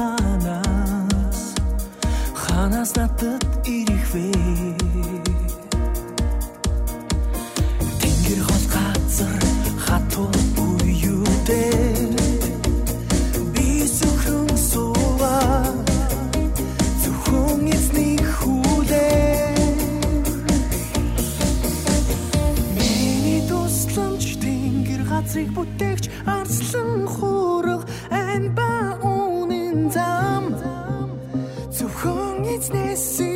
ханаас 0.03 1.41
ханаас 2.43 2.91
надад 2.99 3.45
ирэх 3.77 4.05
вэ 4.12 4.27
Тэнгэр 8.01 8.41
хол 8.47 8.65
газар 8.74 9.43
хатуу 9.85 10.31
буюу 10.57 11.24
дээр 11.47 12.03
газрыг 25.33 25.51
бүтээгч 25.57 26.05
арслан 26.27 27.07
хуу 27.15 27.31
it's 32.62 32.70
necessary. 32.70 33.31